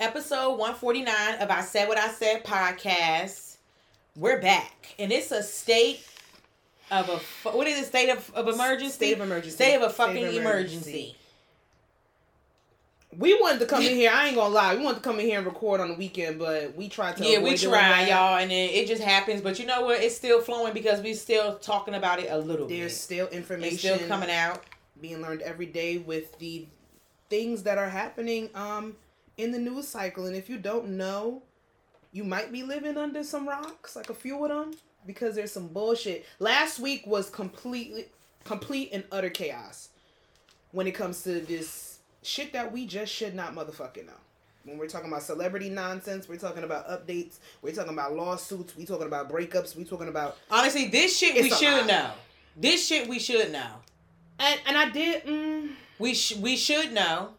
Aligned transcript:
episode 0.00 0.52
149 0.52 1.40
of 1.40 1.50
I 1.50 1.60
Said 1.60 1.86
What 1.86 1.98
I 1.98 2.08
Said 2.08 2.42
podcast. 2.42 3.56
We're 4.16 4.40
back. 4.40 4.94
And 4.98 5.12
it's 5.12 5.30
a 5.30 5.42
state 5.42 6.06
of 6.90 7.08
a, 7.10 7.50
what 7.50 7.66
is 7.66 7.78
it, 7.78 7.84
state 7.84 8.08
of, 8.08 8.32
of 8.34 8.48
emergency? 8.48 8.94
State 8.94 9.12
of 9.12 9.20
emergency. 9.20 9.54
State 9.54 9.74
of 9.76 9.82
a 9.82 9.90
fucking 9.90 10.24
of 10.24 10.34
emergency. 10.34 10.90
emergency. 10.90 11.16
We 13.18 13.34
wanted 13.40 13.58
to 13.58 13.66
come 13.66 13.82
in 13.82 13.94
here. 13.94 14.10
I 14.12 14.28
ain't 14.28 14.36
gonna 14.36 14.54
lie. 14.54 14.74
We 14.74 14.82
wanted 14.82 14.98
to 14.98 15.02
come 15.02 15.20
in 15.20 15.26
here 15.26 15.38
and 15.38 15.46
record 15.46 15.80
on 15.80 15.88
the 15.88 15.94
weekend, 15.94 16.38
but 16.38 16.74
we 16.76 16.88
tried 16.88 17.16
to. 17.18 17.24
Yeah, 17.24 17.40
we 17.40 17.56
try, 17.56 18.08
y'all, 18.08 18.38
and 18.38 18.50
then 18.50 18.70
it 18.70 18.86
just 18.86 19.02
happens. 19.02 19.40
But 19.40 19.58
you 19.58 19.66
know 19.66 19.82
what? 19.82 20.00
It's 20.00 20.16
still 20.16 20.40
flowing 20.40 20.72
because 20.72 21.00
we're 21.00 21.14
still 21.14 21.58
talking 21.58 21.94
about 21.94 22.20
it 22.20 22.28
a 22.30 22.38
little 22.38 22.68
bit. 22.68 22.78
There's 22.78 22.92
bit. 22.92 23.00
still 23.00 23.26
information 23.28 23.74
It's 23.74 23.82
still 23.96 24.08
coming 24.08 24.30
out. 24.30 24.62
being 25.00 25.20
learned 25.20 25.42
every 25.42 25.66
day 25.66 25.98
with 25.98 26.38
the 26.38 26.68
things 27.28 27.64
that 27.64 27.78
are 27.78 27.88
happening 27.88 28.50
um 28.54 28.94
in 29.42 29.52
the 29.52 29.58
news 29.58 29.88
cycle. 29.88 30.26
And 30.26 30.36
if 30.36 30.48
you 30.48 30.58
don't 30.58 30.90
know, 30.96 31.42
you 32.12 32.24
might 32.24 32.52
be 32.52 32.62
living 32.62 32.96
under 32.96 33.22
some 33.24 33.48
rocks, 33.48 33.96
like 33.96 34.10
a 34.10 34.14
few 34.14 34.42
of 34.44 34.50
them, 34.50 34.74
because 35.06 35.34
there's 35.34 35.52
some 35.52 35.68
bullshit. 35.68 36.24
Last 36.38 36.78
week 36.78 37.06
was 37.06 37.30
completely 37.30 38.06
complete 38.44 38.90
and 38.92 39.04
utter 39.12 39.30
chaos 39.30 39.90
when 40.72 40.86
it 40.86 40.92
comes 40.92 41.22
to 41.24 41.40
this 41.40 41.98
shit 42.22 42.52
that 42.52 42.72
we 42.72 42.86
just 42.86 43.12
should 43.12 43.34
not 43.34 43.54
motherfucking 43.54 44.06
know. 44.06 44.12
When 44.64 44.76
we're 44.76 44.88
talking 44.88 45.08
about 45.08 45.22
celebrity 45.22 45.70
nonsense, 45.70 46.28
we're 46.28 46.36
talking 46.36 46.64
about 46.64 46.86
updates, 46.88 47.38
we're 47.62 47.72
talking 47.74 47.92
about 47.94 48.14
lawsuits, 48.14 48.76
we're 48.76 48.86
talking 48.86 49.06
about 49.06 49.30
breakups, 49.30 49.74
we're 49.74 49.84
talking 49.86 50.08
about 50.08 50.36
Honestly, 50.50 50.88
this 50.88 51.16
shit 51.18 51.34
we 51.34 51.48
should 51.50 51.78
lot. 51.78 51.86
know. 51.86 52.10
This 52.56 52.86
shit 52.86 53.08
we 53.08 53.18
should 53.18 53.52
know. 53.52 53.70
and 54.38 54.60
and 54.66 54.76
I 54.76 54.90
did 54.90 55.24
mm, 55.24 55.70
We 55.98 56.12
sh- 56.14 56.36
we 56.36 56.56
should 56.56 56.92
know. 56.92 57.30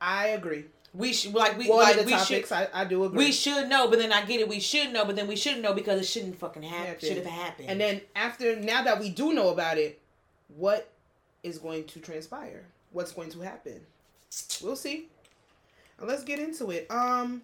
I 0.00 0.28
agree. 0.28 0.64
We 0.94 1.12
should 1.12 1.34
like 1.34 1.58
we 1.58 1.68
One 1.68 1.80
like 1.80 2.04
we 2.04 2.12
topics 2.12 2.48
should 2.48 2.52
I, 2.52 2.68
I 2.72 2.84
do 2.84 3.04
agree. 3.04 3.26
we 3.26 3.32
should 3.32 3.68
know, 3.68 3.88
but 3.88 3.98
then 3.98 4.12
I 4.12 4.24
get 4.24 4.40
it. 4.40 4.48
We 4.48 4.60
should 4.60 4.92
know, 4.92 5.04
but 5.04 5.16
then 5.16 5.26
we 5.26 5.36
shouldn't 5.36 5.62
know 5.62 5.74
because 5.74 6.00
it 6.00 6.06
shouldn't 6.06 6.38
fucking 6.38 6.62
happen. 6.62 6.86
Happen. 6.86 7.08
Should 7.08 7.16
have 7.18 7.26
happened. 7.26 7.68
And 7.68 7.80
then 7.80 8.00
after 8.16 8.56
now 8.56 8.82
that 8.82 8.98
we 8.98 9.10
do 9.10 9.32
know 9.32 9.50
about 9.50 9.78
it, 9.78 10.00
what 10.56 10.90
is 11.42 11.58
going 11.58 11.84
to 11.84 12.00
transpire? 12.00 12.64
What's 12.92 13.12
going 13.12 13.30
to 13.30 13.40
happen? 13.40 13.80
We'll 14.62 14.76
see. 14.76 15.08
Now 16.00 16.06
let's 16.06 16.24
get 16.24 16.38
into 16.38 16.70
it. 16.70 16.90
Um, 16.90 17.42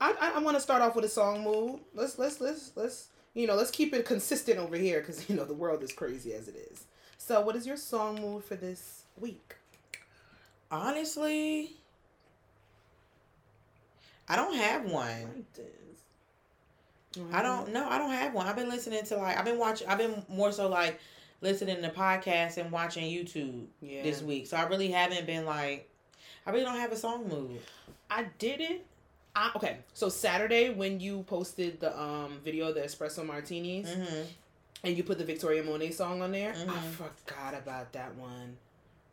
I 0.00 0.14
I, 0.20 0.30
I 0.36 0.38
want 0.40 0.56
to 0.56 0.60
start 0.60 0.82
off 0.82 0.94
with 0.94 1.04
a 1.04 1.08
song 1.08 1.42
mood. 1.42 1.80
Let's 1.94 2.18
let's 2.18 2.40
let's 2.40 2.72
let's 2.76 3.08
you 3.32 3.46
know 3.46 3.54
let's 3.54 3.70
keep 3.70 3.94
it 3.94 4.04
consistent 4.04 4.58
over 4.58 4.76
here 4.76 5.00
because 5.00 5.28
you 5.30 5.34
know 5.34 5.44
the 5.44 5.54
world 5.54 5.82
is 5.82 5.92
crazy 5.92 6.34
as 6.34 6.46
it 6.46 6.56
is. 6.70 6.84
So 7.16 7.40
what 7.40 7.56
is 7.56 7.66
your 7.66 7.76
song 7.76 8.20
mood 8.20 8.44
for 8.44 8.56
this 8.56 9.04
week? 9.18 9.56
honestly, 10.72 11.76
I 14.32 14.36
don't 14.36 14.54
have 14.54 14.90
one. 14.90 15.44
I 17.30 17.42
don't 17.42 17.70
know. 17.74 17.86
I 17.86 17.98
don't 17.98 18.10
have 18.10 18.32
one. 18.32 18.46
I've 18.46 18.56
been 18.56 18.70
listening 18.70 19.04
to 19.04 19.16
like 19.18 19.36
I've 19.36 19.44
been 19.44 19.58
watching. 19.58 19.86
I've 19.88 19.98
been 19.98 20.24
more 20.26 20.50
so 20.52 20.68
like 20.70 20.98
listening 21.42 21.82
to 21.82 21.90
podcasts 21.90 22.56
and 22.56 22.72
watching 22.72 23.04
YouTube 23.04 23.66
Yeah. 23.82 24.02
this 24.02 24.22
week. 24.22 24.46
So 24.46 24.56
I 24.56 24.62
really 24.68 24.90
haven't 24.90 25.26
been 25.26 25.44
like. 25.44 25.86
I 26.46 26.50
really 26.50 26.64
don't 26.64 26.78
have 26.78 26.92
a 26.92 26.96
song 26.96 27.28
mood. 27.28 27.60
I 28.10 28.24
didn't. 28.38 28.80
I, 29.36 29.50
okay, 29.56 29.78
so 29.92 30.08
Saturday 30.08 30.70
when 30.70 30.98
you 30.98 31.24
posted 31.24 31.78
the 31.80 31.98
um 32.00 32.38
video 32.42 32.68
of 32.68 32.74
the 32.74 32.80
espresso 32.80 33.26
martinis 33.26 33.88
Mm-hmm. 33.88 34.22
and 34.84 34.96
you 34.96 35.04
put 35.04 35.18
the 35.18 35.24
Victoria 35.24 35.62
Monet 35.62 35.90
song 35.90 36.22
on 36.22 36.32
there, 36.32 36.52
I 36.52 36.54
Mhm. 36.56 36.90
forgot 36.92 37.52
about 37.54 37.92
that 37.92 38.14
one. 38.16 38.56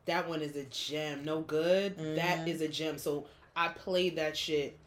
That 0.06 0.30
one 0.30 0.42
is 0.42 0.56
a 0.56 0.64
gem. 0.64 1.26
No 1.26 1.42
good. 1.42 1.98
That 2.16 2.40
Mhm. 2.40 2.48
is 2.48 2.62
a 2.62 2.70
gem. 2.70 2.98
So 2.98 3.28
I 3.58 3.68
played 3.68 4.16
that 4.16 4.38
shit 4.38 4.78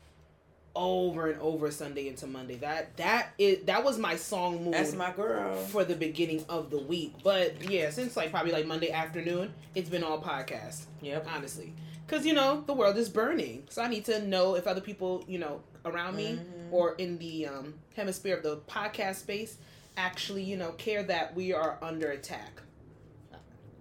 over 0.75 1.31
and 1.31 1.41
over 1.41 1.71
Sunday 1.71 2.09
into 2.09 2.27
Monday. 2.27 2.57
That 2.57 2.97
that 2.97 3.29
is 3.39 3.65
that 3.67 3.85
was 3.85 3.99
my 3.99 4.17
song 4.17 4.65
mood 4.65 4.75
That's 4.75 4.95
my 4.95 5.13
girl. 5.13 5.55
for 5.67 5.85
the 5.85 5.95
beginning 5.95 6.45
of 6.49 6.71
the 6.71 6.79
week. 6.79 7.15
But 7.23 7.69
yeah, 7.71 7.91
since 7.91 8.17
like 8.17 8.31
probably 8.31 8.53
like 8.53 8.67
Monday 8.67 8.91
afternoon, 8.91 9.53
it's 9.75 9.91
been 9.91 10.03
all 10.05 10.21
podcast 10.23 10.85
Yep. 11.03 11.27
honestly 11.35 11.75
because 12.07 12.25
you 12.27 12.33
know 12.35 12.63
the 12.67 12.73
world 12.75 12.97
is 12.99 13.09
burning 13.09 13.63
so 13.71 13.81
i 13.81 13.89
need 13.89 14.05
to 14.05 14.21
know 14.27 14.55
if 14.57 14.67
other 14.67 14.81
people 14.81 15.25
you 15.29 15.39
know 15.39 15.61
around 15.85 16.15
me 16.17 16.33
Mhm. 16.35 16.73
or 16.73 16.95
in 16.97 17.17
the 17.19 17.47
um, 17.47 17.75
hemisphere 17.97 18.37
of 18.37 18.43
the 18.43 18.57
podcast 18.69 19.17
space 19.17 19.57
actually 19.97 20.43
you 20.43 20.57
know 20.57 20.73
care 20.73 21.03
that 21.05 21.35
we 21.35 21.53
are 21.55 21.79
under 21.81 22.11
attack 22.11 22.61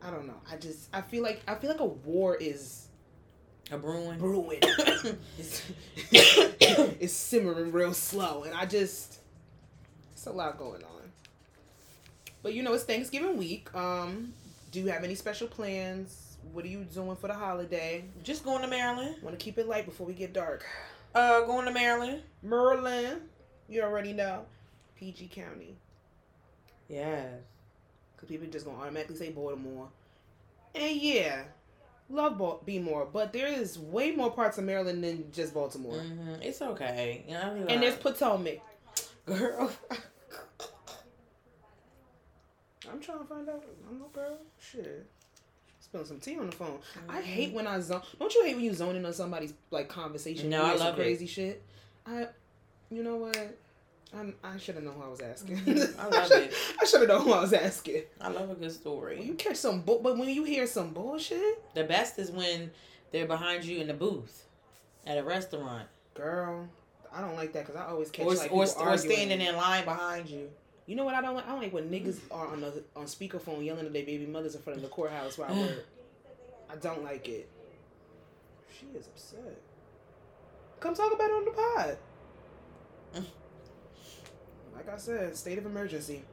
i 0.03 0.09
don't 0.09 0.27
know 0.27 0.39
i 0.51 0.55
just 0.55 0.87
i 0.93 1.01
feel 1.01 1.23
like 1.23 1.41
i 1.47 1.55
feel 1.55 1.69
like 1.71 1.79
a 1.79 1.85
war 1.85 2.35
is 2.35 2.80
A 3.71 3.77
brewing. 3.77 4.17
brewing 4.19 4.59
it's, 5.37 5.63
it's 6.11 7.13
simmering 7.13 7.71
real 7.71 7.93
slow 7.93 8.43
and 8.43 8.53
i 8.53 8.65
just 8.65 9.19
it's 10.13 10.25
a 10.25 10.31
lot 10.31 10.57
going 10.57 10.83
on 10.83 11.11
but 12.43 12.53
you 12.53 12.63
know 12.63 12.73
it's 12.73 12.83
thanksgiving 12.83 13.37
week 13.37 13.73
um 13.73 14.33
do 14.71 14.79
you 14.81 14.87
have 14.87 15.03
any 15.03 15.15
special 15.15 15.47
plans 15.47 16.31
what 16.53 16.65
are 16.65 16.69
you 16.69 16.83
doing 16.83 17.15
for 17.15 17.27
the 17.27 17.33
holiday 17.33 18.03
Just 18.23 18.43
going 18.43 18.61
to 18.61 18.67
Maryland. 18.67 19.15
Want 19.21 19.37
to 19.37 19.43
keep 19.43 19.57
it 19.57 19.67
light 19.67 19.85
before 19.85 20.07
we 20.07 20.13
get 20.13 20.33
dark. 20.33 20.65
Uh, 21.13 21.41
going 21.41 21.65
to 21.65 21.71
Maryland. 21.71 22.21
Maryland. 22.41 23.21
you 23.69 23.81
already 23.81 24.13
know. 24.13 24.45
PG 24.97 25.29
County. 25.33 25.75
Yes. 26.89 27.27
Because 28.15 28.29
people 28.29 28.47
just 28.47 28.65
to 28.65 28.71
automatically 28.71 29.15
say 29.15 29.29
Baltimore. 29.29 29.87
And 30.75 30.95
yeah, 30.95 31.43
love 32.11 32.37
Bal- 32.37 32.61
be 32.65 32.77
more, 32.79 33.05
but 33.05 33.33
there 33.33 33.47
is 33.47 33.77
way 33.79 34.11
more 34.11 34.31
parts 34.31 34.57
of 34.57 34.63
Maryland 34.65 35.03
than 35.03 35.31
just 35.31 35.53
Baltimore. 35.53 35.99
hmm 35.99 36.35
It's 36.41 36.61
okay. 36.61 37.23
You 37.27 37.33
know, 37.35 37.41
I 37.41 37.53
mean, 37.53 37.67
And 37.69 37.81
there's 37.83 37.95
Potomac. 37.95 38.59
girl. 39.25 39.71
I'm 42.91 42.99
trying 42.99 43.19
to 43.19 43.25
find 43.25 43.47
out. 43.47 43.63
I'm 43.89 43.99
no 43.99 44.07
girl. 44.07 44.37
Shit. 44.59 45.05
Spilling 45.79 46.07
some 46.07 46.19
tea 46.19 46.37
on 46.37 46.47
the 46.47 46.51
phone. 46.51 46.79
I 47.07 47.19
Mhm. 47.21 47.23
hate 47.23 47.53
when 47.53 47.67
I 47.67 47.79
zone. 47.79 48.01
Don't 48.19 48.33
you 48.33 48.43
hate 48.43 48.55
when 48.55 48.63
you 48.65 48.73
zone 48.73 48.95
in 48.95 49.05
on 49.05 49.13
somebody's 49.13 49.53
like 49.69 49.87
conversation? 49.87 50.49
No, 50.49 50.63
I 50.63 50.75
love 50.75 50.95
it. 50.97 51.01
crazy 51.01 51.27
shit. 51.27 51.61
I, 52.05 52.27
you 52.89 53.03
know 53.03 53.17
what? 53.17 53.57
I'm, 54.13 54.35
I 54.43 54.57
should 54.57 54.75
have 54.75 54.83
known 54.83 54.95
who 54.95 55.03
I 55.03 55.07
was 55.07 55.21
asking. 55.21 55.57
Mhm. 55.59 55.97
I 55.99 56.07
love 56.07 56.27
should- 56.31 56.43
it. 56.43 56.53
I 56.81 56.85
should 56.85 56.99
have 57.01 57.09
known 57.09 57.21
who 57.21 57.31
I 57.31 57.41
was 57.41 57.53
asking. 57.53 58.03
I 58.19 58.27
love 58.29 58.49
a 58.49 58.55
good 58.55 58.77
When 58.83 59.21
you 59.25 59.33
catch 59.35 59.55
some, 59.55 59.81
bu- 59.81 59.99
but 60.01 60.17
when 60.17 60.27
you 60.29 60.43
hear 60.43 60.67
some 60.67 60.91
bullshit, 60.93 61.73
The 61.73 61.83
best 61.85 62.19
is 62.19 62.29
when 62.31 62.71
they're 63.11 63.25
behind 63.27 63.63
you 63.63 63.79
in 63.79 63.87
the 63.87 63.93
booth 63.93 64.45
at 65.07 65.17
a 65.17 65.23
restaurant, 65.23 65.87
girl, 66.13 66.67
I 67.13 67.21
don't 67.21 67.35
like 67.35 67.53
that 67.53 67.65
because 67.65 67.79
I 67.81 67.87
always 67.87 68.09
catch 68.11 68.25
or 68.25 68.33
like 68.35 68.51
or, 68.51 68.65
or 68.79 68.97
standing 68.97 69.41
in 69.41 69.55
line 69.55 69.85
behind 69.85 70.29
you. 70.29 70.49
You 70.87 70.95
know 70.95 71.05
what 71.05 71.13
I 71.15 71.21
don't 71.21 71.35
like? 71.35 71.45
I 71.45 71.49
don't 71.51 71.61
like 71.61 71.73
when 71.73 71.89
niggas 71.89 72.19
are 72.31 72.47
on 72.47 72.61
the 72.61 72.83
on 72.95 73.05
speakerphone 73.05 73.63
yelling 73.65 73.85
at 73.85 73.93
their 73.93 74.03
baby 74.03 74.25
mothers 74.25 74.55
in 74.55 74.61
front 74.61 74.77
of 74.77 74.83
the 74.83 74.89
courthouse 74.89 75.37
while 75.37 75.49
I 75.53 75.59
work. 75.59 75.85
I 76.69 76.75
don't 76.77 77.03
like 77.03 77.27
it. 77.29 77.49
She 78.77 78.87
is 78.97 79.07
upset. 79.07 79.57
Come 80.79 80.95
talk 80.95 81.13
about 81.13 81.29
it 81.29 81.33
on 81.33 81.45
the 81.45 81.51
pod. 81.51 81.97
Like 84.85 84.95
I 84.95 84.97
said, 84.97 85.37
state 85.37 85.57
of 85.57 85.65
emergency. 85.65 86.23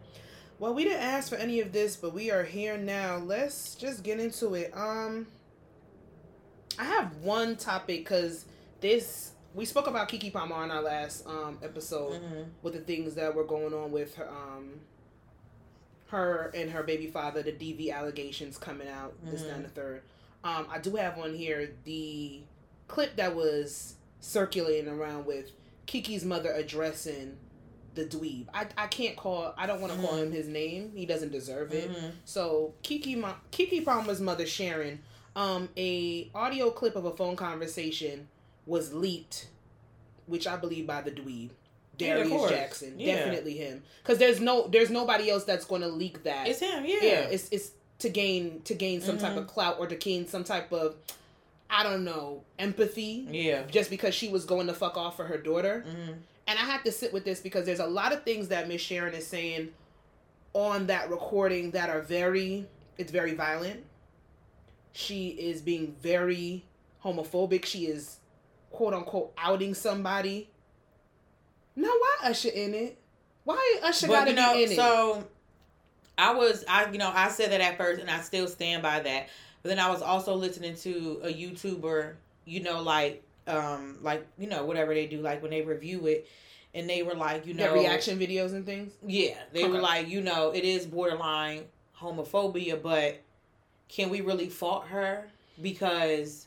Well, 0.58 0.74
we 0.74 0.84
didn't 0.84 1.02
ask 1.02 1.28
for 1.28 1.36
any 1.36 1.60
of 1.60 1.72
this, 1.72 1.96
but 1.96 2.12
we 2.14 2.30
are 2.30 2.42
here 2.42 2.76
now. 2.78 3.18
Let's 3.18 3.74
just 3.74 4.02
get 4.02 4.18
into 4.18 4.54
it. 4.54 4.72
Um, 4.74 5.26
I 6.78 6.84
have 6.84 7.16
one 7.18 7.56
topic 7.56 7.98
because 8.04 8.46
this 8.80 9.32
we 9.54 9.64
spoke 9.64 9.86
about 9.86 10.08
Keke 10.08 10.32
Palmer 10.32 10.54
on 10.54 10.70
our 10.70 10.82
last 10.82 11.26
um 11.26 11.58
episode 11.62 12.20
hmm 12.20 12.42
with 12.62 12.74
the 12.74 12.80
things 12.80 13.14
that 13.16 13.34
were 13.34 13.44
going 13.44 13.74
on 13.74 13.92
with 13.92 14.14
her, 14.16 14.28
um, 14.28 14.80
her 16.06 16.50
and 16.54 16.70
her 16.70 16.82
baby 16.82 17.06
father, 17.06 17.42
the 17.42 17.52
DV 17.52 17.92
allegations 17.92 18.56
coming 18.56 18.88
out, 18.88 19.14
this, 19.24 19.42
that, 19.42 19.52
and 19.52 19.64
the 19.64 19.68
third. 19.68 20.02
Um, 20.44 20.66
I 20.70 20.78
do 20.78 20.96
have 20.96 21.18
on 21.18 21.34
here 21.34 21.70
the 21.84 22.40
clip 22.86 23.16
that 23.16 23.34
was 23.34 23.96
circulating 24.20 24.88
around 24.88 25.26
with 25.26 25.52
Keke's 25.86 26.24
mother 26.24 26.52
addressing 26.52 27.36
the 27.98 28.04
dweeb. 28.16 28.46
I, 28.54 28.66
I 28.76 28.86
can't 28.86 29.16
call, 29.16 29.52
I 29.58 29.66
don't 29.66 29.80
want 29.80 29.92
to 29.92 29.98
call 30.00 30.12
Mhm. 30.16 30.22
him 30.24 30.32
his 30.32 30.46
name. 30.48 30.92
He 30.94 31.04
doesn't 31.06 31.32
deserve 31.32 31.72
it. 31.72 31.90
hmm 31.90 32.06
So 32.24 32.74
Keke 32.82 33.16
Mo- 33.18 33.34
Keke 33.52 33.84
Palmer's 33.84 34.20
mother 34.20 34.46
Sharon, 34.46 35.00
um, 35.36 35.68
a 35.76 36.30
audio 36.34 36.70
clip 36.70 36.96
of 36.96 37.04
a 37.04 37.10
phone 37.16 37.36
conversation 37.36 38.28
was 38.66 38.92
leaked, 38.92 39.48
which 40.26 40.46
I 40.46 40.56
believe 40.56 40.86
by 40.86 41.02
the 41.02 41.10
dweeb. 41.10 41.50
Darius 41.98 42.28
course. 42.28 42.50
Jackson, 42.52 42.94
Yeah. 42.98 43.16
definitely 43.16 43.54
him, 43.56 43.82
because 44.02 44.18
there's 44.18 44.40
no 44.40 44.68
there's 44.68 44.88
nobody 44.90 45.28
else 45.30 45.42
that's 45.42 45.64
going 45.64 45.82
to 45.82 45.88
leak 45.88 46.22
that. 46.22 46.46
It's 46.46 46.60
him. 46.60 46.84
Yeah. 46.86 46.98
yeah, 47.02 47.20
it's 47.22 47.48
it's 47.50 47.72
to 47.98 48.08
gain 48.08 48.60
to 48.62 48.74
gain 48.74 49.00
some 49.00 49.18
type 49.18 49.32
Mhm. 49.32 49.38
of 49.38 49.46
clout 49.48 49.80
or 49.80 49.88
to 49.88 49.96
gain 49.96 50.28
some 50.28 50.44
type 50.44 50.70
of 50.72 50.94
I 51.68 51.82
don't 51.82 52.04
know 52.04 52.44
empathy, 52.58 53.26
yeah. 53.30 53.62
just 53.66 53.90
because 53.90 54.14
she 54.14 54.28
was 54.28 54.44
going 54.44 54.68
to 54.68 54.74
fuck 54.74 54.96
off 54.96 55.16
for 55.16 55.24
her 55.24 55.38
daughter. 55.38 55.84
hmm 55.88 56.12
And 56.48 56.58
I 56.58 56.62
have 56.62 56.82
to 56.84 56.92
sit 56.92 57.12
with 57.12 57.26
this 57.26 57.40
because 57.40 57.66
there's 57.66 57.78
a 57.78 57.86
lot 57.86 58.14
of 58.14 58.24
things 58.24 58.48
that 58.48 58.68
Miss 58.68 58.80
Sharon 58.80 59.12
is 59.12 59.26
saying 59.26 59.68
on 60.54 60.86
that 60.86 61.10
recording 61.10 61.72
that 61.72 61.90
are 61.90 62.00
very 62.00 62.66
it's 62.96 63.12
very 63.12 63.34
violent. 63.34 63.84
She 64.92 65.28
is 65.28 65.60
being 65.60 65.94
very 66.00 66.64
homophobic. 67.04 67.66
She 67.66 67.84
is 67.84 68.16
quote 68.70 68.94
unquote 68.94 69.34
outing 69.36 69.74
somebody. 69.74 70.48
Now 71.76 71.88
why 71.90 72.16
Usher 72.24 72.48
in 72.48 72.72
it? 72.72 72.98
Why 73.44 73.80
Usher 73.82 74.08
got 74.08 74.24
to 74.24 74.32
know, 74.32 74.54
be 74.54 74.64
in 74.64 74.72
it? 74.72 74.76
So 74.76 75.28
I 76.16 76.32
was 76.32 76.64
I 76.66 76.90
you 76.90 76.96
know 76.96 77.12
I 77.14 77.28
said 77.28 77.52
that 77.52 77.60
at 77.60 77.76
first 77.76 78.00
and 78.00 78.10
I 78.10 78.20
still 78.20 78.48
stand 78.48 78.82
by 78.82 79.00
that. 79.00 79.28
But 79.62 79.68
then 79.68 79.78
I 79.78 79.90
was 79.90 80.00
also 80.00 80.34
listening 80.34 80.76
to 80.76 81.20
a 81.24 81.28
YouTuber, 81.28 82.14
you 82.46 82.62
know, 82.62 82.80
like 82.80 83.22
um 83.48 83.98
like 84.02 84.26
you 84.38 84.46
know 84.48 84.64
whatever 84.64 84.94
they 84.94 85.06
do 85.06 85.20
like 85.20 85.42
when 85.42 85.50
they 85.50 85.62
review 85.62 86.06
it 86.06 86.28
and 86.74 86.88
they 86.88 87.02
were 87.02 87.14
like 87.14 87.46
you 87.46 87.54
know 87.54 87.64
Their 87.64 87.72
reaction 87.74 88.18
videos 88.18 88.52
and 88.52 88.64
things. 88.66 88.92
Yeah, 89.06 89.34
they 89.52 89.64
Okay. 89.64 89.72
were 89.72 89.80
like 89.80 90.08
you 90.08 90.20
know 90.20 90.50
it 90.50 90.64
is 90.64 90.86
borderline 90.86 91.64
homophobia, 92.00 92.80
but 92.80 93.20
can 93.88 94.10
we 94.10 94.20
really 94.20 94.48
fault 94.48 94.86
her 94.88 95.24
because 95.62 96.46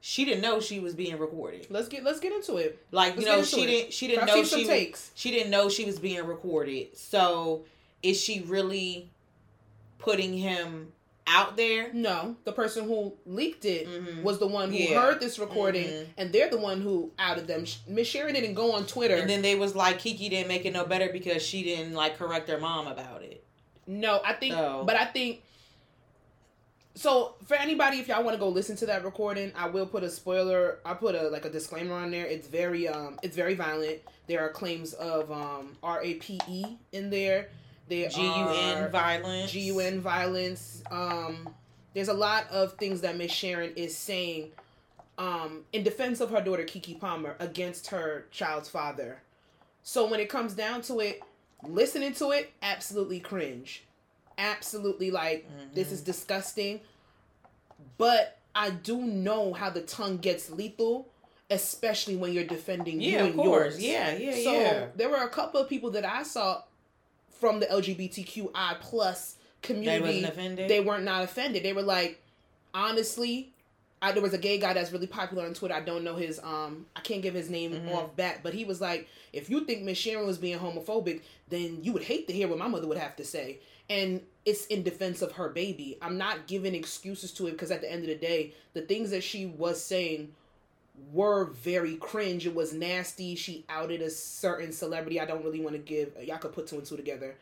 she 0.00 0.24
didn't 0.24 0.42
know 0.42 0.60
she 0.60 0.80
was 0.80 0.94
being 0.94 1.16
recorded? 1.18 1.68
Let's 1.70 1.88
get 1.88 2.02
let's 2.04 2.18
get 2.20 2.32
into 2.32 2.56
it. 2.56 2.84
Like 2.90 3.16
Let's 3.16 3.26
you 3.26 3.32
know 3.32 3.42
she 3.44 3.62
it. 3.62 3.66
didn't 3.66 3.92
she 3.92 4.08
didn't 4.08 4.22
I've 4.22 4.28
know 4.28 4.44
she 4.44 4.56
was, 4.60 4.68
takes. 4.68 5.10
she 5.14 5.30
didn't 5.30 5.50
know 5.50 5.68
she 5.68 5.84
was 5.84 5.98
being 5.98 6.26
recorded. 6.26 6.96
So 6.96 7.64
is 8.02 8.20
she 8.20 8.40
really 8.40 9.10
putting 9.98 10.36
him 10.36 10.92
out 11.26 11.56
there? 11.56 11.92
No, 11.92 12.36
the 12.44 12.52
person 12.52 12.84
who 12.84 13.14
leaked 13.26 13.64
it 13.64 13.86
Mhm. 13.88 14.22
was 14.22 14.38
the 14.38 14.46
one 14.46 14.70
who 14.70 14.76
Yeah. 14.78 15.00
heard 15.00 15.20
this 15.20 15.38
recording, 15.38 15.86
Mhm. 15.88 16.06
and 16.18 16.32
they're 16.32 16.50
the 16.50 16.58
one 16.58 16.80
who 16.80 17.12
outed 17.18 17.46
them. 17.46 17.64
Miss 17.86 18.08
Sharon 18.08 18.34
didn't 18.34 18.54
go 18.54 18.72
on 18.72 18.86
Twitter. 18.86 19.14
And 19.16 19.30
then 19.30 19.40
they 19.42 19.54
was 19.54 19.74
like 19.76 19.98
Keke 20.00 20.30
didn't 20.30 20.48
make 20.48 20.64
it 20.64 20.72
no 20.72 20.84
better 20.84 21.08
because 21.12 21.42
she 21.42 21.62
didn't 21.62 21.94
like 21.94 22.16
correct 22.18 22.48
her 22.48 22.58
mom 22.58 22.86
about 22.86 23.22
it. 23.22 23.44
no, 23.86 24.20
I 24.24 24.32
think, 24.34 24.54
So- 24.54 24.84
but 24.86 24.96
I 24.96 25.04
think. 25.06 25.42
So 26.94 27.36
for 27.46 27.54
anybody, 27.54 27.98
if 28.00 28.08
y'all 28.08 28.22
want 28.22 28.34
to 28.34 28.38
go 28.38 28.48
listen 28.48 28.76
to 28.76 28.86
that 28.86 29.02
recording, 29.04 29.50
I 29.56 29.66
will 29.68 29.86
put 29.86 30.02
a 30.02 30.10
spoiler. 30.10 30.78
I 30.84 30.92
put 30.94 31.14
a 31.14 31.22
like 31.28 31.44
a 31.46 31.50
disclaimer 31.50 31.94
on 31.94 32.10
there. 32.10 32.26
It's 32.26 32.46
very 32.46 32.86
um, 32.86 33.18
it's 33.22 33.34
very 33.34 33.54
violent. 33.54 34.00
There 34.26 34.40
are 34.40 34.50
claims 34.50 34.92
of 34.94 35.32
um 35.32 35.76
R 35.82 36.02
A 36.02 36.14
P 36.14 36.38
E 36.48 36.64
in 36.92 37.08
there. 37.10 37.48
There 37.88 38.08
G 38.08 38.22
U 38.22 38.28
N 38.48 38.84
are- 38.84 38.88
violence. 38.88 39.52
GUN 39.52 40.00
violence. 40.00 40.82
Um, 40.90 41.48
there's 41.94 42.08
a 42.08 42.14
lot 42.14 42.48
of 42.50 42.74
things 42.74 43.00
that 43.02 43.16
Miss 43.16 43.30
Sharon 43.32 43.72
is 43.76 43.96
saying 43.96 44.50
um, 45.18 45.64
in 45.72 45.82
defense 45.82 46.20
of 46.20 46.30
her 46.30 46.40
daughter 46.40 46.62
Keke 46.64 46.98
Palmer 46.98 47.36
against 47.38 47.88
her 47.88 48.26
child's 48.30 48.68
father. 48.68 49.18
So 49.82 50.08
when 50.08 50.20
it 50.20 50.28
comes 50.30 50.54
down 50.54 50.80
to 50.82 51.00
it, 51.00 51.22
listening 51.66 52.14
to 52.14 52.30
it, 52.30 52.52
absolutely 52.62 53.20
cringe. 53.20 53.84
Absolutely 54.38 55.10
like 55.10 55.46
this 55.74 55.86
Mm-hmm. 55.88 55.94
is 55.94 56.00
disgusting. 56.00 56.80
But 57.98 58.38
I 58.54 58.70
do 58.70 58.96
know 59.02 59.52
how 59.52 59.70
the 59.70 59.82
tongue 59.82 60.18
gets 60.18 60.50
lethal, 60.50 61.08
especially 61.50 62.16
when 62.16 62.32
you're 62.32 62.44
defending 62.44 63.00
you 63.00 63.12
Yeah, 63.12 63.18
and 63.24 63.28
of 63.30 63.36
course. 63.36 63.78
yours. 63.78 63.82
Yeah, 63.82 64.16
yeah, 64.16 64.44
So 64.44 64.52
yeah. 64.52 64.86
there 64.96 65.08
were 65.10 65.16
a 65.22 65.28
couple 65.28 65.60
of 65.60 65.68
people 65.68 65.90
that 65.90 66.04
I 66.04 66.22
saw 66.22 66.62
from 67.42 67.58
the 67.58 67.66
LGBTQI 67.66 68.78
plus 68.80 69.34
They 69.62 69.66
community. 69.74 70.22
offended. 70.22 70.70
They 70.70 70.78
weren't 70.78 71.02
not 71.02 71.24
offended. 71.24 71.64
They 71.64 71.72
were 71.72 71.82
like, 71.82 72.20
honestly, 72.72 73.50
I, 74.00 74.12
there 74.12 74.22
was 74.22 74.32
a 74.32 74.38
gay 74.38 74.58
guy 74.58 74.72
that's 74.74 74.92
really 74.92 75.08
popular 75.08 75.44
on 75.44 75.52
Twitter. 75.52 75.74
I 75.74 75.80
don't 75.80 76.04
know 76.04 76.14
his 76.14 76.38
um, 76.44 76.86
I 76.94 77.00
can't 77.00 77.20
give 77.20 77.34
his 77.34 77.50
name 77.50 77.72
Mhm. 77.72 77.92
off 77.94 78.14
bat, 78.14 78.40
but 78.44 78.54
he 78.54 78.64
was 78.64 78.80
like, 78.80 79.08
if 79.32 79.50
you 79.50 79.64
think 79.64 79.82
Miss 79.82 79.98
Sharon 79.98 80.24
was 80.24 80.38
being 80.38 80.56
homophobic, 80.60 81.22
then 81.48 81.80
you 81.82 81.92
would 81.92 82.04
hate 82.04 82.28
to 82.28 82.32
hear 82.32 82.46
what 82.46 82.58
my 82.58 82.68
mother 82.68 82.86
would 82.86 82.98
have 82.98 83.16
to 83.16 83.24
say. 83.24 83.58
And 83.90 84.22
it's 84.44 84.66
in 84.66 84.84
defense 84.84 85.20
of 85.20 85.32
her 85.32 85.48
baby. 85.48 85.98
I'm 86.00 86.16
not 86.16 86.46
giving 86.46 86.76
excuses 86.76 87.32
to 87.32 87.48
it 87.48 87.52
because 87.52 87.72
at 87.72 87.80
the 87.80 87.90
end 87.90 88.02
of 88.02 88.08
the 88.08 88.14
day, 88.14 88.54
the 88.72 88.82
things 88.82 89.10
that 89.10 89.24
she 89.24 89.46
was 89.46 89.82
saying 89.82 90.32
were 91.12 91.46
very 91.46 91.96
cringe. 91.96 92.46
It 92.46 92.54
was 92.54 92.72
nasty. 92.72 93.34
She 93.34 93.64
outed 93.68 94.02
a 94.02 94.10
certain 94.10 94.72
celebrity. 94.72 95.20
I 95.20 95.24
don't 95.24 95.44
really 95.44 95.60
want 95.60 95.74
to 95.74 95.78
give. 95.80 96.12
Y'all 96.22 96.38
could 96.38 96.52
put 96.52 96.66
two 96.66 96.76
and 96.76 96.84
two 96.86 96.96
together. 96.96 97.34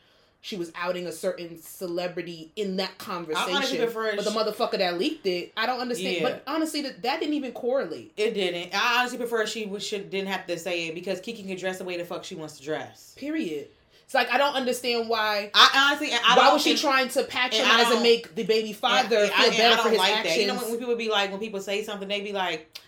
She 0.42 0.56
was 0.56 0.72
outing 0.74 1.06
a 1.06 1.12
certain 1.12 1.60
celebrity 1.60 2.50
in 2.56 2.76
that 2.76 2.96
conversation. 2.96 3.76
prefer 3.76 4.16
but 4.16 4.24
the 4.24 4.30
motherfucker 4.30 4.78
that 4.78 4.98
leaked 4.98 5.26
it, 5.26 5.52
I 5.54 5.66
don't 5.66 5.80
understand. 5.80 6.16
Yeah. 6.16 6.22
But 6.22 6.42
honestly, 6.46 6.80
that 6.82 7.02
that 7.02 7.20
didn't 7.20 7.34
even 7.34 7.52
correlate. 7.52 8.12
It 8.16 8.32
didn't. 8.32 8.74
I 8.74 9.00
honestly 9.00 9.18
prefer 9.18 9.46
she 9.46 9.70
should 9.80 10.08
didn't 10.08 10.28
have 10.28 10.46
to 10.46 10.58
say 10.58 10.88
it 10.88 10.94
because 10.94 11.20
Keke 11.20 11.46
can 11.46 11.58
dress 11.58 11.76
the 11.78 11.84
way 11.84 11.98
the 11.98 12.06
fuck 12.06 12.24
she 12.24 12.36
wants 12.36 12.56
to 12.56 12.64
dress. 12.64 13.14
Period. 13.18 13.68
It's 14.06 14.14
like 14.14 14.32
I 14.32 14.38
don't 14.38 14.54
understand 14.54 15.08
why. 15.10 15.50
I 15.52 15.88
honestly, 15.90 16.08
I 16.12 16.36
why 16.38 16.52
was 16.54 16.62
she 16.62 16.70
and- 16.70 16.80
trying 16.80 17.08
to 17.10 17.22
patronize 17.24 17.80
and, 17.82 17.88
don't- 17.90 18.02
make 18.02 18.34
the 18.34 18.44
baby 18.44 18.72
father 18.72 19.18
and- 19.18 19.30
feel 19.30 19.44
and 19.48 19.56
better 19.56 19.74
I 19.74 19.76
for 19.76 19.82
don't 19.84 19.90
his 19.90 19.98
like 19.98 20.12
actions? 20.16 20.34
that. 20.36 20.40
You 20.40 20.46
know 20.46 20.54
when, 20.54 20.70
when 20.70 20.78
people 20.80 20.96
be 20.96 21.10
like, 21.10 21.30
when 21.30 21.38
people 21.38 21.60
say 21.60 21.84
something, 21.84 22.08
they 22.08 22.22
be 22.22 22.32
like, 22.32 22.80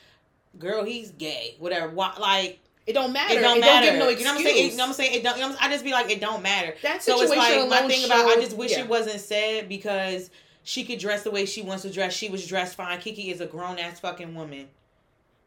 "Girl, 0.59 0.85
he's 0.85 1.11
gay," 1.11 1.57
whatever. 1.59 1.89
Why, 1.89 2.15
like 2.19 2.61
it 2.87 2.95
don't 2.95 3.13
matter. 3.13 3.39
it 3.39 3.43
don't 3.43 3.59
it 3.59 3.61
matter. 3.61 3.87
Don't 3.87 3.95
give 3.97 3.99
no 4.01 4.09
you 4.09 4.25
know 4.25 4.31
what 4.33 4.39
I'm 4.39 4.45
saying? 4.45 4.67
It, 4.67 4.71
you 4.73 4.77
know 4.77 4.85
what 4.85 4.89
I'm 4.89 4.95
saying? 4.95 5.15
It 5.15 5.23
don't. 5.23 5.37
You 5.37 5.49
know 5.49 5.57
I'm- 5.59 5.71
just 5.71 5.85
be 5.85 5.93
like, 5.93 6.11
it 6.11 6.21
don't 6.21 6.43
matter. 6.43 6.75
That 6.83 7.03
So 7.03 7.21
it's 7.21 7.31
like 7.31 7.69
my 7.69 7.87
thing 7.89 8.05
about. 8.05 8.27
I 8.27 8.37
just 8.37 8.57
wish 8.57 8.73
yeah. 8.73 8.81
it 8.81 8.89
wasn't 8.89 9.21
said 9.21 9.69
because 9.69 10.31
she 10.65 10.85
could 10.85 10.99
dress 10.99 11.23
the 11.23 11.31
way 11.31 11.47
she 11.47 11.63
wants 11.63 11.83
to 11.83 11.91
dress. 11.91 12.13
She 12.13 12.29
was 12.29 12.47
dressed 12.47 12.75
fine. 12.75 12.99
Keke 12.99 13.33
is 13.33 13.41
a 13.41 13.47
grown 13.47 13.79
ass 13.79 14.01
fucking 14.01 14.35
woman. 14.35 14.69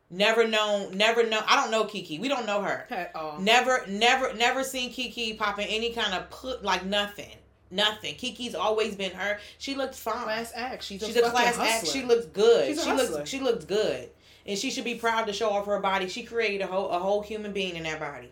Never 0.10 0.48
known. 0.48 0.96
Never 0.96 1.28
know. 1.28 1.42
I 1.46 1.56
don't 1.56 1.72
know 1.72 1.84
Keke. 1.84 2.20
We 2.20 2.28
don't 2.30 2.46
know 2.46 2.62
her. 2.62 2.86
At 2.90 3.12
all. 3.16 3.40
Never, 3.40 3.86
never, 3.88 4.34
never 4.34 4.64
seen 4.64 4.92
Keke 4.92 5.38
popping 5.38 5.68
any 5.68 5.92
kind 5.92 6.14
of 6.14 6.30
put 6.30 6.64
like 6.64 6.86
nothing. 6.86 7.36
Nothing. 7.72 8.16
Keke's 8.16 8.56
always 8.56 8.96
been 8.96 9.12
her. 9.12 9.40
She 9.58 9.76
looks 9.76 10.00
fine. 10.00 10.24
class 10.24 10.54
act. 10.56 10.84
She's 10.84 11.02
a, 11.02 11.08
She's 11.08 11.18
a 11.18 11.30
class 11.30 11.58
act. 11.58 11.88
She 11.88 12.04
looks 12.04 12.26
good. 12.28 12.68
She 12.68 12.76
hustler. 12.76 13.18
looks 13.18 13.30
she 13.30 13.40
looks 13.40 13.66
good. 13.66 14.10
And 14.46 14.58
she 14.58 14.70
should 14.70 14.84
be 14.84 14.96
proud 14.96 15.26
to 15.28 15.34
show 15.34 15.50
off 15.50 15.66
her 15.66 15.80
body. 15.80 16.08
She 16.08 16.24
created 16.24 16.62
a 16.62 16.68
whole 16.68 16.90
a 16.90 17.00
whole 17.00 17.22
human 17.22 17.52
being 17.52 17.76
in 17.76 17.84
that 17.84 18.00
body. 18.00 18.32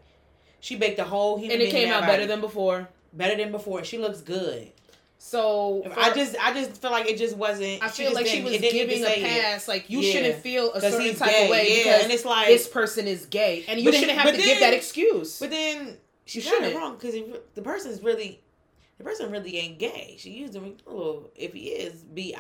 She 0.59 0.75
baked 0.75 0.99
a 0.99 1.03
whole 1.03 1.37
human 1.37 1.57
being. 1.57 1.69
and 1.69 1.77
it 1.77 1.79
came 1.85 1.91
out 1.93 2.03
better 2.03 2.25
than 2.25 2.39
before. 2.41 2.87
better 3.13 3.35
than 3.35 3.51
before. 3.51 3.83
She 3.83 3.97
looks 3.97 4.21
good. 4.21 4.71
So 5.17 5.83
I 5.97 6.13
just 6.13 6.35
I 6.39 6.53
just 6.53 6.81
feel 6.81 6.91
like 6.91 7.09
it 7.09 7.17
just 7.17 7.37
wasn't. 7.37 7.81
I 7.81 7.87
feel 7.87 8.13
like 8.13 8.25
she 8.27 8.41
was 8.43 8.53
it 8.53 8.61
didn't 8.61 8.73
need 8.75 8.79
to 8.81 8.87
giving 8.95 9.03
a 9.03 9.07
say 9.07 9.21
it. 9.23 9.41
pass. 9.41 9.67
Like 9.67 9.89
you 9.89 9.99
Yeah. 10.01 10.11
shouldn't 10.13 10.41
feel 10.43 10.73
a 10.73 10.81
certain 10.81 11.15
type 11.15 11.29
gay, 11.29 11.43
of 11.45 11.49
way 11.49 11.69
yeah, 11.69 11.83
because 11.83 12.03
and 12.03 12.11
it's 12.11 12.25
like- 12.25 12.47
this 12.47 12.67
person 12.67 13.07
is 13.07 13.25
gay, 13.25 13.63
and 13.67 13.79
you 13.79 13.89
then- 13.91 14.01
shouldn't 14.01 14.19
have 14.19 14.35
to 14.35 14.41
give 14.41 14.59
that 14.59 14.73
excuse. 14.73 15.39
But 15.39 15.49
then 15.51 15.97
she 16.25 16.41
got 16.41 16.47
it 16.53 16.55
shouldn't. 16.57 16.75
wrong 16.75 16.95
because 16.99 17.15
the 17.55 17.61
person's 17.61 18.03
really 18.03 18.41
the 18.97 19.03
person 19.05 19.31
really 19.31 19.57
ain't 19.57 19.79
gay. 19.79 20.17
She 20.19 20.31
used 20.31 20.53
him. 20.55 20.75
Oh, 20.85 21.29
if 21.35 21.53
he 21.53 21.69
is, 21.69 21.93
bi. 22.03 22.33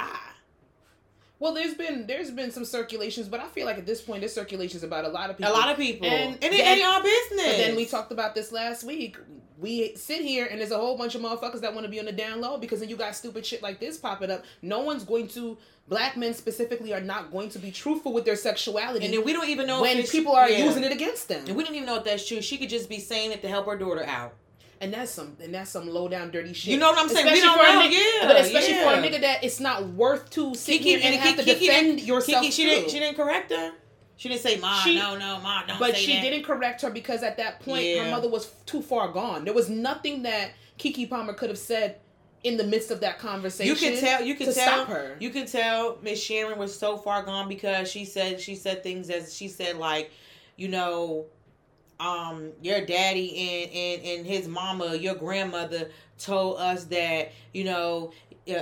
Well, 1.39 1.53
there's 1.53 1.73
been 1.73 2.07
there's 2.07 2.31
been 2.31 2.51
some 2.51 2.65
circulations, 2.65 3.27
but 3.27 3.39
I 3.39 3.47
feel 3.47 3.65
like 3.65 3.77
at 3.77 3.85
this 3.85 4.01
point, 4.01 4.21
there's 4.21 4.33
circulations 4.33 4.83
about 4.83 5.05
a 5.05 5.09
lot 5.09 5.29
of 5.29 5.37
people. 5.37 5.51
A 5.51 5.53
lot 5.53 5.69
of 5.69 5.77
people, 5.77 6.07
And 6.07 6.35
and, 6.35 6.43
it 6.43 6.57
then- 6.57 6.77
ain't 6.77 6.87
our 6.87 7.03
business. 7.03 7.45
But 7.45 7.57
then 7.57 7.75
we 7.75 7.85
talked 7.85 8.11
about 8.11 8.35
this 8.35 8.51
last 8.51 8.83
week. 8.83 9.17
We 9.59 9.95
sit 9.95 10.21
here 10.21 10.47
and 10.49 10.59
there's 10.59 10.71
a 10.71 10.77
whole 10.77 10.97
bunch 10.97 11.15
of 11.15 11.21
motherfuckers 11.21 11.61
that 11.61 11.73
want 11.73 11.85
to 11.85 11.89
be 11.89 11.99
on 11.99 12.05
the 12.05 12.11
down 12.11 12.41
low 12.41 12.57
because 12.57 12.81
then 12.81 12.89
you 12.89 12.97
got 12.97 13.15
stupid 13.15 13.45
shit 13.45 13.61
like 13.61 13.79
this 13.79 13.97
popping 13.97 14.29
up. 14.29 14.43
No 14.61 14.81
one's 14.81 15.03
going 15.05 15.27
to. 15.29 15.57
Black 15.87 16.17
men 16.17 16.33
specifically 16.33 16.93
are 16.93 17.01
not 17.01 17.31
going 17.31 17.49
to 17.49 17.59
be 17.59 17.71
truthful 17.71 18.13
with 18.13 18.23
their 18.23 18.37
sexuality 18.37 19.05
and 19.05 19.13
then 19.13 19.23
we 19.25 19.33
don't 19.33 19.49
even 19.49 19.67
know 19.67 19.81
when 19.81 19.97
if 19.97 20.11
people 20.11 20.33
are 20.33 20.49
yeah. 20.49 20.63
using 20.63 20.83
it 20.83 20.93
against 20.93 21.27
them. 21.27 21.43
And 21.45 21.57
we 21.57 21.63
don't 21.63 21.75
even 21.75 21.85
know 21.85 21.97
if 21.97 22.05
that's 22.05 22.25
true. 22.25 22.41
She 22.41 22.57
could 22.57 22.69
just 22.69 22.87
be 22.87 22.99
saying 22.99 23.31
it 23.33 23.41
to 23.41 23.49
help 23.49 23.65
her 23.65 23.77
daughter 23.77 24.05
out. 24.05 24.33
And 24.83 24.93
that's 24.93 25.11
some 25.11 25.37
and 25.41 25.53
that's 25.53 25.71
some 25.71 25.87
low 25.87 26.07
down 26.09 26.29
dirty 26.29 26.51
shit. 26.53 26.71
You 26.73 26.77
know 26.77 26.91
what 26.91 26.99
I'm 26.99 27.07
saying? 27.09 27.25
We 27.31 27.39
don't 27.39 27.57
for 27.57 27.63
a 27.65 27.73
know. 27.73 27.81
nigga- 27.81 27.91
Yeah, 28.21 28.27
but 28.27 28.35
especially 28.41 28.73
yeah. 28.75 28.93
for 28.93 28.99
a 28.99 29.01
nigga 29.01 29.21
that 29.21 29.43
it's 29.43 29.59
not 29.61 29.85
worth 29.89 30.29
to 30.31 30.53
sit 30.55 30.81
Keke 30.81 30.83
here 30.83 30.99
and 31.01 31.15
have 31.15 31.37
to 31.37 31.41
Keke 31.43 31.59
defend 31.59 31.87
didn't- 31.97 32.05
yourself. 32.05 32.45
Keke, 32.45 32.51
she 32.51 32.63
too. 32.63 32.69
didn't. 32.69 32.89
She 32.91 32.99
didn't 32.99 33.15
correct 33.15 33.51
her. 33.53 33.71
She 34.17 34.29
didn't 34.29 34.41
say, 34.41 34.57
"Ma, 34.57 34.81
She- 34.83 34.95
no, 34.95 35.17
no, 35.17 35.39
ma, 35.39 35.65
don't 35.65 35.79
but 35.79 35.95
she 35.97 36.13
that." 36.13 36.21
didn't 36.21 36.43
correct 36.43 36.81
her 36.81 36.89
because 36.89 37.23
at 37.23 37.37
that 37.37 37.61
point 37.61 37.83
Yeah. 37.85 38.03
her 38.03 38.11
mother 38.11 38.29
was 38.29 38.51
too 38.65 38.81
far 38.81 39.07
gone. 39.07 39.45
There 39.45 39.53
was 39.53 39.69
nothing 39.69 40.23
that 40.23 40.51
Keke 40.77 41.09
Palmer 41.09 41.33
could 41.33 41.49
have 41.49 41.57
said 41.57 41.97
in 42.43 42.57
the 42.57 42.63
midst 42.65 42.91
of 42.91 42.99
that 42.99 43.19
conversation. 43.19 43.73
You 43.73 43.79
can 43.79 43.97
tell. 43.99 44.21
You 44.21 44.35
can 44.35 44.53
tell. 44.53 44.85
her. 44.85 45.15
You 45.19 45.29
can 45.29 45.45
tell 45.47 45.97
Miss 46.01 46.21
Sharon 46.21 46.59
was 46.59 46.77
so 46.77 46.97
far 46.97 47.23
gone 47.23 47.47
because 47.47 47.89
she 47.89 48.03
said 48.05 48.41
she 48.41 48.55
said 48.55 48.83
things 48.83 49.09
as 49.09 49.33
she 49.35 49.47
said 49.47 49.77
like, 49.77 50.11
you 50.57 50.67
know, 50.67 51.25
um, 51.99 52.51
your 52.61 52.85
daddy 52.85 53.37
and 53.37 53.71
and 53.71 54.19
and 54.19 54.27
his 54.27 54.47
mama, 54.47 54.95
your 54.95 55.15
grandmother 55.15 55.89
told 56.17 56.59
us 56.59 56.85
that 56.85 57.31
you 57.53 57.63
know. 57.63 58.11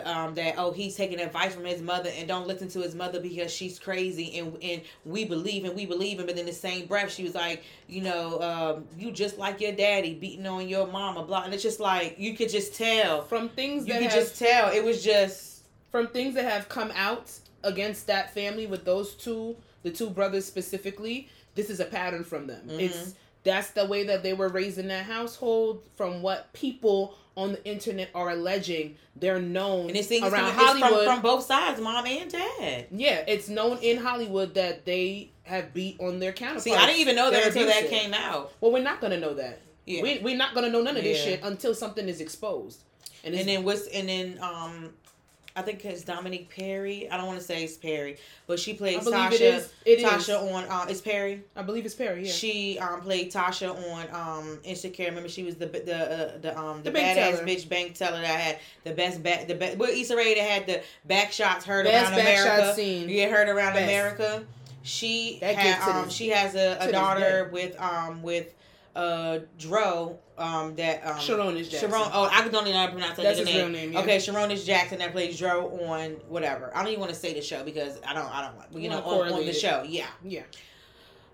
Um, 0.06 0.36
that 0.36 0.60
oh 0.60 0.72
he's 0.72 0.96
taking 0.96 1.20
advice 1.20 1.56
from 1.56 1.66
his 1.66 1.82
mother 1.82 2.12
and 2.16 2.28
don't 2.28 2.46
listen 2.46 2.68
to 2.68 2.82
his 2.82 2.94
mother 2.94 3.20
because 3.20 3.52
she's 3.52 3.80
crazy 3.80 4.38
and 4.38 4.56
and 4.62 4.84
we 5.06 5.26
believe 5.26 5.66
and 5.66 5.76
we 5.76 5.88
believe 5.88 6.20
him. 6.20 6.28
But 6.28 6.38
in 6.38 6.46
the 6.46 6.54
same 6.54 6.86
breath 6.86 7.12
she 7.12 7.24
was 7.24 7.34
like 7.34 7.64
you 7.88 8.02
know 8.02 8.40
um, 8.42 8.86
you 8.96 9.10
just 9.10 9.40
like 9.40 9.60
your 9.60 9.72
daddy 9.72 10.14
beating 10.14 10.46
on 10.46 10.70
your 10.70 10.86
mama 10.86 11.24
blah. 11.24 11.46
And 11.46 11.52
it's 11.52 11.64
just 11.64 11.80
like 11.80 12.18
you 12.20 12.36
could 12.36 12.50
just 12.50 12.76
tell. 12.76 13.24
From 13.24 13.50
things 13.50 13.88
you 13.88 13.94
that 13.94 14.04
could 14.04 14.12
have, 14.12 14.20
just 14.20 14.38
tell. 14.38 14.72
It 14.72 14.84
was 14.84 15.04
just 15.04 15.64
from 15.92 16.10
things 16.10 16.36
that 16.36 16.46
have 16.46 16.70
come 16.70 16.92
out 16.96 17.32
against 17.64 18.08
that 18.08 18.34
family 18.34 18.68
with 18.68 18.86
those 18.86 19.16
two, 19.16 19.56
the 19.84 19.92
two 19.92 20.10
brothers 20.10 20.46
specifically, 20.46 21.28
this 21.56 21.70
is 21.70 21.80
a 21.80 21.86
pattern 21.86 22.24
from 22.24 22.48
them. 22.48 22.68
Mhm. 22.68 22.80
It's 22.80 23.16
that's 23.44 23.72
the 23.72 23.86
way 23.86 24.04
that 24.04 24.22
they 24.22 24.34
were 24.34 24.50
raised 24.50 24.78
in 24.78 24.88
that 24.90 25.06
household. 25.06 25.82
From 25.96 26.22
what 26.22 26.54
people 26.54 27.16
on 27.36 27.54
the 27.54 27.66
internet 27.66 28.10
are 28.14 28.30
alleging, 28.30 28.98
they're 29.16 29.42
known 29.42 29.88
And 29.88 29.98
it 29.98 30.06
seems 30.06 30.24
around 30.32 30.54
from, 30.54 30.64
Hollywood. 30.66 31.06
from, 31.06 31.14
from 31.16 31.22
both 31.22 31.46
sides, 31.46 31.80
mom 31.82 32.06
and 32.06 32.30
dad. 32.32 32.88
yeah, 32.92 33.24
it's 33.28 33.48
known 33.50 33.78
in 33.80 33.98
Hollywood 33.98 34.54
that 34.56 34.86
they 34.86 35.32
have 35.44 35.74
beat 35.74 36.00
on 36.00 36.20
their 36.20 36.34
counterparts. 36.34 36.66
See, 36.66 36.76
I 36.76 36.86
didn't 36.86 37.00
even 37.02 37.16
know 37.16 37.32
that 37.32 37.48
until 37.48 37.66
that 37.68 37.88
came 37.90 38.14
out. 38.14 38.54
Well, 38.62 38.72
we're 38.72 38.84
not 38.84 39.02
gonna 39.02 39.20
know 39.20 39.34
that. 39.34 39.60
Yeah. 39.88 40.04
We, 40.04 40.20
we're 40.20 40.38
not 40.38 40.54
gonna 40.54 40.70
know 40.70 40.82
none 40.84 40.96
of 40.98 41.04
this 41.04 41.18
Yeah. 41.20 41.24
shit 41.32 41.40
until 41.44 41.74
something 41.74 42.08
is 42.08 42.22
exposed. 42.22 42.84
And, 43.24 43.34
And 43.34 43.48
then 43.48 43.64
what's 43.64 43.88
and 43.88 44.08
then 44.10 44.40
um 44.42 44.94
I 45.56 45.62
think 45.62 45.84
it's 45.86 46.04
Dominique 46.04 46.50
Perry. 46.56 47.10
I 47.10 47.18
don't 47.18 47.28
want 47.28 47.40
to 47.40 47.44
say 47.46 47.64
it's 47.64 47.76
Perry, 47.78 48.18
but 48.48 48.60
she 48.60 48.74
played 48.74 49.00
I 49.00 49.02
Tasha. 49.04 49.32
it 49.34 49.42
is. 49.42 49.74
It 49.86 50.00
is. 50.00 50.06
Tasha 50.06 50.54
on 50.54 50.64
uh, 50.66 50.86
it's 50.90 51.02
Perry. 51.02 51.44
I 51.56 51.62
believe 51.62 51.86
it's 51.86 51.94
Perry. 51.96 52.26
Yeah. 52.26 52.32
She 52.32 52.80
um 52.80 53.02
played 53.02 53.32
Tasha 53.32 53.76
on 53.92 54.08
um 54.14 54.60
Insecure. 54.64 55.06
Remember 55.08 55.28
she 55.30 55.44
was 55.44 55.56
the 55.56 55.66
the 55.66 55.96
uh, 55.96 56.38
the 56.40 56.58
um 56.58 56.84
the, 56.84 56.92
The 56.92 57.00
badass 57.00 57.16
teller. 57.32 57.46
bitch 57.46 57.68
bank 57.68 57.96
teller 57.96 58.22
that 58.22 58.40
had 58.40 58.60
the 58.84 58.94
best 58.94 59.22
back 59.22 59.48
the 59.48 59.56
best. 59.56 59.78
Well, 59.78 59.90
Issa 59.90 60.16
Rae 60.16 60.36
that 60.36 60.42
had 60.50 60.68
the 60.68 60.82
back 61.06 61.32
shots 61.32 61.66
heard 61.66 61.86
Best 61.86 62.12
around 62.12 62.18
back 62.24 62.38
shot 62.38 62.46
America. 62.60 62.76
scene. 62.76 63.10
You 63.10 63.30
heard 63.30 63.50
around 63.50 63.74
Best. 63.74 63.84
America. 63.84 64.44
She 64.84 65.38
That 65.42 65.56
had 65.56 65.82
um 66.04 66.10
she 66.10 66.30
has 66.30 66.56
a, 66.56 66.78
a 66.80 66.92
daughter 66.92 67.50
with 67.52 67.80
um 67.80 68.22
with 68.24 68.54
uh 68.96 69.40
Dro 69.60 70.18
um 70.42 70.76
that 70.76 71.06
um 71.06 71.16
Sarunas 71.18 71.70
Jackson. 71.70 71.90
Sharon, 71.92 72.10
oh, 72.14 72.30
I 72.32 72.48
don't 72.48 72.68
even 72.68 72.74
know 72.74 72.80
how 72.80 72.86
to 72.88 72.92
pronounce 72.92 73.18
that 73.18 73.24
That's 73.24 73.40
his 73.40 73.48
name. 73.48 73.58
real 73.58 73.70
name, 73.70 73.94
yeah. 73.94 74.00
Okay, 74.00 74.20
Jackson 74.66 75.00
that 75.00 75.12
plays 75.12 75.38
Dro 75.38 75.68
on 75.88 76.12
whatever. 76.28 76.76
I 76.76 76.80
don't 76.80 76.90
even 76.90 77.00
want 77.00 77.14
to 77.14 77.20
say 77.20 77.34
the 77.34 77.42
show 77.42 77.64
because 77.64 78.00
I 78.08 78.14
don't, 78.14 78.26
I 78.26 78.42
don't 78.46 78.56
want 78.58 78.74
you 78.74 78.90
know, 78.90 79.02
on, 79.02 79.32
on 79.32 79.46
the 79.46 79.54
show. 79.54 79.84
Yeah, 79.88 80.08
Yeah. 80.24 80.44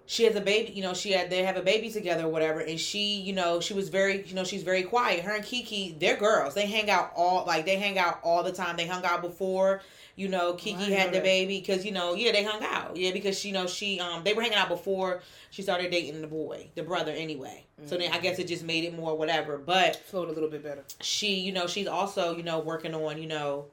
she 0.06 0.24
has 0.26 0.36
a 0.36 0.42
baby. 0.42 0.72
You 0.74 0.84
know, 0.84 0.94
she 0.94 1.12
had 1.12 1.30
they 1.30 1.44
have 1.44 1.58
a 1.58 1.62
baby 1.62 1.90
together, 1.90 2.26
or 2.26 2.30
whatever. 2.30 2.60
And 2.60 2.80
she, 2.80 3.16
you 3.22 3.34
know, 3.34 3.60
she 3.60 3.74
was 3.74 3.90
very, 3.90 4.26
you 4.26 4.36
know, 4.36 4.44
she's 4.44 4.64
very 4.64 4.84
quiet. 4.84 5.22
Her 5.24 5.36
and 5.36 5.44
Keke, 5.44 6.00
they're 6.00 6.18
girls. 6.18 6.54
They 6.54 6.66
hang 6.66 6.90
out 6.90 7.12
all 7.16 7.46
like 7.46 7.66
they 7.66 7.78
hang 7.78 7.98
out 7.98 8.20
all 8.24 8.44
the 8.44 8.52
time. 8.52 8.78
They 8.78 8.88
hung 8.88 9.04
out 9.06 9.22
before. 9.22 9.82
You 10.18 10.28
know, 10.28 10.54
Keke 10.56 10.76
Oh, 10.76 10.80
didn't 10.80 10.98
had 10.98 11.08
know 11.12 11.20
the 11.20 11.22
baby 11.22 11.60
because 11.60 11.86
you 11.86 11.92
know, 11.92 12.16
yeah, 12.16 12.32
they 12.32 12.44
hung 12.44 12.64
out. 12.64 12.98
Yeah, 12.98 13.12
because 13.12 13.46
you 13.46 13.54
know 13.54 13.68
she 13.68 14.00
um 14.00 14.24
they 14.24 14.34
were 14.34 14.42
hanging 14.42 14.58
out 14.58 14.68
before 14.68 15.22
she 15.52 15.62
started 15.62 15.92
dating 15.92 16.20
the 16.22 16.28
boy, 16.28 16.70
the 16.76 16.82
brother 16.84 17.12
anyway. 17.12 17.64
So 17.86 17.96
then 17.98 18.12
I 18.12 18.18
guess 18.18 18.40
it 18.40 18.48
just 18.48 18.64
made 18.64 18.84
it 18.84 18.96
more 18.98 19.16
whatever. 19.16 19.60
But 19.60 19.96
Flowed 19.98 20.30
a 20.30 20.32
little 20.32 20.50
bit 20.50 20.64
better. 20.64 20.84
she, 21.02 21.36
you 21.40 21.52
know, 21.52 21.68
she's 21.68 21.86
also, 21.88 22.36
you 22.36 22.42
know, 22.42 22.60
working 22.60 22.96
on, 22.96 23.22
you 23.22 23.28
know, 23.28 23.66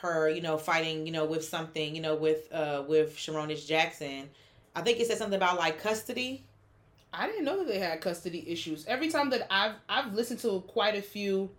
her, 0.00 0.28
you 0.28 0.40
know, 0.42 0.58
fighting, 0.58 1.06
you 1.06 1.12
know, 1.12 1.24
with 1.24 1.44
something, 1.44 1.94
you 1.94 2.02
know, 2.02 2.16
with 2.16 2.52
uh 2.52 2.82
with 2.86 3.16
Sarunas 3.16 3.66
Jackson. 3.66 4.28
I 4.74 4.82
think 4.82 4.98
it 5.00 5.06
said 5.06 5.16
something 5.18 5.36
about 5.36 5.58
like 5.58 5.80
custody. 5.80 6.44
I 7.12 7.28
didn't 7.28 7.44
know 7.44 7.58
that 7.58 7.68
they 7.68 7.78
had 7.78 8.00
custody 8.00 8.44
issues. 8.48 8.84
Every 8.86 9.08
time 9.08 9.30
that 9.30 9.46
I've 9.50 9.76
I've 9.88 10.12
listened 10.12 10.40
to 10.40 10.60
quite 10.66 10.96
a 10.96 11.02
few 11.02 11.50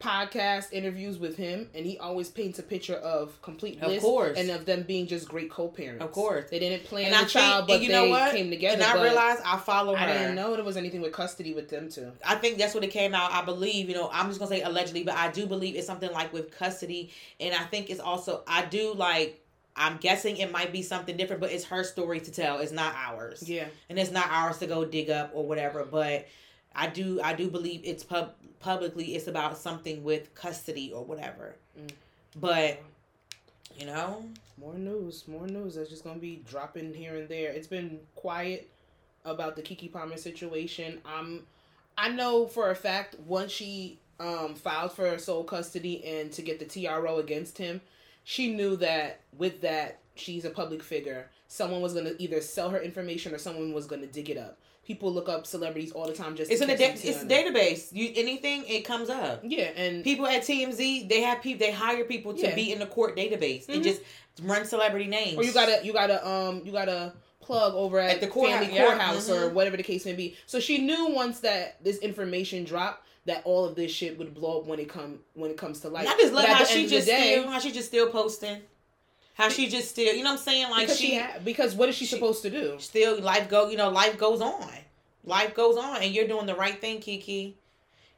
podcast 0.00 0.72
interviews 0.72 1.18
with 1.18 1.36
him, 1.36 1.68
and 1.74 1.84
he 1.86 1.98
always 1.98 2.28
paints 2.30 2.58
a 2.58 2.62
picture 2.62 2.96
of 2.96 3.40
complete 3.42 3.76
Of 3.80 3.88
bliss 3.88 4.02
course. 4.02 4.38
and 4.38 4.50
of 4.50 4.64
them 4.64 4.82
being 4.82 5.06
just 5.06 5.28
great 5.28 5.50
co-parents. 5.50 6.02
Of 6.02 6.10
course. 6.12 6.48
they 6.50 6.58
didn't 6.58 6.84
plan 6.84 7.06
And 7.06 7.12
the 7.14 7.18
I 7.18 7.20
think, 7.20 7.30
child, 7.30 7.66
but 7.68 7.74
and 7.74 7.82
you 7.82 7.88
they 7.90 7.94
know 7.94 8.08
what? 8.08 8.32
came 8.32 8.50
together. 8.50 8.74
and 8.74 8.82
I 8.82 9.02
realized 9.02 9.42
I 9.44 9.58
follow 9.58 9.94
her. 9.94 10.04
I 10.04 10.12
didn't 10.12 10.34
know 10.34 10.54
there 10.56 10.64
was 10.64 10.76
anything 10.78 11.02
with 11.02 11.12
custody 11.12 11.52
with 11.54 11.68
them 11.68 11.88
too. 11.90 12.10
I 12.26 12.34
think 12.36 12.58
that's 12.58 12.74
what 12.74 12.82
it 12.82 12.90
came 12.90 13.14
out. 13.14 13.30
I 13.32 13.44
believe, 13.44 13.88
you 13.88 13.94
know, 13.94 14.08
I'm 14.12 14.28
just 14.28 14.38
gonna 14.40 14.50
say 14.50 14.62
allegedly, 14.62 15.04
but 15.04 15.14
I 15.16 15.30
do 15.30 15.46
believe 15.46 15.76
it's 15.76 15.86
something 15.86 16.10
like 16.12 16.32
with 16.32 16.50
custody, 16.50 17.12
and 17.38 17.54
I 17.54 17.64
think 17.64 17.90
it's 17.90 18.00
also 18.00 18.42
I 18.46 18.64
do 18.64 18.94
like. 18.94 19.36
I'm 19.76 19.98
guessing 19.98 20.36
it 20.38 20.50
might 20.50 20.72
be 20.72 20.82
something 20.82 21.16
different, 21.16 21.40
but 21.40 21.52
it's 21.52 21.64
her 21.66 21.84
story 21.84 22.18
to 22.20 22.30
tell. 22.32 22.58
It's 22.58 22.72
not 22.72 22.92
ours. 22.96 23.48
Yeah, 23.48 23.66
and 23.88 23.98
it's 23.98 24.10
not 24.10 24.28
ours 24.30 24.58
to 24.58 24.66
go 24.66 24.84
dig 24.84 25.10
up 25.10 25.30
or 25.34 25.46
whatever 25.46 25.84
but 25.84 26.26
i 26.72 26.86
do 26.86 27.20
i 27.24 27.32
do 27.34 27.50
believe 27.50 27.80
it's 27.82 28.04
pub 28.04 28.32
publicly 28.60 29.14
it's 29.16 29.26
about 29.26 29.56
something 29.58 30.04
with 30.04 30.34
custody 30.34 30.92
or 30.92 31.02
whatever 31.04 31.56
Mm. 31.78 31.90
but 32.36 32.80
you 33.78 33.86
know 33.86 34.24
more 34.60 34.74
news, 34.74 35.26
more 35.26 35.46
news. 35.46 35.76
That's 35.76 35.88
just 35.88 36.04
gonna 36.04 36.18
be 36.18 36.42
dropping 36.46 36.92
here 36.92 37.16
and 37.16 37.28
there. 37.30 37.50
It's 37.50 37.66
been 37.66 37.98
quiet 38.14 38.68
about 39.24 39.56
the 39.56 39.62
Keke 39.62 39.90
Palmer 39.90 40.18
situation. 40.18 41.00
Um, 41.06 41.46
I 41.96 42.10
know 42.10 42.46
for 42.46 42.70
a 42.70 42.74
fact 42.74 43.16
once 43.26 43.50
she 43.52 43.98
um 44.18 44.54
filed 44.54 44.92
for 44.92 45.16
sole 45.18 45.44
custody 45.44 46.04
and 46.04 46.30
to 46.32 46.42
get 46.42 46.58
the 46.58 46.66
TRO 46.66 47.18
against 47.20 47.56
him, 47.56 47.80
she 48.24 48.52
knew 48.52 48.76
that 48.76 49.20
with 49.38 49.62
that 49.62 50.00
she's 50.14 50.44
a 50.44 50.50
public 50.50 50.82
figure. 50.82 51.30
Someone 51.48 51.80
was 51.80 51.94
gonna 51.94 52.12
either 52.18 52.42
sell 52.42 52.68
her 52.68 52.80
information 52.82 53.34
or 53.34 53.38
someone 53.38 53.72
was 53.72 53.86
gonna 53.86 54.06
dig 54.06 54.28
it 54.28 54.36
up. 54.36 54.58
People 54.90 55.12
look 55.12 55.28
up 55.28 55.46
celebrities 55.46 55.92
all 55.92 56.04
the 56.08 56.12
time 56.12 56.34
just. 56.34 56.50
it's 56.50 56.60
to 56.60 56.64
in 56.68 56.76
catch 56.76 56.78
da- 56.78 56.92
it's 56.94 57.02
a 57.04 57.06
tea 57.06 57.18
on 57.20 57.28
them. 57.28 57.54
database 57.54 57.92
you 57.92 58.10
anything 58.16 58.64
it 58.66 58.80
comes 58.84 59.08
up 59.08 59.40
Yeah, 59.44 59.66
and 59.76 60.02
people 60.02 60.26
at 60.26 60.42
tmz 60.42 61.08
they 61.08 61.20
have 61.20 61.40
people 61.42 61.64
they 61.64 61.70
hire 61.70 62.02
people 62.04 62.34
to 62.34 62.40
Yeah. 62.42 62.56
be 62.56 62.72
in 62.72 62.80
the 62.80 62.86
court 62.86 63.16
database 63.16 63.66
Mhm. 63.66 63.74
and 63.74 63.82
just 63.84 64.00
run 64.42 64.64
celebrity 64.64 65.06
names 65.06 65.36
or 65.38 65.44
you 65.44 65.52
gotta 65.52 65.78
you 65.86 65.92
gotta 65.92 66.18
um 66.28 66.62
you 66.64 66.72
gotta 66.72 67.12
plug 67.40 67.74
over 67.74 68.00
at, 68.00 68.16
At 68.16 68.20
the 68.20 68.26
courthouse, 68.26 68.60
family 68.64 68.74
yeah, 68.74 68.86
courthouse 68.86 69.30
or 69.30 69.50
mhm. 69.50 69.52
whatever 69.52 69.76
the 69.76 69.82
case 69.84 70.04
may 70.04 70.12
be. 70.14 70.36
So 70.46 70.58
she 70.58 70.78
knew 70.78 71.10
once 71.10 71.38
that 71.40 71.76
this 71.84 71.98
information 71.98 72.64
dropped 72.64 73.06
that 73.26 73.42
all 73.44 73.64
of 73.64 73.76
this 73.76 73.92
shit 73.92 74.18
would 74.18 74.34
blow 74.34 74.58
up 74.60 74.66
when 74.66 74.80
it 74.80 74.88
come 74.88 75.20
when 75.34 75.52
it 75.52 75.56
comes 75.56 75.78
to 75.82 75.88
light. 75.88 76.08
i 76.08 76.16
just 76.16 76.32
love 76.32 76.46
how 76.46 76.64
she 76.64 76.74
end 76.74 76.84
of 76.86 76.90
the 76.90 76.96
just 76.96 77.06
day- 77.06 77.32
still 77.38 77.48
how 77.52 77.58
she 77.60 77.70
just 77.70 77.86
still 77.88 78.08
posting 78.10 78.56
how 79.40 79.48
she 79.48 79.68
just 79.68 79.88
still 79.90 80.12
you 80.14 80.22
know 80.22 80.30
what 80.30 80.38
i'm 80.40 80.44
saying? 80.44 80.70
Like 80.70 80.82
because 80.86 80.98
she, 80.98 81.06
she, 81.10 81.18
ha- 81.18 81.38
because 81.44 81.74
what 81.74 81.88
is 81.88 81.94
she, 81.94 82.04
she- 82.06 82.14
supposed 82.14 82.42
to 82.42 82.50
do? 82.50 82.76
still 82.78 83.20
life 83.20 83.48
go 83.48 83.68
you 83.70 83.76
know 83.76 83.90
life 83.90 84.18
goes 84.18 84.40
on. 84.40 84.68
Life 85.24 85.54
goes 85.54 85.76
on 85.76 86.02
and 86.02 86.12
you're 86.14 86.26
doing 86.26 86.46
the 86.46 86.54
right 86.54 86.80
thing 86.80 87.00
kiki. 87.00 87.56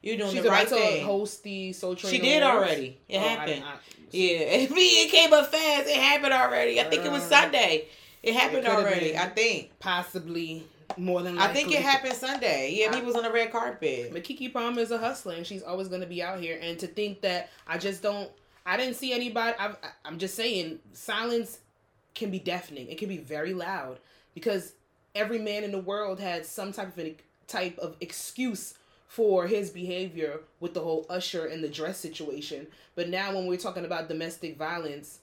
You're 0.03 0.17
doing 0.17 0.31
She's 0.33 0.43
the 0.43 0.49
about 0.49 0.59
right 0.59 0.69
to 0.69 0.75
thing. 0.75 1.05
host 1.05 1.43
the 1.45 1.73
Soul 1.73 1.95
Train. 1.95 2.13
she 2.13 2.19
did 2.21 2.43
Awards. 2.43 2.57
already. 2.71 2.99
It 3.09 3.19
Oh, 3.19 3.21
happened. 3.21 3.47
didn't- 3.49 3.65
I- 3.65 3.75
yeah. 4.11 4.39
It, 4.65 4.71
it 4.73 5.11
came 5.11 5.33
up 5.33 5.47
fast. 5.51 5.89
It 5.89 5.97
happened 5.97 6.33
already. 6.33 6.81
I 6.81 6.85
think 6.85 7.05
it 7.05 7.11
was 7.13 7.23
Uh, 7.25 7.29
sunday. 7.41 7.87
It 8.23 8.35
happened 8.35 8.65
could've 8.65 8.85
already 8.85 9.17
i 9.17 9.27
think. 9.29 9.77
Possibly 9.81 10.65
more 10.99 11.23
than 11.23 11.39
i 11.39 11.53
think 11.53 11.73
it 11.73 11.81
happened 11.83 12.15
sunday. 12.15 12.73
Yeah 12.79 12.91
I- 12.93 12.97
he 13.01 13.03
was 13.03 13.15
on 13.17 13.23
the 13.25 13.33
red 13.33 13.51
carpet. 13.51 14.11
But 14.13 14.23
Keke 14.25 14.53
Palmer 14.53 14.81
is 14.81 14.91
a 14.91 14.99
hustler, 14.99 15.35
and 15.35 15.47
she's 15.47 15.63
always 15.63 15.89
going 15.89 16.03
to 16.03 16.07
be 16.07 16.23
out 16.23 16.39
here. 16.41 16.59
And 16.63 16.79
to 16.81 16.87
think 16.87 17.21
that 17.23 17.51
I 17.67 17.79
just 17.79 18.03
don't, 18.03 18.29
I 18.65 18.77
didn't 18.77 18.95
see 18.95 19.13
anybody. 19.13 19.57
I've, 19.59 19.77
I'm 20.05 20.19
just 20.19 20.35
saying, 20.35 20.79
silence 20.93 21.59
can 22.15 22.31
be 22.31 22.39
deafening. 22.39 22.89
It 22.89 22.99
can 22.99 23.09
be 23.09 23.19
very 23.19 23.55
loud 23.55 23.99
because 24.35 24.75
every 25.15 25.39
man 25.39 25.65
in 25.65 25.73
the 25.73 25.79
world 25.79 26.21
had 26.21 26.47
some 26.47 26.73
type 26.73 26.89
of 26.89 26.99
an, 26.99 27.17
type 27.49 27.79
of 27.79 27.97
excuse 28.01 28.75
for 29.09 29.47
his 29.47 29.71
behavior 29.71 30.41
with 30.61 30.73
the 30.73 30.81
whole 30.81 31.05
Usher 31.11 31.47
and 31.47 31.63
the 31.63 31.69
dress 31.69 31.99
situation. 31.99 32.67
But 32.95 33.11
now, 33.11 33.35
when 33.35 33.47
we're 33.47 33.59
talking 33.59 33.85
about 33.85 34.09
domestic 34.09 34.57
violence, 34.57 35.19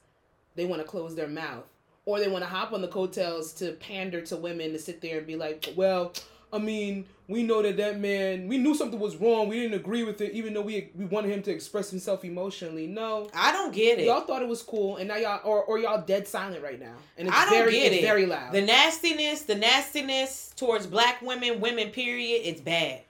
they 0.55 0.65
want 0.65 0.81
to 0.81 0.88
close 0.88 1.15
their 1.15 1.27
mouth. 1.27 1.67
Or 2.05 2.19
they 2.19 2.27
want 2.27 2.43
to 2.43 2.50
hop 2.50 2.72
on 2.72 2.81
the 2.81 2.88
coattails 2.88 3.51
to 3.53 3.72
pander 3.74 4.22
to 4.22 4.38
women 4.38 4.74
to 4.74 4.79
sit 4.79 5.01
there 5.01 5.17
and 5.19 5.27
be 5.27 5.36
like, 5.36 5.74
well, 5.75 6.13
I 6.51 6.58
mean, 6.58 7.06
we 7.27 7.44
know 7.44 7.62
that 7.62 7.77
that 7.77 8.00
man, 8.00 8.48
we 8.48 8.58
knew 8.58 8.74
something 8.74 9.00
was 9.00 9.15
wrong. 9.18 9.48
We 9.50 9.60
didn't 9.62 9.75
agree 9.79 10.03
with 10.03 10.20
it, 10.22 10.32
even 10.32 10.53
though 10.53 10.62
we 10.63 10.89
we 10.96 11.06
wanted 11.06 11.32
him 11.32 11.44
to 11.44 11.51
express 11.51 11.91
himself 11.91 12.25
emotionally. 12.25 12.88
No, 12.88 13.29
i 13.34 13.51
don't 13.51 13.72
get 13.74 14.00
it 14.00 14.06
y'all 14.06 14.22
thought 14.22 14.41
it 14.41 14.48
was 14.48 14.63
cool, 14.63 14.98
and 14.98 15.08
now 15.10 15.15
y'all 15.18 15.39
or, 15.44 15.63
or 15.63 15.77
y'all 15.77 16.01
dead 16.01 16.27
silent 16.27 16.63
right 16.63 16.79
now, 16.79 16.96
and 17.18 17.27
it's 17.27 17.38
I 17.38 17.46
don't 17.46 17.53
very 17.53 17.72
get 17.72 17.91
it's 17.94 18.01
it. 18.03 18.06
very 18.06 18.25
loud. 18.25 18.51
The 18.51 18.62
nastiness, 18.63 19.44
the 19.44 19.56
nastiness 19.56 20.51
towards 20.56 20.88
black 20.88 21.22
women, 21.22 21.60
women, 21.60 21.89
period, 21.89 22.41
it's 22.46 22.62
bad. 22.62 23.01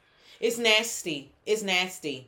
It's 0.42 0.58
nasty. 0.58 1.32
It's 1.46 1.64
nasty. 1.64 2.28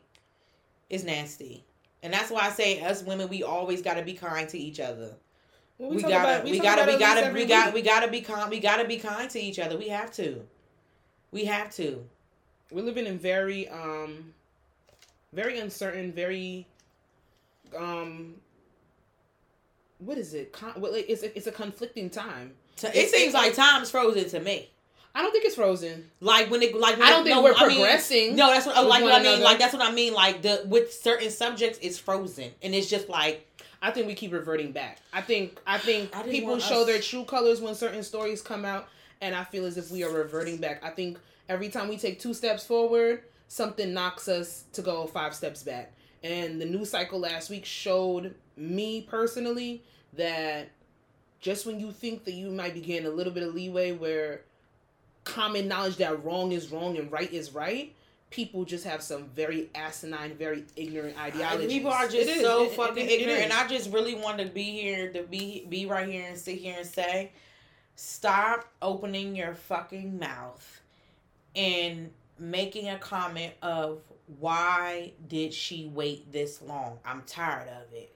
It's 0.89 1.03
nasty. 1.03 1.63
And 2.03 2.13
that's 2.13 2.29
why 2.31 2.41
I 2.41 2.49
say 2.51 2.81
us 2.81 3.03
women, 3.03 3.29
we 3.29 3.43
always 3.43 3.81
gotta 3.81 4.01
be 4.01 4.13
kind 4.13 4.47
to 4.49 4.57
each 4.57 4.79
other. 4.79 5.11
Well, 5.77 5.91
We, 5.91 6.01
talk 6.01 6.09
gotta, 6.11 6.33
about- 6.35 6.43
we, 6.45 6.57
talk 6.57 6.63
gotta, 6.63 6.91
we 6.91 6.97
gotta, 6.99 7.33
we 7.33 7.45
got, 7.45 7.65
week. 7.67 7.73
we 7.75 7.81
gotta 7.81 8.07
be 8.11 8.21
kind. 8.21 8.49
We 8.49 8.59
gotta 8.59 8.85
be 8.87 8.97
kind 8.97 9.29
to 9.29 9.39
each 9.39 9.59
other. 9.59 9.77
We 9.77 9.89
have 9.89 10.11
to. 10.13 10.41
We 11.31 11.45
have 11.45 11.73
to. 11.75 12.03
We're 12.71 12.83
living 12.83 13.05
in 13.05 13.17
very 13.17 13.67
um, 13.69 14.33
very 15.33 15.59
uncertain, 15.59 16.11
very 16.11 16.65
um, 17.77 18.35
what 19.99 20.17
is 20.17 20.33
it? 20.33 20.51
Con- 20.53 20.73
well, 20.77 20.93
it's 20.95 21.23
a, 21.23 21.35
it's 21.37 21.47
a 21.47 21.51
conflicting 21.51 22.09
time. 22.09 22.53
So 22.75 22.87
it 22.87 22.95
It's- 22.95 23.11
seems 23.11 23.33
like 23.33 23.53
time's 23.55 23.91
frozen 23.91 24.29
to 24.29 24.39
me. 24.39 24.69
I 25.13 25.21
don't 25.21 25.33
think 25.33 25.43
it's 25.43 25.55
frozen. 25.55 26.09
Like 26.21 26.49
when 26.49 26.61
it, 26.61 26.73
like 26.73 26.97
when 26.97 27.05
I 27.05 27.09
don't 27.09 27.23
think 27.25 27.35
no, 27.35 27.43
we're 27.43 27.53
I 27.53 27.67
mean- 27.67 27.77
progressing. 27.77 28.35
no, 28.37 28.47
that's 28.47 28.65
what 28.65 28.75
like 28.87 29.03
what 29.03 29.11
I 29.13 29.17
mean. 29.17 29.27
another. 29.27 29.43
Like 29.43 29.59
that's 29.59 29.73
what 29.73 29.81
I 29.81 29.91
mean. 29.91 30.13
Like 30.13 30.41
the 30.41 30.63
with 30.65 30.93
certain 30.93 31.29
subjects, 31.29 31.77
it's 31.81 31.97
frozen, 31.97 32.51
and 32.63 32.73
it's 32.73 32.89
just 32.89 33.09
like 33.09 33.45
I 33.81 33.91
think 33.91 34.07
we 34.07 34.13
keep 34.15 34.31
reverting 34.31 34.71
back. 34.71 34.99
I 35.11 35.21
think 35.21 35.59
I 35.67 35.77
think 35.79 36.15
I 36.15 36.23
people 36.23 36.57
show 36.59 36.81
us- 36.81 36.87
their 36.87 36.99
true 37.01 37.25
colors 37.25 37.59
when 37.59 37.75
certain 37.75 38.03
stories 38.03 38.41
come 38.41 38.63
out, 38.63 38.87
and 39.21 39.35
I 39.35 39.43
feel 39.43 39.65
as 39.65 39.77
if 39.77 39.91
we 39.91 40.03
are 40.03 40.11
reverting 40.11 40.57
back. 40.57 40.83
I 40.83 40.89
think 40.89 41.19
every 41.47 41.69
time 41.69 41.87
we 41.87 41.97
take 41.97 42.19
two 42.19 42.33
steps 42.33 42.65
forward, 42.65 43.23
something 43.47 43.93
knocks 43.93 44.27
us 44.27 44.65
to 44.73 44.81
go 44.81 45.05
five 45.07 45.33
steps 45.35 45.63
back. 45.63 45.93
And 46.23 46.59
the 46.59 46.65
news 46.65 46.89
cycle 46.89 47.19
last 47.19 47.49
week 47.49 47.65
showed 47.65 48.35
me 48.57 49.01
personally 49.01 49.83
that 50.13 50.69
just 51.39 51.65
when 51.65 51.79
you 51.79 51.91
think 51.91 52.25
that 52.25 52.33
you 52.33 52.49
might 52.51 52.73
be 52.73 52.81
getting 52.81 53.07
a 53.07 53.11
little 53.11 53.33
bit 53.33 53.43
of 53.43 53.53
leeway 53.55 53.91
where 53.91 54.41
common 55.23 55.67
knowledge 55.67 55.97
that 55.97 56.23
wrong 56.23 56.51
is 56.51 56.71
wrong 56.71 56.97
and 56.97 57.11
right 57.11 57.31
is 57.31 57.53
right, 57.53 57.93
people 58.29 58.63
just 58.65 58.85
have 58.85 59.01
some 59.01 59.25
very 59.35 59.69
asinine, 59.75 60.35
very 60.35 60.63
ignorant 60.75 61.17
ideologies. 61.19 61.71
People 61.71 61.91
are 61.91 62.07
just 62.07 62.39
so 62.41 62.65
It- 62.65 62.71
fucking 62.73 63.05
it- 63.05 63.11
it 63.11 63.21
ignorant, 63.21 63.43
and 63.43 63.53
I 63.53 63.67
just 63.67 63.91
really 63.91 64.15
want 64.15 64.37
to 64.39 64.45
be 64.45 64.63
here 64.63 65.11
to 65.13 65.23
be 65.23 65.65
be 65.69 65.85
right 65.85 66.07
here 66.07 66.25
and 66.27 66.37
sit 66.37 66.57
here 66.59 66.75
and 66.77 66.87
say 66.87 67.31
stop 67.95 68.67
opening 68.81 69.35
your 69.35 69.53
fucking 69.53 70.17
mouth 70.17 70.81
and 71.55 72.09
making 72.39 72.89
a 72.89 72.97
comment 72.97 73.53
of 73.61 74.01
why 74.39 75.11
did 75.27 75.53
she 75.53 75.89
wait 75.93 76.31
this 76.31 76.61
long? 76.61 76.99
I'm 77.05 77.23
tired 77.23 77.67
of 77.67 77.93
it. 77.93 78.15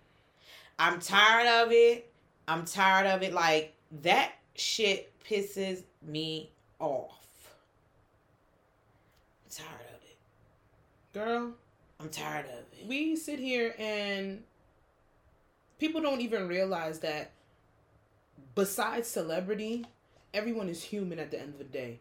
I'm 0.79 0.99
tired 0.99 1.47
of 1.47 1.71
it. 1.71 2.11
I'm 2.47 2.65
tired 2.65 3.07
of 3.07 3.23
it. 3.23 3.33
Like 3.33 3.73
that 4.03 4.33
shit 4.55 5.11
pisses 5.23 5.83
me 6.01 6.51
off. 6.79 7.55
I'm 9.43 9.51
tired 9.51 9.87
of 9.93 10.03
it. 10.03 10.17
Girl, 11.13 11.53
I'm 11.99 12.09
tired 12.09 12.45
of 12.45 12.79
it. 12.79 12.87
we 12.87 13.15
sit 13.15 13.39
here 13.39 13.75
and 13.77 14.43
people 15.79 16.01
don't 16.01 16.21
even 16.21 16.47
realize 16.47 16.99
that 16.99 17.31
besides 18.55 19.07
celebrity, 19.07 19.85
everyone 20.33 20.69
is 20.69 20.83
human 20.83 21.19
at 21.19 21.31
the 21.31 21.39
end 21.39 21.53
of 21.53 21.57
the 21.59 21.65
day. 21.65 21.99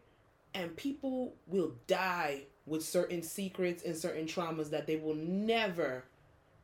And 0.53 0.75
people 0.75 1.35
will 1.47 1.73
die 1.87 2.43
with 2.65 2.83
certain 2.83 3.21
secrets 3.21 3.83
and 3.83 3.95
certain 3.95 4.25
traumas 4.25 4.69
that 4.71 4.87
they 4.87 4.95
will 4.95 5.15
never, 5.15 6.05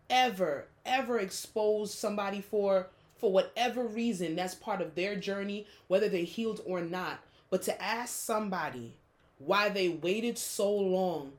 ever, 0.10 0.68
ever 0.86 1.20
expose 1.20 1.94
somebody 1.94 2.42
for 2.42 2.88
for 3.18 3.32
whatever 3.32 3.86
reason 3.86 4.36
that's 4.36 4.56
part 4.56 4.82
of 4.82 4.96
their 4.96 5.16
journey, 5.16 5.68
whether 5.88 6.10
they 6.10 6.24
healed 6.24 6.60
or 6.66 6.82
not. 6.82 7.20
But 7.52 7.62
to 7.64 7.82
ask 7.82 8.10
somebody 8.16 8.96
why 9.38 9.70
they 9.70 9.90
waited 9.90 10.40
so 10.40 10.74
long 10.74 11.34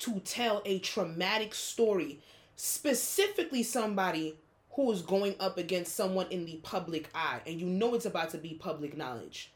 to 0.00 0.20
tell 0.20 0.60
a 0.66 0.78
traumatic 0.80 1.54
story, 1.54 2.18
specifically 2.54 3.62
somebody 3.62 4.36
who 4.72 4.90
is 4.92 5.02
going 5.02 5.34
up 5.38 5.58
against 5.58 5.94
someone 5.94 6.26
in 6.30 6.44
the 6.46 6.56
public 6.62 7.08
eye, 7.14 7.40
and 7.46 7.60
you 7.60 7.66
know 7.66 7.94
it's 7.94 8.06
about 8.06 8.30
to 8.30 8.38
be 8.38 8.54
public 8.54 8.96
knowledge. 8.96 9.52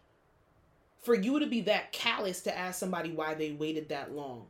For 1.02 1.14
you 1.14 1.38
to 1.40 1.46
be 1.46 1.62
that 1.62 1.92
callous 1.92 2.42
to 2.42 2.56
ask 2.56 2.78
somebody 2.78 3.12
why 3.12 3.35
they 3.35 3.52
waited 3.52 3.88
that 3.90 4.12
long, 4.12 4.46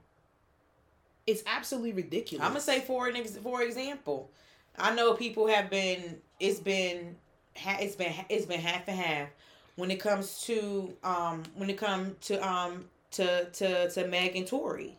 it's 1.27 1.43
absolutely 1.47 1.93
ridiculous. 1.93 2.45
I'm 2.45 2.53
gonna 2.53 2.61
say 2.61 2.81
for 2.81 3.09
an 3.09 3.17
ex- 3.17 3.37
for 3.37 3.63
example, 3.63 4.31
I 4.79 4.95
know 4.95 5.15
people 5.15 5.47
have 5.49 5.71
been. 5.71 6.21
It's 6.41 6.61
been. 6.61 7.17
It's 7.55 7.97
been. 7.97 8.13
It's 8.29 8.47
been 8.47 8.61
half 8.61 8.89
and 8.89 8.99
half 8.99 9.29
when 9.77 9.91
it 9.91 10.01
comes 10.01 10.41
to 10.43 10.95
um 11.05 11.43
when 11.55 11.71
it 11.71 11.79
comes 11.79 12.15
to 12.27 12.47
um 12.47 12.87
to 13.13 13.45
to 13.51 13.91
to 13.91 14.07
Meg 14.09 14.37
and 14.37 14.47
Tory. 14.47 14.99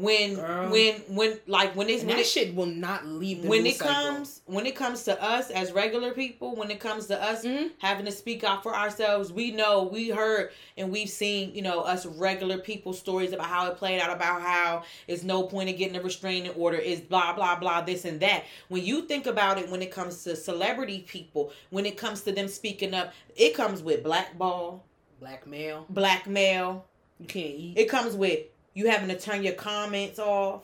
When 0.00 0.36
Girl. 0.36 0.70
when 0.70 0.94
when 1.08 1.40
like 1.48 1.74
when 1.74 1.88
it's 1.88 2.02
and 2.02 2.08
when 2.10 2.18
that 2.18 2.22
it, 2.22 2.26
shit 2.28 2.54
will 2.54 2.66
not 2.66 3.04
leave 3.04 3.44
when 3.44 3.66
it 3.66 3.78
cycle. 3.78 3.92
comes 3.92 4.42
when 4.46 4.64
it 4.64 4.76
comes 4.76 5.02
to 5.04 5.20
us 5.20 5.50
as 5.50 5.72
regular 5.72 6.12
people 6.12 6.54
when 6.54 6.70
it 6.70 6.78
comes 6.78 7.08
to 7.08 7.20
us 7.20 7.44
Mhm. 7.44 7.72
having 7.78 8.06
to 8.06 8.12
speak 8.12 8.44
out 8.44 8.62
for 8.62 8.76
ourselves 8.76 9.32
we 9.32 9.50
know 9.50 9.82
we 9.82 10.08
heard 10.10 10.52
and 10.76 10.92
we've 10.92 11.08
seen 11.08 11.52
you 11.52 11.62
know 11.62 11.80
us 11.80 12.06
regular 12.06 12.58
people 12.58 12.92
stories 12.92 13.32
about 13.32 13.46
how 13.48 13.68
it 13.72 13.76
played 13.76 14.00
out 14.00 14.14
about 14.14 14.40
how 14.40 14.84
it's 15.08 15.24
no 15.24 15.42
point 15.42 15.68
in 15.68 15.74
getting 15.74 15.96
a 15.96 16.00
restraining 16.00 16.52
order 16.52 16.76
is 16.78 17.00
blah 17.00 17.32
blah 17.32 17.56
blah 17.58 17.80
this 17.80 18.04
and 18.04 18.20
that 18.20 18.44
when 18.68 18.84
you 18.84 19.02
think 19.02 19.26
about 19.26 19.58
it 19.58 19.68
when 19.68 19.82
it 19.82 19.90
comes 19.90 20.22
to 20.22 20.36
celebrity 20.36 21.00
people 21.08 21.50
when 21.70 21.84
it 21.84 21.96
comes 21.96 22.22
to 22.22 22.30
them 22.30 22.46
speaking 22.46 22.94
up 22.94 23.12
it 23.34 23.52
comes 23.52 23.82
with 23.82 24.04
blackball 24.04 24.84
blackmail, 25.18 25.86
blackmail 25.90 26.84
you 27.18 27.26
can't 27.26 27.46
eat. 27.46 27.74
it 27.76 27.88
comes 27.88 28.14
with 28.14 28.42
you 28.78 28.88
having 28.88 29.08
to 29.08 29.18
turn 29.18 29.42
your 29.42 29.54
comments 29.54 30.20
off. 30.20 30.62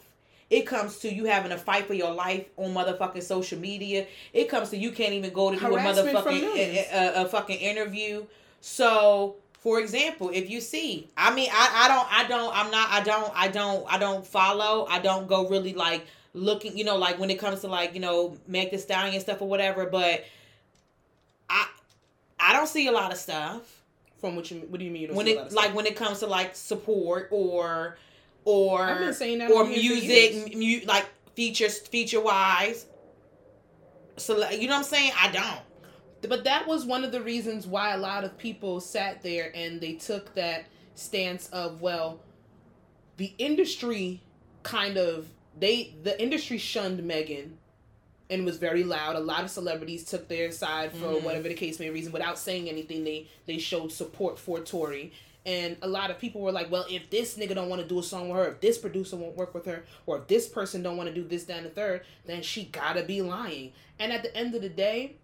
It 0.48 0.66
comes 0.66 0.98
to 0.98 1.12
you 1.12 1.24
having 1.24 1.50
to 1.50 1.58
fight 1.58 1.86
for 1.86 1.94
your 1.94 2.12
life 2.12 2.46
on 2.56 2.72
motherfucking 2.72 3.24
social 3.24 3.58
media. 3.58 4.06
It 4.32 4.48
comes 4.48 4.70
to 4.70 4.76
you 4.76 4.92
can't 4.92 5.14
even 5.14 5.32
go 5.32 5.50
to 5.50 5.58
do 5.58 5.66
a 5.66 5.80
Harassment 5.80 6.16
motherfucking 6.16 6.42
a, 6.42 6.54
a, 6.54 6.78
eh, 6.78 6.84
eh, 6.90 7.08
uh, 7.08 7.24
a 7.24 7.28
fucking 7.28 7.58
interview. 7.58 8.24
So, 8.60 9.34
for 9.58 9.80
example, 9.80 10.30
if 10.32 10.48
you 10.48 10.60
see, 10.60 11.08
I 11.16 11.34
mean, 11.34 11.48
I, 11.52 11.84
I 11.84 11.88
don't, 11.88 12.12
I 12.12 12.28
don't, 12.28 12.56
I'm 12.56 12.70
not, 12.70 12.88
I 12.90 13.02
don't, 13.02 13.32
I 13.34 13.48
don't, 13.48 13.92
I 13.92 13.98
don't 13.98 14.24
follow. 14.24 14.86
I 14.88 15.00
don't 15.00 15.26
go 15.26 15.48
really 15.48 15.74
like 15.74 16.06
looking, 16.34 16.78
you 16.78 16.84
know, 16.84 16.96
like 16.96 17.18
when 17.18 17.30
it 17.30 17.40
comes 17.40 17.62
to 17.62 17.66
like 17.66 17.94
you 17.94 18.00
know 18.00 18.38
Meg 18.46 18.70
Thee 18.70 18.78
Stallion 18.78 19.20
stuff 19.20 19.42
or 19.42 19.48
whatever. 19.48 19.86
But 19.86 20.24
I, 21.50 21.66
I 22.38 22.52
don't 22.52 22.68
see 22.68 22.86
a 22.86 22.92
lot 22.92 23.10
of 23.10 23.18
stuff 23.18 23.82
From 24.20 24.36
what 24.36 24.50
you 24.52 24.58
what 24.68 24.78
do 24.78 24.84
you 24.84 24.92
mean? 24.92 25.02
You 25.02 25.14
when 25.14 25.26
see 25.26 25.34
a 25.34 25.38
lot 25.38 25.46
it 25.48 25.52
like 25.52 25.74
when 25.74 25.86
it 25.86 25.96
comes 25.96 26.20
to 26.20 26.26
like 26.26 26.54
support 26.54 27.28
or 27.32 27.96
or 28.44 28.82
I've 28.82 28.98
been 28.98 29.14
saying 29.14 29.38
that 29.38 29.50
or 29.50 29.60
on 29.64 29.70
here 29.70 29.96
for 29.96 30.02
years. 30.04 30.34
music 30.54 30.56
mu- 30.56 30.86
like 30.86 31.06
features 31.34 31.78
feature 31.78 32.20
wise 32.20 32.86
so 34.16 34.48
you 34.50 34.68
know 34.68 34.74
what 34.74 34.78
i'm 34.78 34.84
saying 34.84 35.12
i 35.20 35.30
don't 35.32 35.60
But 36.30 36.44
that 36.44 36.66
was 36.66 36.84
one 36.84 37.04
of 37.04 37.12
the 37.12 37.20
reasons 37.20 37.66
why 37.66 37.92
a 37.94 37.98
lot 37.98 38.24
of 38.24 38.38
people 38.38 38.80
sat 38.80 39.22
there 39.22 39.50
and 39.54 39.80
they 39.80 39.94
took 39.94 40.34
that 40.34 40.64
stance 40.94 41.48
of 41.50 41.80
well, 41.82 42.20
the 43.16 43.32
industry 43.38 44.20
kind 44.62 44.96
of 44.96 45.28
they 45.58 45.94
the 46.02 46.20
industry 46.22 46.56
shunned 46.58 47.02
Megan 47.04 47.58
and 48.30 48.44
was 48.46 48.56
very 48.56 48.84
loud. 48.84 49.16
A 49.16 49.20
lot 49.20 49.44
of 49.44 49.50
celebrities 49.50 50.04
took 50.04 50.28
their 50.28 50.50
side 50.50 50.92
for 50.92 51.08
Mhm. 51.08 51.22
whatever 51.24 51.48
the 51.48 51.54
case 51.54 51.78
may 51.78 51.90
reason 51.90 52.10
without 52.12 52.38
saying 52.38 52.68
anything. 52.70 53.04
They 53.04 53.26
they 53.46 53.58
showed 53.58 53.92
support 53.92 54.38
for 54.38 54.60
Tory. 54.60 55.12
And 55.46 55.76
a 55.82 55.88
lot 55.88 56.10
of 56.10 56.18
people 56.18 56.40
were 56.40 56.52
like, 56.52 56.70
well, 56.70 56.86
if 56.88 57.10
this 57.10 57.36
nigga 57.36 57.54
don't 57.54 57.68
want 57.68 57.82
to 57.82 57.88
do 57.88 57.98
a 57.98 58.02
song 58.02 58.30
with 58.30 58.38
her, 58.38 58.48
if 58.52 58.60
this 58.60 58.78
producer 58.78 59.16
won't 59.16 59.36
work 59.36 59.54
with 59.54 59.66
her, 59.66 59.84
or 60.06 60.18
if 60.18 60.26
this 60.26 60.48
person 60.48 60.82
don't 60.82 60.96
want 60.96 61.08
to 61.08 61.14
do 61.14 61.22
this, 61.22 61.44
that, 61.44 61.58
and 61.58 61.66
the 61.66 61.70
third, 61.70 62.02
then 62.24 62.42
she 62.42 62.64
gotta 62.64 63.02
be 63.02 63.20
lying. 63.20 63.72
And 63.98 64.12
at 64.12 64.22
the 64.22 64.34
end 64.34 64.54
of 64.54 64.62
the 64.62 64.70
day, 64.70 65.16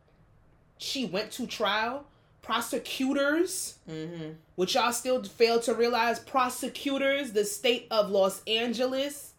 she 0.78 1.04
went 1.04 1.30
to 1.32 1.46
trial. 1.46 2.06
Prosecutors, 2.42 3.76
mm-hmm. 3.88 4.30
which 4.56 4.74
y'all 4.74 4.92
still 4.92 5.22
fail 5.22 5.60
to 5.60 5.74
realize, 5.74 6.18
prosecutors, 6.18 7.32
the 7.32 7.44
state 7.44 7.86
of 7.90 8.10
Los 8.10 8.42
Angeles, 8.46 9.34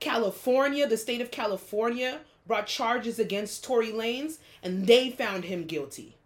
California, 0.00 0.86
the 0.86 0.96
state 0.96 1.20
of 1.20 1.30
California 1.30 2.20
brought 2.46 2.66
charges 2.66 3.18
against 3.18 3.64
Tory 3.64 3.92
Lanez 3.92 4.38
and 4.62 4.86
they 4.86 5.10
found 5.10 5.44
him 5.44 5.64
guilty. 5.64 6.16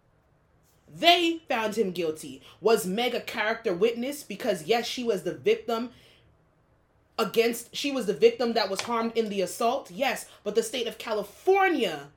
They 0.93 1.41
found 1.47 1.75
him 1.75 1.91
guilty. 1.91 2.41
Was 2.59 2.85
Meg 2.85 3.13
a 3.15 3.21
character 3.21 3.73
witness? 3.73 4.23
Because 4.23 4.63
yes, 4.63 4.85
she 4.85 5.03
was 5.03 5.23
the 5.23 5.33
victim 5.33 5.91
against 7.17 7.75
she 7.75 7.91
was 7.91 8.05
the 8.07 8.13
victim 8.13 8.53
that 8.53 8.69
was 8.69 8.81
harmed 8.81 9.15
in 9.15 9.29
the 9.29 9.41
assault. 9.41 9.91
Yes, 9.91 10.25
but 10.43 10.55
the 10.55 10.63
state 10.63 10.87
of 10.87 10.97
California 10.97 12.09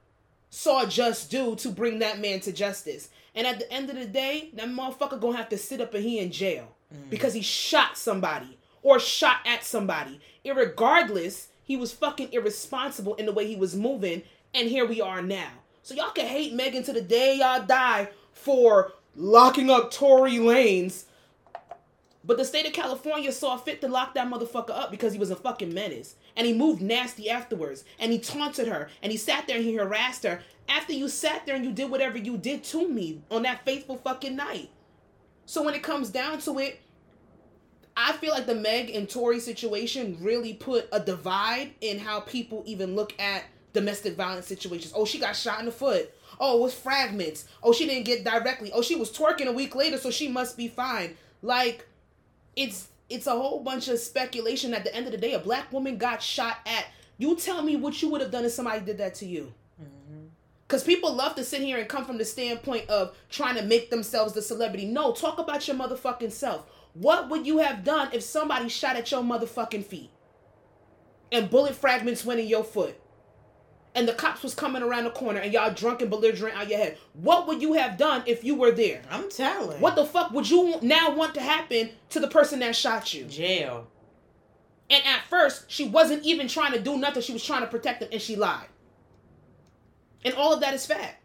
saw 0.50 0.87
just 0.87 1.30
due 1.30 1.56
to 1.56 1.68
bring 1.68 1.98
that 1.98 2.20
man 2.20 2.40
to 2.40 2.52
justice. 2.52 3.10
And 3.34 3.46
at 3.46 3.58
the 3.58 3.70
end 3.72 3.90
of 3.90 3.96
the 3.96 4.06
day, 4.06 4.50
that 4.54 4.68
motherfucker 4.68 5.20
gonna 5.20 5.37
have 5.37 5.48
to 5.50 5.58
sit 5.58 5.80
up 5.80 5.94
and 5.94 6.04
he 6.04 6.18
in 6.18 6.30
jail 6.30 6.74
mm. 6.92 7.10
because 7.10 7.34
he 7.34 7.42
shot 7.42 7.98
somebody 7.98 8.58
or 8.82 8.98
shot 8.98 9.38
at 9.46 9.64
somebody. 9.64 10.20
Irregardless, 10.44 11.48
he 11.64 11.76
was 11.76 11.92
fucking 11.92 12.32
irresponsible 12.32 13.14
in 13.14 13.26
the 13.26 13.32
way 13.32 13.46
he 13.46 13.56
was 13.56 13.74
moving, 13.74 14.22
and 14.54 14.68
here 14.68 14.87
we 14.87 15.00
are 15.00 15.22
now. 15.22 15.50
So 15.82 15.94
y'all 15.94 16.12
can 16.12 16.26
hate 16.26 16.54
Megan 16.54 16.82
to 16.84 16.92
the 16.92 17.02
day 17.02 17.38
y'all 17.38 17.66
die 17.66 18.08
for 18.35 18.92
locking 19.16 19.70
up 19.70 19.90
Tory 19.90 20.35
Lanez. 20.35 21.05
But 22.27 22.38
the 22.38 22.44
state 22.44 22.66
of 22.66 22.73
California 22.73 23.31
saw 23.33 23.57
fit 23.57 23.81
to 23.83 23.88
lock 23.88 24.14
that 24.14 24.31
motherfucker 24.31 24.70
up 24.70 24.90
because 24.90 25.12
he 25.12 25.18
was 25.18 25.31
a 25.31 25.37
fucking 25.37 25.75
menace. 25.75 26.16
And 26.37 26.47
he 26.47 26.55
moved 26.55 26.81
nasty 26.81 27.29
afterwards. 27.29 27.85
And 27.99 28.12
he 28.12 28.18
taunted 28.18 28.66
her. 28.66 28.88
And 29.03 29.12
he 29.12 29.18
sat 29.18 29.47
there 29.47 29.57
and 29.57 29.64
he 29.64 29.75
harassed 29.75 30.25
her. 30.25 30.40
After 30.68 30.94
you 30.94 31.09
sat 31.09 31.44
there 31.44 31.55
and 31.55 31.64
you 31.64 31.73
did 31.73 31.90
whatever 31.90 32.16
you 32.16 32.38
did 32.38 32.64
to 32.64 32.88
me 32.88 33.23
on 33.31 33.42
that 33.42 33.64
faithful 33.64 33.99
fucking 33.99 34.37
night. 34.37 34.70
So 35.44 35.62
when 35.62 35.75
it 35.75 35.83
comes 35.83 36.09
down 36.09 36.38
to 36.40 36.59
it, 36.59 36.81
I 37.97 38.12
feel 38.12 38.31
like 38.31 38.47
the 38.47 38.55
Meg 38.55 38.90
and 38.90 39.09
Tory 39.09 39.38
situation 39.38 40.18
really 40.20 40.55
put 40.55 40.88
a 40.90 40.99
divide 40.99 41.75
in 41.81 41.99
how 41.99 42.20
people 42.20 42.62
even 42.66 42.97
look 42.97 43.18
at 43.20 43.44
domestic 43.73 44.16
violence 44.16 44.47
situations. 44.47 44.92
Oh, 44.97 45.05
she 45.05 45.18
got 45.18 45.37
shot 45.37 45.61
in 45.61 45.66
the 45.66 45.73
foot. 45.73 46.12
Oh, 46.40 46.59
it 46.59 46.62
was 46.62 46.75
fragments. 46.75 47.47
Oh, 47.62 47.73
she 47.73 47.87
didn't 47.87 48.05
get 48.05 48.25
directly. 48.25 48.70
Oh, 48.73 48.83
she 48.83 48.97
was 48.97 49.11
twerking 49.11 49.47
a 49.47 49.53
week 49.53 49.75
later, 49.75 49.99
so 49.99 50.11
she 50.11 50.29
must 50.29 50.57
be 50.57 50.68
fine. 50.68 51.16
Like, 51.42 51.87
it's 52.57 52.88
it's 53.11 53.27
a 53.27 53.33
whole 53.33 53.62
bunch 53.62 53.88
of 53.88 53.99
speculation. 53.99 54.75
At 54.75 54.85
the 54.85 54.94
end 54.94 55.07
of 55.07 55.12
the 55.12 55.18
day, 55.18 55.35
a 55.35 55.38
black 55.38 55.73
woman 55.73 55.99
got 55.99 56.23
shot 56.23 56.59
at. 56.66 56.87
You 57.18 57.37
tell 57.37 57.62
me 57.62 57.77
what 57.77 58.01
you 58.03 58.09
would 58.09 58.20
have 58.20 58.31
done 58.31 58.44
if 58.44 58.53
somebody 58.53 58.85
did 58.85 58.99
that 58.99 59.14
to 59.16 59.27
you. 59.27 59.53
Mm-hmm. 59.81 60.25
Because 60.66 60.83
people 60.83 61.14
love 61.14 61.37
to 61.37 61.44
sit 61.44 61.61
here 61.61 61.79
and 61.79 61.88
come 61.88 62.05
from 62.05 62.18
the 62.18 62.25
standpoint 62.25 62.88
of 62.88 63.16
trying 63.31 63.55
to 63.57 63.62
make 63.62 63.90
themselves 63.90 64.33
the 64.33 64.42
celebrity. 64.42 64.87
No, 64.87 65.12
talk 65.12 65.38
about 65.38 65.66
your 65.68 65.77
motherfucking 65.77 66.33
self. 66.33 66.66
What 66.94 67.29
would 67.29 67.47
you 67.47 67.59
have 67.59 67.85
done 67.85 68.09
if 68.12 68.23
somebody 68.23 68.68
shot 68.68 68.97
at 68.97 69.11
your 69.11 69.23
motherfucking 69.23 69.85
feet? 69.85 70.11
And 71.31 71.51
bullet 71.51 71.75
fragments 71.75 72.25
went 72.25 72.40
in 72.40 72.47
your 72.47 72.64
foot. 72.64 72.99
And 73.96 74.09
the 74.09 74.12
cops 74.12 74.42
was 74.42 74.54
coming 74.54 74.83
around 74.83 75.04
the 75.04 75.11
corner 75.11 75.38
and 75.38 75.52
y'all 75.52 75.72
drunk 75.72 76.00
and 76.00 76.11
belligerent 76.11 76.57
out 76.57 76.68
your 76.68 76.78
head. 76.78 76.98
What 77.12 77.46
would 77.46 77.62
you 77.62 77.74
have 77.74 77.96
done 77.96 78.24
if 78.26 78.42
you 78.42 78.57
were 78.57 78.72
there? 78.72 79.02
i'm 79.09 79.30
telling 79.30 79.80
What 79.80 79.94
the 79.94 80.04
fuck 80.04 80.33
would 80.33 80.50
you 80.50 80.78
now 80.83 81.14
want 81.14 81.35
to 81.35 81.40
happen 81.40 81.90
to 82.11 82.18
the 82.20 82.26
person 82.28 82.59
that 82.61 82.74
shot 82.74 83.14
you? 83.14 83.24
jail 83.24 83.87
And 84.90 85.02
at 85.04 85.22
first, 85.30 85.70
she 85.70 85.87
wasn't 85.87 86.24
even 86.24 86.48
trying 86.48 86.72
to 86.72 86.80
do 86.80 86.96
nothing. 86.96 87.22
She 87.22 87.33
was 87.33 87.44
trying 87.44 87.62
to 87.62 87.68
protect 87.68 88.02
him 88.02 88.09
and 88.11 88.20
she 88.20 88.35
lied. 88.37 88.66
And 90.24 90.35
all 90.35 90.52
of 90.52 90.61
that 90.61 90.74
is 90.74 90.87
fact. 90.87 91.22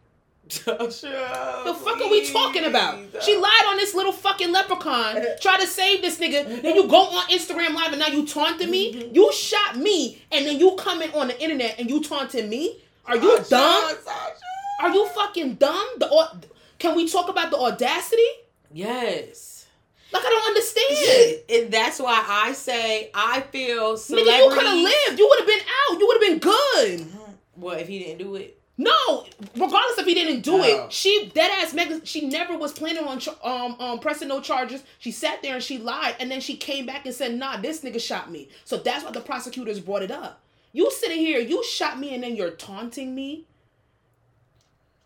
The 0.49 1.77
fuck 1.83 2.01
are 2.01 2.09
we 2.09 2.31
talking 2.31 2.65
about? 2.65 2.99
She 3.23 3.35
lied 3.35 3.65
on 3.67 3.77
this 3.77 3.93
little 3.93 4.12
fucking 4.12 4.51
leprechaun, 4.51 5.23
try 5.41 5.59
to 5.59 5.67
save 5.67 6.01
this 6.01 6.19
nigga. 6.19 6.62
Then 6.62 6.75
you 6.75 6.88
go 6.88 7.01
on 7.01 7.27
Instagram 7.29 7.75
Live 7.75 7.91
and 7.91 7.99
now 7.99 8.07
you 8.07 8.25
taunting 8.25 8.71
me. 8.71 8.93
Mm-hmm. 8.93 9.15
You 9.15 9.31
shot 9.31 9.77
me, 9.77 10.21
and 10.31 10.45
then 10.45 10.59
you 10.59 10.75
coming 10.75 11.13
on 11.13 11.27
the 11.27 11.41
internet 11.41 11.75
and 11.79 11.89
you 11.89 12.03
taunting 12.03 12.49
me. 12.49 12.77
Are 13.05 13.15
you 13.15 13.39
dumb? 13.49 13.95
Are 14.81 14.89
you 14.89 15.07
fucking 15.09 15.55
dumb? 15.55 15.88
The 15.97 16.47
can 16.79 16.95
we 16.95 17.07
talk 17.07 17.29
about 17.29 17.51
the 17.51 17.57
audacity? 17.57 18.21
Yes. 18.71 19.67
Like 20.12 20.23
I 20.25 20.29
don't 20.29 20.47
understand. 20.47 21.63
and 21.63 21.71
that's 21.73 21.99
why 21.99 22.25
I 22.27 22.53
say 22.53 23.12
I 23.13 23.41
feel 23.41 23.97
celebrity. 23.97 24.31
Nigga, 24.31 24.45
you 24.45 24.49
could 24.51 24.65
have 24.65 24.77
lived. 24.77 25.19
You 25.19 25.27
would 25.27 25.39
have 25.39 25.47
been 25.47 25.59
out. 25.59 25.99
You 25.99 26.07
would 26.07 26.23
have 26.23 26.29
been 26.29 26.39
good. 26.39 26.99
Mm-hmm. 27.01 27.79
If 27.79 27.88
he 27.88 27.99
didn't 27.99 28.19
do 28.19 28.35
it? 28.35 28.59
No, 28.80 29.26
regardless 29.56 29.98
if 29.98 30.06
he 30.06 30.13
didn't 30.13 30.39
do 30.39 30.63
it, 30.63 30.89
she 30.94 31.30
dead 31.36 31.52
ass 31.62 31.74
Meg. 31.74 32.08
She 32.08 32.30
never 32.30 32.58
was 32.58 32.72
planning 32.72 33.04
on 33.04 33.20
um 33.44 33.76
um 33.78 34.00
pressing 34.00 34.30
no 34.30 34.39
charges. 34.39 34.84
She 35.00 35.12
sat 35.12 35.42
there 35.42 35.56
and 35.56 35.63
she 35.63 35.78
lied, 35.78 36.15
and 36.18 36.32
then 36.32 36.39
she 36.39 36.56
came 36.56 36.86
back 36.86 37.06
and 37.06 37.13
said, 37.13 37.36
"Nah, 37.36 37.58
this 37.58 37.82
nigga 37.82 38.00
shot 38.00 38.32
me." 38.32 38.48
So 38.63 38.78
that's 38.78 39.04
why 39.04 39.12
the 39.12 39.20
prosecutors 39.20 39.82
brought 39.82 40.02
it 40.02 40.12
up. 40.12 40.42
You 40.72 40.89
sitting 40.92 41.18
here, 41.18 41.39
you 41.39 41.62
shot 41.62 42.00
me, 42.00 42.13
and 42.13 42.24
then 42.24 42.38
you're 42.38 42.52
taunting 42.52 43.13
me, 43.13 43.44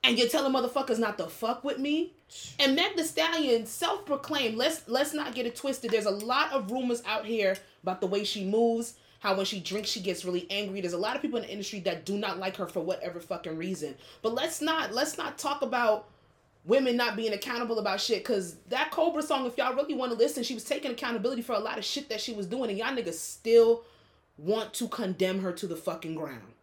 and 0.04 0.20
you're 0.20 0.30
telling 0.30 0.54
motherfuckers 0.54 1.00
not 1.00 1.18
to 1.18 1.26
fuck 1.26 1.64
with 1.64 1.80
me. 1.80 2.14
And 2.60 2.76
Meg 2.76 2.96
Thee 2.96 3.04
Stallion, 3.04 3.66
self-proclaimed. 3.66 4.56
Let's 4.56 4.88
let's 4.88 5.16
not 5.16 5.34
get 5.34 5.48
it 5.48 5.56
twisted. 5.56 5.90
There's 5.90 6.06
a 6.06 6.12
lot 6.12 6.52
of 6.52 6.70
rumors 6.70 7.02
out 7.08 7.26
here 7.26 7.58
about 7.82 8.02
the 8.02 8.08
way 8.08 8.24
she 8.24 8.46
moves 8.46 8.98
how 9.24 9.34
when 9.34 9.46
she 9.46 9.62
drinks 9.62 9.90
she 9.90 10.02
gets 10.02 10.26
really 10.26 10.46
angry. 10.50 10.82
There's 10.82 10.92
a 10.92 10.98
lot 10.98 11.16
of 11.16 11.22
people 11.22 11.38
in 11.40 11.46
the 11.46 11.50
industry 11.50 11.80
that 11.82 12.04
do 12.04 12.18
not 12.18 12.40
like 12.40 12.58
her 12.58 12.68
for 12.68 12.82
whatever 12.82 13.22
fucking 13.22 13.56
reason. 13.56 13.96
But 14.22 14.34
let's 14.34 14.62
not 14.62 14.94
let's 14.94 15.18
not 15.18 15.38
talk 15.38 15.62
about 15.62 16.10
women 16.66 16.98
not 16.98 17.16
being 17.16 17.32
accountable 17.32 17.80
about 17.80 18.02
shit 18.02 18.18
because 18.20 18.58
that 18.68 18.92
Cobra 18.92 19.24
song, 19.24 19.46
if 19.46 19.58
y'all 19.58 19.76
really 19.76 19.94
want 19.94 20.12
to 20.12 20.18
listen, 20.18 20.44
she 20.44 20.54
was 20.54 20.66
taking 20.66 20.92
accountability 20.92 21.42
for 21.42 21.54
a 21.54 21.60
lot 21.60 21.78
of 21.78 21.86
shit 21.86 22.10
that 22.10 22.20
she 22.20 22.34
was 22.34 22.48
doing, 22.48 22.70
and 22.70 22.78
y'all 22.78 22.94
niggas 22.94 23.14
still 23.14 23.86
want 24.38 24.74
to 24.74 24.90
condemn 24.90 25.40
her 25.40 25.54
to 25.54 25.68
the 25.68 25.76
fucking 25.78 26.16
ground. 26.16 26.54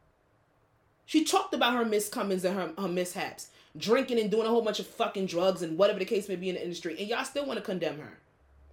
She 1.06 1.24
talked 1.24 1.54
about 1.54 1.72
her 1.72 1.84
miscomings 1.86 2.44
and 2.44 2.56
her, 2.56 2.72
her 2.78 2.88
mishaps, 2.88 3.48
drinking 3.74 4.20
and 4.20 4.30
doing 4.30 4.46
a 4.46 4.50
whole 4.50 4.62
bunch 4.62 4.80
of 4.80 4.86
fucking 4.86 5.26
drugs 5.26 5.62
and 5.62 5.78
whatever 5.78 5.98
the 5.98 6.04
case 6.04 6.28
may 6.28 6.36
be 6.36 6.50
in 6.50 6.56
the 6.56 6.62
industry, 6.62 6.94
and 6.98 7.08
y'all 7.08 7.24
still 7.24 7.46
want 7.46 7.58
to 7.58 7.64
condemn 7.64 7.98
her. 8.00 8.18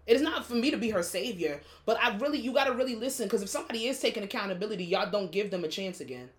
It 0.08 0.16
is 0.16 0.22
not 0.22 0.46
for 0.46 0.56
me 0.56 0.72
to 0.72 0.78
be 0.78 0.90
her 0.90 1.04
savior, 1.04 1.60
but 1.86 2.02
I 2.02 2.16
really, 2.18 2.40
you 2.40 2.54
gotta 2.54 2.72
really 2.72 2.96
listen 2.96 3.26
because 3.28 3.44
if 3.44 3.50
somebody 3.50 3.88
is 3.88 4.00
taking 4.00 4.24
accountability, 4.24 4.86
y'all 4.86 5.12
don't 5.12 5.32
give 5.32 5.52
them 5.52 5.66
a 5.66 5.68
chance 5.68 6.00
again. 6.00 6.30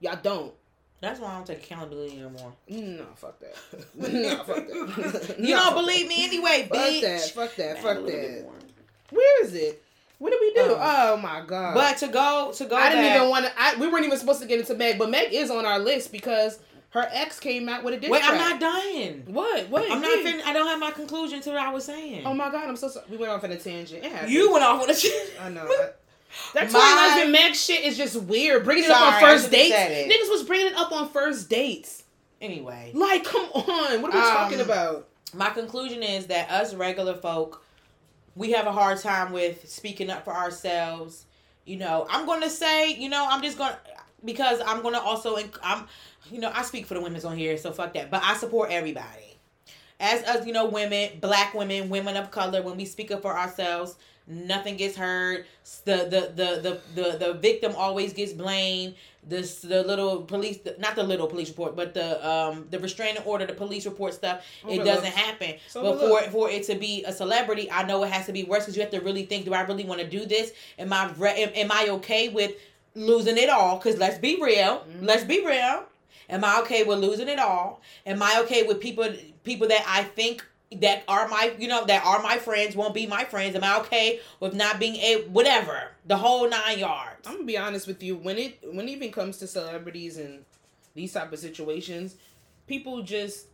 Y'all 0.00 0.18
don't. 0.22 0.54
That's 1.00 1.20
why 1.20 1.32
I 1.32 1.34
don't 1.34 1.46
take 1.46 1.64
accountability 1.64 2.20
anymore. 2.20 2.52
No, 2.68 3.04
fuck 3.16 3.38
that. 3.40 3.56
no, 3.96 4.36
fuck 4.44 4.66
that. 4.66 5.36
you 5.38 5.54
no, 5.54 5.60
don't 5.60 5.74
believe 5.74 6.08
me 6.08 6.24
anyway, 6.24 6.68
bitch. 6.72 7.00
fuck. 7.00 7.02
That, 7.02 7.30
fuck 7.30 7.56
that. 7.56 7.82
Fuck 7.82 8.06
that. 8.06 8.46
Where 9.10 9.44
is 9.44 9.54
it? 9.54 9.82
What 10.18 10.30
did 10.30 10.40
we 10.40 10.54
do? 10.54 10.72
Um, 10.72 10.78
oh 10.80 11.16
my 11.18 11.42
god! 11.46 11.74
But 11.74 11.98
to 11.98 12.08
go 12.08 12.50
to 12.54 12.64
go, 12.64 12.74
I 12.74 12.88
didn't 12.88 13.16
even 13.16 13.28
want 13.28 13.44
to. 13.44 13.78
We 13.78 13.88
weren't 13.88 14.06
even 14.06 14.18
supposed 14.18 14.40
to 14.40 14.46
get 14.46 14.58
into 14.58 14.74
Meg, 14.74 14.98
but 14.98 15.10
Meg 15.10 15.34
is 15.34 15.50
on 15.50 15.66
our 15.66 15.78
list 15.78 16.10
because 16.10 16.58
her 16.90 17.08
ex 17.12 17.38
came 17.40 17.68
out 17.68 17.84
with 17.84 17.94
a 17.94 17.96
diss 17.98 18.10
Wait, 18.10 18.22
track. 18.22 18.32
I'm 18.32 18.38
not 18.38 18.60
dying. 18.60 19.22
What? 19.26 19.68
What? 19.68 19.90
I'm 19.90 20.00
not. 20.00 20.18
Fin- 20.20 20.42
I 20.44 20.52
don't 20.52 20.66
have 20.66 20.78
my 20.78 20.90
conclusion 20.90 21.40
to 21.42 21.50
what 21.50 21.58
I 21.58 21.72
was 21.72 21.84
saying. 21.84 22.24
Oh 22.24 22.34
my 22.34 22.50
god, 22.50 22.68
I'm 22.68 22.76
so 22.76 22.88
sorry. 22.88 23.06
We 23.10 23.16
went 23.16 23.32
off 23.32 23.44
on 23.44 23.50
a 23.50 23.58
tangent. 23.58 24.02
Yeah. 24.02 24.26
You 24.26 24.52
went 24.52 24.64
off 24.64 24.82
on 24.82 24.90
a 24.90 24.94
tangent. 24.94 25.30
I 25.40 25.48
know. 25.50 25.66
I, 25.66 25.90
that 26.54 26.72
my 26.72 26.80
husband 26.80 27.32
Meg 27.32 27.54
shit 27.54 27.84
is 27.84 27.96
just 27.96 28.16
weird. 28.22 28.64
Bringing 28.64 28.84
it 28.84 28.90
up 28.90 29.14
on 29.14 29.20
first 29.20 29.50
dates. 29.50 29.74
Niggas 29.74 30.30
was 30.30 30.42
bringing 30.44 30.68
it 30.68 30.74
up 30.74 30.92
on 30.92 31.08
first 31.08 31.48
dates. 31.48 32.04
Anyway, 32.40 32.90
like, 32.94 33.24
come 33.24 33.46
on. 33.54 34.02
What 34.02 34.14
are 34.14 34.18
we 34.18 34.26
um, 34.26 34.36
talking 34.36 34.60
about? 34.60 35.08
My 35.32 35.50
conclusion 35.50 36.02
is 36.02 36.26
that 36.26 36.50
us 36.50 36.74
regular 36.74 37.14
folk, 37.14 37.64
we 38.34 38.52
have 38.52 38.66
a 38.66 38.72
hard 38.72 38.98
time 38.98 39.32
with 39.32 39.68
speaking 39.68 40.10
up 40.10 40.24
for 40.24 40.34
ourselves. 40.34 41.24
You 41.64 41.76
know, 41.78 42.06
I'm 42.10 42.26
going 42.26 42.42
to 42.42 42.50
say, 42.50 42.94
you 42.94 43.08
know, 43.08 43.26
I'm 43.28 43.42
just 43.42 43.58
going 43.58 43.72
to 43.72 43.78
because 44.24 44.60
I'm 44.66 44.82
going 44.82 44.94
to 44.94 45.00
also 45.00 45.36
I'm 45.62 45.86
you 46.30 46.40
know, 46.40 46.50
I 46.52 46.62
speak 46.62 46.86
for 46.86 46.94
the 46.94 47.00
women's 47.00 47.24
on 47.24 47.36
here, 47.36 47.56
so 47.56 47.72
fuck 47.72 47.94
that. 47.94 48.10
But 48.10 48.22
I 48.24 48.36
support 48.36 48.70
everybody. 48.70 49.38
As 49.98 50.22
us, 50.24 50.46
you 50.46 50.52
know, 50.52 50.66
women, 50.66 51.10
black 51.20 51.54
women, 51.54 51.88
women 51.88 52.16
of 52.16 52.30
color, 52.30 52.62
when 52.62 52.76
we 52.76 52.84
speak 52.84 53.10
up 53.10 53.22
for 53.22 53.36
ourselves, 53.36 53.96
nothing 54.26 54.76
gets 54.76 54.96
heard. 54.96 55.46
The 55.84 55.96
the 55.96 56.32
the 56.34 56.80
the 56.94 57.02
the, 57.02 57.18
the 57.18 57.34
victim 57.34 57.74
always 57.76 58.12
gets 58.12 58.32
blamed. 58.32 58.94
This 59.22 59.60
the 59.60 59.82
little 59.82 60.22
police, 60.22 60.58
not 60.78 60.96
the 60.96 61.02
little 61.02 61.26
police 61.26 61.48
report, 61.48 61.74
but 61.76 61.94
the 61.94 62.28
um 62.28 62.66
the 62.70 62.78
restraining 62.78 63.22
order, 63.22 63.46
the 63.46 63.54
police 63.54 63.86
report 63.86 64.14
stuff. 64.14 64.44
it 64.68 64.84
doesn't 64.84 65.12
happen. 65.12 65.54
So 65.68 65.82
but 65.82 65.98
for 65.98 66.30
for 66.30 66.50
it 66.50 66.64
to 66.64 66.74
be 66.74 67.02
a 67.04 67.12
celebrity, 67.12 67.70
I 67.70 67.84
know 67.84 68.04
it 68.04 68.10
has 68.12 68.26
to 68.26 68.32
be 68.32 68.44
worse 68.44 68.64
because 68.64 68.76
you 68.76 68.82
have 68.82 68.92
to 68.92 69.00
really 69.00 69.24
think: 69.24 69.46
Do 69.46 69.54
I 69.54 69.62
really 69.62 69.84
want 69.84 70.00
to 70.00 70.08
do 70.08 70.26
this? 70.26 70.52
Am 70.78 70.92
I 70.92 71.06
am, 71.06 71.50
am 71.54 71.72
I 71.72 71.88
okay 71.92 72.28
with 72.28 72.52
losing 72.96 73.36
it 73.36 73.48
all? 73.48 73.76
Because 73.76 73.98
let's 73.98 74.18
be 74.18 74.36
real. 74.42 74.80
Mm-hmm. 74.80 75.04
Let's 75.04 75.24
be 75.24 75.46
real 75.46 75.84
Am 76.28 76.44
I 76.44 76.60
okay 76.62 76.82
with 76.82 76.98
losing 76.98 77.28
it 77.28 77.38
all? 77.38 77.80
Am 78.04 78.22
I 78.22 78.40
okay 78.44 78.64
with 78.64 78.80
people 78.80 79.08
people 79.44 79.68
that 79.68 79.84
I 79.86 80.02
think 80.02 80.44
that 80.80 81.04
are 81.06 81.28
my 81.28 81.54
you 81.58 81.68
know 81.68 81.84
that 81.84 82.04
are 82.04 82.20
my 82.22 82.38
friends 82.38 82.74
won't 82.74 82.94
be 82.94 83.06
my 83.06 83.24
friends? 83.24 83.54
Am 83.54 83.62
I 83.62 83.78
okay 83.80 84.20
with 84.40 84.54
not 84.54 84.80
being 84.80 84.96
a 84.96 85.22
whatever 85.28 85.92
the 86.06 86.16
whole 86.16 86.48
nine 86.48 86.78
yards? 86.78 87.26
I'm 87.26 87.34
gonna 87.34 87.44
be 87.44 87.56
honest 87.56 87.86
with 87.86 88.02
you 88.02 88.16
when 88.16 88.38
it 88.38 88.58
when 88.72 88.88
it 88.88 88.92
even 88.92 89.12
comes 89.12 89.38
to 89.38 89.46
celebrities 89.46 90.16
and 90.18 90.44
these 90.94 91.12
type 91.12 91.32
of 91.32 91.38
situations, 91.38 92.16
people 92.66 93.02
just 93.02 93.46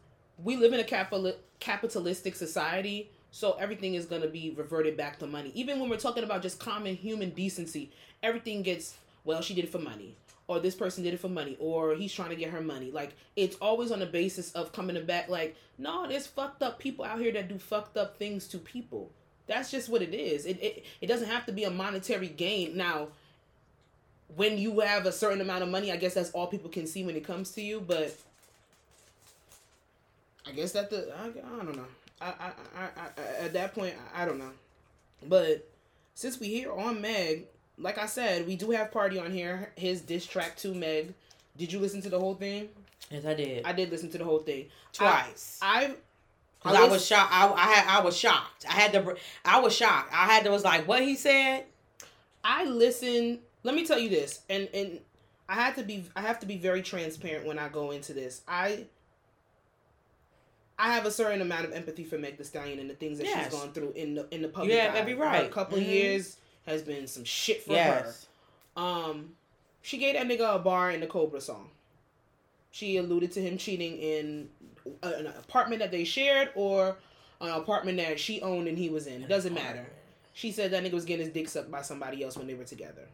we 0.43 0.57
live 0.57 0.73
in 0.73 0.81
a 0.81 0.85
capital 0.85 1.35
capitalistic 1.61 2.35
society. 2.35 3.11
So 3.35 3.53
everything 3.53 3.95
is 3.95 4.07
gonna 4.07 4.29
be 4.29 4.55
reverted 4.57 4.97
back 4.97 5.19
to 5.19 5.27
money. 5.27 5.53
Even 5.55 5.79
when 5.81 5.91
we're 5.91 5.97
talking 5.97 6.25
about 6.25 6.43
just 6.43 6.59
common 6.59 6.97
human 6.97 7.31
decency, 7.31 7.91
everything 8.23 8.63
gets 8.63 8.95
well. 9.25 9.43
She 9.43 9.55
did 9.55 9.65
it 9.65 9.73
for 9.73 9.79
money 9.79 10.17
or 10.49 10.61
this 10.61 10.75
person 10.75 11.03
did 11.05 11.15
it 11.15 11.21
for 11.21 11.29
money 11.29 11.57
or 11.59 11.95
he's 11.95 12.13
trying 12.13 12.31
to 12.31 12.37
get 12.37 12.51
her 12.51 12.61
money. 12.61 12.91
Like 12.91 13.15
it's 13.37 13.57
always 13.57 13.91
on 13.91 14.01
the 14.01 14.07
basis 14.07 14.53
of 14.53 14.73
coming 14.73 15.03
back 15.05 15.29
like 15.29 15.57
no 15.79 16.07
there's 16.09 16.27
fucked 16.27 16.63
up 16.63 16.79
people 16.79 17.05
out 17.05 17.21
here 17.21 17.33
that 17.33 17.49
do 17.49 17.59
fucked 17.59 17.97
up 17.97 18.19
things 18.19 18.47
to 18.49 18.59
people. 18.59 19.11
That's 19.47 19.71
just 19.71 19.89
what 19.89 20.03
it 20.03 20.15
is. 20.15 20.47
It, 20.47 20.63
it, 20.63 20.85
it 21.01 21.07
doesn't 21.07 21.29
have 21.29 21.47
to 21.47 21.53
be 21.53 21.65
a 21.65 21.71
monetary 21.71 22.29
gain. 22.29 22.77
Now 22.77 23.09
when 24.37 24.59
you 24.59 24.81
have 24.81 25.07
a 25.07 25.13
certain 25.13 25.41
amount 25.41 25.63
of 25.63 25.69
money 25.69 25.93
i 25.93 25.97
guess 25.97 26.15
that's 26.15 26.31
all 26.31 26.47
people 26.47 26.71
can 26.71 26.87
see 26.87 27.05
when 27.05 27.17
it 27.17 27.23
comes 27.23 27.51
to 27.51 27.61
you 27.61 27.81
but 27.81 28.17
i 30.47 30.53
guess 30.53 30.73
that 30.73 30.89
the 30.89 31.13
i, 31.19 31.27
I 31.27 31.65
don't 31.65 31.77
know. 31.77 31.87
I, 32.21 32.27
I, 32.27 32.53
I, 32.77 32.89
I 32.97 33.45
at 33.45 33.53
that 33.53 33.75
point 33.75 33.95
I, 34.15 34.23
I 34.23 34.27
don't 34.27 34.39
know. 34.39 34.53
But 35.29 35.69
since 36.15 36.39
we 36.39 36.49
here 36.49 36.73
on 36.73 37.01
meg 37.01 37.47
like 37.79 37.99
I 37.99 38.07
said, 38.07 38.47
we 38.47 38.57
do 38.57 38.71
have 38.71 38.91
Pardi 38.91 39.23
on 39.23 39.33
here. 39.33 39.73
His 39.77 40.01
diss 40.01 40.27
track 40.27 40.57
to 40.59 40.75
Meg. 40.75 41.15
Did 41.57 41.73
you 41.73 41.79
listen 41.79 42.01
to 42.03 42.09
the 42.09 42.19
whole 42.19 42.35
thing? 42.35 42.69
Yes, 43.11 43.25
I 43.27 43.35
did. 43.35 43.65
I 43.65 43.73
did 43.73 43.91
listen 43.91 44.11
to 44.11 44.19
the 44.19 44.25
whole 44.25 44.39
thing 44.39 44.67
twice. 44.93 45.59
I, 45.61 45.95
I, 46.65 46.77
I 46.77 46.89
was 46.89 47.05
shocked. 47.05 47.33
I, 47.33 47.53
I 47.53 47.67
had. 47.73 48.01
I 48.01 48.03
was 48.03 48.17
shocked. 48.17 48.67
I 48.69 48.73
had 48.73 48.93
to. 48.93 49.17
I 49.45 49.61
was 49.61 49.75
shocked. 49.75 50.13
I 50.13 50.27
had 50.27 50.45
to. 50.45 50.51
Was 50.51 50.65
like, 50.65 50.87
what 50.89 51.03
he 51.03 51.15
said. 51.15 51.65
I 52.45 52.65
listened. 52.65 53.41
Let 53.65 53.75
me 53.75 53.87
tell 53.87 53.99
you 53.99 54.09
this, 54.09 54.41
and 54.49 54.69
and 54.73 55.01
I 55.49 55.55
had 55.55 55.77
to 55.77 55.83
be. 55.83 56.05
I 56.17 56.23
have 56.23 56.41
to 56.41 56.47
be 56.47 56.57
very 56.57 56.83
transparent 56.83 57.47
when 57.47 57.59
I 57.59 57.69
go 57.69 57.91
into 57.91 58.13
this. 58.13 58.43
I. 58.47 58.87
I 60.79 60.95
have 60.95 61.07
a 61.07 61.13
certain 61.13 61.43
amount 61.43 61.67
of 61.67 61.73
empathy 61.73 62.03
for 62.03 62.19
Meg 62.19 62.39
Thee 62.39 62.45
Stallion 62.45 62.81
and 62.81 62.91
the 62.91 62.95
things 62.95 63.19
that 63.19 63.27
yes. 63.27 63.45
she's 63.45 63.61
gone 63.61 63.73
through 63.73 63.93
in 63.93 64.15
the 64.15 64.27
in 64.35 64.43
the 64.43 64.49
public. 64.49 64.73
Yeah, 64.73 64.93
every 64.97 65.15
right. 65.15 65.45
a 65.45 65.49
couple 65.49 65.79
mm-hmm. 65.79 65.89
years 65.89 66.39
has 66.67 66.83
been 66.83 67.07
some 67.07 67.25
shit 67.25 67.63
for 67.63 67.73
yes. 67.73 68.27
her. 68.77 68.83
Um, 68.83 69.31
she 69.83 69.99
gave 69.99 70.15
that 70.15 70.27
nigga 70.27 70.57
a 70.57 70.59
bar 70.59 70.91
in 70.91 71.01
the 71.01 71.07
Cobra 71.07 71.41
song. 71.41 71.71
She 72.71 72.97
alluded 72.97 73.33
to 73.33 73.43
him 73.43 73.59
cheating 73.59 73.99
in 73.99 74.49
an 75.03 75.27
apartment 75.27 75.81
that 75.81 75.91
they 75.91 76.05
shared 76.05 76.51
or 76.55 76.97
an 77.41 77.51
apartment 77.51 77.99
that 77.99 78.19
she 78.19 78.41
owned 78.41 78.69
and 78.69 78.79
he 78.79 78.89
was 78.89 79.07
in. 79.07 79.27
Doesn't 79.29 79.55
matter. 79.55 79.87
She 80.33 80.53
said 80.53 80.71
that 80.71 80.83
nigga 80.83 80.93
was 80.93 81.05
getting 81.05 81.27
his 81.27 81.35
dick 81.35 81.49
sucked 81.49 81.71
by 81.71 81.83
somebody 81.83 82.25
else 82.25 82.37
when 82.37 82.47
they 82.47 82.55
were 82.55 82.65
together. 82.65 83.09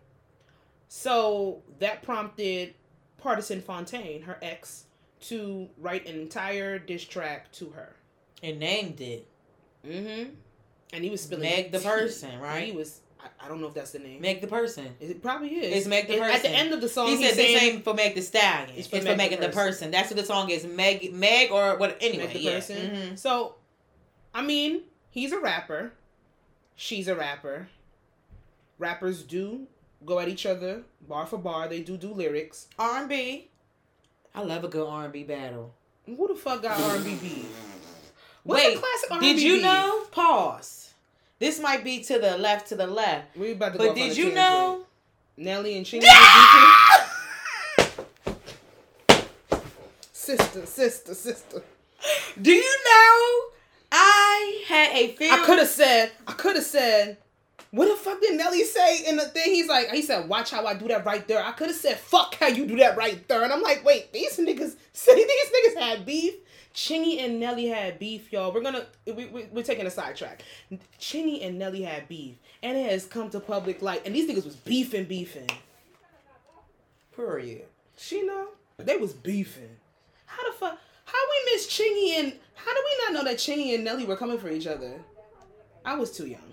So 0.89 1.63
that 1.81 2.03
prompted 2.03 2.75
Pardison 3.23 3.63
Fontaine, 3.63 4.23
her 4.23 4.39
ex, 4.41 4.85
to 5.23 5.69
write 5.79 6.07
an 6.07 6.21
entire 6.21 6.79
diss 6.79 7.05
track 7.05 7.51
to 7.53 7.71
her. 7.71 7.97
And 8.43 8.61
named 8.61 9.01
it. 9.01 9.27
Mm-hmm. 9.85 10.31
And 10.93 11.05
he 11.05 11.11
was 11.11 11.23
spilling 11.23 11.51
Meg 11.51 11.73
the 11.73 11.81
person, 11.81 12.39
right? 12.39 12.67
He 12.67 12.73
was 12.73 13.01
I, 13.21 13.47
I 13.47 13.49
don't 13.49 13.61
know 13.61 13.69
if 13.69 13.75
that's 13.75 13.93
the 13.93 13.99
name. 13.99 14.21
Meg 14.21 14.41
the 14.41 14.47
person. 14.47 14.87
It 15.01 15.23
probably 15.23 15.49
is. 15.49 15.79
It's 15.79 15.87
Meg 15.87 16.07
the 16.07 16.19
person. 16.19 16.35
At 16.35 16.43
the 16.43 16.51
end 16.51 16.73
of 16.73 16.81
the 16.81 16.89
song, 16.89 17.09
he 17.09 17.17
said 17.17 17.37
this 17.37 17.63
ain't 17.63 17.85
for 17.85 17.95
Meg 17.95 18.15
Thee 18.15 18.21
Stallion. 18.21 18.71
It's 18.77 18.89
for, 18.89 18.97
it's 18.97 19.05
Meg, 19.05 19.15
for 19.15 19.17
Meg 19.17 19.31
the, 19.31 19.47
the 19.49 19.53
person. 19.53 19.91
That's 19.91 20.11
what 20.11 20.17
the 20.17 20.25
song 20.25 20.51
is. 20.51 20.65
Meg, 20.65 21.13
Meg, 21.13 21.51
or 21.51 21.77
what? 21.77 21.97
Anyway, 22.01 22.25
Meg 22.25 22.33
the 22.35 22.41
yeah. 22.41 22.55
person. 22.55 22.77
Mm-hmm. 22.77 23.15
So, 23.17 23.57
I 24.35 24.43
mean, 24.43 24.83
he's 25.11 25.33
a 25.33 25.39
rapper. 25.39 25.93
She's 26.77 27.09
a 27.09 27.15
rapper. 27.15 27.69
Rappers 28.79 29.23
do 29.25 29.67
go 30.05 30.21
at 30.21 30.29
each 30.29 30.47
other 30.47 30.83
bar 31.09 31.27
for 31.27 31.39
bar. 31.39 31.69
They 31.69 31.81
do 31.81 31.97
do 31.97 32.13
lyrics. 32.13 32.69
R 32.79 33.01
and 33.01 33.09
B. 33.09 33.51
I 34.35 34.43
love 34.43 34.63
a 34.63 34.69
good 34.69 34.87
R 34.87 35.05
and 35.05 35.13
B 35.13 35.25
battle. 35.25 35.75
Who 36.07 36.29
the 36.29 36.35
fuck 36.35 36.63
got 36.63 36.81
R 36.81 36.97
and 36.97 37.05
B 37.05 37.17
beef? 37.17 37.47
What's 38.45 38.65
Wait, 38.65 38.79
classic 38.79 39.11
R&B 39.11 39.33
did 39.35 39.43
you 39.43 39.55
beef? 39.55 39.63
know? 39.63 40.05
Pause. 40.11 40.88
This 41.39 41.61
might 41.61 41.85
be 41.85 42.03
to 42.05 42.19
the 42.19 42.37
left, 42.37 42.69
to 42.69 42.77
the 42.77 42.87
left. 42.87 43.37
We 43.37 43.53
about 43.53 43.73
to 43.73 43.79
go 43.79 43.87
But 43.89 43.95
did 43.95 44.17
you 44.17 44.33
know? 44.33 44.85
Nelly 45.37 45.77
and 45.77 45.87
Chingy 45.87 46.03
was? 46.03 47.89
Sister, 50.13 50.67
sister, 50.67 51.15
sister. 51.15 51.63
Do 52.43 52.53
you 52.53 52.77
know? 52.85 53.45
I 53.91 54.65
had 54.67 54.97
a 54.97 55.09
film. 55.15 55.33
I 55.33 55.45
could 55.45 55.59
have 55.59 55.69
said, 55.69 56.11
I 56.27 56.33
could 56.33 56.57
have 56.57 56.65
said, 56.65 57.17
what 57.71 57.87
the 57.87 57.97
fuck 57.97 58.21
did 58.21 58.37
Nelly 58.37 58.65
say 58.65 59.05
in 59.07 59.17
the 59.17 59.25
thing? 59.25 59.55
He's 59.55 59.69
like, 59.69 59.91
he 59.91 60.03
said, 60.03 60.29
watch 60.29 60.51
how 60.51 60.67
I 60.67 60.75
do 60.75 60.89
that 60.89 61.07
right 61.07 61.27
there. 61.27 61.43
I 61.43 61.53
could 61.53 61.69
have 61.69 61.77
said, 61.77 61.99
fuck 61.99 62.35
how 62.35 62.49
you 62.49 62.67
do 62.67 62.77
that 62.77 62.97
right 62.97 63.27
there. 63.29 63.45
And 63.45 63.53
I'm 63.53 63.63
like, 63.63 63.85
wait, 63.85 64.13
these 64.13 64.37
niggas, 64.39 64.75
say 64.93 65.15
these 65.15 65.77
niggas 65.77 65.81
had 65.81 66.05
beef. 66.05 66.35
Chingy 66.79 67.25
and 67.25 67.41
Nelly 67.41 67.67
had 67.67 67.99
beef, 67.99 68.33
y'all. 68.33 68.55
We're 68.55 68.63
gonna, 68.63 68.87
we, 69.05 69.27
we, 69.27 69.49
we're 69.51 69.65
taking 69.65 69.85
a 69.89 69.91
sidetrack. 69.91 70.45
Chingy 71.01 71.45
and 71.45 71.59
Nelly 71.59 71.83
had 71.83 72.07
beef. 72.07 72.37
And 72.63 72.79
it 72.79 72.89
has 72.89 73.05
come 73.05 73.31
to 73.31 73.41
public 73.41 73.83
light. 73.83 74.03
And 74.07 74.15
these 74.15 74.31
niggas 74.31 74.45
was 74.45 74.55
beefing, 74.55 75.07
beefing. 75.07 75.51
Period. 77.17 77.65
She 77.97 78.23
know? 78.23 78.51
They 78.77 78.97
was 78.97 79.13
beefing. 79.13 79.75
How 80.27 80.49
the 80.49 80.57
fuck? 80.57 80.79
How 81.05 81.19
we 81.19 81.53
miss 81.53 81.67
Chingy 81.67 82.21
and 82.21 82.33
how 82.55 82.73
do 82.73 82.81
we 82.85 83.05
not 83.05 83.13
know 83.13 83.29
that 83.29 83.39
Chingy 83.39 83.75
and 83.75 83.83
Nelly 83.83 84.05
were 84.05 84.17
coming 84.17 84.39
for 84.39 84.49
each 84.49 84.69
other? 84.69 85.01
I 85.85 85.97
was 85.97 86.17
too 86.17 86.29
young. 86.29 86.53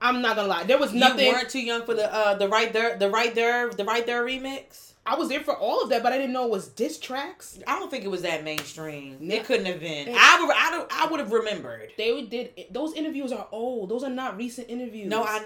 I'm 0.00 0.22
not 0.22 0.34
gonna 0.34 0.48
lie. 0.48 0.64
There 0.64 0.78
was 0.78 0.92
nothing. 0.92 1.26
You 1.26 1.32
weren't 1.32 1.50
too 1.50 1.62
young 1.62 1.86
for 1.86 1.94
the 1.94 2.12
uh 2.12 2.34
the 2.34 2.48
right 2.48 2.72
there 2.72 2.98
the 2.98 3.08
right 3.08 3.32
there 3.32 3.70
the 3.70 3.84
right 3.84 4.04
there 4.04 4.24
remix. 4.24 4.91
I 5.04 5.16
was 5.16 5.28
there 5.28 5.40
for 5.40 5.56
all 5.56 5.82
of 5.82 5.88
that, 5.90 6.02
but 6.02 6.12
I 6.12 6.18
didn't 6.18 6.32
know 6.32 6.44
it 6.44 6.50
was 6.50 6.68
diss 6.68 6.98
tracks. 6.98 7.58
I 7.66 7.78
don't 7.78 7.90
think 7.90 8.04
it 8.04 8.08
was 8.08 8.22
that 8.22 8.44
mainstream. 8.44 9.16
No. 9.20 9.34
It 9.34 9.44
couldn't 9.44 9.66
have 9.66 9.80
been. 9.80 10.08
It- 10.08 10.16
I 10.16 10.44
would 10.44 10.56
I 10.56 10.70
don't 10.70 10.92
I 10.92 11.06
would 11.10 11.20
have 11.20 11.32
remembered. 11.32 11.90
They 11.98 12.22
did 12.22 12.50
those 12.70 12.94
interviews 12.94 13.32
are 13.32 13.48
old. 13.50 13.88
Those 13.88 14.04
are 14.04 14.10
not 14.10 14.36
recent 14.36 14.70
interviews. 14.70 15.08
No, 15.08 15.24
I. 15.24 15.44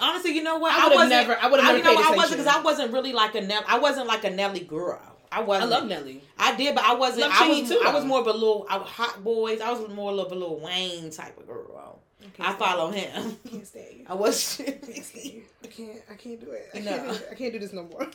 Honestly, 0.00 0.32
you 0.34 0.42
know 0.42 0.58
what? 0.58 0.72
I 0.72 0.88
wasn't- 0.88 1.10
never- 1.10 1.36
I 1.38 1.48
would've 1.48 1.64
I- 1.64 1.72
never 1.72 1.78
You 1.78 1.84
know. 1.84 2.02
I 2.12 2.16
wasn't 2.16 2.40
because 2.40 2.56
I 2.56 2.60
wasn't 2.60 2.92
really 2.92 3.12
like 3.12 3.34
a 3.34 3.40
Nelly. 3.40 3.64
I 3.68 3.78
wasn't 3.78 4.06
like 4.06 4.24
a 4.24 4.30
Nelly 4.30 4.60
girl. 4.60 5.00
I 5.30 5.38
I 5.38 5.42
wasn't. 5.42 5.72
I 5.72 5.76
love 5.78 5.88
Nelly. 5.88 6.22
I 6.38 6.54
did, 6.54 6.74
but 6.74 6.84
I 6.84 6.94
wasn't. 6.94 7.22
Love 7.22 7.32
I 7.34 7.48
was. 7.48 7.68
too, 7.68 7.82
I 7.84 7.92
was 7.94 8.04
more 8.04 8.20
of 8.20 8.26
a 8.26 8.32
little 8.32 8.66
I, 8.68 8.78
Hot 8.78 9.24
Boys. 9.24 9.60
I 9.62 9.70
was 9.72 9.88
more 9.88 10.12
of 10.12 10.30
a 10.30 10.34
little 10.34 10.60
Wayne 10.60 11.10
type 11.10 11.38
of 11.38 11.46
girl. 11.46 12.01
I 12.40 12.52
follow 12.54 12.90
him. 12.90 13.36
I 13.44 13.48
can't 13.48 13.66
stand 13.66 13.86
you. 13.98 14.04
I 14.08 14.14
was. 14.14 14.60
I 14.66 14.70
can't 14.72 15.04
stand. 15.04 15.42
I 15.62 15.66
can't. 15.66 15.98
I 16.10 16.14
can't 16.14 16.40
do 16.40 16.50
it. 16.52 16.68
I, 16.74 16.78
No. 16.80 16.90
can't, 16.90 17.04
do 17.08 17.14
it. 17.14 17.28
I 17.30 17.34
can't 17.34 17.52
do 17.52 17.58
this 17.58 17.72
no 17.72 17.84
more. 17.84 18.08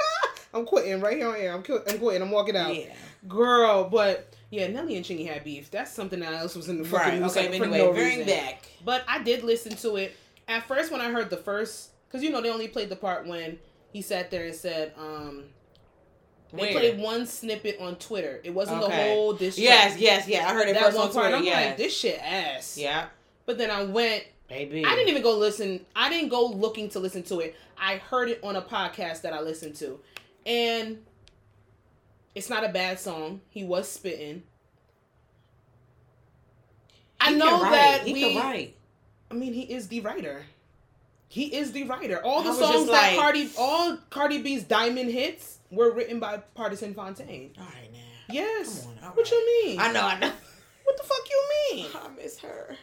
I'm 0.54 0.64
quitting 0.64 1.00
right 1.00 1.16
here 1.16 1.28
on 1.28 1.36
air. 1.36 1.52
I'm, 1.52 1.58
I'm 1.88 1.98
quitting. 1.98 2.22
I'm 2.22 2.30
walking 2.30 2.56
out. 2.56 2.74
yeah. 2.74 2.94
Girl, 3.28 3.84
but 3.90 4.32
yeah, 4.50 4.68
Nelly 4.68 4.96
and 4.96 5.04
Chingy 5.04 5.26
had 5.26 5.44
beef. 5.44 5.70
That's 5.70 5.92
something 5.92 6.20
that 6.20 6.32
else 6.32 6.54
was 6.56 6.68
in 6.68 6.78
the 6.78 6.84
fucking 6.84 7.20
Right. 7.20 7.30
Okay. 7.30 7.46
anyway, 7.48 7.78
no 7.78 7.92
bring 7.92 8.20
reason. 8.20 8.26
back. 8.26 8.66
But 8.84 9.04
I 9.08 9.22
did 9.22 9.42
listen 9.42 9.74
to 9.76 9.96
it 9.96 10.16
at 10.48 10.66
first 10.66 10.90
when 10.92 11.00
I 11.00 11.10
heard 11.10 11.28
the 11.30 11.36
first, 11.36 11.90
because 12.08 12.22
you 12.22 12.30
know 12.30 12.40
they 12.40 12.50
only 12.50 12.68
played 12.68 12.88
the 12.88 12.96
part 12.96 13.26
when 13.26 13.58
he 13.92 14.00
sat 14.02 14.30
there 14.30 14.46
and 14.46 14.54
said, 14.54 14.92
um, 14.98 15.44
they 16.52 16.62
Where? 16.62 16.72
played 16.72 16.98
one 17.00 17.26
snippet 17.26 17.78
on 17.80 17.96
Twitter. 17.96 18.40
It 18.44 18.54
wasn't 18.54 18.80
the 18.80 18.88
whole 18.90 19.34
this. 19.34 19.58
Yes. 19.58 19.98
Yes. 19.98 20.28
Yeah. 20.28 20.48
I 20.48 20.54
heard 20.54 20.68
it 20.68 20.74
that 20.74 20.84
first 20.84 20.96
one 20.96 21.08
on 21.08 21.12
part. 21.12 21.24
Twitter. 21.26 21.36
I'm 21.38 21.44
yeah. 21.44 21.68
like, 21.70 21.76
this 21.76 21.94
shit 21.94 22.18
ass. 22.22 22.78
yeah. 22.78 23.06
But 23.46 23.58
then 23.58 23.70
I 23.70 23.84
went. 23.84 24.24
Baby. 24.48 24.84
I 24.84 24.90
didn't 24.94 25.08
even 25.08 25.22
go 25.22 25.36
listen. 25.36 25.84
I 25.96 26.08
didn't 26.08 26.28
go 26.28 26.46
looking 26.46 26.88
to 26.90 26.98
listen 27.00 27.22
to 27.24 27.40
it. 27.40 27.56
I 27.78 27.96
heard 27.96 28.28
it 28.28 28.40
on 28.44 28.54
a 28.56 28.62
podcast 28.62 29.22
that 29.22 29.32
I 29.32 29.40
listened 29.40 29.74
to, 29.76 29.98
and 30.44 30.98
it's 32.34 32.48
not 32.50 32.64
a 32.64 32.68
bad 32.68 33.00
song. 33.00 33.40
He 33.50 33.64
was 33.64 33.88
spitting. 33.88 34.42
I 37.20 37.30
He 37.30 37.36
know 37.36 37.60
that 37.60 38.02
he 38.04 38.12
we. 38.12 38.20
can 38.34 38.42
write. 38.42 38.76
I 39.30 39.34
mean, 39.34 39.52
he 39.52 39.62
is 39.62 39.88
the 39.88 40.00
writer. 40.00 40.44
He 41.28 41.56
is 41.56 41.72
the 41.72 41.82
writer. 41.84 42.24
All 42.24 42.42
the 42.42 42.52
songs 42.52 42.72
just 42.72 42.86
that 42.86 43.10
like- 43.12 43.18
Cardi, 43.18 43.50
all 43.58 43.98
Cardi 44.10 44.42
B's 44.42 44.62
diamond 44.62 45.10
hits 45.10 45.58
were 45.70 45.90
written 45.90 46.20
by 46.20 46.40
Pardison 46.56 46.94
Fontaine. 46.94 47.52
All 47.58 47.64
right 47.64 47.92
now. 47.92 47.98
Yes. 48.32 48.82
Come 48.82 48.92
on, 48.92 49.04
all 49.04 49.10
what 49.10 49.24
right. 49.24 49.32
you 49.32 49.64
mean? 49.66 49.80
I 49.80 49.92
know. 49.92 50.02
I 50.02 50.18
know. 50.20 50.32
What 50.84 50.96
the 50.96 51.02
fuck 51.02 51.28
you 51.28 51.50
mean? 51.72 51.86
I 51.96 52.08
miss 52.22 52.38
her. 52.38 52.76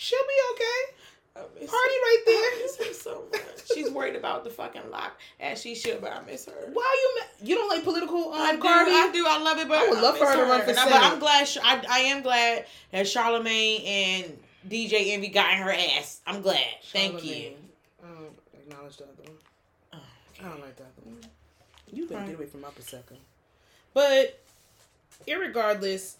She'll 0.00 0.18
be 0.20 0.54
okay. 0.54 0.94
I 1.36 1.40
miss 1.60 1.70
Party 1.70 1.94
her. 1.94 2.02
right 2.02 2.22
I 2.26 2.58
miss 2.62 2.76
there. 2.76 2.86
her 2.86 2.92
so 2.94 3.24
much. 3.32 3.42
She's 3.74 3.90
worried 3.90 4.14
about 4.16 4.44
the 4.44 4.50
fucking 4.50 4.90
lock, 4.90 5.18
as 5.40 5.60
she 5.60 5.74
should, 5.74 6.00
but 6.00 6.12
I 6.12 6.22
miss 6.24 6.46
her. 6.46 6.52
Why 6.72 6.96
you 7.02 7.20
ma- 7.20 7.46
you 7.48 7.54
don't 7.56 7.68
like 7.68 7.82
political? 7.84 8.32
Um, 8.32 8.40
I 8.40 8.52
do, 8.52 8.62
Cardi? 8.62 8.90
I 8.92 9.10
do, 9.12 9.24
I 9.26 9.38
love 9.38 9.58
it, 9.58 9.68
but 9.68 9.78
I 9.78 9.88
would 9.88 9.98
love 10.00 10.16
for 10.18 10.26
her 10.26 10.36
to 10.36 10.42
run 10.42 10.60
for 10.62 10.70
I- 10.70 10.74
But 10.74 10.76
Senate. 10.76 11.02
I'm 11.02 11.18
glad, 11.18 11.48
I, 11.64 11.84
I 11.90 11.98
am 12.00 12.22
glad 12.22 12.66
that 12.92 13.08
Charlemagne 13.08 13.80
and 13.82 14.38
DJ 14.68 15.12
Envy 15.12 15.28
got 15.28 15.52
in 15.52 15.58
her 15.58 15.72
ass. 15.72 16.20
I'm 16.26 16.42
glad. 16.42 16.60
Thank 16.92 17.24
you. 17.24 17.52
I 18.04 18.06
don't 18.08 18.38
acknowledge 18.54 18.96
the 18.98 19.04
other 19.04 19.12
one. 19.24 19.36
Oh, 19.94 19.98
I 20.40 20.42
don't 20.48 20.60
like 20.60 20.76
the 20.76 20.82
other 20.84 20.92
one. 21.04 21.18
You 21.92 22.06
better 22.06 22.20
Right. 22.20 22.26
get 22.28 22.36
away 22.36 22.46
from 22.46 22.60
my 22.62 22.68
Prosecco. 22.68 23.16
But, 23.94 24.40
irregardless, 25.26 26.14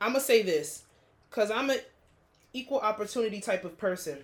I'm 0.00 0.12
gonna 0.12 0.20
say 0.20 0.42
this 0.42 0.82
because 1.30 1.50
I'm 1.50 1.70
an 1.70 1.78
equal 2.52 2.80
opportunity 2.80 3.40
type 3.40 3.64
of 3.64 3.78
person. 3.78 4.18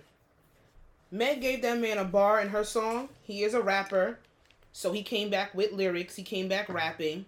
Meg 1.11 1.41
gave 1.41 1.61
that 1.61 1.79
man 1.79 1.97
a 1.97 2.03
bar 2.03 2.41
in 2.41 2.49
her 2.49 2.63
song. 2.63 3.09
He 3.23 3.43
is 3.43 3.53
a 3.53 3.61
rapper, 3.61 4.19
so 4.73 4.91
he 4.91 5.03
came 5.03 5.29
back 5.29 5.53
with 5.53 5.71
lyrics. 5.71 6.15
He 6.15 6.23
came 6.23 6.47
back 6.47 6.67
rapping, 6.67 7.25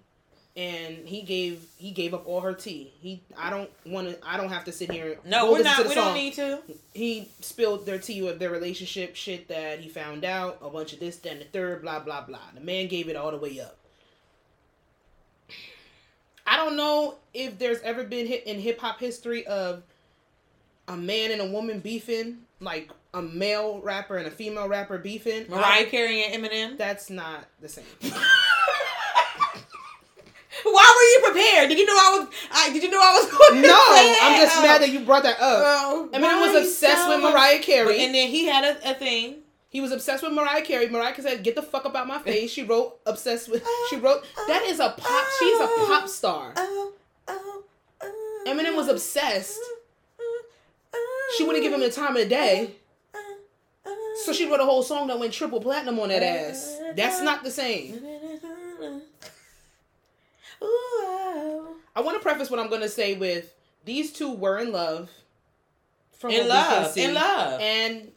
and 0.56 1.08
he 1.08 1.22
gave 1.22 1.66
he 1.78 1.92
gave 1.92 2.14
up 2.14 2.28
all 2.28 2.42
her 2.42 2.54
tea. 2.54 2.92
He 3.00 3.22
I 3.38 3.50
don't 3.50 3.70
want 3.86 4.10
to. 4.10 4.18
I 4.28 4.36
don't 4.38 4.50
have 4.50 4.66
to 4.66 4.72
sit 4.72 4.92
here. 4.92 5.20
No, 5.24 5.52
we're 5.52 5.64
not. 5.64 5.88
We 5.88 5.94
song 5.94 6.06
don't 6.06 6.14
need 6.16 6.34
to. 6.34 6.60
he 6.94 7.30
spilled 7.40 7.86
their 7.86 8.00
tea 8.00 8.28
of 8.28 8.40
their 8.40 8.50
relationship 8.50 9.16
shit 9.16 9.48
that 9.48 9.80
he 9.80 9.90
found 9.90 10.26
out, 10.26 10.58
a 10.62 10.70
bunch 10.70 10.94
of 10.94 11.00
this, 11.00 11.20
and 11.24 11.40
the 11.40 11.46
third, 11.46 11.84
blah, 11.84 12.00
blah, 12.00 12.22
blah. 12.22 12.40
The 12.56 12.62
man 12.62 12.88
gave 12.88 13.08
it 13.08 13.16
all 13.16 13.32
the 13.32 13.38
way 13.38 13.60
up. 13.60 13.78
I 16.48 16.56
don't 16.58 16.76
know 16.78 17.16
if 17.34 17.60
there's 17.60 17.82
ever 17.82 18.04
been 18.04 18.26
hit 18.26 18.48
in 18.48 18.60
hip 18.60 18.80
hop 18.80 19.00
history 19.00 19.46
of 19.46 19.84
a 20.88 20.96
man 20.98 21.32
and 21.32 21.42
a 21.42 21.46
woman 21.46 21.80
beefing, 21.80 22.40
like 22.60 22.90
a 23.14 23.22
male 23.22 23.80
rapper 23.82 24.18
and 24.18 24.28
a 24.28 24.32
female 24.32 24.68
rapper 24.68 24.98
beefing. 24.98 25.46
Mariah 25.50 25.86
Carey 25.86 26.24
and 26.24 26.44
Eminem. 26.44 26.78
that's 26.78 27.10
not 27.10 27.46
the 27.62 27.70
same. 27.70 27.86
Why 30.64 31.22
were 31.24 31.28
you 31.28 31.34
prepared? 31.34 31.70
Did 31.70 31.78
you 31.78 31.86
know 31.86 31.94
I 31.94 32.18
was? 32.20 32.28
I, 32.52 32.74
did 32.74 32.84
you 32.84 32.90
know 32.90 33.00
I 33.00 33.14
was 33.22 33.32
going 33.38 33.62
to 33.62 33.68
No? 33.68 33.86
I'm 34.22 34.42
just 34.42 34.58
Oh. 34.58 34.62
mad 34.64 34.82
that 34.82 34.90
you 34.90 35.02
brought 35.02 35.24
that 35.24 35.36
up. 35.40 35.40
Oh, 35.42 36.10
Eminem 36.12 36.42
was 36.42 36.56
obsessed 36.68 37.08
with 37.08 37.22
so- 37.22 37.32
Mariah 37.32 37.58
But- 37.58 37.66
Carey. 37.66 38.04
and 38.04 38.14
then 38.14 38.28
he 38.30 38.46
had 38.46 38.64
a, 38.64 38.92
a 38.92 38.94
thing. 38.96 39.38
He 39.70 39.82
was 39.82 39.92
obsessed 39.92 40.24
with 40.24 40.32
Mariah 40.32 40.64
Carey. 40.64 40.88
Mariah 40.90 41.14
Carey 41.14 41.30
said, 41.30 41.44
"Get 41.44 41.56
the 41.56 41.62
fuck 41.62 41.86
up 41.86 41.96
out 41.96 42.08
my 42.08 42.20
face." 42.20 42.50
She 42.50 42.64
wrote 42.64 43.00
obsessed 43.06 43.50
with. 43.50 43.62
Oh, 43.66 43.88
she 43.90 43.98
wrote 43.98 44.26
oh, 44.38 44.46
that 44.48 44.64
is 44.64 44.80
a 44.80 44.90
pop. 44.98 45.26
She's 45.40 45.60
a 45.60 45.64
oh. 45.70 45.86
pop 45.90 46.08
star. 46.10 46.54
Oh, 46.56 46.94
oh, 47.28 47.64
oh, 48.02 48.44
Eminem 48.48 48.76
was 48.76 48.88
obsessed. 48.88 49.60
She 51.36 51.44
wouldn't 51.44 51.64
give 51.64 51.74
him 51.74 51.80
the 51.82 51.90
time 51.92 52.16
of 52.16 52.22
the 52.24 52.30
day, 52.30 52.72
so 54.24 54.32
she 54.34 54.50
wrote 54.50 54.60
a 54.60 54.66
whole 54.66 54.84
song 54.84 55.08
that 55.08 55.20
went 55.20 55.34
triple 55.34 55.60
platinum 55.60 56.00
on 56.00 56.10
that 56.10 56.24
ass. 56.24 56.80
That's 56.96 57.22
not 57.22 57.44
the 57.44 57.52
same. 57.52 58.02
I 60.62 62.02
want 62.02 62.16
to 62.18 62.22
preface 62.22 62.50
what 62.50 62.60
I'm 62.60 62.70
going 62.70 62.82
to 62.82 62.90
say 62.90 63.16
with 63.16 63.54
these 63.86 64.12
two 64.14 64.32
were 64.34 64.60
in 64.60 64.72
love. 64.72 65.10
From 66.20 66.32
In 66.32 66.48
what 66.48 66.50
we 66.50 66.50
can 66.50 66.84
love, 66.84 66.98
in 66.98 67.14
love. 67.14 67.62
and 67.62 68.12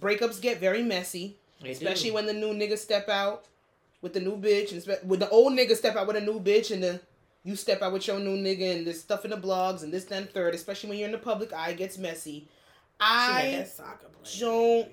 breakups 0.00 0.40
get 0.40 0.60
very 0.60 0.82
messy. 0.82 1.36
They 1.62 1.70
especially 1.70 2.10
do. 2.10 2.14
when 2.14 2.26
the 2.26 2.34
new 2.34 2.52
nigga 2.52 2.76
step 2.76 3.08
out 3.08 3.46
with 4.02 4.12
the 4.12 4.20
new 4.20 4.36
bitch, 4.36 4.72
and 4.72 4.82
spe- 4.82 5.02
with 5.04 5.20
the 5.20 5.28
old 5.30 5.54
nigga 5.54 5.74
step 5.74 5.96
out 5.96 6.06
with 6.06 6.16
a 6.16 6.20
new 6.20 6.40
bitch, 6.40 6.70
and 6.70 6.82
the 6.82 7.00
you 7.48 7.56
step 7.56 7.80
out 7.80 7.94
with 7.94 8.06
your 8.06 8.18
new 8.18 8.36
nigga, 8.36 8.76
and 8.76 8.86
there's 8.86 9.00
stuff 9.00 9.24
in 9.24 9.30
the 9.30 9.36
blogs 9.38 9.82
and 9.82 9.90
this, 9.90 10.04
then 10.04 10.26
third. 10.26 10.54
Especially 10.54 10.90
when 10.90 10.98
you're 10.98 11.06
in 11.06 11.12
the 11.12 11.18
public 11.18 11.50
eye, 11.50 11.70
it 11.70 11.78
gets 11.78 11.96
messy. 11.96 12.46
I 13.00 13.54
that 13.56 13.68
soccer 13.68 14.08
player. 14.22 14.40
don't. 14.40 14.88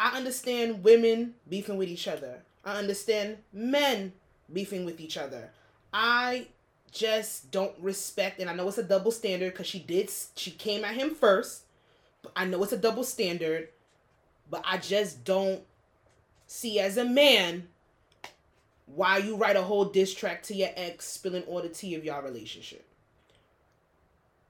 I 0.00 0.16
understand 0.16 0.82
women 0.82 1.34
beefing 1.50 1.76
with 1.76 1.90
each 1.90 2.08
other. 2.08 2.40
I 2.64 2.78
understand 2.78 3.36
men 3.52 4.14
beefing 4.50 4.86
with 4.86 5.00
each 5.00 5.18
other. 5.18 5.50
I 5.92 6.46
just 6.92 7.50
don't 7.50 7.74
respect, 7.78 8.40
and 8.40 8.48
I 8.48 8.54
know 8.54 8.66
it's 8.68 8.78
a 8.78 8.82
double 8.82 9.10
standard 9.10 9.52
because 9.52 9.66
she 9.66 9.78
did. 9.78 10.10
She 10.34 10.50
came 10.50 10.86
at 10.86 10.94
him 10.94 11.14
first. 11.14 11.64
But 12.22 12.32
I 12.34 12.46
know 12.46 12.62
it's 12.62 12.72
a 12.72 12.78
double 12.78 13.04
standard, 13.04 13.68
but 14.50 14.64
I 14.66 14.78
just 14.78 15.24
don't 15.24 15.60
see 16.46 16.80
as 16.80 16.96
a 16.96 17.04
man 17.04 17.68
why 18.94 19.18
you 19.18 19.36
write 19.36 19.56
a 19.56 19.62
whole 19.62 19.84
diss 19.84 20.14
track 20.14 20.42
to 20.44 20.54
your 20.54 20.70
ex 20.76 21.06
spilling 21.06 21.42
all 21.44 21.62
the 21.62 21.68
tea 21.68 21.94
of 21.94 22.04
your 22.04 22.20
relationship. 22.22 22.84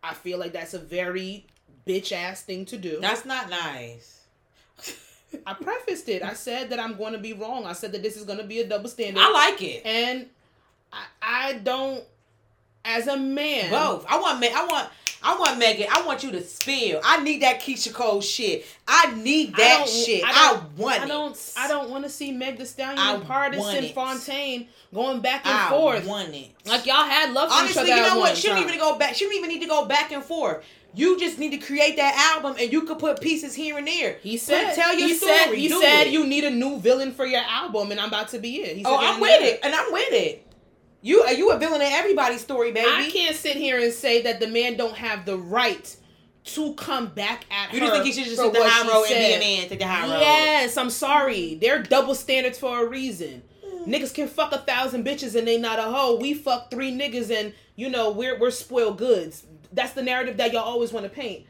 I 0.03 0.15
feel 0.15 0.39
like 0.39 0.53
that's 0.53 0.75
a 0.75 0.79
very 0.79 1.47
bitch 1.87 2.13
ass 2.13 2.43
thing 2.43 2.65
to 2.67 2.79
do. 2.79 2.99
That's 3.01 3.25
not 3.25 3.51
nice. 3.51 4.23
I 5.47 5.55
prefaced 5.55 6.09
it. 6.09 6.23
I 6.23 6.33
said 6.33 6.71
that 6.71 6.79
I'm 6.79 6.97
going 6.97 7.13
to 7.13 7.19
be 7.19 7.33
wrong. 7.33 7.67
I 7.67 7.73
said 7.73 7.93
that 7.93 8.03
this 8.03 8.17
is 8.17 8.25
going 8.25 8.39
to 8.39 8.45
be 8.45 8.61
a 8.61 8.67
double 8.67 8.89
standard. 8.89 9.21
I 9.21 9.31
like 9.31 9.63
it. 9.63 9.85
and 9.85 10.27
I, 10.93 11.05
I 11.21 11.53
don't 11.55 12.03
as 12.85 13.07
a 13.07 13.17
man, 13.17 13.71
both. 13.71 14.07
I 14.09 14.19
want 14.19 14.41
me. 14.41 14.49
I 14.55 14.67
want. 14.67 14.89
I 15.23 15.37
want 15.39 15.59
Megan. 15.59 15.89
I 15.91 16.03
want 16.07 16.23
you 16.23 16.31
to 16.33 16.43
spill. 16.43 17.01
I 17.05 17.23
need 17.23 17.43
that 17.43 17.61
Keyshia 17.61 17.93
Cole 17.93 18.21
shit. 18.21 18.65
I 18.87 19.13
need 19.15 19.55
I 19.55 19.57
that 19.57 19.79
don't- 19.79 19.89
shit. 19.89 20.23
I 20.25 20.29
I, 20.55 20.63
want 20.81 21.01
I 21.01 21.05
it. 21.05 21.09
don't. 21.09 21.53
I 21.57 21.69
don't 21.69 21.91
want 21.91 22.05
to 22.05 22.11
see 22.11 22.31
Meg 22.33 22.57
Thee 22.59 22.65
Stallion 22.65 22.99
I 22.99 23.15
and 23.15 23.25
Pardison. 23.25 23.93
Fontaine 23.95 24.69
going 24.95 25.21
back 25.21 25.45
and 25.47 25.55
I 25.57 25.71
forth. 25.71 26.07
want 26.07 26.35
it. 26.35 26.51
Like 26.67 26.87
y'all 26.87 27.05
had 27.05 27.33
love 27.33 27.49
for 27.51 27.57
Honestly, 27.57 27.83
each 27.83 27.89
you 27.89 27.97
know 28.03 28.19
what? 28.19 28.37
She 28.37 28.49
don't 28.49 28.59
even 28.63 28.79
go 28.79 28.97
back. 28.99 29.15
She 29.15 29.25
don't 29.25 29.35
even 29.35 29.49
need 29.51 29.61
to 29.63 29.69
go 29.69 29.87
back 29.87 30.13
and 30.13 30.23
forth. 30.23 30.65
You 30.95 31.19
just 31.21 31.39
need 31.39 31.51
to 31.51 31.59
create 31.59 31.97
that 31.97 32.33
album, 32.35 32.57
and 32.59 32.73
you 32.73 32.83
could 32.83 32.99
put 32.99 33.21
pieces 33.21 33.55
here 33.55 33.77
and 33.77 33.87
there. 33.87 34.17
He 34.23 34.39
said, 34.39 34.75
tell 34.75 34.97
your 34.99 35.09
he 35.09 35.15
story. 35.15 35.33
Said, 35.37 35.55
he 35.55 35.69
Do 35.69 35.81
said 35.83 36.07
it. 36.07 36.13
you 36.15 36.27
need 36.27 36.45
a 36.45 36.51
new 36.51 36.81
villain 36.81 37.13
for 37.13 37.27
your 37.27 37.43
album, 37.43 37.91
and 37.91 38.01
I'm 38.01 38.09
about 38.09 38.29
to 38.29 38.39
be 38.39 38.63
it. 38.63 38.75
He 38.77 38.83
said 38.85 38.91
Oh, 38.91 38.97
I'm 38.99 39.21
with 39.21 39.43
it, 39.43 39.61
and 39.63 39.75
I'm 39.75 39.93
with 39.93 40.13
it. 40.13 40.47
You 41.01 41.23
are 41.23 41.33
you 41.33 41.51
a 41.53 41.59
villain 41.59 41.81
in 41.81 41.93
everybody's 41.93 42.41
story, 42.41 42.73
baby. 42.73 42.89
I 42.91 43.09
can't 43.11 43.37
sit 43.37 43.57
here 43.57 43.79
and 43.79 43.93
say 43.93 44.23
that 44.23 44.41
the 44.41 44.49
man 44.49 44.77
don't 44.77 44.97
have 44.97 45.25
the 45.25 45.37
right 45.37 45.97
to 46.45 46.73
come 46.75 47.09
back 47.09 47.45
at 47.51 47.73
You 47.73 47.81
her. 47.81 47.87
just 47.87 47.93
think 47.93 48.07
he 48.07 48.13
should 48.13 48.25
just 48.25 48.37
for 48.37 48.45
take 48.45 48.55
the 48.55 48.61
what 48.61 48.71
high 48.71 48.89
road 48.89 49.05
and 49.11 49.15
be 49.19 49.35
a 49.35 49.39
man, 49.39 49.69
take 49.69 49.79
the 49.79 49.87
high 49.87 50.09
road. 50.09 50.21
Yes, 50.21 50.77
I'm 50.77 50.91
sorry. 50.91 51.55
They're 51.57 51.83
double 51.83 52.15
standards 52.15 52.59
for 52.59 52.85
a 52.85 52.89
reason. 52.89 53.43
Niggas 53.87 54.13
can 54.13 54.29
fuck 54.29 54.53
a 54.53 54.59
thousand 54.59 55.05
bitches 55.07 55.35
and 55.35 55.47
they 55.47 55.59
not 55.59 55.79
a 55.79 55.83
hoe. 55.83 56.17
We 56.17 56.35
fuck 56.35 56.71
three 56.71 56.91
niggas 56.93 57.31
and 57.31 57.55
you 57.77 57.89
know 57.89 58.11
we're 58.11 58.39
we're 58.39 58.51
spoiled 58.51 58.99
goods. 58.99 59.45
That's 59.73 59.93
the 59.93 60.03
narrative 60.03 60.37
that 60.39 60.53
y'all 60.53 60.63
always 60.63 60.93
want 60.93 61.05
to 61.05 61.11
paint. 61.11 61.47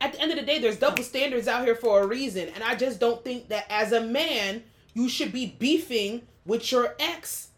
At 0.00 0.12
the 0.12 0.20
end 0.20 0.32
of 0.32 0.38
the 0.38 0.44
day, 0.44 0.58
there's 0.58 0.78
double 0.78 1.02
standards 1.02 1.48
out 1.48 1.64
here 1.64 1.76
for 1.76 2.02
a 2.02 2.06
reason, 2.06 2.48
and 2.54 2.62
I 2.64 2.74
just 2.74 2.98
don't 2.98 3.22
think 3.24 3.48
that 3.48 3.66
as 3.70 3.92
a 3.92 4.00
man 4.00 4.62
you 4.94 5.08
should 5.08 5.32
be 5.32 5.56
beefing 5.58 6.22
with 6.44 6.70
your 6.70 6.94
ex 6.98 7.48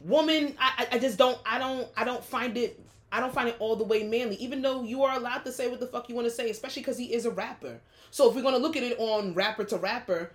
woman. 0.00 0.54
I, 0.58 0.86
I- 0.92 0.98
just 0.98 1.18
don't. 1.18 1.38
I 1.46 1.58
don't. 1.58 1.88
I 1.96 2.04
don't 2.04 2.24
find 2.24 2.56
it. 2.56 2.80
I 3.12 3.20
don't 3.20 3.32
find 3.32 3.48
it 3.48 3.56
all 3.60 3.76
the 3.76 3.84
way 3.84 4.02
manly, 4.02 4.36
even 4.36 4.62
though 4.62 4.82
you 4.82 5.04
are 5.04 5.16
allowed 5.16 5.44
to 5.44 5.52
say 5.52 5.68
what 5.68 5.78
the 5.80 5.86
fuck 5.86 6.08
you 6.08 6.14
want 6.14 6.26
to 6.26 6.30
say, 6.30 6.50
especially 6.50 6.82
because 6.82 6.98
he 6.98 7.14
is 7.14 7.24
a 7.24 7.30
rapper. 7.30 7.80
So 8.10 8.28
if 8.28 8.34
we're 8.34 8.42
gonna 8.42 8.58
look 8.58 8.76
at 8.76 8.82
it 8.82 8.98
on 8.98 9.32
rapper 9.34 9.64
to 9.64 9.76
rapper, 9.76 10.32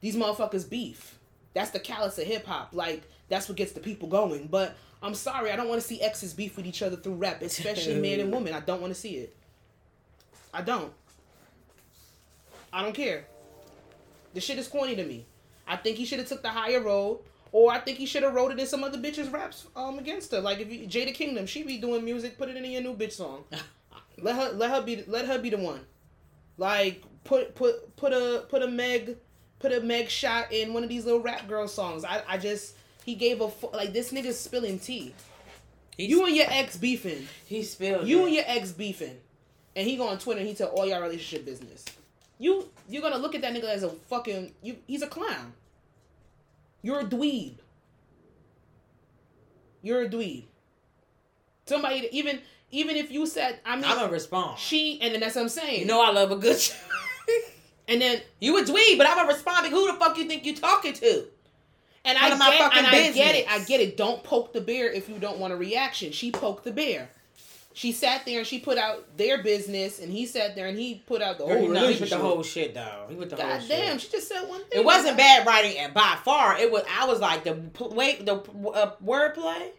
these 0.00 0.14
motherfuckers 0.16 0.68
beef. 0.68 1.18
That's 1.54 1.70
the 1.70 1.80
callous 1.80 2.18
of 2.18 2.26
hip 2.26 2.46
hop. 2.46 2.70
Like 2.72 3.02
that's 3.28 3.48
what 3.48 3.56
gets 3.56 3.72
the 3.72 3.80
people 3.80 4.08
going. 4.08 4.46
But 4.48 4.76
I'm 5.02 5.14
sorry, 5.14 5.50
I 5.50 5.56
don't 5.56 5.68
want 5.68 5.80
to 5.80 5.86
see 5.86 6.00
exes 6.02 6.34
beef 6.34 6.56
with 6.56 6.66
each 6.66 6.82
other 6.82 6.96
through 6.96 7.14
rap, 7.14 7.40
especially 7.42 7.98
man 8.00 8.20
and 8.20 8.30
woman. 8.32 8.52
I 8.52 8.60
don't 8.60 8.80
want 8.80 8.92
to 8.94 9.00
see 9.00 9.16
it. 9.16 9.34
I 10.52 10.60
don't. 10.62 10.92
I 12.72 12.82
don't 12.82 12.94
care. 12.94 13.26
The 14.34 14.40
shit 14.40 14.58
is 14.58 14.68
corny 14.68 14.94
to 14.96 15.04
me. 15.04 15.26
I 15.66 15.76
think 15.76 15.96
he 15.96 16.04
should 16.04 16.18
have 16.18 16.28
took 16.28 16.42
the 16.42 16.50
higher 16.50 16.80
road, 16.80 17.20
or 17.52 17.72
I 17.72 17.78
think 17.80 17.98
he 17.98 18.06
should 18.06 18.22
have 18.22 18.34
wrote 18.34 18.52
it 18.52 18.60
in 18.60 18.66
some 18.66 18.84
other 18.84 18.98
bitches 18.98 19.32
raps 19.32 19.66
um 19.76 19.98
against 19.98 20.32
her. 20.32 20.40
Like 20.40 20.60
if 20.60 20.72
you, 20.72 20.86
Jada 20.86 21.14
Kingdom, 21.14 21.46
she 21.46 21.62
be 21.62 21.78
doing 21.78 22.04
music, 22.04 22.38
put 22.38 22.48
it 22.48 22.56
in 22.56 22.64
your 22.64 22.82
new 22.82 22.94
bitch 22.94 23.12
song. 23.12 23.44
let 24.18 24.36
her 24.36 24.52
let 24.52 24.70
her 24.70 24.82
be 24.82 25.04
let 25.06 25.26
her 25.26 25.38
be 25.38 25.50
the 25.50 25.58
one. 25.58 25.80
Like 26.56 27.02
put 27.24 27.54
put 27.54 27.96
put 27.96 28.12
a 28.12 28.44
put 28.48 28.62
a 28.62 28.68
Meg 28.68 29.16
put 29.58 29.72
a 29.72 29.80
Meg 29.80 30.08
shot 30.08 30.52
in 30.52 30.72
one 30.72 30.82
of 30.82 30.88
these 30.88 31.04
little 31.04 31.20
rap 31.20 31.48
girl 31.48 31.68
songs. 31.68 32.04
I 32.04 32.22
I 32.28 32.38
just 32.38 32.76
he 33.04 33.14
gave 33.14 33.40
a 33.40 33.50
like 33.72 33.92
this 33.92 34.12
nigga's 34.12 34.38
spilling 34.38 34.78
tea. 34.78 35.14
You 35.96 36.24
and 36.24 36.34
your 36.34 36.46
ex 36.48 36.76
beefing. 36.76 37.26
he 37.44 37.62
spilled. 37.62 38.06
You 38.06 38.20
it. 38.20 38.26
and 38.26 38.34
your 38.34 38.44
ex 38.46 38.72
beefing, 38.72 39.18
and 39.76 39.86
he 39.86 39.96
go 39.96 40.08
on 40.08 40.18
Twitter 40.18 40.40
and 40.40 40.48
he 40.48 40.54
tell 40.54 40.68
all 40.68 40.86
your 40.86 41.00
relationship 41.00 41.44
business. 41.44 41.84
You 42.38 42.68
you're 42.88 43.02
gonna 43.02 43.18
look 43.18 43.34
at 43.34 43.42
that 43.42 43.54
nigga 43.54 43.64
as 43.64 43.82
a 43.82 43.90
fucking 43.90 44.52
you. 44.62 44.76
He's 44.86 45.02
a 45.02 45.06
clown. 45.06 45.52
You're 46.82 47.00
a 47.00 47.04
dweeb. 47.04 47.56
You're 49.82 50.02
a 50.02 50.08
dweeb. 50.08 50.44
Somebody 51.66 52.08
even 52.12 52.40
even 52.70 52.96
if 52.96 53.10
you 53.10 53.26
said 53.26 53.60
I 53.64 53.76
mean 53.76 53.84
I'm 53.84 53.96
gonna 53.96 54.12
respond. 54.12 54.58
she 54.58 55.00
and 55.00 55.14
then 55.14 55.20
that's 55.20 55.36
what 55.36 55.42
I'm 55.42 55.48
saying. 55.48 55.80
you 55.80 55.86
know 55.86 56.02
I 56.02 56.10
love 56.10 56.30
a 56.30 56.36
good. 56.36 56.60
and 57.88 58.00
then 58.00 58.20
you 58.40 58.58
a 58.58 58.62
dweeb, 58.62 58.98
but 58.98 59.06
I'm 59.06 59.16
gonna 59.16 59.32
respond. 59.32 59.64
Because 59.64 59.78
who 59.78 59.92
the 59.92 59.98
fuck 59.98 60.16
you 60.18 60.24
think 60.24 60.44
you 60.44 60.56
talking 60.56 60.92
to? 60.94 61.24
and 62.04 62.18
None 62.18 62.40
I 62.40 62.50
get 62.50 62.58
fucking 62.60 62.78
and 62.78 62.86
I 62.86 63.12
get 63.12 63.34
it. 63.34 63.50
I 63.50 63.58
get 63.60 63.80
it. 63.80 63.96
Don't 63.96 64.22
poke 64.22 64.52
the 64.52 64.60
bear 64.60 64.90
if 64.90 65.08
you 65.08 65.18
don't 65.18 65.38
want 65.38 65.52
a 65.52 65.56
reaction. 65.56 66.12
She 66.12 66.30
poked 66.30 66.64
the 66.64 66.72
bear. 66.72 67.10
She 67.80 67.92
sat 67.92 68.26
there 68.26 68.40
and 68.40 68.46
she 68.46 68.58
put 68.58 68.76
out 68.76 69.16
their 69.16 69.42
business, 69.42 70.00
and 70.00 70.12
he 70.12 70.26
sat 70.26 70.54
there 70.54 70.66
and 70.66 70.78
he 70.78 70.96
put 71.06 71.22
out 71.22 71.38
the 71.38 71.46
whole 71.46 71.54
know, 71.54 71.62
he 71.62 71.68
relationship. 71.68 72.10
the 72.10 72.18
whole 72.18 72.42
shit 72.42 72.74
though. 72.74 73.06
He 73.08 73.14
with 73.14 73.30
the 73.30 73.36
whole 73.36 73.46
God 73.46 73.60
shit. 73.62 73.70
damn, 73.70 73.98
she 73.98 74.10
just 74.10 74.28
said 74.28 74.46
one 74.46 74.60
thing. 74.66 74.80
It 74.80 74.84
wasn't 74.84 75.16
bad 75.16 75.46
writing 75.46 75.78
and 75.78 75.94
by 75.94 76.18
far. 76.22 76.58
It 76.58 76.70
was. 76.70 76.84
I 76.90 77.06
was 77.06 77.20
like 77.20 77.44
the 77.44 77.58
wait 77.80 78.26
the 78.26 78.34
uh, 78.34 78.96
wordplay. 79.02 79.70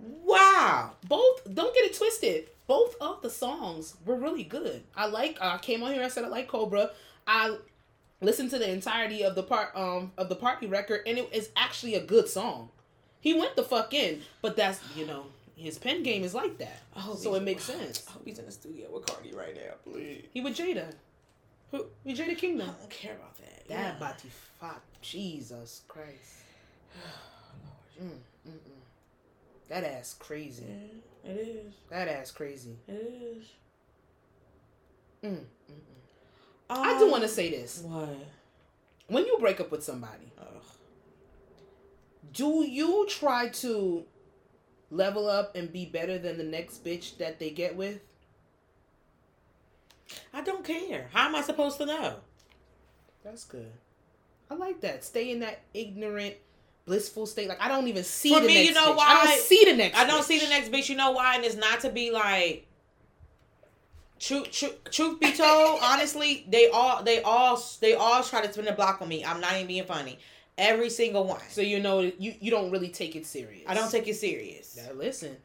Wow. 0.00 0.94
Both, 1.06 1.54
don't 1.54 1.72
get 1.72 1.84
it 1.84 1.96
twisted. 1.96 2.48
Both 2.66 2.96
of 3.00 3.22
the 3.22 3.30
songs 3.30 3.94
were 4.04 4.16
really 4.16 4.42
good. 4.42 4.82
I 4.96 5.06
like. 5.06 5.38
I 5.40 5.58
came 5.58 5.84
on 5.84 5.92
here. 5.92 6.02
I 6.02 6.08
said 6.08 6.24
I 6.24 6.28
like 6.28 6.48
Cobra. 6.48 6.90
I 7.28 7.58
listened 8.20 8.50
to 8.50 8.58
the 8.58 8.68
entirety 8.68 9.22
of 9.22 9.36
the 9.36 9.44
part 9.44 9.70
um 9.76 10.10
of 10.18 10.28
the 10.28 10.34
Pardi 10.34 10.68
record, 10.68 11.02
and 11.06 11.16
it 11.16 11.28
is 11.32 11.50
actually 11.54 11.94
a 11.94 12.04
good 12.04 12.28
song. 12.28 12.70
He 13.20 13.34
went 13.34 13.54
the 13.54 13.62
fuck 13.62 13.94
in, 13.94 14.22
but 14.42 14.56
that's 14.56 14.80
you 14.96 15.06
know 15.06 15.26
his 15.56 15.78
pen 15.78 16.02
game 16.02 16.22
is 16.22 16.34
like 16.34 16.58
that. 16.58 16.80
hope 16.92 17.18
so 17.18 17.34
it 17.34 17.42
makes 17.42 17.64
sense. 17.64 18.04
I 18.08 18.12
hope 18.12 18.22
he's 18.24 18.38
in 18.38 18.46
the 18.46 18.52
studio 18.52 18.88
with 18.92 19.06
Cardi 19.06 19.32
right 19.32 19.54
now, 19.54 19.72
please. 19.90 20.24
He 20.32 20.40
with 20.40 20.56
Jada. 20.56 20.92
Who? 21.70 21.86
With 22.04 22.18
Jada 22.18 22.36
Kingdom. 22.36 22.68
I 22.68 22.78
don't 22.80 22.90
care 22.90 23.14
about 23.14 23.36
that. 23.38 23.68
That 23.68 23.94
Yeah. 23.94 23.98
body 23.98 24.28
fuck. 24.60 24.82
Jesus 25.02 25.82
Christ. 25.88 26.42
Mm, 27.98 28.08
mm, 28.46 28.50
mm. 28.52 28.58
That 29.70 29.82
ass 29.84 30.14
crazy. 30.18 30.64
Yeah, 31.24 31.30
it 31.32 31.36
is. 31.38 31.72
That 31.88 32.08
ass 32.08 32.30
crazy. 32.30 32.76
It 32.86 32.92
is. 32.92 33.44
Mm, 35.24 35.38
mm. 35.38 35.74
I 36.68 36.98
do 36.98 37.06
Um, 37.06 37.10
want 37.10 37.22
to 37.22 37.28
say 37.30 37.48
this. 37.48 37.78
What? 37.78 38.10
When 39.08 39.24
you 39.24 39.38
break 39.38 39.60
up 39.60 39.70
with 39.70 39.82
somebody, 39.82 40.30
Ugh. 40.38 40.62
do 42.34 42.66
you 42.68 43.06
try 43.08 43.48
to 43.48 44.04
level 44.90 45.28
up 45.28 45.56
and 45.56 45.72
be 45.72 45.84
better 45.84 46.18
than 46.18 46.38
the 46.38 46.44
next 46.44 46.84
bitch 46.84 47.18
that 47.18 47.38
they 47.38 47.50
get 47.50 47.76
with? 47.76 48.00
I 50.32 50.40
don't 50.42 50.64
care. 50.64 51.08
How 51.12 51.26
am 51.26 51.34
I 51.34 51.42
supposed 51.42 51.78
to 51.78 51.86
know? 51.86 52.16
That's 53.24 53.44
good. 53.44 53.72
I 54.50 54.54
like 54.54 54.80
that. 54.82 55.04
Stay 55.04 55.32
in 55.32 55.40
that 55.40 55.62
ignorant, 55.74 56.36
blissful 56.84 57.26
state. 57.26 57.48
Like 57.48 57.60
I 57.60 57.68
don't 57.68 57.88
even 57.88 58.04
see 58.04 58.32
For 58.32 58.40
the 58.40 58.46
me, 58.46 58.54
next 58.54 58.68
you 58.68 58.74
know 58.74 58.92
bitch. 58.92 58.96
why? 58.96 59.06
I 59.08 59.24
don't 59.24 59.40
see 59.40 59.64
the 59.64 59.76
next. 59.76 59.98
I 59.98 60.06
don't 60.06 60.20
bitch. 60.20 60.24
see 60.24 60.38
the 60.38 60.48
next 60.48 60.70
bitch. 60.70 60.88
You 60.88 60.96
know 60.96 61.10
why? 61.10 61.36
And 61.36 61.44
it's 61.44 61.56
not 61.56 61.80
to 61.80 61.90
be 61.90 62.10
like. 62.10 62.66
Truth, 64.18 64.50
truth, 64.50 64.78
truth 64.90 65.20
be 65.20 65.30
told, 65.32 65.78
honestly, 65.82 66.46
they 66.48 66.70
all, 66.70 67.02
they 67.02 67.20
all, 67.20 67.62
they 67.82 67.92
all 67.92 68.22
try 68.22 68.40
to 68.40 68.50
spin 68.50 68.64
the 68.64 68.72
block 68.72 69.02
on 69.02 69.08
me. 69.08 69.22
I'm 69.22 69.42
not 69.42 69.52
even 69.56 69.66
being 69.66 69.84
funny. 69.84 70.18
Every 70.58 70.88
single 70.90 71.24
one. 71.24 71.40
So 71.50 71.60
you 71.60 71.80
know 71.80 72.00
you 72.00 72.34
you 72.40 72.50
don't 72.50 72.70
really 72.70 72.88
take 72.88 73.14
it 73.16 73.26
serious. 73.26 73.64
I 73.66 73.74
don't 73.74 73.90
take 73.90 74.08
it 74.08 74.14
serious. 74.16 74.76
Now 74.76 74.92
listen, 74.94 75.36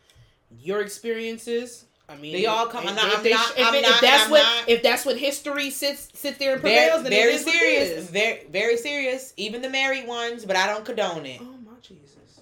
your 0.59 0.81
experiences. 0.81 1.85
I 2.09 2.15
mean, 2.17 2.33
They 2.33 2.45
all 2.45 2.67
come- 2.67 2.83
If, 2.83 2.89
I'm 2.89 2.95
not- 2.95 3.07
if 3.07 3.17
I'm 3.19 3.23
they- 3.23 3.29
not- 3.31 3.51
if 3.57 3.65
I'm 3.67 3.75
if 3.75 3.81
not- 3.83 4.01
that's 4.01 4.23
I'm 4.25 4.31
what 4.31 4.41
not- 4.43 4.69
if 4.69 4.83
that's 4.83 5.05
what 5.05 5.17
history 5.17 5.69
sits 5.69 6.09
sits 6.13 6.37
there 6.39 6.53
and 6.53 6.61
Very, 6.61 6.89
prevails, 6.89 7.03
then 7.03 7.13
it 7.13 7.15
very 7.15 7.31
what 7.33 7.41
it 7.41 7.59
serious, 7.59 8.09
very, 8.09 8.43
very 8.49 8.77
serious. 8.77 9.33
Even 9.37 9.61
the 9.61 9.69
married 9.69 10.07
ones, 10.07 10.43
but 10.45 10.55
I 10.57 10.67
don't 10.67 10.83
condone 10.83 11.25
it. 11.25 11.39
Oh 11.41 11.45
my 11.65 11.71
Jesus, 11.81 12.41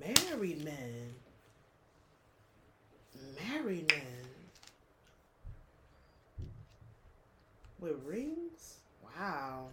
married 0.00 0.64
man, 0.64 1.14
married 3.48 3.90
man 3.92 4.02
with 7.80 7.96
rings. 8.04 8.76
Wow. 9.18 9.68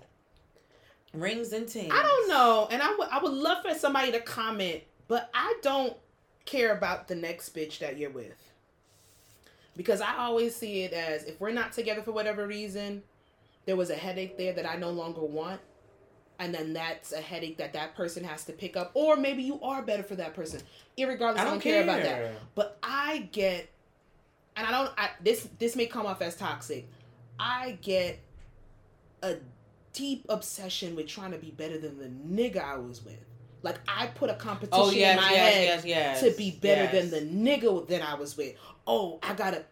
Rings 1.13 1.53
and 1.53 1.67
tings. 1.67 1.91
I 1.93 2.01
don't 2.01 2.27
know, 2.27 2.67
and 2.71 2.81
I 2.81 2.95
would 2.95 3.07
I 3.09 3.19
would 3.21 3.33
love 3.33 3.63
for 3.63 3.73
somebody 3.75 4.11
to 4.11 4.19
comment, 4.19 4.81
but 5.07 5.29
I 5.33 5.55
don't 5.61 5.95
care 6.45 6.75
about 6.75 7.07
the 7.07 7.15
next 7.15 7.55
bitch 7.55 7.79
that 7.79 7.97
you're 7.97 8.09
with. 8.09 8.35
Because 9.75 10.01
I 10.01 10.17
always 10.17 10.55
see 10.55 10.83
it 10.83 10.93
as 10.93 11.23
if 11.23 11.39
we're 11.39 11.51
not 11.51 11.71
together 11.71 12.01
for 12.01 12.11
whatever 12.11 12.47
reason, 12.47 13.03
there 13.65 13.75
was 13.75 13.89
a 13.89 13.95
headache 13.95 14.37
there 14.37 14.53
that 14.53 14.69
I 14.69 14.75
no 14.75 14.91
longer 14.91 15.21
want. 15.21 15.61
And 16.39 16.53
then 16.53 16.73
that's 16.73 17.11
a 17.11 17.21
headache 17.21 17.57
that 17.57 17.73
that 17.73 17.95
person 17.95 18.23
has 18.23 18.43
to 18.45 18.53
pick 18.53 18.75
up. 18.75 18.91
Or 18.95 19.15
maybe 19.15 19.43
you 19.43 19.61
are 19.61 19.81
better 19.81 20.03
for 20.03 20.15
that 20.15 20.33
person. 20.33 20.61
Irregardless, 20.97 21.37
I 21.37 21.43
don't, 21.45 21.59
care. 21.59 21.83
about 21.83 22.01
that. 22.01 22.33
But 22.55 22.77
I 22.83 23.29
get, 23.31 23.69
and 24.55 24.67
I 24.67 24.71
don't. 24.71 24.91
I, 24.97 25.11
this 25.23 25.47
this 25.59 25.75
may 25.75 25.85
come 25.85 26.05
off 26.05 26.21
as 26.21 26.35
toxic. 26.35 26.87
I 27.39 27.77
get 27.81 28.19
a 29.21 29.37
deep 29.93 30.25
obsession 30.29 30.95
with 30.95 31.07
trying 31.07 31.31
to 31.31 31.37
be 31.37 31.51
better 31.51 31.77
than 31.77 31.97
the 31.97 32.07
nigga 32.07 32.63
I 32.63 32.77
was 32.77 33.03
with. 33.05 33.17
Like 33.61 33.79
I 33.87 34.07
put 34.07 34.29
a 34.29 34.33
competition 34.33 34.71
Oh 34.85 34.91
yes, 34.91 35.17
in 35.17 35.23
my 35.23 35.31
yes, 35.31 35.53
head 35.53 35.65
yes, 35.65 35.85
yes. 35.85 36.21
to 36.21 36.31
be 36.37 36.51
better 36.51 36.91
than 36.91 37.09
the 37.09 37.21
nigga 37.21 37.87
that 37.87 38.01
I 38.01 38.15
was 38.15 38.35
with. 38.35 38.55
Oh, 38.85 39.19
I 39.23 39.33
gotta. 39.33 39.63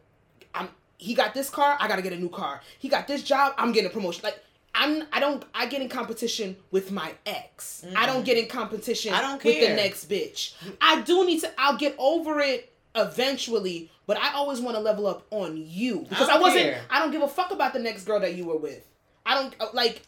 I'm. 0.55 0.69
He 0.97 1.13
got 1.13 1.33
this 1.33 1.49
car. 1.49 1.75
I 1.79 1.87
gotta 1.87 2.01
get 2.01 2.13
a 2.13 2.17
new 2.17 2.29
car. 2.29 2.61
He 2.79 2.87
got 2.87 3.07
this 3.07 3.21
job. 3.23 3.53
I'm 3.57 3.71
getting 3.73 3.89
a 3.89 3.93
promotion. 3.93 4.21
Like 4.23 4.39
I'm. 4.73 5.03
I 5.11 5.19
don't. 5.19 5.43
I 5.53 5.65
get 5.65 5.81
in 5.81 5.89
competition 5.89 6.55
with 6.71 6.91
my 6.91 7.11
ex. 7.25 7.83
I 7.97 8.05
don't 8.05 8.23
get 8.23 8.37
in 8.37 8.47
competition. 8.47 9.13
I 9.13 9.19
don't 9.21 9.41
care. 9.41 9.51
with 9.51 9.67
the 9.69 9.75
next 9.75 10.09
bitch. 10.09 10.53
I 10.79 11.01
do 11.01 11.25
need 11.25 11.41
to. 11.41 11.51
I'll 11.57 11.75
get 11.77 11.93
over 11.97 12.39
it 12.39 12.71
eventually, 12.95 13.91
but 14.07 14.17
I 14.17 14.33
always 14.33 14.61
want 14.61 14.77
to 14.77 14.81
level 14.81 15.05
up 15.07 15.25
on 15.31 15.57
you 15.57 16.05
because 16.07 16.29
I 16.29 16.35
I, 16.37 16.39
wasn't. 16.39 16.63
care. 16.63 16.81
I 16.89 16.99
don't 16.99 17.11
give 17.11 17.21
a 17.23 17.27
fuck 17.27 17.51
about 17.51 17.73
the 17.73 17.79
next 17.79 18.05
girl 18.05 18.21
that 18.21 18.35
you 18.35 18.45
were 18.45 18.57
with. 18.57 18.87
I 19.25 19.35
don't 19.35 19.53
uh, 19.59 19.67
like. 19.73 20.03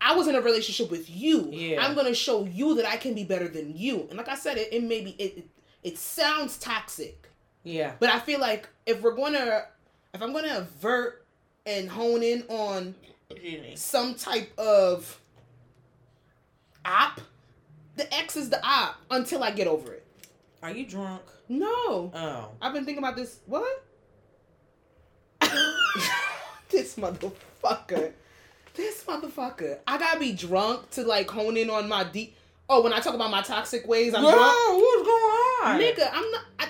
I 0.00 0.14
was 0.14 0.28
in 0.28 0.34
a 0.34 0.40
relationship 0.40 0.90
with 0.90 1.08
you. 1.08 1.48
Yeah. 1.50 1.84
I'm 1.84 1.94
gonna 1.94 2.14
show 2.14 2.44
you 2.44 2.74
that 2.76 2.86
I 2.86 2.96
can 2.96 3.14
be 3.14 3.24
better 3.24 3.48
than 3.48 3.76
you. 3.76 4.06
And 4.08 4.16
like 4.18 4.28
I 4.28 4.34
said, 4.34 4.56
it, 4.58 4.72
it 4.72 4.82
may 4.82 5.00
be 5.02 5.10
it, 5.12 5.38
it. 5.38 5.48
It 5.82 5.98
sounds 5.98 6.58
toxic, 6.58 7.28
Yeah. 7.62 7.92
but 8.00 8.10
I 8.10 8.18
feel 8.18 8.40
like 8.40 8.68
if 8.86 9.00
we're 9.02 9.14
gonna, 9.14 9.66
if 10.12 10.20
I'm 10.20 10.32
gonna 10.32 10.58
avert 10.58 11.24
and 11.64 11.88
hone 11.88 12.22
in 12.22 12.42
on 12.48 12.94
some 13.76 14.14
type 14.16 14.52
of 14.58 15.20
op, 16.84 17.20
the 17.96 18.12
X 18.14 18.36
is 18.36 18.50
the 18.50 18.64
op 18.66 18.96
until 19.10 19.42
I 19.44 19.50
get 19.52 19.66
over 19.68 19.92
it. 19.92 20.04
Are 20.62 20.70
you 20.72 20.86
drunk? 20.86 21.22
No. 21.48 22.10
Oh. 22.14 22.48
I've 22.60 22.72
been 22.72 22.84
thinking 22.84 23.02
about 23.02 23.16
this. 23.16 23.38
What? 23.46 23.84
this 26.70 26.96
motherfucker. 26.96 28.12
This 28.76 29.04
motherfucker. 29.04 29.78
I 29.86 29.98
gotta 29.98 30.18
be 30.20 30.32
drunk 30.32 30.90
to 30.90 31.04
like 31.04 31.30
hone 31.30 31.56
in 31.56 31.70
on 31.70 31.88
my 31.88 32.04
deep. 32.04 32.36
Oh, 32.68 32.82
when 32.82 32.92
I 32.92 33.00
talk 33.00 33.14
about 33.14 33.30
my 33.30 33.42
toxic 33.42 33.86
ways, 33.86 34.12
I'm 34.14 34.22
Girl, 34.22 34.32
drunk. 34.32 34.82
what's 34.82 35.02
going 35.02 35.22
on? 35.64 35.80
Nigga, 35.80 36.10
I'm 36.12 36.30
not. 36.30 36.42
I, 36.58 36.68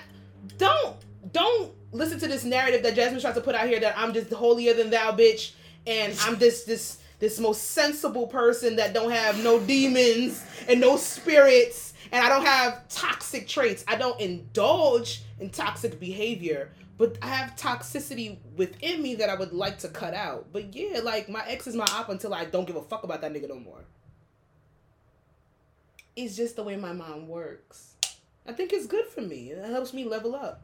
don't 0.58 0.96
don't 1.32 1.72
listen 1.92 2.18
to 2.20 2.28
this 2.28 2.44
narrative 2.44 2.82
that 2.82 2.94
Jasmine 2.94 3.20
tries 3.20 3.34
to 3.34 3.40
put 3.40 3.54
out 3.54 3.66
here 3.66 3.80
that 3.80 3.98
I'm 3.98 4.12
just 4.12 4.32
holier 4.32 4.74
than 4.74 4.90
thou, 4.90 5.12
bitch, 5.12 5.52
and 5.86 6.16
I'm 6.22 6.38
just 6.38 6.66
this 6.66 6.98
this 7.18 7.40
most 7.40 7.70
sensible 7.70 8.26
person 8.26 8.76
that 8.76 8.92
don't 8.92 9.10
have 9.10 9.42
no 9.42 9.58
demons 9.58 10.44
and 10.68 10.80
no 10.80 10.96
spirits, 10.96 11.94
and 12.12 12.24
I 12.24 12.28
don't 12.28 12.44
have 12.44 12.86
toxic 12.88 13.48
traits. 13.48 13.84
I 13.88 13.96
don't 13.96 14.20
indulge 14.20 15.22
in 15.40 15.50
toxic 15.50 15.98
behavior, 15.98 16.70
but 16.98 17.16
I 17.22 17.28
have 17.28 17.56
toxicity 17.56 18.38
within 18.56 19.02
me 19.02 19.14
that 19.16 19.28
I 19.28 19.34
would 19.34 19.52
like 19.52 19.78
to 19.78 19.88
cut 19.88 20.14
out. 20.14 20.46
But 20.52 20.74
yeah, 20.74 21.00
like 21.00 21.28
my 21.28 21.44
ex 21.46 21.66
is 21.66 21.74
my 21.76 21.86
op 21.92 22.08
until 22.08 22.32
I 22.34 22.44
don't 22.44 22.66
give 22.66 22.76
a 22.76 22.82
fuck 22.82 23.04
about 23.04 23.20
that 23.20 23.32
nigga 23.32 23.48
no 23.48 23.58
more. 23.58 23.84
It's 26.14 26.36
just 26.36 26.56
the 26.56 26.62
way 26.62 26.76
my 26.76 26.92
mind 26.92 27.28
works. 27.28 27.94
I 28.46 28.52
think 28.52 28.72
it's 28.72 28.86
good 28.86 29.06
for 29.06 29.20
me. 29.20 29.50
It 29.50 29.64
helps 29.68 29.92
me 29.92 30.04
level 30.04 30.34
up. 30.34 30.62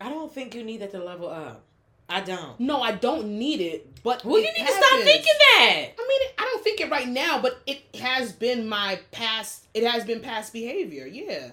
I 0.00 0.08
don't 0.08 0.32
think 0.32 0.54
you 0.54 0.62
need 0.62 0.80
that 0.80 0.90
to 0.92 1.02
level 1.02 1.28
up. 1.28 1.62
I 2.08 2.20
don't. 2.20 2.58
No, 2.60 2.82
I 2.82 2.92
don't 2.92 3.38
need 3.38 3.60
it, 3.60 4.02
but 4.02 4.24
Well, 4.24 4.38
you 4.38 4.44
need 4.44 4.66
to 4.66 4.72
stop 4.72 4.84
happens. 4.84 5.04
thinking 5.04 5.32
that. 5.38 5.86
I 5.98 6.06
mean, 6.08 6.28
I 6.38 6.42
don't 6.42 6.62
think 6.62 6.80
it 6.80 6.90
right 6.90 7.08
now, 7.08 7.40
but 7.40 7.60
it 7.66 7.80
has 8.00 8.32
been 8.32 8.68
my 8.68 9.00
past. 9.12 9.66
It 9.72 9.84
has 9.88 10.04
been 10.04 10.20
past 10.20 10.52
behavior. 10.52 11.06
Yeah, 11.06 11.52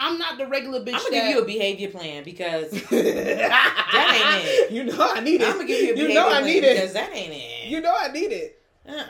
I'm 0.00 0.18
not 0.18 0.38
the 0.38 0.46
regular 0.46 0.80
bitch. 0.80 0.94
I'm 0.94 1.00
gonna 1.02 1.10
that... 1.10 1.26
give 1.26 1.36
you 1.36 1.42
a 1.42 1.44
behavior 1.44 1.90
plan 1.90 2.24
because 2.24 2.70
that 2.70 2.82
ain't 2.90 4.44
it. 4.46 4.70
You 4.72 4.84
know 4.84 4.96
I 4.98 5.20
need 5.20 5.42
it. 5.42 5.46
I'm 5.46 5.52
gonna 5.52 5.66
give 5.66 5.78
you 5.78 5.84
a 5.84 5.88
You 5.90 5.94
behavior 5.94 6.14
know 6.14 6.28
I 6.28 6.40
plan 6.40 6.44
need 6.46 6.60
because 6.62 6.92
that 6.94 7.14
ain't 7.14 7.34
it. 7.34 7.68
You 7.68 7.80
know 7.80 7.94
I 7.96 8.08
need 8.08 8.32
it. 8.32 8.62
uh-uh. 8.88 9.04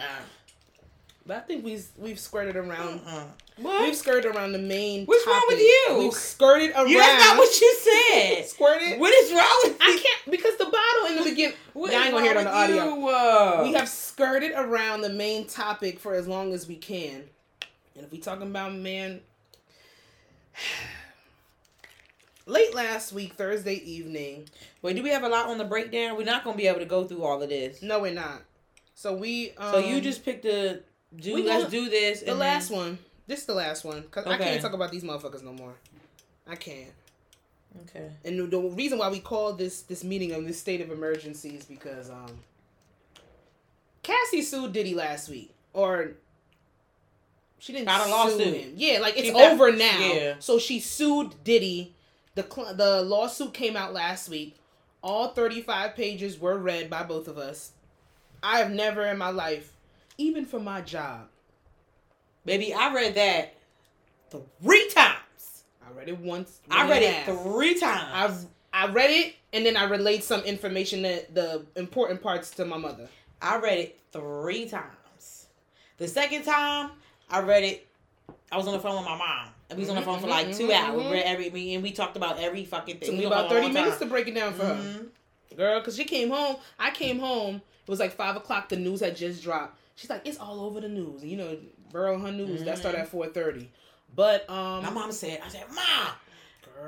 But 1.27 1.37
I 1.37 1.41
think 1.41 1.65
we've 1.65 1.87
we've 1.97 2.19
skirted 2.19 2.57
around. 2.57 3.03
Uh-uh. 3.07 3.83
We've 3.83 3.95
skirted 3.95 4.35
around 4.35 4.53
the 4.53 4.59
main. 4.59 5.07
What's 5.07 5.27
wrong 5.27 5.45
with 5.49 5.61
you? 5.61 5.97
We've 5.99 6.13
skirted 6.13 6.73
around. 6.73 6.89
You, 6.89 6.99
that's 6.99 7.25
not 7.25 7.37
what 7.37 7.61
you 7.61 7.77
said. 7.79 8.45
Squirted. 8.47 8.99
What 8.99 9.13
is 9.13 9.33
wrong 9.33 9.61
with 9.63 9.73
you? 9.73 9.79
I 9.81 10.03
can't 10.03 10.31
because 10.31 10.57
the 10.57 10.65
bottle 10.65 11.07
in 11.11 11.17
the 11.23 11.31
beginning. 11.31 11.57
What 11.73 11.93
Y'all 11.93 12.01
is 12.01 12.07
ain't 12.07 12.15
gonna 12.15 12.25
hear 12.25 12.33
it 12.33 12.39
on 12.39 12.45
the 12.45 12.53
audio. 12.53 12.85
you? 12.97 13.09
Uh, 13.09 13.61
We 13.63 13.73
have 13.75 13.89
skirted 13.89 14.53
around 14.57 15.03
the 15.03 15.09
main 15.09 15.47
topic 15.47 16.01
for 16.01 16.15
as 16.15 16.27
long 16.27 16.53
as 16.53 16.67
we 16.67 16.75
can. 16.75 17.23
And 17.95 18.05
if 18.05 18.11
we 18.11 18.19
talking 18.19 18.49
about 18.49 18.75
man 18.75 19.21
late 22.47 22.75
last 22.75 23.13
week, 23.13 23.35
Thursday 23.35 23.75
evening. 23.75 24.49
Wait, 24.83 24.97
do 24.97 25.03
we 25.03 25.11
have 25.11 25.23
a 25.23 25.29
lot 25.29 25.49
on 25.49 25.59
the 25.59 25.65
breakdown? 25.65 26.17
We're 26.17 26.25
not 26.25 26.45
gonna 26.45 26.57
be 26.57 26.67
able 26.67 26.81
to 26.81 26.87
go 26.87 27.05
through 27.05 27.23
all 27.25 27.43
of 27.43 27.49
this. 27.49 27.83
No, 27.83 28.01
we're 28.01 28.15
not. 28.15 28.43
So 28.95 29.15
we 29.15 29.53
um, 29.57 29.73
so 29.73 29.79
you 29.79 30.01
just 30.01 30.25
picked 30.25 30.43
the 30.43 30.83
do. 31.17 31.35
we 31.35 31.43
Let's 31.43 31.71
do 31.71 31.89
this. 31.89 32.21
the 32.21 32.31
and 32.31 32.39
last 32.39 32.69
then- 32.69 32.79
one. 32.79 32.99
This 33.27 33.41
is 33.41 33.47
the 33.47 33.55
last 33.55 33.85
one 33.85 34.01
because 34.01 34.27
I 34.27 34.37
can't 34.39 34.61
talk 34.61 34.73
about 34.73 34.91
these 34.91 35.05
motherfuckers 35.05 35.45
no 35.45 35.53
more. 35.53 35.75
I 36.49 36.57
can't. 36.57 36.91
Okay. 37.83 38.11
And 38.25 38.51
the, 38.51 38.59
reason 38.59 38.99
why 38.99 39.09
we 39.09 39.21
call 39.21 39.53
this 39.53 39.83
this 39.83 40.03
meeting 40.03 40.33
of 40.33 40.45
this 40.45 40.59
state 40.59 40.81
of 40.81 40.91
emergency 40.91 41.51
is 41.51 41.65
because 41.65 42.11
um 42.11 42.41
Cassie 44.03 44.43
sued 44.43 44.73
Diddy 44.73 44.95
last 44.95 45.29
week, 45.29 45.55
or 45.73 46.13
she 47.61 47.73
didn't 47.73 47.87
Got 47.87 48.01
a 48.01 48.05
sue 48.05 48.11
lawsuit. 48.11 48.55
him. 48.55 48.73
Yeah, 48.77 48.99
like 48.99 49.17
it's 49.17 49.27
She 49.29 49.33
got- 49.33 49.53
over 49.53 49.71
now. 49.73 49.99
yeah. 49.99 50.35
So 50.41 50.59
she 50.59 50.81
sued 50.81 51.45
Diddy. 51.45 51.95
The 52.35 52.45
cl- 52.51 52.75
the 52.75 53.03
lawsuit 53.03 53.55
came 53.55 53.77
out 53.77 53.93
last 53.93 54.29
week. 54.29 54.57
All 55.03 55.29
thirty 55.29 55.61
five 55.63 55.95
pages 55.95 56.39
were 56.39 56.59
read 56.59 56.91
by 56.91 57.03
both 57.05 57.29
of 57.29 57.39
us. 57.39 57.73
I 58.43 58.59
have 58.59 58.71
never 58.71 59.05
in 59.07 59.19
my 59.19 59.31
life, 59.31 59.73
even 60.19 60.45
for 60.47 60.59
my 60.61 60.81
job, 60.81 61.29
Baby, 62.45 62.73
I 62.73 62.93
read 62.95 63.15
that 63.17 63.55
three 64.63 64.89
times. 64.91 65.65
I 65.87 65.93
read 65.93 66.09
it 66.09 66.19
once. 66.19 66.61
I 66.71 66.89
read 66.89 67.03
it 67.03 67.25
three 67.27 67.79
times. 67.79 68.47
I 68.73 68.85
I 68.85 68.87
read 68.93 69.11
it 69.11 69.35
and 69.53 69.67
then 69.67 69.77
I 69.77 69.85
relayed 69.85 70.23
some 70.23 70.41
information 70.43 71.03
that 71.03 71.35
the 71.35 71.67
important 71.77 72.23
parts 72.23 72.51
to 72.53 72.65
my 72.65 72.77
mother. 72.79 73.09
I 73.43 73.59
read 73.59 73.79
it 73.79 73.99
three 74.13 74.67
times. 74.69 75.47
The 75.99 76.07
second 76.09 76.45
time, 76.45 76.93
I 77.31 77.41
read 77.41 77.63
it. 77.65 77.87
I 78.53 78.57
was 78.57 78.67
on 78.67 78.73
the 78.73 78.81
phone 78.81 78.97
with 78.97 79.05
my 79.05 79.17
mom, 79.17 79.49
and 79.69 79.79
we 79.79 79.83
was 79.83 79.91
on 79.91 79.95
the 79.97 80.03
Mhm, 80.03 80.05
phone 80.05 80.21
for 80.21 80.27
like 80.27 80.49
mhm, 80.49 80.57
2 80.57 80.69
mhm, 80.69 80.75
hours. 80.75 81.11
Read 81.13 81.25
every, 81.25 81.75
and 81.75 81.83
we 81.83 81.93
talked 81.93 82.17
about 82.17 82.39
every 82.41 82.65
fucking 82.65 82.99
thing. 82.99 83.09
took 83.11 83.19
me 83.19 83.25
about 83.25 83.49
30 83.49 83.69
minutes 83.71 83.99
to 83.99 84.07
break 84.07 84.27
it 84.29 84.35
down 84.35 84.53
for 84.55 84.65
her. 84.65 84.75
Mhm. 84.75 85.57
Girl, 85.57 85.79
because 85.81 85.97
she 85.97 86.05
came 86.05 86.31
home. 86.31 86.57
I 86.79 86.91
came 86.91 87.19
home. 87.21 87.57
It 87.57 87.91
was 87.91 88.01
like 88.01 88.13
5 88.13 88.37
o'clock. 88.37 88.69
The 88.69 88.77
news 88.77 89.01
had 89.01 89.17
just 89.17 89.43
dropped. 89.43 89.79
She's 89.97 90.09
like, 90.11 90.23
it's 90.27 90.39
all 90.39 90.61
over 90.61 90.81
the 90.81 90.89
news. 90.89 91.25
You 91.25 91.37
know, 91.37 91.59
Burrow 91.93 92.19
her 92.19 92.33
news. 92.33 92.65
That 92.65 92.79
started 92.79 92.99
at 93.01 93.11
4.30. 93.11 93.67
But, 94.15 94.49
um... 94.49 94.83
My 94.85 94.91
mom 94.91 95.13
said, 95.13 95.41
"I 95.45 95.49
said, 95.49 95.65
Mom, 95.73 96.09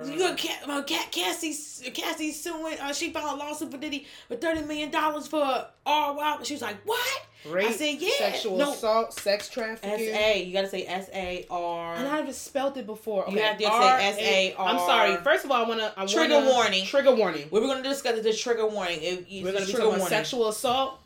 you 0.05 0.19
got 0.19 0.39
Ca- 0.39 0.61
uh, 0.67 0.83
Ca- 0.83 1.09
Cassie, 1.11 1.91
Cassie 1.91 2.33
suing. 2.33 2.79
Uh, 2.79 2.93
she 2.93 3.11
filed 3.11 3.39
a 3.41 3.43
lawsuit 3.45 3.71
for 3.71 3.79
Diddy 3.79 4.07
for 4.29 4.37
thirty 4.37 4.63
million 4.63 4.91
dollars 4.91 5.27
for 5.27 5.67
all 5.87 6.17
wow." 6.17 6.39
She 6.43 6.55
was 6.55 6.63
like, 6.63 6.77
"What?" 6.85 7.27
Rape, 7.45 7.67
I 7.69 7.73
said, 7.73 7.97
"Yeah, 7.99 8.11
sexual 8.19 8.57
no." 8.59 8.73
assault, 8.73 9.13
sex 9.15 9.49
trafficking. 9.49 9.91
A. 10.15 10.45
You 10.45 10.53
gotta 10.53 10.69
say 10.69 10.87
S 10.87 11.09
A 11.13 11.47
R. 11.51 11.95
And 11.97 12.07
I've 12.09 12.33
spelled 12.35 12.77
it 12.77 12.87
before. 12.87 13.25
You 13.29 13.35
Okay, 13.39 13.43
have 13.47 13.59
to 13.59 13.65
say 13.65 13.71
R- 13.71 13.99
S-A-R. 14.01 14.69
I'm 14.69 14.79
sorry. 14.79 15.17
First 15.25 15.45
of 15.45 15.51
all, 15.51 15.65
I 15.65 15.69
want 15.69 15.81
to... 15.81 16.07
Trigger 16.15 16.41
warning. 16.47 16.85
Trigger 16.85 17.15
warning. 17.15 17.49
We 17.51 17.61
were 17.61 17.67
gonna 17.67 17.83
discuss 17.83 18.21
the 18.23 18.33
trigger 18.33 18.67
warning. 18.67 18.99
If, 19.03 19.27
if 19.29 19.45
We're 19.45 19.51
going 19.53 19.63
to 19.63 19.67
be 19.67 19.73
trigger 19.73 19.87
talking 19.87 20.01
about 20.01 20.09
sexual 20.09 20.49
assault. 20.49 21.01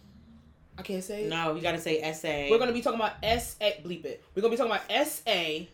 I 0.78 0.82
can't 0.82 1.02
say 1.02 1.24
it. 1.24 1.30
No, 1.30 1.54
you 1.54 1.62
gotta 1.62 1.80
say 1.80 2.00
S 2.02 2.22
A. 2.24 2.50
We're 2.50 2.58
going 2.58 2.68
to 2.68 2.74
be 2.74 2.82
talking 2.82 3.00
about 3.00 3.14
S-A... 3.22 3.80
Bleep 3.82 4.04
it. 4.04 4.22
We're 4.34 4.42
going 4.42 4.54
to 4.54 4.56
be 4.56 4.58
talking 4.58 4.72
about 4.72 4.84
S-A... 4.90 5.68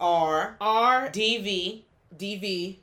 R 0.00 0.56
R 0.60 1.10
D 1.10 1.38
V. 1.38 1.84
DV. 2.18 2.78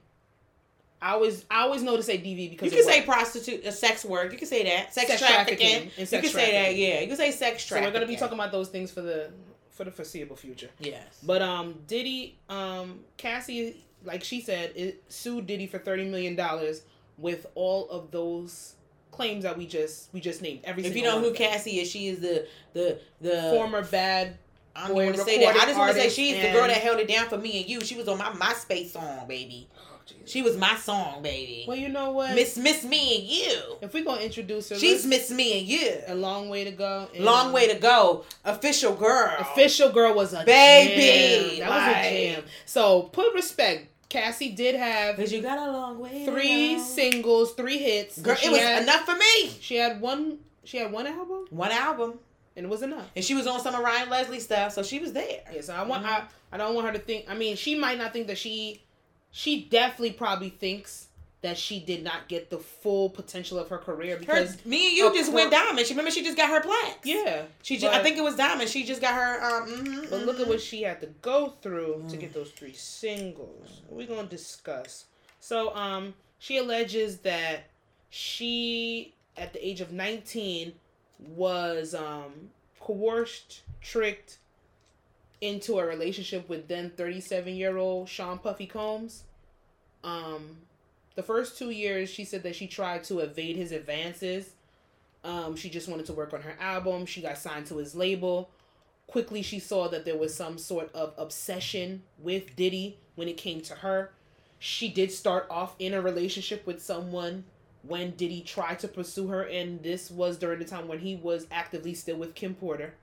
I 1.01 1.11
always 1.13 1.45
I 1.49 1.61
always 1.61 1.81
know 1.81 1.95
to 1.95 2.03
say 2.03 2.17
DV 2.17 2.49
because 2.49 2.73
You 2.73 2.83
can 2.83 2.87
say 2.91 3.01
prostitute, 3.03 3.63
a 3.65 3.71
sex 3.71 4.03
work. 4.03 4.31
You 4.33 4.37
can 4.37 4.47
say 4.47 4.63
that. 4.63 4.93
Sex, 4.93 5.07
Sex 5.07 5.21
trafficking. 5.21 5.57
trafficking 5.57 5.81
and 5.91 5.97
you 5.97 6.05
sex 6.05 6.21
can 6.27 6.33
say 6.33 6.51
that. 6.51 6.75
Yeah, 6.75 6.99
you 6.99 7.07
can 7.07 7.15
say 7.17 7.31
sex 7.31 7.63
so 7.63 7.69
trafficking. 7.75 7.93
we're 7.93 7.99
gonna 7.99 8.11
be 8.11 8.17
talking 8.17 8.37
about 8.37 8.51
those 8.51 8.67
things 8.67 8.91
for 8.91 9.01
the 9.01 9.31
for 9.71 9.85
the 9.85 9.91
foreseeable 9.91 10.35
future. 10.35 10.69
Yes. 10.79 11.19
But 11.23 11.41
um, 11.41 11.75
Diddy, 11.87 12.37
um, 12.49 12.99
Cassie, 13.15 13.77
like 14.03 14.25
she 14.25 14.41
said, 14.41 14.73
it 14.75 15.01
sued 15.07 15.47
Diddy 15.47 15.67
for 15.67 15.79
thirty 15.79 16.03
million 16.03 16.35
dollars 16.35 16.81
with 17.17 17.45
all 17.55 17.89
of 17.89 18.11
those 18.11 18.75
claims 19.11 19.43
that 19.43 19.57
we 19.57 19.65
just 19.67 20.13
we 20.13 20.19
just 20.19 20.41
named. 20.41 20.59
Every 20.65 20.83
If 20.85 20.97
you 20.97 21.03
know 21.03 21.21
who. 21.21 21.33
Cassie 21.33 21.79
is, 21.79 21.89
she 21.89 22.07
is 22.09 22.19
the 22.19 22.45
the 22.73 22.99
the 23.21 23.51
former 23.53 23.83
bad. 23.85 24.37
I 24.75 24.87
don't 24.87 24.95
want 24.95 25.15
to 25.15 25.21
say 25.23 25.39
that. 25.43 25.55
I 25.55 25.65
just 25.65 25.77
want 25.77 25.93
to 25.95 25.99
say 26.01 26.09
she's 26.09 26.35
the 26.41 26.51
girl 26.51 26.67
that 26.67 26.77
held 26.77 26.99
it 26.99 27.07
down 27.07 27.27
for 27.27 27.37
me 27.37 27.61
and 27.61 27.69
you. 27.69 27.81
She 27.81 27.95
was 27.95 28.07
on 28.07 28.17
my 28.17 28.29
MySpace 28.31 28.91
song, 28.91 29.27
baby. 29.27 29.67
Oh, 29.77 29.83
she 30.25 30.41
was 30.41 30.57
my 30.57 30.75
song, 30.75 31.21
baby. 31.21 31.65
Well, 31.67 31.77
you 31.77 31.89
know 31.89 32.11
what? 32.11 32.33
Miss 32.35 32.57
Miss 32.57 32.83
Me 32.83 33.17
and 33.17 33.23
You. 33.27 33.77
if 33.81 33.93
we're 33.93 34.03
gonna 34.03 34.21
introduce 34.21 34.69
her, 34.69 34.75
She's 34.77 35.05
Miss 35.05 35.29
Me 35.31 35.59
and 35.59 35.67
You. 35.67 35.97
a 36.07 36.15
long 36.15 36.49
way 36.49 36.63
to 36.63 36.71
go. 36.71 37.07
and- 37.13 37.23
Long 37.25 37.51
way 37.51 37.67
to 37.67 37.75
go. 37.79 38.23
Official 38.45 38.93
girl. 38.95 39.35
Official 39.39 39.89
girl 39.91 40.13
was 40.13 40.33
a 40.33 40.43
Baby, 40.43 41.57
jam. 41.57 41.67
That 41.67 41.69
was 41.69 41.87
a 42.05 42.09
jam. 42.35 42.43
So 42.65 43.03
put 43.03 43.33
respect. 43.33 43.87
Cassie 44.09 44.49
did 44.49 44.73
have 44.75 45.17
Cause 45.17 45.31
you 45.31 45.41
got 45.41 45.59
a 45.59 45.71
long 45.71 45.99
way. 45.99 46.25
three 46.25 46.79
singles, 46.79 47.53
three 47.53 47.77
hits. 47.77 48.17
Girl, 48.19 48.35
it 48.43 48.49
was 48.49 48.59
had- 48.59 48.81
enough 48.83 49.05
for 49.05 49.15
me. 49.15 49.49
She 49.61 49.75
had 49.75 50.01
one. 50.01 50.39
She 50.63 50.77
had 50.77 50.91
one 50.91 51.05
album, 51.07 51.45
One 51.51 51.71
album, 51.71 52.19
and 52.55 52.65
it 52.65 52.69
was 52.69 52.81
enough. 52.81 53.07
and 53.15 53.23
she 53.23 53.35
was 53.35 53.47
on 53.47 53.59
some 53.59 53.75
of 53.75 53.81
Ryan 53.81 54.09
Leslie 54.09 54.39
stuff, 54.39 54.73
so 54.73 54.83
she 54.83 54.99
was 54.99 55.13
there. 55.13 55.41
Yeah, 55.53 55.61
so 55.61 55.73
I 55.75 55.83
want. 55.83 56.03
Mhm. 56.05 56.09
I, 56.09 56.23
I 56.51 56.57
don't 56.57 56.73
want 56.75 56.87
her 56.87 56.93
to 56.93 56.99
think. 56.99 57.25
I 57.29 57.35
mean, 57.35 57.55
she 57.55 57.75
might 57.75 57.97
not 57.97 58.13
think 58.13 58.27
that 58.27 58.37
she. 58.37 58.81
She 59.31 59.65
definitely 59.65 60.13
probably 60.13 60.49
thinks 60.49 61.05
that 61.41 61.55
she 61.57 61.79
did 61.79 62.03
not 62.03 62.27
get 62.27 62.49
the 62.49 62.57
full 62.57 63.09
potential 63.11 63.57
of 63.59 63.69
her 63.69 63.77
career 63.77 64.15
Her, 64.15 64.19
because 64.19 64.65
me 64.65 64.87
and 64.89 64.97
you 64.97 65.13
just 65.13 65.29
her- 65.29 65.35
went 65.35 65.51
diamond. 65.51 65.85
She 65.85 65.93
remember 65.93 66.09
she 66.11 66.23
just 66.23 66.35
got 66.35 66.49
her 66.49 66.59
plaques. 66.61 67.05
yeah. 67.05 67.43
She 67.61 67.77
just, 67.77 67.93
I 67.95 68.01
think 68.03 68.17
it 68.17 68.23
was 68.23 68.35
diamond. 68.35 68.69
She 68.69 68.83
just 68.83 68.99
got 68.99 69.13
her. 69.13 69.41
Um, 69.63 69.69
mhm, 69.69 70.09
But 70.09 70.25
look 70.25 70.39
at 70.39 70.47
mhm. 70.47 70.49
what 70.49 70.59
she 70.61 70.81
had 70.81 70.99
to 71.01 71.07
go 71.21 71.53
through 71.61 72.05
to 72.09 72.17
Mm. 72.17 72.19
get 72.19 72.33
those 72.33 72.49
three 72.51 72.73
singles. 72.73 73.81
We're 73.87 74.07
gonna 74.07 74.27
discuss 74.27 75.05
So, 75.39 75.73
um, 75.75 76.15
she 76.39 76.57
alleges 76.57 77.19
that 77.19 77.69
she, 78.09 79.13
at 79.37 79.53
the 79.53 79.65
age 79.65 79.79
of 79.81 79.91
19, 79.93 80.73
was 81.19 81.93
um, 81.93 82.49
coerced, 82.79 83.61
tricked 83.81 84.37
into 85.41 85.79
a 85.79 85.85
relationship 85.85 86.49
with 86.49 86.67
then 86.67 86.91
37 86.95 87.55
year 87.55 87.77
old 87.77 88.09
Sean 88.09 88.39
Puffy 88.39 88.65
Combs. 88.65 89.23
Um, 90.03 90.57
the 91.15 91.23
first 91.23 91.57
two 91.57 91.69
years, 91.69 92.09
she 92.09 92.23
said 92.23 92.43
that 92.43 92.55
she 92.55 92.67
tried 92.67 93.03
to 93.05 93.19
evade 93.19 93.55
his 93.55 93.71
advances. 93.71 94.51
Um, 95.23 95.55
she 95.55 95.69
just 95.69 95.89
wanted 95.89 96.05
to 96.05 96.13
work 96.13 96.33
on 96.33 96.41
her 96.41 96.55
album. 96.59 97.05
She 97.05 97.21
got 97.21 97.37
signed 97.37 97.65
to 97.67 97.77
his 97.77 97.95
label. 97.95 98.49
Quickly, 99.07 99.41
she 99.41 99.59
saw 99.59 99.87
that 99.89 100.05
there 100.05 100.17
was 100.17 100.33
some 100.33 100.57
sort 100.57 100.93
of 100.93 101.13
obsession 101.17 102.03
with 102.19 102.55
Diddy 102.55 102.99
when 103.15 103.27
it 103.27 103.37
came 103.37 103.59
to 103.61 103.75
her. 103.75 104.11
She 104.59 104.89
did 104.89 105.11
start 105.11 105.47
off 105.49 105.75
in 105.79 105.93
a 105.93 106.01
relationship 106.01 106.65
with 106.65 106.81
someone 106.81 107.45
when 107.83 108.11
did 108.11 108.31
he 108.31 108.41
try 108.41 108.75
to 108.75 108.87
pursue 108.87 109.27
her, 109.27 109.43
and 109.43 109.81
this 109.83 110.11
was 110.11 110.37
during 110.37 110.59
the 110.59 110.65
time 110.65 110.87
when 110.87 110.99
he 110.99 111.15
was 111.15 111.47
actively 111.51 111.93
still 111.93 112.17
with 112.17 112.35
Kim 112.35 112.55
Porter. 112.55 112.93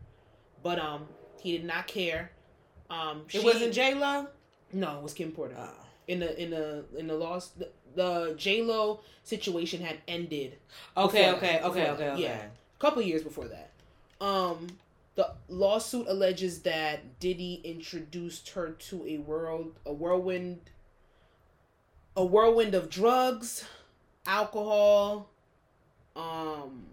But 0.63 0.79
um, 0.79 1.07
he 1.41 1.53
did 1.53 1.65
not 1.65 1.87
care. 1.87 2.33
Um, 2.91 3.23
it 3.33 3.43
wasn't 3.43 3.73
J 3.73 3.95
Lo. 3.95 4.29
No, 4.73 4.99
it 4.99 5.03
was 5.03 5.15
Kim 5.15 5.33
Porter. 5.33 5.57
Oh. 5.59 5.71
In 6.09 6.21
the 6.21 6.41
in 6.41 6.51
the 6.51 6.85
in 6.97 7.07
the 7.09 7.15
lost 7.15 7.59
the, 7.59 7.69
the 7.95 8.35
J 8.37 8.63
Lo 8.63 9.01
situation 9.25 9.81
had 9.81 9.99
ended. 10.07 10.59
Okay, 10.97 11.31
okay, 11.33 11.61
okay, 11.63 11.91
okay, 11.91 12.11
okay. 12.11 12.23
Yeah, 12.23 12.43
a 12.43 12.81
couple 12.81 13.03
years 13.03 13.23
before 13.23 13.49
that. 13.49 13.71
Um, 14.21 14.69
the 15.17 15.33
lawsuit 15.49 16.07
alleges 16.09 16.61
that 16.61 17.19
Diddy 17.19 17.61
introduced 17.65 18.51
her 18.51 18.71
to 18.71 19.05
a 19.07 19.19
world 19.19 19.73
a 19.85 19.93
whirlwind 19.93 20.61
a 22.17 22.25
whirlwind 22.25 22.75
of 22.75 22.89
drugs, 22.89 23.65
alcohol, 24.27 25.29
um 26.15 26.85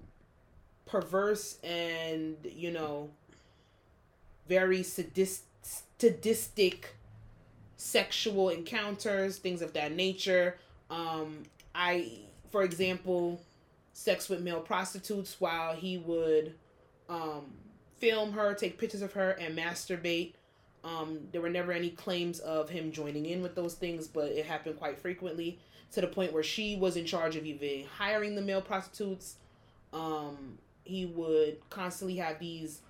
perverse 0.85 1.57
and, 1.63 2.37
you 2.43 2.69
know, 2.69 3.09
very 4.47 4.83
sadistic 4.83 5.47
sadistic 5.97 6.95
sexual 7.77 8.49
encounters, 8.49 9.37
things 9.37 9.61
of 9.61 9.73
that 9.73 9.93
nature. 9.93 10.57
Um, 10.89 11.43
I, 11.73 12.19
for 12.51 12.63
example, 12.63 13.41
sex 13.93 14.29
with 14.29 14.41
male 14.41 14.59
prostitutes 14.59 15.37
while 15.39 15.73
he 15.73 15.97
would 15.97 16.53
um, 17.09 17.45
film 17.97 18.33
her, 18.33 18.53
take 18.53 18.77
pictures 18.77 19.01
of 19.01 19.13
her, 19.13 19.31
and 19.31 19.57
masturbate. 19.57 20.33
Um, 20.83 21.19
there 21.31 21.41
were 21.41 21.49
never 21.49 21.71
any 21.71 21.89
claims 21.89 22.39
of 22.39 22.69
him 22.69 22.91
joining 22.91 23.25
in 23.25 23.41
with 23.41 23.55
those 23.55 23.73
things, 23.73 24.07
but 24.07 24.25
it 24.25 24.45
happened 24.45 24.77
quite 24.77 24.99
frequently 24.99 25.57
to 25.93 26.01
the 26.01 26.07
point 26.07 26.33
where 26.33 26.43
she 26.43 26.75
was 26.75 26.97
in 26.97 27.05
charge 27.05 27.35
of 27.35 27.45
even 27.45 27.85
hiring 27.97 28.35
the 28.35 28.41
male 28.41 28.61
prostitutes. 28.61 29.35
Um, 29.91 30.57
he 30.83 31.05
would 31.05 31.57
constantly 31.69 32.17
have 32.17 32.39
these 32.39 32.81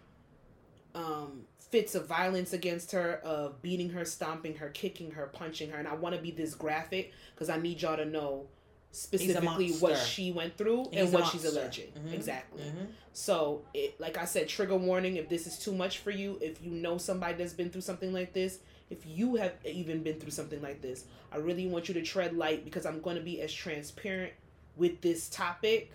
um, 0.95 1.41
fits 1.59 1.95
of 1.95 2.07
violence 2.07 2.53
against 2.53 2.91
her, 2.93 3.15
of 3.23 3.61
beating 3.61 3.89
her, 3.89 4.05
stomping 4.05 4.55
her, 4.55 4.69
kicking 4.69 5.11
her, 5.11 5.27
punching 5.27 5.69
her. 5.71 5.77
And 5.77 5.87
I 5.87 5.95
want 5.95 6.15
to 6.15 6.21
be 6.21 6.31
this 6.31 6.55
graphic 6.55 7.11
because 7.35 7.49
I 7.49 7.57
need 7.57 7.81
y'all 7.81 7.97
to 7.97 8.05
know 8.05 8.47
specifically 8.91 9.71
what 9.73 9.97
she 9.97 10.31
went 10.31 10.55
through 10.57 10.85
He's 10.91 11.01
and 11.01 11.13
what 11.13 11.25
she's 11.27 11.45
alleging. 11.45 11.87
Mm-hmm. 11.87 12.13
Exactly. 12.13 12.61
Mm-hmm. 12.61 12.85
So, 13.11 13.63
it, 13.73 13.99
like 13.99 14.17
I 14.17 14.25
said, 14.25 14.47
trigger 14.47 14.77
warning 14.77 15.17
if 15.17 15.27
this 15.29 15.45
is 15.45 15.59
too 15.59 15.73
much 15.73 15.97
for 15.99 16.11
you, 16.11 16.37
if 16.41 16.63
you 16.63 16.71
know 16.71 16.97
somebody 16.97 17.33
that's 17.33 17.53
been 17.53 17.69
through 17.69 17.81
something 17.81 18.13
like 18.13 18.33
this, 18.33 18.59
if 18.93 19.05
you 19.07 19.35
have 19.35 19.53
even 19.65 20.03
been 20.03 20.19
through 20.19 20.31
something 20.31 20.61
like 20.61 20.81
this, 20.81 21.05
I 21.31 21.37
really 21.37 21.65
want 21.65 21.87
you 21.87 21.95
to 21.95 22.03
tread 22.03 22.37
light 22.37 22.63
because 22.63 22.85
I'm 22.85 23.01
going 23.01 23.15
to 23.15 23.23
be 23.23 23.41
as 23.41 23.51
transparent 23.51 24.33
with 24.77 25.01
this 25.01 25.29
topic. 25.29 25.91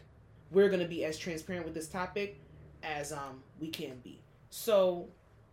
We're 0.50 0.68
going 0.68 0.80
to 0.80 0.88
be 0.88 1.04
as 1.04 1.16
transparent 1.16 1.64
with 1.64 1.74
this 1.74 1.88
topic 1.88 2.40
as 2.82 3.12
um 3.12 3.42
we 3.60 3.68
can 3.68 3.98
be. 4.02 4.20
So 4.50 5.08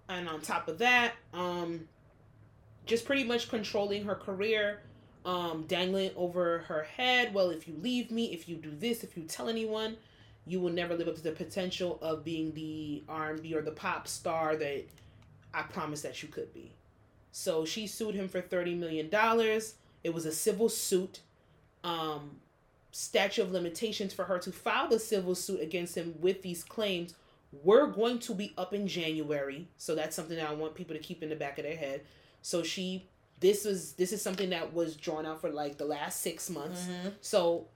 and 0.10 0.28
on 0.28 0.42
top 0.42 0.68
of 0.68 0.80
that, 0.80 1.14
um, 1.34 1.88
just 2.86 3.06
pretty 3.06 3.24
much 3.24 3.50
controlling 3.50 4.06
her 4.06 4.16
career, 4.16 4.82
um, 5.26 5.66
dangling 5.68 6.12
over 6.16 6.60
her 6.68 6.84
head. 6.84 7.34
Well, 7.34 7.50
if 7.50 7.68
you 7.68 7.76
leave 7.82 8.12
me, 8.12 8.34
if 8.34 8.48
you 8.48 8.56
do 8.56 8.72
this, 8.72 9.04
if 9.04 9.18
you 9.18 9.24
tell 9.24 9.50
anyone, 9.50 9.98
you 10.46 10.60
will 10.60 10.72
never 10.72 10.96
live 10.96 11.08
up 11.08 11.16
to 11.16 11.24
the 11.24 11.32
potential 11.32 11.98
of 12.02 12.24
being 12.24 12.54
the 12.54 13.04
R&B 13.10 13.56
or 13.56 13.62
the 13.62 13.72
pop 13.72 14.08
star 14.08 14.56
that 14.56 14.86
I 15.56 15.64
promised 15.64 16.04
that 16.04 16.22
you 16.22 16.30
could 16.30 16.54
be. 16.54 16.72
So 17.36 17.66
she 17.66 17.88
sued 17.88 18.16
him 18.16 18.28
for 18.28 18.42
thirty 18.42 18.76
million 18.76 19.10
dollars. 19.10 19.76
It 20.04 20.14
was 20.14 20.26
a 20.26 20.32
civil 20.32 20.70
suit. 20.70 21.20
Um, 21.84 22.38
statute 22.92 23.44
of 23.44 23.52
limitations 23.52 24.14
for 24.14 24.24
her 24.24 24.40
to 24.40 24.52
file 24.52 24.88
the 24.88 24.98
civil 24.98 25.36
suit 25.36 25.60
against 25.62 25.96
him 25.96 26.16
with 26.22 26.42
these 26.42 26.64
claims 26.64 27.14
we're 27.64 27.88
going 27.88 28.20
to 28.20 28.34
be 28.34 28.54
up 28.58 28.74
in 28.74 28.88
January, 28.88 29.68
so 29.78 29.96
that's 29.96 30.16
something 30.16 30.38
that 30.38 30.50
I 30.50 30.54
want 30.54 30.76
people 30.76 30.96
to 30.96 31.02
keep 31.02 31.24
in 31.24 31.30
the 31.30 31.36
back 31.36 31.58
of 31.58 31.64
their 31.64 31.76
head. 31.76 32.02
So 32.42 32.64
she 32.64 33.08
this 33.40 33.66
was 33.66 33.94
this 33.94 34.12
is 34.12 34.22
something 34.22 34.50
that 34.52 34.74
was 34.74 34.96
drawn 34.96 35.26
out 35.26 35.42
for 35.42 35.50
like 35.50 35.78
the 35.78 35.86
last 35.86 36.22
6 36.22 36.50
months. 36.50 36.82
Mm-hmm. 36.84 37.10
So 37.22 37.68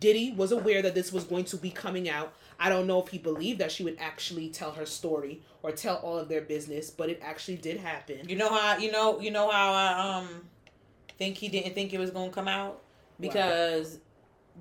Diddy 0.00 0.32
was 0.32 0.52
aware 0.52 0.82
that 0.82 0.94
this 0.94 1.12
was 1.12 1.24
going 1.24 1.44
to 1.46 1.56
be 1.56 1.70
coming 1.70 2.08
out. 2.08 2.32
I 2.60 2.68
don't 2.68 2.86
know 2.86 3.02
if 3.02 3.08
he 3.08 3.18
believed 3.18 3.60
that 3.60 3.70
she 3.70 3.84
would 3.84 3.96
actually 4.00 4.48
tell 4.48 4.72
her 4.72 4.86
story 4.86 5.42
or 5.62 5.72
tell 5.72 5.96
all 5.96 6.18
of 6.18 6.28
their 6.28 6.40
business, 6.40 6.90
but 6.90 7.08
it 7.08 7.20
actually 7.22 7.56
did 7.56 7.78
happen. 7.78 8.28
You 8.28 8.36
know 8.36 8.48
how 8.48 8.78
you 8.78 8.90
know 8.92 9.20
you 9.20 9.30
know 9.30 9.50
how 9.50 9.72
I 9.72 10.18
um 10.18 10.48
think 11.18 11.36
he 11.36 11.48
didn't 11.48 11.74
think 11.74 11.92
it 11.92 11.98
was 11.98 12.10
going 12.10 12.30
to 12.30 12.34
come 12.34 12.48
out 12.48 12.80
because 13.20 13.92
wow. 13.92 13.98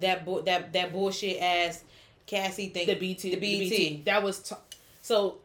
that 0.01 0.25
bu- 0.25 0.41
that 0.43 0.73
that 0.73 0.91
bullshit 0.91 1.41
ass 1.41 1.83
Cassie 2.25 2.69
think 2.69 2.87
the 2.87 2.95
BET 2.95 3.21
the 3.21 3.35
BET, 3.35 3.69
the 3.69 3.95
BET. 3.95 4.05
that 4.05 4.21
was 4.21 4.39
t- 4.39 4.55
so 5.01 5.39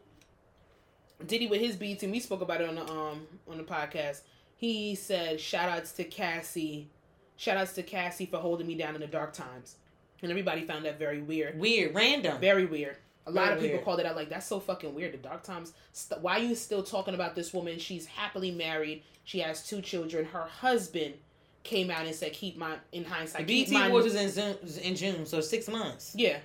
Diddy 1.25 1.47
with 1.47 1.61
his 1.61 1.75
BET. 1.75 2.01
We 2.03 2.19
spoke 2.19 2.41
about 2.41 2.61
it 2.61 2.69
on 2.69 2.75
the 2.75 2.89
um 2.91 3.27
on 3.47 3.57
the 3.57 3.63
podcast. 3.63 4.21
He 4.55 4.95
said 4.95 5.39
shout 5.39 5.69
outs 5.69 5.91
to 5.93 6.03
Cassie, 6.03 6.89
shout 7.37 7.57
outs 7.57 7.73
to 7.73 7.83
Cassie 7.83 8.25
for 8.25 8.37
holding 8.37 8.67
me 8.67 8.75
down 8.75 8.95
in 8.95 9.01
the 9.01 9.07
dark 9.07 9.33
times, 9.33 9.77
and 10.23 10.31
everybody 10.31 10.61
found 10.63 10.85
that 10.85 10.97
very 10.97 11.21
weird. 11.21 11.59
Weird, 11.59 11.93
random, 11.93 12.39
very 12.39 12.65
weird. 12.65 12.97
A 13.25 13.31
very 13.31 13.45
lot 13.45 13.53
of 13.53 13.59
people 13.59 13.75
weird. 13.75 13.85
called 13.85 13.99
it 13.99 14.05
out 14.05 14.15
like 14.15 14.29
that's 14.29 14.47
so 14.47 14.59
fucking 14.59 14.93
weird. 14.93 15.13
The 15.13 15.17
dark 15.17 15.43
times. 15.43 15.73
St- 15.93 16.21
why 16.21 16.39
are 16.39 16.43
you 16.43 16.55
still 16.55 16.83
talking 16.83 17.13
about 17.13 17.35
this 17.35 17.53
woman? 17.53 17.79
She's 17.79 18.05
happily 18.05 18.51
married. 18.51 19.03
She 19.23 19.39
has 19.39 19.67
two 19.67 19.81
children. 19.81 20.25
Her 20.25 20.43
husband 20.43 21.13
came 21.63 21.89
out 21.89 22.05
and 22.05 22.15
said, 22.15 22.33
"Keep 22.33 22.57
my 22.57 22.75
in 22.91 23.05
hindsight." 23.05 23.47
The 23.47 23.65
BET 23.65 23.87
Awards 23.87 24.05
was 24.05 24.15
in 24.15 24.31
June, 24.31 24.81
in 24.81 24.95
June, 24.95 25.25
so 25.25 25.39
six 25.39 25.69
months. 25.69 26.13
Yeah, 26.15 26.39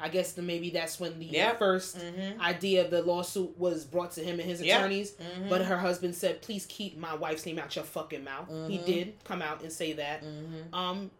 I 0.00 0.08
guess 0.08 0.32
the, 0.32 0.42
maybe 0.42 0.70
that's 0.70 0.98
when 0.98 1.18
the 1.18 1.26
yep. 1.26 1.60
1st 1.60 1.96
mm-hmm. 1.96 2.40
idea 2.40 2.84
of 2.84 2.90
the 2.90 3.02
lawsuit 3.02 3.58
was 3.58 3.84
brought 3.84 4.12
to 4.12 4.20
him 4.22 4.40
and 4.40 4.48
his 4.48 4.60
attorneys. 4.60 5.14
Yep. 5.18 5.28
Mm-hmm. 5.30 5.48
But 5.48 5.64
her 5.64 5.78
husband 5.78 6.14
said, 6.14 6.42
"Please 6.42 6.66
keep 6.66 6.98
my 6.98 7.14
wife's 7.14 7.46
name 7.46 7.58
out 7.58 7.74
your 7.76 7.84
fucking 7.84 8.24
mouth." 8.24 8.50
Mm-hmm. 8.50 8.70
He 8.70 8.78
did 8.78 9.14
come 9.24 9.42
out 9.42 9.62
and 9.62 9.72
say 9.72 9.92
that. 9.94 10.24
Mm-hmm. 10.24 10.74
Um, 10.74 11.10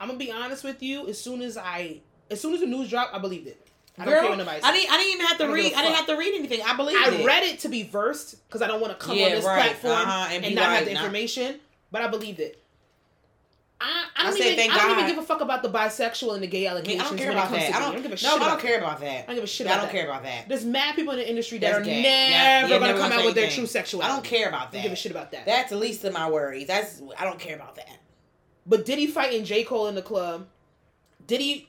I'm 0.00 0.08
gonna 0.08 0.18
be 0.18 0.30
honest 0.30 0.64
with 0.64 0.82
you. 0.82 1.08
As 1.08 1.20
soon 1.20 1.42
as 1.42 1.56
I, 1.56 2.00
as 2.30 2.40
soon 2.40 2.54
as 2.54 2.60
the 2.60 2.66
news 2.66 2.90
dropped, 2.90 3.14
I 3.14 3.18
believed 3.18 3.46
it. 3.46 3.66
I 3.98 4.04
Girl, 4.04 4.14
don't 4.14 4.36
care 4.36 4.44
what 4.44 4.48
I 4.48 4.72
didn't. 4.72 4.92
I 4.92 4.96
didn't 4.98 5.14
even 5.14 5.26
have 5.26 5.38
to 5.38 5.48
read. 5.48 5.72
I 5.72 5.82
didn't 5.82 5.96
have 5.96 6.06
to 6.06 6.16
read 6.16 6.34
anything. 6.34 6.60
I 6.66 6.76
believe. 6.76 6.96
I 6.98 7.14
it. 7.14 7.26
read 7.26 7.44
it 7.44 7.60
to 7.60 7.68
be 7.68 7.82
versed 7.84 8.46
because 8.46 8.60
I 8.60 8.66
don't 8.66 8.80
want 8.80 8.98
to 8.98 9.04
come 9.04 9.16
yeah, 9.16 9.26
on 9.26 9.30
this 9.32 9.44
right. 9.44 9.62
platform 9.62 10.08
uh-huh. 10.08 10.28
and, 10.32 10.44
and 10.44 10.54
not 10.54 10.68
right. 10.68 10.76
have 10.76 10.84
the 10.84 10.90
information. 10.90 11.60
But 11.90 12.02
I 12.02 12.08
believed 12.08 12.40
it. 12.40 12.62
I, 13.78 14.06
I 14.16 14.30
don't, 14.30 14.40
I 14.40 14.46
even, 14.46 14.70
I 14.70 14.76
don't 14.78 14.98
even 14.98 15.06
give 15.06 15.18
a 15.18 15.26
fuck 15.26 15.42
about 15.42 15.62
the 15.62 15.68
bisexual 15.68 16.32
and 16.32 16.42
the 16.42 16.46
gay 16.46 16.66
allegations. 16.66 17.02
I 17.02 17.08
don't 17.08 17.18
care 17.18 17.30
about 17.30 17.50
that. 17.50 17.74
I 17.74 17.78
don't, 17.78 17.82
I 17.82 17.92
don't, 17.92 18.02
give 18.02 18.12
a 18.12 18.16
shit. 18.16 18.30
No, 18.30 18.36
I 18.36 18.48
don't 18.48 18.60
care 18.60 18.78
about 18.78 19.00
that. 19.00 19.24
I 19.24 19.26
don't 19.26 19.34
give 19.34 19.44
a 19.44 19.46
shit. 19.46 19.66
I 19.66 19.76
don't 19.76 19.90
care 19.90 20.06
about 20.06 20.22
that. 20.22 20.48
There's 20.48 20.64
mad 20.64 20.94
people 20.94 21.12
in 21.12 21.18
the 21.18 21.28
industry 21.28 21.58
that 21.58 21.72
That's 21.72 21.82
are 21.82 21.84
gay. 21.84 22.02
never 22.02 22.68
yeah, 22.68 22.78
gonna 22.78 22.98
come 22.98 23.12
out 23.12 23.24
with 23.26 23.34
their 23.34 23.50
true 23.50 23.66
sexuality. 23.66 24.10
I 24.10 24.14
don't 24.14 24.24
care 24.24 24.48
about 24.48 24.72
that. 24.72 24.78
I 24.78 24.80
don't 24.80 24.90
give 24.90 24.92
a 24.92 24.96
shit 24.96 25.12
about 25.12 25.30
that. 25.32 25.44
That's 25.44 25.70
the 25.70 25.76
least 25.76 26.04
of 26.04 26.14
my 26.14 26.30
worries. 26.30 26.66
That's 26.66 27.02
I 27.18 27.24
don't 27.24 27.38
care 27.38 27.54
about 27.54 27.76
that. 27.76 27.98
But 28.66 28.84
did 28.84 28.98
he 28.98 29.06
fight 29.06 29.32
in 29.32 29.44
J 29.44 29.64
Cole 29.64 29.86
in 29.86 29.94
the 29.94 30.02
club? 30.02 30.46
Did 31.26 31.40
he 31.40 31.68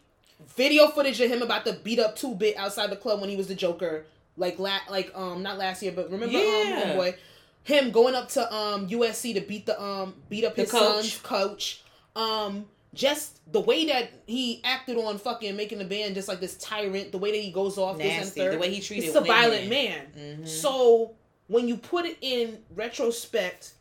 video 0.55 0.87
footage 0.87 1.19
of 1.21 1.29
him 1.29 1.41
about 1.41 1.65
to 1.65 1.73
beat 1.73 1.99
up 1.99 2.15
two 2.15 2.35
bit 2.35 2.57
outside 2.57 2.89
the 2.89 2.95
club 2.95 3.21
when 3.21 3.29
he 3.29 3.35
was 3.35 3.47
the 3.47 3.55
Joker? 3.55 4.05
Like 4.35 4.59
la- 4.59 4.79
like 4.89 5.11
um 5.15 5.43
not 5.43 5.57
last 5.57 5.81
year, 5.81 5.91
but 5.91 6.11
remember 6.11 6.37
um, 6.37 6.43
yeah. 6.43 6.83
um 6.85 6.97
boy, 6.97 7.15
him 7.63 7.91
going 7.91 8.15
up 8.15 8.29
to 8.29 8.53
um 8.53 8.87
USC 8.87 9.33
to 9.33 9.41
beat 9.41 9.65
the 9.65 9.81
um 9.81 10.15
beat 10.29 10.45
up 10.45 10.55
his 10.55 10.71
coach. 10.71 10.81
son's 10.81 11.17
coach. 11.19 11.83
Um 12.15 12.65
just 12.93 13.39
the 13.51 13.59
way 13.59 13.85
that 13.85 14.09
he 14.25 14.61
acted 14.63 14.97
on 14.97 15.17
fucking 15.17 15.55
making 15.55 15.77
the 15.77 15.85
band 15.85 16.15
just 16.15 16.27
like 16.27 16.39
this 16.39 16.57
tyrant, 16.57 17.11
the 17.11 17.17
way 17.17 17.31
that 17.31 17.37
he 17.37 17.51
goes 17.51 17.77
off 17.77 17.97
Nasty, 17.97 18.17
this 18.17 18.27
and 18.27 18.35
third, 18.35 18.53
the 18.55 18.59
way 18.59 18.73
he 18.73 18.81
treated 18.81 19.05
he's 19.05 19.15
a 19.15 19.21
violent 19.21 19.69
man. 19.69 20.07
Mm-hmm. 20.17 20.45
So 20.45 21.13
when 21.47 21.67
you 21.67 21.77
put 21.77 22.05
it 22.05 22.17
in 22.21 22.59
retrospect 22.75 23.73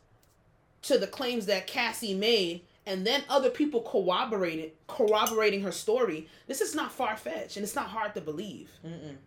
to 0.83 0.97
the 0.97 1.07
claims 1.07 1.47
that 1.47 1.67
Cassie 1.67 2.13
made, 2.13 2.61
and 2.87 3.05
then 3.05 3.23
other 3.29 3.49
people 3.49 3.81
corroborated 3.81 4.71
corroborating 4.87 5.61
her 5.61 5.71
story, 5.71 6.27
this 6.47 6.61
is 6.61 6.73
not 6.73 6.91
far 6.91 7.15
fetched 7.17 7.57
and 7.57 7.63
it's 7.63 7.75
not 7.75 7.87
hard 7.87 8.15
to 8.15 8.21
believe. 8.21 8.71
Mm-mm. 8.85 9.17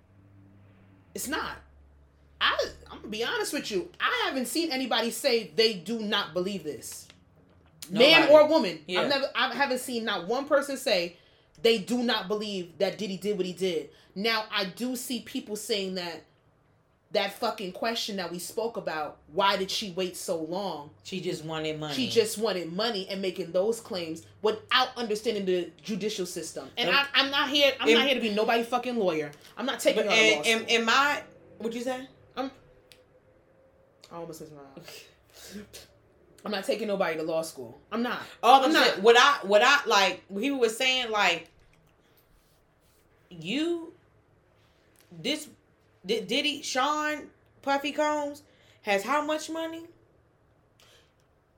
It's 1.15 1.29
not. 1.29 1.57
I 2.41 2.57
I'm 2.91 2.99
gonna 2.99 3.09
be 3.09 3.23
honest 3.23 3.53
with 3.53 3.71
you. 3.71 3.91
I 4.01 4.23
haven't 4.27 4.47
seen 4.47 4.73
anybody 4.73 5.11
say 5.11 5.53
they 5.55 5.75
do 5.75 6.01
not 6.01 6.33
believe 6.35 6.65
this. 6.65 7.07
man 7.91 8.31
or 8.31 8.49
woman. 8.49 8.81
Yeah. 8.87 9.03
I've 9.03 9.09
never, 9.09 9.27
I 9.35 9.55
haven't 9.55 9.81
seen 9.81 10.05
not 10.05 10.27
one 10.27 10.47
person 10.47 10.77
say 10.77 11.17
they 11.63 11.79
do 11.79 12.03
not 12.03 12.29
believe 12.29 12.79
that 12.79 12.97
Diddy 12.99 13.19
did 13.19 13.37
what 13.37 13.47
he 13.47 13.53
did. 13.53 13.91
Now 14.15 14.45
I 14.51 14.65
do 14.65 14.97
see 14.97 15.21
people 15.21 15.57
saying 15.57 15.97
that 15.97 16.25
that 17.13 17.33
fucking 17.33 17.73
question 17.73 18.17
that 18.17 18.31
we 18.31 18.39
spoke 18.39 18.77
about. 18.77 19.19
Why 19.33 19.57
did 19.57 19.71
she 19.71 19.91
wait 19.93 20.17
so 20.17 20.37
long? 20.37 20.91
She 21.03 21.21
just 21.21 21.45
wanted 21.45 21.81
money. 21.81 21.95
She 21.95 22.09
just 22.09 22.39
wanted 22.39 22.73
money 22.73 23.09
and 23.11 23.21
making 23.21 23.51
those 23.53 23.81
claims 23.81 24.25
without 24.43 24.89
understanding 24.97 25.45
the 25.45 25.71
judicial 25.83 26.25
system. 26.27 26.69
And. 26.77 26.91
I, 26.91 27.07
I'm 27.15 27.31
not 27.31 27.49
here. 27.49 27.73
I'm 27.81 27.89
Em- 27.89 27.95
not 27.95 28.07
here 28.07 28.15
to 28.15 28.21
be 28.21 28.31
nobody 28.31 28.63
fucking 28.63 28.97
lawyer. 28.97 29.33
I'm 29.57 29.67
not 29.67 29.81
taking 29.81 30.05
But 30.07 30.13
her 30.13 30.17
to 30.17 30.23
law 30.23 30.37
and, 30.37 30.45
school. 30.45 30.61
and, 30.61 30.71
and 30.71 30.87
my 30.87 31.23
what 31.59 31.73
you 31.73 31.83
say? 31.83 32.07
i'm 32.37 32.51
almost 34.13 34.41
missed 34.41 34.53
my. 34.55 35.61
I'm 36.45 36.53
not 36.53 36.65
taking 36.65 36.89
nobody 36.89 37.17
to 37.17 37.23
law 37.23 37.43
school. 37.43 37.81
I'm 37.93 38.03
not. 38.03 38.21
All 38.43 38.65
I'm 38.65 38.73
not. 38.73 39.01
What 39.03 39.17
I 39.19 39.39
what 39.47 39.63
I 39.65 39.81
like. 39.87 40.23
He 40.39 40.51
was 40.51 40.77
saying 40.77 41.11
like, 41.11 41.49
you, 43.31 43.93
this, 45.21 45.49
did 46.05 46.27
Diddy 46.27 46.63
Sean 46.63 47.29
Puffy 47.63 47.93
Combs 47.93 48.43
has 48.83 49.03
how 49.03 49.25
much 49.25 49.51
money? 49.51 49.83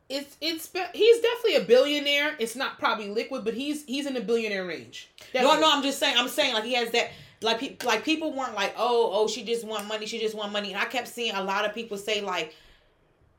It's 0.08 0.36
it's 0.40 0.70
he's 0.94 1.20
definitely 1.20 1.56
a 1.56 1.64
billionaire. 1.64 2.34
It's 2.38 2.54
not 2.54 2.78
probably 2.78 3.08
liquid, 3.08 3.44
but 3.44 3.54
he's 3.54 3.84
he's 3.86 4.06
in 4.06 4.14
the 4.14 4.20
billionaire 4.20 4.66
range. 4.66 5.08
No, 5.34 5.40
Definitely. 5.40 5.60
no. 5.60 5.72
I'm 5.72 5.82
just 5.82 5.98
saying. 5.98 6.16
I'm 6.18 6.28
saying 6.28 6.52
like 6.54 6.64
he 6.64 6.74
has 6.74 6.90
that. 6.90 7.10
Like 7.40 7.58
pe- 7.58 7.76
like 7.84 8.04
people 8.04 8.32
weren't 8.32 8.54
like, 8.54 8.74
oh, 8.76 9.10
oh, 9.12 9.26
she 9.26 9.42
just 9.42 9.64
want 9.66 9.88
money. 9.88 10.06
She 10.06 10.18
just 10.20 10.34
want 10.34 10.52
money. 10.52 10.72
And 10.72 10.80
I 10.80 10.84
kept 10.84 11.08
seeing 11.08 11.34
a 11.34 11.42
lot 11.42 11.64
of 11.64 11.74
people 11.74 11.96
say 11.96 12.20
like, 12.20 12.54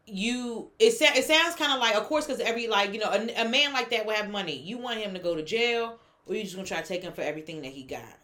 you. 0.08 0.72
It 0.80 0.92
sa- 0.92 1.14
it 1.16 1.26
sounds 1.26 1.56
kind 1.56 1.72
of 1.74 1.80
like, 1.80 1.96
of 1.96 2.04
course, 2.06 2.26
because 2.26 2.42
every 2.42 2.68
like 2.68 2.92
you 2.92 3.00
know 3.00 3.10
a, 3.12 3.42
a 3.44 3.48
man 3.48 3.72
like 3.72 3.92
that 3.92 4.06
will 4.06 4.14
have 4.14 4.30
money. 4.32 4.58
You 4.58 4.78
want 4.80 5.00
him 5.00 5.14
to 5.14 5.20
go 5.20 5.36
to 5.36 5.44
jail, 5.44 6.00
or 6.26 6.36
you 6.36 6.44
just 6.44 6.56
gonna 6.56 6.68
try 6.68 6.82
to 6.82 6.88
take 6.88 7.04
him 7.04 7.14
for 7.14 7.22
everything 7.22 7.62
that 7.62 7.72
he 7.72 7.84
got. 7.84 8.18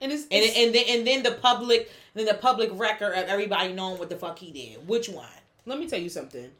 And 0.00 0.12
it's, 0.12 0.22
And 0.24 0.32
it's- 0.44 0.56
and 0.56 0.74
then 0.74 0.84
and 0.88 1.06
then 1.06 1.22
the 1.22 1.32
public 1.40 1.90
then 2.14 2.26
the 2.26 2.34
public 2.34 2.70
record 2.72 3.12
of 3.12 3.24
everybody 3.28 3.72
knowing 3.72 3.98
what 3.98 4.08
the 4.08 4.16
fuck 4.16 4.38
he 4.38 4.50
did. 4.50 4.86
Which 4.88 5.08
one? 5.08 5.26
let 5.66 5.78
me 5.80 5.88
tell 5.88 5.98
you 5.98 6.08
something. 6.08 6.50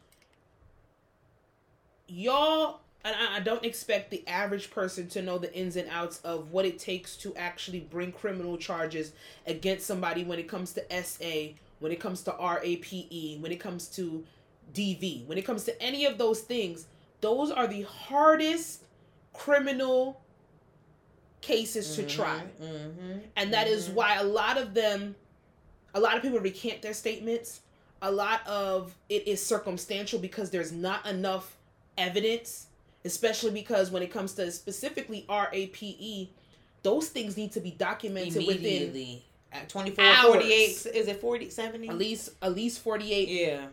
Y'all, 2.09 2.81
and 3.05 3.15
I, 3.15 3.37
I 3.37 3.41
don't 3.41 3.65
expect 3.65 4.11
the 4.11 4.27
average 4.29 4.71
person 4.71 5.09
to 5.09 5.23
know 5.23 5.39
the 5.39 5.53
ins 5.55 5.77
and 5.77 5.89
outs 5.91 6.19
of 6.25 6.51
what 6.53 6.65
it 6.65 6.79
takes 6.79 7.17
to 7.19 7.35
actually 7.37 7.81
bring 7.81 8.13
criminal 8.13 8.57
charges 8.57 9.13
against 9.47 9.87
somebody 9.87 10.25
when 10.25 10.39
it 10.39 10.49
comes 10.49 10.73
to 10.75 11.03
SA, 11.03 11.55
when 11.81 11.93
it 11.93 12.01
comes 12.01 12.23
to 12.23 12.33
RAPE, 12.33 13.41
when 13.41 13.53
it 13.53 13.61
comes 13.61 13.89
to 13.89 14.25
DV, 14.75 15.27
when 15.27 15.39
it 15.39 15.43
comes 15.43 15.65
to 15.65 15.83
any 15.83 16.05
of 16.05 16.19
those 16.19 16.41
things. 16.41 16.87
Those 17.21 17.51
are 17.51 17.67
the 17.67 17.83
hardest 17.83 18.85
criminal 19.33 20.21
cases 21.47 21.95
to 21.97 22.03
try. 22.05 22.43
Mm-hmm. 22.61 23.19
And 23.37 23.53
that 23.53 23.69
is 23.69 23.89
Mhm. 23.89 23.95
why 23.95 24.17
a 24.17 24.25
lot 24.25 24.59
of 24.59 24.75
them, 24.75 25.15
a 25.95 26.01
lot 26.01 26.17
of 26.17 26.23
people 26.23 26.41
recant 26.41 26.83
their 26.83 26.95
statements. 26.95 27.61
A 28.03 28.11
lot 28.11 28.47
of 28.47 28.95
it 29.09 29.27
is 29.29 29.45
circumstantial 29.45 30.19
because 30.19 30.51
there's 30.51 30.73
not 30.73 31.07
enough 31.07 31.57
evidence, 31.97 32.67
especially 33.05 33.53
because 33.53 33.91
when 33.91 34.03
it 34.03 34.11
comes 34.11 34.35
to 34.35 34.51
specifically 34.51 35.25
RAPE, 35.29 36.29
those 36.83 37.09
things 37.09 37.37
need 37.37 37.53
to 37.53 37.61
be 37.61 37.71
documented 37.71 38.47
within 38.47 39.21
at 39.53 39.69
24 39.69 40.05
Hours. 40.05 40.25
48 40.27 40.71
is 40.95 41.09
it 41.09 41.21
40 41.21 41.49
70 41.51 41.89
at 41.89 41.97
least 41.97 42.31
at 42.43 42.55
least 42.55 42.81
48 42.81 43.29
yeah 43.29 43.67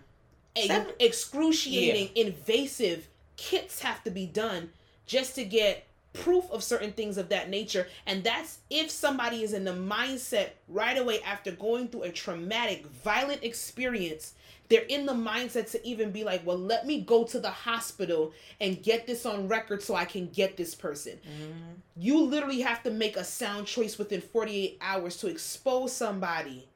Seven- 0.56 0.94
excruciating, 1.00 2.10
invasive 2.16 3.08
kits 3.36 3.82
have 3.82 4.04
to 4.04 4.12
be 4.12 4.26
done 4.28 4.70
just 5.08 5.36
to 5.36 5.44
get 5.44 5.84
proof 6.14 6.50
of 6.52 6.64
certain 6.64 6.92
things 6.94 7.18
of 7.18 7.30
that 7.30 7.50
nature. 7.50 7.88
And 8.06 8.24
that's 8.24 8.60
if 8.70 8.90
somebody 8.92 9.44
is 9.44 9.54
in 9.54 9.64
the 9.66 9.72
mindset 9.74 10.50
right 10.68 10.98
away 10.98 11.22
after 11.24 11.52
going 11.52 11.88
through 11.88 12.04
a 12.04 12.12
traumatic, 12.12 12.86
violent 12.88 13.44
experience. 13.44 14.34
They're 14.70 14.84
in 14.84 15.06
the 15.06 15.14
mindset 15.14 15.70
to 15.72 15.86
even 15.86 16.12
be 16.12 16.24
like, 16.24 16.46
well, 16.46 16.58
let 16.58 16.88
me 16.88 17.02
go 17.02 17.26
to 17.26 17.40
the 17.40 17.50
hospital 17.50 18.32
and 18.62 18.82
get 18.82 19.06
this 19.06 19.26
on 19.26 19.48
record 19.48 19.84
so 19.84 19.94
I 19.94 20.06
can 20.06 20.30
get 20.30 20.56
this 20.56 20.74
person. 20.74 21.20
Mhm. 21.28 21.76
You 21.98 22.22
literally 22.22 22.62
have 22.62 22.82
to 22.84 22.92
make 22.92 23.18
a 23.18 23.24
sound 23.24 23.68
choice 23.68 23.98
within 23.98 24.22
48 24.22 24.78
hours 24.82 25.18
to 25.18 25.28
expose 25.28 25.92
somebody 25.94 26.68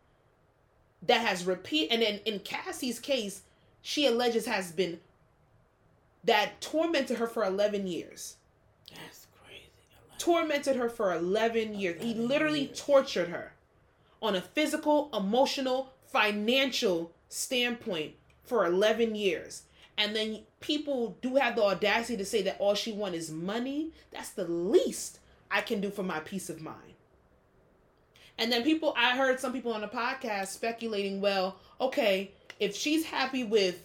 that 1.01 1.25
has 1.25 1.45
repeat 1.45 1.89
and 1.91 2.01
then 2.01 2.19
in 2.25 2.39
Cassie's 2.39 2.99
case, 2.99 3.41
she 3.81 4.05
alleges 4.05 4.45
has 4.47 4.71
been 4.71 4.99
that 6.23 6.59
tormented 6.59 7.17
her 7.19 7.27
for 7.27 7.43
11 7.45 7.87
years. 7.87 8.36
Tormented 10.17 10.75
her 10.75 10.89
for 10.89 11.13
11 11.13 11.75
years. 11.75 12.01
He 12.01 12.13
literally 12.13 12.67
tortured 12.67 13.29
her 13.29 13.53
on 14.21 14.35
a 14.35 14.41
physical, 14.41 15.09
emotional, 15.13 15.93
financial 16.07 17.11
standpoint 17.29 18.15
for 18.43 18.65
11 18.65 19.15
years. 19.15 19.63
And 19.97 20.15
then 20.15 20.41
people 20.59 21.17
do 21.21 21.35
have 21.35 21.55
the 21.55 21.63
audacity 21.63 22.17
to 22.17 22.25
say 22.25 22.41
that 22.43 22.57
all 22.59 22.75
she 22.75 22.91
wants 22.91 23.17
is 23.17 23.31
money. 23.31 23.91
That's 24.11 24.29
the 24.29 24.45
least 24.45 25.19
I 25.49 25.61
can 25.61 25.81
do 25.81 25.89
for 25.89 26.03
my 26.03 26.19
peace 26.19 26.49
of 26.49 26.61
mind. 26.61 26.93
And 28.37 28.51
then 28.51 28.63
people, 28.63 28.93
I 28.95 29.17
heard 29.17 29.39
some 29.39 29.53
people 29.53 29.73
on 29.73 29.81
the 29.81 29.87
podcast 29.87 30.47
speculating, 30.47 31.21
well, 31.21 31.57
okay, 31.81 32.31
if 32.59 32.75
she's 32.75 33.05
happy 33.05 33.43
with 33.43 33.81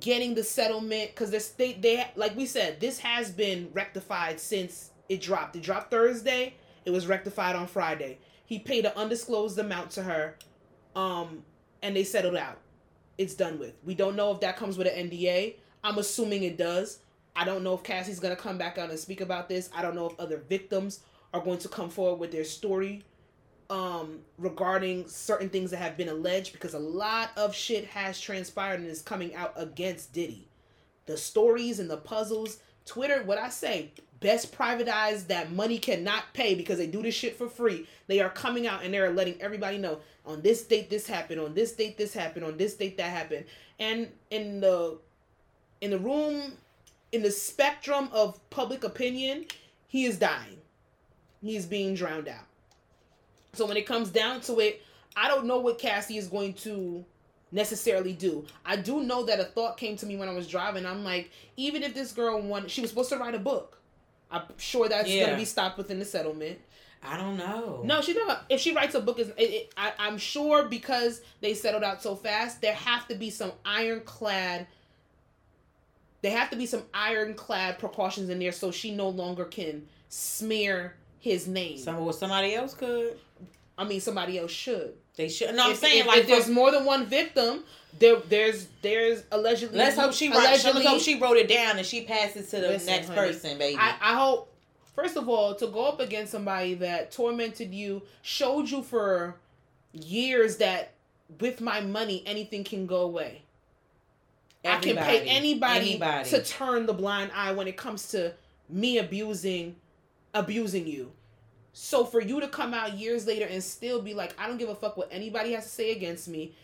getting 0.00 0.34
the 0.34 0.44
settlement, 0.44 1.10
because 1.10 1.30
this 1.30 1.50
they 1.50 1.74
they 1.74 2.06
like 2.16 2.36
we 2.36 2.46
said, 2.46 2.80
this 2.80 2.98
has 2.98 3.30
been 3.30 3.70
rectified 3.72 4.40
since 4.40 4.90
it 5.08 5.20
dropped. 5.20 5.56
It 5.56 5.62
dropped 5.62 5.90
Thursday. 5.90 6.54
It 6.84 6.90
was 6.90 7.06
rectified 7.06 7.56
on 7.56 7.66
Friday. 7.66 8.18
He 8.46 8.58
paid 8.58 8.84
an 8.84 8.92
undisclosed 8.96 9.58
amount 9.58 9.90
to 9.92 10.02
her, 10.02 10.36
um, 10.94 11.42
and 11.82 11.96
they 11.96 12.04
settled 12.04 12.36
out. 12.36 12.58
It's 13.16 13.34
done 13.34 13.58
with. 13.58 13.74
We 13.84 13.94
don't 13.94 14.16
know 14.16 14.32
if 14.32 14.40
that 14.40 14.56
comes 14.56 14.76
with 14.76 14.86
an 14.86 15.08
NDA. 15.10 15.56
I'm 15.82 15.98
assuming 15.98 16.42
it 16.42 16.58
does. 16.58 16.98
I 17.36 17.44
don't 17.44 17.62
know 17.62 17.74
if 17.74 17.82
Cassie's 17.82 18.20
gonna 18.20 18.36
come 18.36 18.58
back 18.58 18.78
out 18.78 18.90
and 18.90 18.98
speak 18.98 19.20
about 19.20 19.48
this. 19.48 19.70
I 19.74 19.82
don't 19.82 19.94
know 19.94 20.06
if 20.08 20.18
other 20.18 20.38
victims 20.48 21.00
are 21.32 21.40
going 21.40 21.58
to 21.58 21.68
come 21.68 21.90
forward 21.90 22.20
with 22.20 22.32
their 22.32 22.44
story 22.44 23.02
um 23.70 24.20
regarding 24.36 25.08
certain 25.08 25.48
things 25.48 25.70
that 25.70 25.78
have 25.78 25.96
been 25.96 26.08
alleged 26.08 26.52
because 26.52 26.74
a 26.74 26.78
lot 26.78 27.30
of 27.36 27.54
shit 27.54 27.86
has 27.86 28.20
transpired 28.20 28.78
and 28.80 28.88
is 28.88 29.00
coming 29.00 29.34
out 29.34 29.52
against 29.56 30.12
Diddy. 30.12 30.46
The 31.06 31.16
stories 31.16 31.80
and 31.80 31.88
the 31.88 31.96
puzzles, 31.96 32.58
Twitter, 32.84 33.22
what 33.24 33.38
I 33.38 33.48
say, 33.48 33.92
best 34.24 34.56
privatized 34.56 35.26
that 35.26 35.52
money 35.52 35.78
cannot 35.78 36.24
pay 36.32 36.54
because 36.54 36.78
they 36.78 36.86
do 36.86 37.02
this 37.02 37.14
shit 37.14 37.36
for 37.36 37.46
free. 37.46 37.86
They 38.06 38.20
are 38.20 38.30
coming 38.30 38.66
out 38.66 38.82
and 38.82 38.94
they're 38.94 39.12
letting 39.12 39.38
everybody 39.38 39.76
know 39.76 39.98
on 40.24 40.40
this 40.40 40.62
date 40.62 40.88
this 40.88 41.06
happened, 41.06 41.40
on 41.40 41.52
this 41.52 41.72
date 41.72 41.98
this 41.98 42.14
happened, 42.14 42.46
on 42.46 42.56
this 42.56 42.74
date 42.74 42.96
that 42.96 43.10
happened. 43.10 43.44
And 43.78 44.08
in 44.30 44.60
the 44.60 44.96
in 45.82 45.90
the 45.90 45.98
room 45.98 46.54
in 47.12 47.22
the 47.22 47.30
spectrum 47.30 48.08
of 48.12 48.40
public 48.48 48.82
opinion, 48.82 49.44
he 49.88 50.06
is 50.06 50.18
dying. 50.18 50.56
He 51.42 51.54
is 51.54 51.66
being 51.66 51.94
drowned 51.94 52.26
out. 52.26 52.46
So 53.52 53.66
when 53.66 53.76
it 53.76 53.86
comes 53.86 54.08
down 54.08 54.40
to 54.42 54.58
it, 54.60 54.82
I 55.14 55.28
don't 55.28 55.44
know 55.44 55.60
what 55.60 55.78
Cassie 55.78 56.16
is 56.16 56.28
going 56.28 56.54
to 56.54 57.04
necessarily 57.52 58.14
do. 58.14 58.46
I 58.64 58.76
do 58.76 59.02
know 59.02 59.22
that 59.26 59.38
a 59.38 59.44
thought 59.44 59.76
came 59.76 59.96
to 59.98 60.06
me 60.06 60.16
when 60.16 60.30
I 60.30 60.34
was 60.34 60.48
driving. 60.48 60.86
I'm 60.86 61.04
like, 61.04 61.30
even 61.58 61.82
if 61.82 61.92
this 61.92 62.10
girl 62.10 62.40
wanted, 62.40 62.70
she 62.70 62.80
was 62.80 62.88
supposed 62.88 63.10
to 63.10 63.18
write 63.18 63.34
a 63.34 63.38
book. 63.38 63.78
I'm 64.34 64.42
sure 64.58 64.88
that's 64.88 65.08
Yeah. 65.08 65.20
going 65.20 65.30
to 65.32 65.36
be 65.38 65.44
stopped 65.44 65.78
within 65.78 65.98
the 65.98 66.04
settlement. 66.04 66.58
i 67.02 67.16
don't 67.16 67.36
know 67.36 67.82
No, 67.84 68.00
she's 68.00 68.16
not. 68.16 68.44
If 68.48 68.60
she 68.60 68.74
writes 68.74 68.94
a 68.94 69.00
book, 69.00 69.18
is 69.18 69.30
I, 69.76 69.92
I'm 69.98 70.18
sure 70.18 70.64
because 70.68 71.20
they 71.40 71.54
settled 71.54 71.84
out 71.84 72.02
so 72.02 72.16
fast, 72.16 72.60
there 72.60 72.74
have 72.74 73.06
to 73.08 73.14
be 73.14 73.30
some 73.30 73.52
ironclad. 73.64 74.66
There 76.22 76.36
have 76.36 76.48
to 76.50 76.56
be 76.56 76.66
some 76.66 76.84
ironclad 76.94 77.78
precautions 77.78 78.30
in 78.30 78.38
there, 78.38 78.52
so 78.52 78.70
she 78.70 78.94
no 78.94 79.08
longer 79.10 79.44
can 79.44 79.86
smear 80.08 80.96
his 81.20 81.46
name. 81.46 81.76
some 81.78 82.02
well, 82.02 82.12
somebody 82.12 82.54
else 82.54 82.74
could 82.74 83.18
I 83.76 83.84
mean, 83.84 84.00
somebody 84.00 84.38
else 84.38 84.52
should. 84.52 84.94
They 85.16 85.28
should 85.28 85.54
no 85.54 85.70
i'm 85.70 85.74
saying 85.76 86.00
if- 86.00 86.06
like 86.06 86.18
if 86.20 86.26
there's 86.26 86.48
more 86.48 86.70
than 86.70 86.84
one 86.84 87.06
victim, 87.06 87.62
there 87.98 88.16
there's 88.28 88.66
there's 88.82 89.22
allegedly. 89.30 89.78
let's 89.78 89.96
hope 89.96 90.12
she 90.12 90.28
write, 90.28 90.38
let's 90.62 90.64
hope 90.64 91.00
she 91.00 91.18
wrote 91.20 91.36
it 91.36 91.48
down 91.48 91.78
and 91.78 91.86
she 91.86 92.04
passed 92.04 92.36
it 92.36 92.48
to 92.50 92.56
the 92.60 92.68
Listen, 92.68 92.86
next 92.86 93.08
honey, 93.08 93.18
person 93.20 93.58
baby 93.58 93.76
I, 93.78 93.94
I 94.00 94.14
hope. 94.16 94.50
First 94.96 95.16
of 95.16 95.28
all, 95.28 95.56
to 95.56 95.66
go 95.66 95.86
up 95.86 95.98
against 95.98 96.30
somebody 96.30 96.74
that 96.74 97.10
tormented 97.10 97.74
you, 97.74 98.02
showed 98.22 98.70
you 98.70 98.80
for 98.80 99.34
years 99.92 100.58
that 100.58 100.92
with 101.40 101.60
my 101.60 101.80
money 101.80 102.22
anything 102.26 102.62
can 102.62 102.86
go 102.86 103.00
away. 103.02 103.42
I 104.64 104.78
can 104.78 104.96
pay 104.96 105.22
anybody, 105.22 105.90
Anybody. 105.96 106.30
to 106.30 106.42
turn 106.44 106.86
the 106.86 106.92
blind 106.92 107.32
eye 107.34 107.50
when 107.52 107.66
it 107.66 107.76
comes 107.76 108.08
to 108.10 108.34
me 108.68 108.98
abusing 108.98 109.74
abusing 110.32 110.86
you. 110.86 111.10
So 111.76 112.04
for 112.04 112.20
you 112.22 112.40
to 112.40 112.46
come 112.46 112.72
out 112.72 112.94
years 112.96 113.26
later 113.26 113.46
and 113.46 113.62
still 113.62 114.00
be 114.00 114.14
like, 114.14 114.32
I 114.38 114.46
don't 114.46 114.58
give 114.58 114.68
a 114.68 114.76
fuck 114.76 114.96
what 114.96 115.08
anybody 115.10 115.52
has 115.52 115.64
to 115.64 115.70
say 115.70 115.90
against 115.90 116.28
me. 116.28 116.54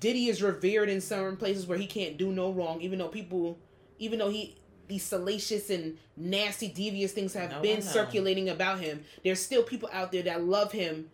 Diddy 0.00 0.26
is 0.28 0.42
revered 0.42 0.88
in 0.88 1.00
certain 1.00 1.36
places 1.36 1.66
where 1.68 1.78
he 1.78 1.86
can't 1.86 2.16
do 2.18 2.32
no 2.32 2.50
wrong, 2.50 2.80
even 2.80 2.98
though 2.98 3.06
people, 3.08 3.58
even 4.00 4.18
though 4.18 4.28
he, 4.28 4.56
these 4.88 5.04
salacious 5.04 5.70
and 5.70 5.96
nasty, 6.16 6.66
devious 6.68 7.12
things 7.12 7.32
have 7.34 7.50
No, 7.52 7.60
been 7.62 7.80
circulating 7.80 8.48
about 8.48 8.80
him, 8.80 9.04
there's 9.24 9.40
still 9.40 9.62
people 9.62 9.88
out 9.92 10.10
there 10.10 10.22
that 10.24 10.42
love 10.42 10.72
him, 10.72 11.10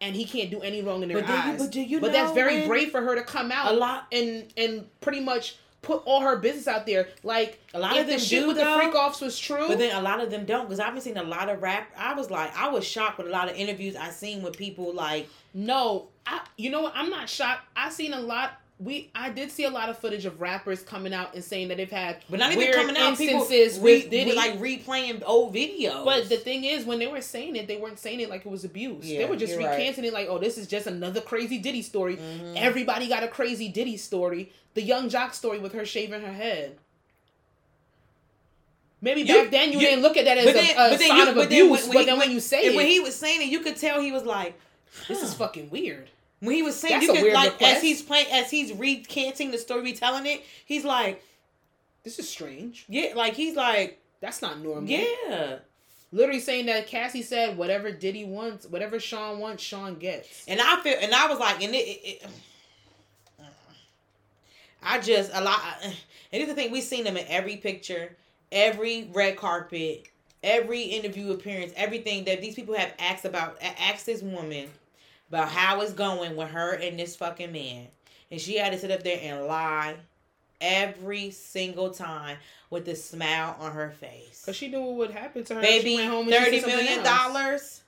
and 0.00 0.16
he 0.16 0.24
can't 0.24 0.50
do 0.50 0.60
any 0.62 0.80
wrong 0.82 1.02
in 1.02 1.10
their 1.10 1.18
But 1.20 1.26
do 1.26 1.32
you- 1.32 1.38
eyes. 1.38 1.58
but 1.62 1.70
do 1.70 1.80
you 1.82 2.00
But 2.00 2.12
that's 2.12 2.32
very 2.32 2.66
brave 2.66 2.90
for 2.90 3.02
her 3.02 3.14
to 3.14 3.22
come 3.22 3.52
out 3.52 3.70
A 3.72 3.76
lot- 3.76 4.06
and 4.12 4.50
and 4.56 5.00
pretty 5.02 5.20
much 5.20 5.56
put 5.82 6.02
all 6.04 6.20
her 6.20 6.36
business 6.36 6.66
out 6.66 6.86
there. 6.86 7.08
Like 7.22 7.60
A 7.74 7.78
lot 7.78 7.92
if 7.94 8.02
of 8.02 8.06
them 8.06 8.18
the 8.18 8.24
shit 8.24 8.42
do, 8.42 8.48
with 8.48 8.56
the 8.56 8.64
freak 8.64 8.94
offs 8.94 9.20
was 9.20 9.38
true. 9.38 9.66
But 9.68 9.78
then 9.78 9.94
a 9.94 10.02
lot 10.02 10.20
of 10.20 10.30
them 10.30 10.44
don't 10.44 10.64
because 10.66 10.80
I've 10.80 10.92
been 10.92 11.02
seeing 11.02 11.16
a 11.16 11.22
lot 11.22 11.48
of 11.48 11.62
rap. 11.62 11.90
I 11.96 12.14
was 12.14 12.30
like, 12.30 12.56
I 12.56 12.68
was 12.68 12.84
shocked 12.84 13.18
with 13.18 13.26
a 13.26 13.30
lot 13.30 13.48
of 13.48 13.56
interviews 13.56 13.96
I 13.96 14.10
seen 14.10 14.42
with 14.42 14.56
people 14.56 14.94
like, 14.94 15.28
No, 15.54 16.08
I 16.26 16.40
you 16.56 16.70
know 16.70 16.82
what? 16.82 16.92
I'm 16.94 17.10
not 17.10 17.28
shocked. 17.28 17.62
I 17.76 17.90
seen 17.90 18.12
a 18.12 18.20
lot. 18.20 18.52
We 18.80 19.10
I 19.12 19.30
did 19.30 19.50
see 19.50 19.64
a 19.64 19.70
lot 19.70 19.88
of 19.88 19.98
footage 19.98 20.24
of 20.24 20.40
rappers 20.40 20.82
coming 20.82 21.12
out 21.12 21.34
and 21.34 21.42
saying 21.42 21.66
that 21.68 21.78
they've 21.78 21.90
had 21.90 22.18
but 22.30 22.38
not 22.38 22.52
even 22.52 22.72
coming 22.72 22.96
out. 22.96 23.18
People 23.18 23.40
instances 23.40 23.78
re, 23.80 24.02
with 24.02 24.10
Diddy. 24.10 24.32
like 24.34 24.60
replaying 24.60 25.22
old 25.26 25.52
videos. 25.52 26.04
but 26.04 26.28
the 26.28 26.36
thing 26.36 26.62
is, 26.62 26.84
when 26.84 27.00
they 27.00 27.08
were 27.08 27.20
saying 27.20 27.56
it, 27.56 27.66
they 27.66 27.76
weren't 27.76 27.98
saying 27.98 28.20
it 28.20 28.30
like 28.30 28.46
it 28.46 28.50
was 28.50 28.64
abuse. 28.64 29.04
they 29.08 29.24
were 29.24 29.34
just 29.34 29.54
you're 29.54 29.62
right. 29.66 29.76
recanting 29.76 30.04
it 30.04 30.12
like, 30.12 30.28
oh, 30.30 30.38
this 30.38 30.56
is 30.58 30.68
just 30.68 30.86
another 30.86 31.20
crazy 31.20 31.58
Diddy 31.58 31.82
story. 31.82 32.16
Mhm. 32.18 32.54
Everybody 32.56 33.08
got 33.08 33.24
a 33.24 33.28
crazy 33.28 33.68
Diddy 33.68 33.96
story. 33.96 34.52
The 34.74 34.82
Young 34.82 35.08
Joc 35.10 35.34
story 35.34 35.58
with 35.58 35.72
her 35.72 35.84
shaving 35.84 36.20
her 36.22 36.32
head. 36.32 36.76
Maybe 39.00 39.22
You- 39.22 39.42
back 39.42 39.50
then 39.50 39.72
you, 39.72 39.78
you- 39.80 39.86
didn't 39.86 40.02
look 40.02 40.16
at 40.16 40.24
that 40.24 40.38
as 40.38 40.44
but 40.44 40.54
a, 40.56 40.94
a 40.94 40.98
sign 40.98 41.16
you- 41.16 41.28
of 41.30 41.34
but 41.34 41.50
then 41.50 41.62
abuse, 41.62 41.70
when- 41.70 41.88
but 41.88 41.94
when 41.96 42.06
then 42.06 42.14
he- 42.14 42.20
when 42.20 42.30
you 42.32 42.40
say 42.40 42.66
it, 42.66 42.76
when 42.76 42.86
he 42.86 43.00
was 43.00 43.14
saying 43.16 43.42
it, 43.42 43.48
you 43.48 43.60
could 43.60 43.76
tell 43.76 44.00
he 44.00 44.12
was 44.12 44.24
like, 44.24 44.58
this 45.08 45.22
is 45.22 45.34
fucking 45.34 45.70
weird. 45.70 46.10
When 46.40 46.54
he 46.54 46.62
was 46.62 46.78
saying, 46.78 47.00
That's 47.00 47.06
you 47.06 47.22
weird 47.22 47.34
like 47.34 47.52
request. 47.52 47.76
as 47.76 47.82
he's 47.82 48.02
playing, 48.02 48.26
as 48.30 48.50
he's 48.50 48.72
recanting 48.72 49.50
the 49.50 49.58
story, 49.58 49.82
retelling 49.82 50.26
it. 50.26 50.44
He's 50.64 50.84
like, 50.84 51.22
This 52.04 52.18
is 52.18 52.28
strange. 52.28 52.84
yeah, 52.88 53.12
like 53.16 53.34
he's 53.34 53.56
like, 53.56 54.00
That's 54.20 54.40
not 54.42 54.60
normal. 54.60 54.84
yeah. 54.88 55.56
Literally 56.10 56.40
saying 56.40 56.66
that 56.66 56.86
Cassie 56.86 57.20
said 57.22 57.58
whatever 57.58 57.90
Diddy 57.90 58.24
wants, 58.24 58.66
whatever 58.66 58.98
Sean 58.98 59.40
wants, 59.40 59.62
Sean 59.62 59.96
gets. 59.96 60.44
And 60.48 60.58
I 60.58 60.80
feel, 60.80 60.96
and 61.02 61.14
I 61.14 61.26
was 61.26 61.38
like, 61.38 61.62
and 61.62 61.74
it, 61.74 61.78
it, 61.86 62.22
it 62.22 62.26
I 64.82 65.00
just 65.00 65.30
a 65.34 65.42
lot. 65.42 65.60
And 65.82 66.42
it's 66.42 66.48
the 66.48 66.54
thing 66.54 66.70
we've 66.70 66.82
seen 66.84 67.04
him 67.06 67.16
in 67.16 67.26
every 67.28 67.56
picture, 67.56 68.16
every 68.52 69.08
red 69.12 69.36
carpet, 69.36 70.08
every 70.42 70.82
interview 70.82 71.32
appearance, 71.32 71.72
everything 71.76 72.24
that 72.24 72.40
these 72.40 72.54
people 72.54 72.74
have 72.74 72.92
asked 72.98 73.24
about, 73.24 73.58
asked 73.62 74.06
this 74.06 74.22
woman 74.22 74.68
about 75.28 75.48
how 75.48 75.80
it's 75.80 75.92
going 75.92 76.36
with 76.36 76.48
her 76.50 76.72
and 76.74 76.98
this 76.98 77.16
fucking 77.16 77.52
man, 77.52 77.88
and 78.30 78.40
she 78.40 78.56
had 78.56 78.72
to 78.72 78.78
sit 78.78 78.90
up 78.90 79.02
there 79.02 79.18
and 79.22 79.46
lie 79.46 79.96
every 80.60 81.30
single 81.30 81.90
time 81.90 82.36
with 82.70 82.88
a 82.88 82.94
smile 82.96 83.56
on 83.60 83.72
her 83.72 83.90
face. 83.90 84.42
Cause 84.44 84.56
she 84.56 84.68
knew 84.68 84.80
what 84.80 84.96
would 84.96 85.10
happen 85.12 85.44
to 85.44 85.54
her. 85.54 85.60
Baby, 85.60 85.94
went 85.96 86.08
home 86.10 86.32
and 86.32 86.44
she 86.46 86.60
thirty 86.60 86.66
million 86.76 87.02
dollars 87.04 87.82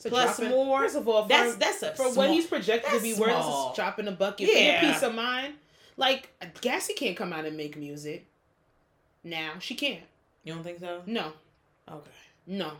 plus 0.00 0.36
dropping- 0.36 0.50
more. 0.50 0.82
First 0.82 0.96
of 0.96 1.08
all, 1.08 1.22
for, 1.22 1.28
That's 1.28 1.56
that's 1.56 1.82
a 1.82 1.90
for 1.92 2.04
small, 2.04 2.14
what 2.26 2.30
he's 2.30 2.46
projected 2.46 2.92
to 2.92 3.00
be 3.02 3.14
worth, 3.14 3.30
small. 3.30 3.70
is 3.70 3.76
dropping 3.76 4.06
a 4.08 4.12
bucket 4.12 4.48
for 4.48 4.52
your 4.54 4.62
Yeah. 4.62 4.92
peace 4.92 5.02
of 5.02 5.14
mind. 5.14 5.54
Like 5.96 6.28
Cassie 6.60 6.94
can't 6.94 7.16
come 7.16 7.32
out 7.32 7.44
and 7.44 7.56
make 7.56 7.76
music. 7.76 8.26
Now 9.22 9.52
she 9.60 9.74
can't. 9.74 10.02
You 10.44 10.52
don't 10.54 10.62
think 10.62 10.78
so? 10.80 11.02
No, 11.06 11.32
Okay. 11.90 12.10
no. 12.46 12.72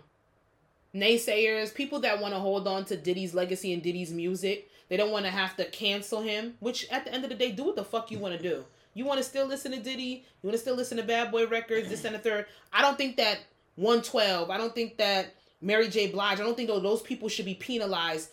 Naysayers, 0.94 1.74
people 1.74 2.00
that 2.00 2.20
want 2.20 2.34
to 2.34 2.40
hold 2.40 2.68
on 2.68 2.84
to 2.86 2.96
Diddy's 2.96 3.34
legacy 3.34 3.72
and 3.72 3.82
Diddy's 3.82 4.12
music, 4.12 4.70
they 4.88 4.96
don't 4.96 5.10
want 5.10 5.24
to 5.24 5.30
have 5.30 5.56
to 5.56 5.64
cancel 5.66 6.22
him. 6.22 6.54
Which 6.60 6.88
at 6.90 7.04
the 7.04 7.12
end 7.12 7.24
of 7.24 7.30
the 7.30 7.36
day, 7.36 7.50
do 7.50 7.64
what 7.64 7.76
the 7.76 7.84
fuck 7.84 8.10
you 8.10 8.18
want 8.18 8.36
to 8.36 8.42
do. 8.42 8.64
You 8.94 9.04
want 9.04 9.18
to 9.18 9.24
still 9.24 9.46
listen 9.46 9.72
to 9.72 9.80
Diddy? 9.80 10.24
You 10.42 10.48
want 10.48 10.54
to 10.54 10.58
still 10.58 10.76
listen 10.76 10.98
to 10.98 11.02
Bad 11.02 11.32
Boy 11.32 11.46
Records? 11.46 11.88
This 11.88 12.04
and 12.04 12.14
the 12.14 12.18
third. 12.20 12.46
I 12.72 12.80
don't 12.80 12.96
think 12.96 13.16
that 13.16 13.38
112. 13.76 14.50
I 14.50 14.56
don't 14.56 14.74
think 14.74 14.98
that 14.98 15.34
Mary 15.60 15.88
J. 15.88 16.08
Blige. 16.08 16.38
I 16.38 16.44
don't 16.44 16.56
think 16.56 16.68
those 16.68 17.02
people 17.02 17.28
should 17.28 17.44
be 17.46 17.54
penalized 17.54 18.30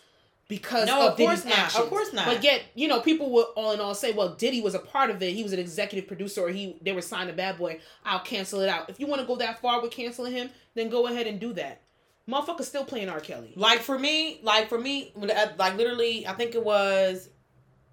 because 0.47 0.86
No, 0.86 1.07
of, 1.07 1.12
of 1.14 1.18
course 1.18 1.39
Diddy's 1.41 1.45
not. 1.57 1.66
actions. 1.66 1.84
Of 1.84 1.89
course 1.89 2.14
not. 2.14 2.26
But 2.26 2.43
yet, 2.43 2.62
you 2.76 2.88
know, 2.88 2.99
people 2.99 3.32
will 3.32 3.47
all 3.55 3.72
in 3.72 3.80
all 3.80 3.95
say, 3.95 4.12
"Well, 4.12 4.36
Diddy 4.36 4.62
was 4.62 4.76
a 4.76 4.80
part 4.80 5.09
of 5.09 5.24
it. 5.24 5.34
He 5.34 5.41
was 5.41 5.53
an 5.53 5.59
executive 5.59 6.07
producer, 6.07 6.41
or 6.41 6.49
he 6.49 6.78
they 6.82 6.91
were 6.91 7.01
signed 7.01 7.30
to 7.30 7.36
Bad 7.36 7.57
Boy. 7.57 7.80
I'll 8.05 8.20
cancel 8.20 8.59
it 8.59 8.70
out." 8.70 8.88
If 8.89 8.99
you 8.99 9.07
want 9.07 9.22
to 9.22 9.28
go 9.28 9.38
that 9.38 9.62
far 9.62 9.82
with 9.82 9.91
canceling 9.91 10.34
him, 10.34 10.51
then 10.76 10.89
go 10.89 11.07
ahead 11.07 11.26
and 11.26 11.39
do 11.39 11.53
that. 11.53 11.82
Motherfucker's 12.30 12.67
still 12.67 12.86
playing 12.86 13.09
R. 13.09 13.19
Kelly. 13.19 13.53
Like 13.55 13.80
for 13.80 13.97
me, 13.97 14.39
like 14.43 14.69
for 14.69 14.78
me, 14.80 15.11
uh, 15.22 15.47
like 15.57 15.76
literally, 15.76 16.26
I 16.28 16.34
think 16.34 16.55
it 16.55 16.63
was, 16.63 17.30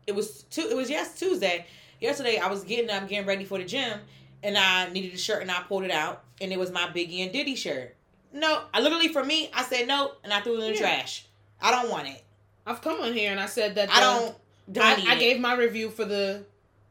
it 0.06 0.14
was 0.14 0.42
two. 0.44 0.62
It 0.62 0.76
was 0.76 0.90
yes 0.90 1.18
Tuesday. 1.18 1.66
Yesterday, 2.00 2.38
I 2.38 2.48
was 2.48 2.62
getting 2.64 2.90
up, 2.90 3.08
getting 3.08 3.26
ready 3.26 3.44
for 3.44 3.58
the 3.58 3.64
gym, 3.64 3.98
and 4.42 4.56
I 4.56 4.88
needed 4.90 5.14
a 5.14 5.18
shirt, 5.18 5.42
and 5.42 5.50
I 5.50 5.62
pulled 5.62 5.82
it 5.84 5.90
out, 5.90 6.22
and 6.40 6.52
it 6.52 6.58
was 6.58 6.70
my 6.70 6.86
Biggie 6.88 7.22
and 7.24 7.32
Diddy 7.32 7.56
shirt. 7.56 7.96
No, 8.32 8.62
I 8.72 8.80
literally 8.80 9.08
for 9.08 9.24
me, 9.24 9.50
I 9.54 9.64
said 9.64 9.88
no, 9.88 10.12
and 10.22 10.32
I 10.32 10.40
threw 10.40 10.54
it 10.54 10.64
in 10.64 10.72
the 10.72 10.72
Yeah. 10.74 10.80
trash. 10.80 11.24
I 11.60 11.70
don't 11.70 11.90
want 11.90 12.08
it. 12.08 12.22
I've 12.66 12.82
come 12.82 13.00
on 13.00 13.14
here 13.14 13.30
and 13.30 13.40
I 13.40 13.46
said 13.46 13.76
that 13.76 13.90
I 13.90 14.00
don't. 14.00 14.36
Don't 14.70 14.84
I, 14.84 14.96
need 14.96 15.08
I 15.08 15.16
gave 15.18 15.40
my 15.40 15.54
review 15.56 15.88
for 15.88 16.04
the 16.04 16.44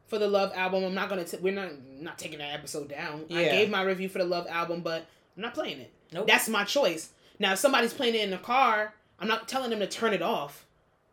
for 0.08 0.18
the 0.18 0.26
Love 0.26 0.52
album. 0.54 0.82
I'm 0.84 0.94
not 0.94 1.08
gonna. 1.08 1.24
T- 1.24 1.36
we're 1.40 1.54
not 1.54 1.70
not 2.00 2.18
taking 2.18 2.38
that 2.40 2.52
episode 2.52 2.88
down. 2.88 3.24
I 3.30 3.44
gave 3.44 3.70
my 3.70 3.82
review 3.82 4.08
for 4.08 4.18
the 4.18 4.24
Love 4.24 4.46
album, 4.48 4.80
but 4.80 5.06
I'm 5.36 5.42
not 5.42 5.54
playing 5.54 5.78
it. 5.78 5.92
Nope. 6.12 6.26
That's 6.26 6.48
my 6.48 6.64
choice. 6.64 7.10
Now, 7.38 7.52
if 7.52 7.58
somebody's 7.58 7.92
playing 7.92 8.14
it 8.14 8.22
in 8.22 8.30
the 8.30 8.38
car, 8.38 8.94
I'm 9.20 9.28
not 9.28 9.48
telling 9.48 9.70
them 9.70 9.80
to 9.80 9.86
turn 9.86 10.12
it 10.12 10.22
off. 10.22 10.64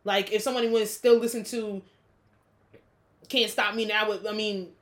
Like 0.04 0.32
if 0.32 0.42
somebody 0.42 0.68
was 0.68 0.92
still 0.92 1.18
listen 1.18 1.42
to 1.44 1.82
"Can't 3.28 3.50
Stop 3.50 3.74
Me 3.74 3.84
Now," 3.84 4.08
with 4.08 4.26
I 4.26 4.32
mean, 4.32 4.72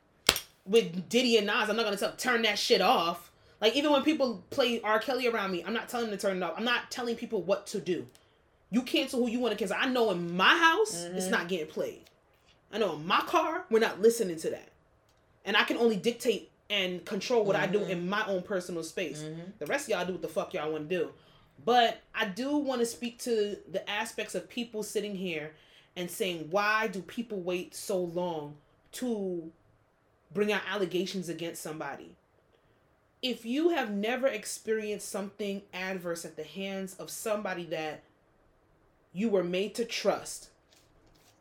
with 0.67 1.09
Diddy 1.09 1.37
and 1.39 1.47
Nas, 1.47 1.69
I'm 1.71 1.77
not 1.77 1.85
gonna 1.85 1.97
tell 1.97 2.13
turn 2.17 2.43
that 2.43 2.59
shit 2.59 2.81
off. 2.81 3.31
Like 3.61 3.75
even 3.77 3.91
when 3.93 4.03
people 4.03 4.45
play 4.51 4.81
R. 4.83 4.99
Kelly 4.99 5.27
around 5.27 5.51
me, 5.53 5.65
I'm 5.65 5.73
not 5.73 5.89
telling 5.89 6.11
them 6.11 6.19
to 6.19 6.27
turn 6.27 6.37
it 6.37 6.43
off. 6.43 6.55
I'm 6.57 6.65
not 6.65 6.91
telling 6.91 7.17
people 7.17 7.41
what 7.43 7.67
to 7.69 7.81
do. 7.81 8.07
You 8.71 8.83
cancel 8.83 9.21
who 9.21 9.31
you 9.31 9.39
want 9.41 9.53
to 9.53 9.59
cancel. 9.59 9.77
I 9.81 9.87
know 9.89 10.11
in 10.11 10.37
my 10.37 10.57
house, 10.59 11.05
it's 11.05 11.27
Mhm. 11.27 11.31
not 11.31 11.49
getting 11.49 11.69
played. 11.69 12.03
I 12.73 12.79
know 12.79 12.95
in 12.97 13.07
my 13.07 13.21
car, 13.21 13.65
we're 13.71 13.79
not 13.79 14.03
listening 14.03 14.37
to 14.41 14.51
that. 14.51 14.69
And 15.45 15.57
I 15.57 15.63
can 15.65 15.77
only 15.77 15.97
dictate 15.97 16.51
and 16.69 17.05
control 17.05 17.45
what 17.45 17.57
I 17.57 17.67
do 17.67 17.81
Mhm. 17.81 17.89
in 17.91 18.09
my 18.09 18.27
own 18.27 18.43
personal 18.43 18.83
space. 18.83 19.21
Mhm. 19.21 19.59
The 19.59 19.67
rest 19.67 19.85
of 19.85 19.91
y'all 19.91 20.05
do 20.05 20.13
what 20.13 20.23
the 20.23 20.29
fuck 20.29 20.53
y'all 20.55 20.73
want 20.73 20.89
to 20.89 20.97
do. 20.99 21.13
But 21.63 22.01
I 22.15 22.27
do 22.27 22.57
want 22.57 22.81
to 22.81 22.87
speak 22.87 23.19
to 23.21 23.59
the 23.71 23.89
aspects 23.89 24.35
of 24.35 24.49
people 24.49 24.83
sitting 24.83 25.15
here 25.15 25.53
and 25.97 26.11
saying, 26.11 26.49
why 26.51 26.89
do 26.89 27.01
people 27.03 27.41
wait 27.41 27.75
so 27.75 27.99
long 27.99 28.57
to 28.93 29.51
bring 30.33 30.53
out 30.53 30.63
allegations 30.69 31.29
against 31.29 31.63
somebody? 31.63 32.17
If 33.23 33.47
you 33.47 33.71
have 33.71 33.91
never 33.91 34.27
experienced 34.27 35.09
something 35.09 35.63
adverse 35.73 36.25
at 36.25 36.37
the 36.37 36.45
hands 36.45 36.95
of 36.95 37.09
somebody 37.09 37.65
that 37.67 38.03
you 39.15 39.31
were 39.31 39.45
made 39.45 39.75
to 39.77 39.85
trust, 39.85 40.49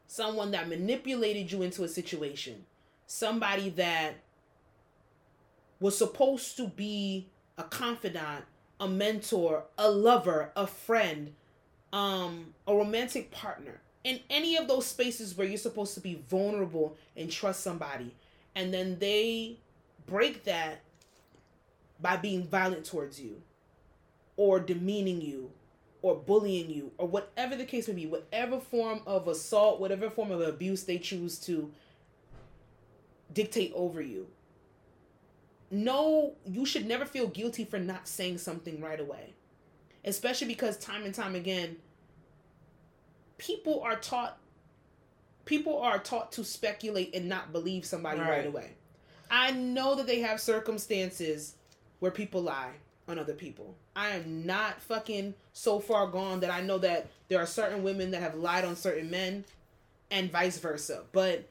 someone 0.07 0.51
that 0.51 0.70
manipulated 0.70 1.51
you 1.51 1.61
into 1.61 1.84
a 1.84 1.88
situation, 1.89 2.66
somebody 3.07 3.70
that 3.72 4.14
was 5.80 5.97
supposed 5.97 6.55
to 6.55 6.68
be 6.68 7.28
a 7.57 7.64
confidant, 7.64 8.45
a 8.84 8.88
mentor, 8.88 9.64
a 9.78 9.90
lover, 9.90 10.52
a 10.58 10.68
friend, 10.68 11.34
um, 11.94 12.54
a 12.68 12.76
romantic 12.76 13.32
partner. 13.32 13.80
In 14.04 14.20
any 14.30 14.58
of 14.58 14.68
those 14.68 14.86
spaces 14.86 15.38
where 15.38 15.48
you're 15.48 15.58
supposed 15.58 15.94
to 15.94 16.02
be 16.02 16.22
vulnerable 16.30 16.98
and 17.16 17.32
trust 17.32 17.62
somebody, 17.62 18.14
and 18.56 18.74
then 18.74 19.00
they 19.00 19.56
break 20.06 20.44
that 20.44 20.82
by 22.02 22.18
being 22.18 22.46
violent 22.46 22.84
towards 22.84 23.22
you, 23.22 23.42
or 24.36 24.60
demeaning 24.60 25.22
you, 25.22 25.50
or 26.02 26.16
bullying 26.16 26.70
you, 26.70 26.92
or 26.98 27.08
whatever 27.08 27.56
the 27.56 27.64
case 27.64 27.88
may 27.88 27.94
be, 27.94 28.06
whatever 28.06 28.60
form 28.60 29.00
of 29.08 29.30
assault, 29.30 29.80
whatever 29.80 30.10
form 30.10 30.30
of 30.30 30.42
abuse 30.42 30.84
they 30.84 30.98
choose 30.98 31.40
to 31.40 31.72
dictate 33.32 33.72
over 33.74 34.02
you 34.02 34.28
no, 35.74 36.36
you 36.45 36.65
should 36.65 36.86
never 36.86 37.03
feel 37.03 37.28
guilty 37.28 37.65
for 37.65 37.80
not 37.80 38.07
saying 38.07 38.38
something 38.38 38.80
right 38.80 38.99
away. 38.99 39.34
Especially 40.05 40.47
because 40.47 40.78
time 40.78 41.03
and 41.03 41.15
time 41.15 41.34
again, 41.34 41.78
people 43.38 43.82
are 43.82 43.97
taught 43.97 44.38
people 45.45 45.82
are 45.82 45.99
taught 45.99 46.32
to 46.34 46.43
speculate 46.43 47.13
and 47.13 47.28
not 47.28 47.51
believe 47.51 47.86
somebody 47.86 48.19
right, 48.19 48.30
Right. 48.30 48.45
away. 48.45 48.71
I 49.30 49.51
know 49.51 49.95
that 49.95 50.07
they 50.07 50.19
have 50.21 50.39
circumstances 50.39 51.55
where 51.99 52.11
people 52.11 52.41
lie 52.43 52.71
on 53.07 53.19
other 53.19 53.34
people. 53.34 53.76
I 53.95 54.09
am 54.11 54.45
not 54.45 54.82
fucking 54.82 55.34
so 55.51 55.80
far 55.80 56.07
gone 56.07 56.39
that 56.41 56.51
I 56.51 56.61
know 56.61 56.78
that 56.78 57.07
there 57.28 57.39
are 57.39 57.45
certain 57.45 57.84
women 57.84 58.11
that 58.11 58.21
have 58.21 58.36
lied 58.36 58.63
on 58.63 58.76
certain 58.78 59.09
men 59.09 59.43
and 60.11 60.32
vice 60.32 60.59
versa. 60.59 61.03
But 61.11 61.49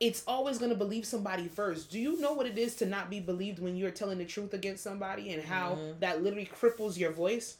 it's 0.00 0.22
always 0.26 0.58
going 0.58 0.70
to 0.70 0.76
believe 0.76 1.06
somebody 1.06 1.48
first. 1.48 1.90
Do 1.90 1.98
you 1.98 2.20
know 2.20 2.32
what 2.32 2.46
it 2.46 2.58
is 2.58 2.74
to 2.76 2.86
not 2.86 3.10
be 3.10 3.20
believed 3.20 3.58
when 3.60 3.76
you're 3.76 3.90
telling 3.90 4.18
the 4.18 4.24
truth 4.24 4.52
against 4.52 4.82
somebody 4.82 5.30
and 5.32 5.42
how 5.42 5.76
Mhm. 5.76 6.00
that 6.00 6.22
literally 6.22 6.46
cripples 6.46 6.98
your 6.98 7.12
voice 7.12 7.58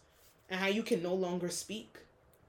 and 0.50 0.58
how 0.60 0.66
you 0.66 0.82
can 0.82 1.02
no 1.02 1.14
longer 1.14 1.48
speak? 1.48 1.96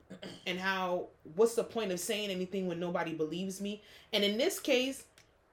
And 0.47 0.59
how 0.59 1.07
what's 1.35 1.55
the 1.55 1.63
point 1.63 1.91
of 1.91 1.99
saying 1.99 2.29
anything 2.29 2.67
when 2.67 2.79
nobody 2.79 3.13
believes 3.13 3.59
me? 3.61 3.81
And 4.13 4.23
in 4.23 4.37
this 4.37 4.59
case, 4.59 5.03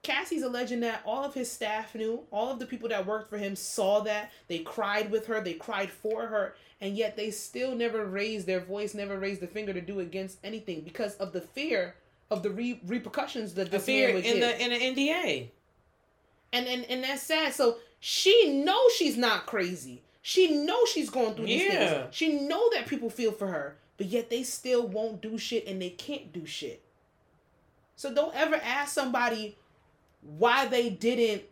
Cassie's 0.02 0.42
alleging 0.42 0.80
that 0.80 1.02
all 1.06 1.24
of 1.24 1.34
his 1.34 1.50
staff 1.50 1.94
knew, 1.94 2.26
all 2.32 2.50
of 2.50 2.58
the 2.58 2.66
people 2.66 2.88
that 2.88 3.06
worked 3.06 3.30
for 3.30 3.38
him 3.38 3.54
saw 3.54 4.00
that. 4.00 4.32
They 4.48 4.58
cried 4.58 5.10
with 5.10 5.26
her, 5.26 5.40
they 5.40 5.54
cried 5.54 5.90
for 5.90 6.26
her, 6.26 6.56
and 6.80 6.96
yet 6.96 7.16
they 7.16 7.30
still 7.30 7.74
never 7.76 8.04
raised 8.04 8.46
their 8.46 8.60
voice, 8.60 8.94
never 8.94 9.18
raised 9.18 9.40
the 9.40 9.46
finger 9.46 9.72
to 9.72 9.80
do 9.80 10.00
against 10.00 10.38
anything 10.42 10.80
because 10.80 11.14
of 11.16 11.32
the 11.32 11.40
fear 11.40 11.94
of 12.32 12.42
the 12.42 12.50
re- 12.50 12.80
repercussions 12.86 13.54
that 13.54 13.70
The 13.70 13.78
this 13.78 13.86
man 13.86 14.14
would 14.14 14.24
in 14.24 14.38
get. 14.40 14.58
the 14.58 14.64
in 14.64 14.94
the 14.94 15.02
NDA. 15.08 15.48
and, 16.52 16.66
and 16.66 16.84
and 16.86 17.04
that's 17.04 17.22
sad. 17.22 17.52
So 17.54 17.76
she 18.00 18.52
knows 18.64 18.92
she's 18.96 19.16
not 19.16 19.46
crazy. 19.46 20.02
She 20.22 20.50
knows 20.64 20.88
she's 20.88 21.10
going 21.10 21.34
through 21.34 21.46
these 21.46 21.62
Yeah. 21.64 22.02
things. 22.02 22.14
She 22.14 22.32
know 22.40 22.70
that 22.72 22.86
people 22.86 23.10
feel 23.10 23.32
for 23.32 23.48
her, 23.48 23.76
but 23.96 24.06
yet 24.06 24.30
they 24.30 24.42
still 24.42 24.86
won't 24.86 25.20
do 25.20 25.36
shit 25.38 25.66
and 25.66 25.80
they 25.82 25.90
can't 25.90 26.32
do 26.32 26.46
shit. 26.46 26.82
So 27.96 28.12
don't 28.14 28.34
ever 28.34 28.56
ask 28.56 28.92
somebody 28.94 29.56
why 30.22 30.66
they 30.66 30.90
didn't 30.90 31.42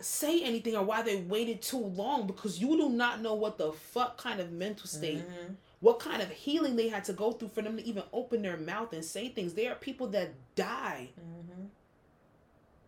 say 0.00 0.42
anything 0.42 0.76
or 0.76 0.84
why 0.84 1.02
they 1.02 1.16
waited 1.16 1.62
too 1.62 1.78
long 1.78 2.26
because 2.26 2.58
you 2.60 2.76
do 2.76 2.88
not 2.90 3.20
know 3.20 3.34
what 3.34 3.56
the 3.58 3.72
fuck 3.72 4.18
kind 4.18 4.40
of 4.40 4.50
mental 4.52 4.86
state, 4.86 5.18
Mhm. 5.18 5.54
What 5.84 5.98
kind 5.98 6.22
of 6.22 6.30
healing 6.30 6.76
they 6.76 6.88
had 6.88 7.04
to 7.04 7.12
go 7.12 7.30
through 7.30 7.50
for 7.50 7.60
them 7.60 7.76
to 7.76 7.84
even 7.84 8.02
open 8.10 8.40
their 8.40 8.56
mouth 8.56 8.94
and 8.94 9.04
say 9.04 9.28
things. 9.28 9.52
There 9.52 9.70
are 9.70 9.74
people 9.74 10.06
that 10.08 10.30
die. 10.54 11.10
Mhm. 11.20 11.68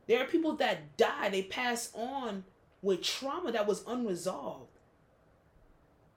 There 0.07 0.23
are 0.23 0.27
people 0.27 0.55
that 0.57 0.97
die. 0.97 1.29
They 1.29 1.43
pass 1.43 1.93
on 1.95 2.45
with 2.81 3.03
trauma 3.03 3.53
that 3.53 3.67
was 3.67 3.85
unresolved. 3.87 4.79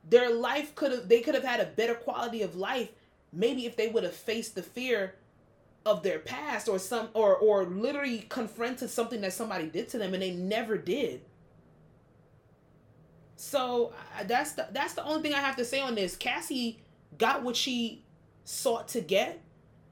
Their 0.10 0.34
life 0.34 0.74
could 0.74 0.94
have 0.94 1.10
they 1.10 1.20
could 1.20 1.36
have 1.36 1.44
had 1.44 1.60
a 1.60 1.66
better 1.66 1.96
quality 1.96 2.42
of 2.42 2.56
life 2.56 2.94
maybe 3.34 3.66
if 3.66 3.76
they 3.76 3.90
would 3.90 4.06
have 4.06 4.16
faced 4.16 4.56
the 4.56 4.64
fear 4.64 5.16
of 5.86 6.02
their 6.02 6.20
past 6.20 6.70
or 6.70 6.80
some 6.80 7.10
or 7.14 7.36
or 7.36 7.66
literally 7.66 8.20
confronted 8.30 8.90
something 8.90 9.20
that 9.20 9.34
somebody 9.34 9.68
did 9.68 9.90
to 9.90 9.98
them 9.98 10.14
and 10.14 10.24
they 10.24 10.32
never 10.32 10.78
did. 10.78 11.26
So 13.40 13.94
I- 14.18 14.24
that's 14.26 14.52
the 14.52 14.68
that's 14.72 14.94
the 14.96 15.04
only 15.06 15.22
thing 15.22 15.34
I 15.34 15.40
have 15.40 15.56
to 15.56 15.64
say 15.66 15.80
on 15.80 15.96
this. 15.96 16.18
Cassie 16.18 16.78
got 17.18 17.42
what 17.42 17.56
she 17.56 18.04
sought 18.44 18.90
to 18.90 19.00
get. 19.02 19.40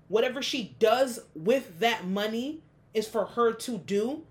Whatever 0.09 0.41
she 0.41 0.75
does 0.79 1.19
with 1.33 1.79
that 1.79 2.05
money 2.05 2.59
is 2.93 3.07
for 3.07 3.23
her 3.25 3.53
to 3.53 3.77
do. 3.77 4.25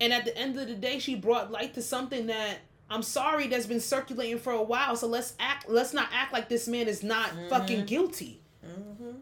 And 0.00 0.12
at 0.12 0.24
the 0.24 0.36
end 0.38 0.56
of 0.56 0.68
the 0.68 0.74
day, 0.74 0.98
she 1.00 1.16
brought 1.16 1.50
light 1.50 1.74
to 1.74 1.82
something 1.82 2.26
that 2.26 2.58
I'm 2.88 3.02
sorry 3.02 3.48
that's 3.48 3.66
been 3.66 3.80
circulating 3.80 4.38
for 4.38 4.52
a 4.52 4.62
while. 4.62 4.94
So 4.94 5.08
let's 5.08 5.34
act 5.40 5.68
let's 5.68 5.92
not 5.92 6.08
act 6.12 6.32
like 6.32 6.48
this 6.48 6.68
man 6.68 6.86
is 6.86 7.02
not 7.02 7.30
fucking 7.48 7.82
Mhm. 7.82 7.86
guilty. 7.88 8.40
Mhm. 8.64 9.20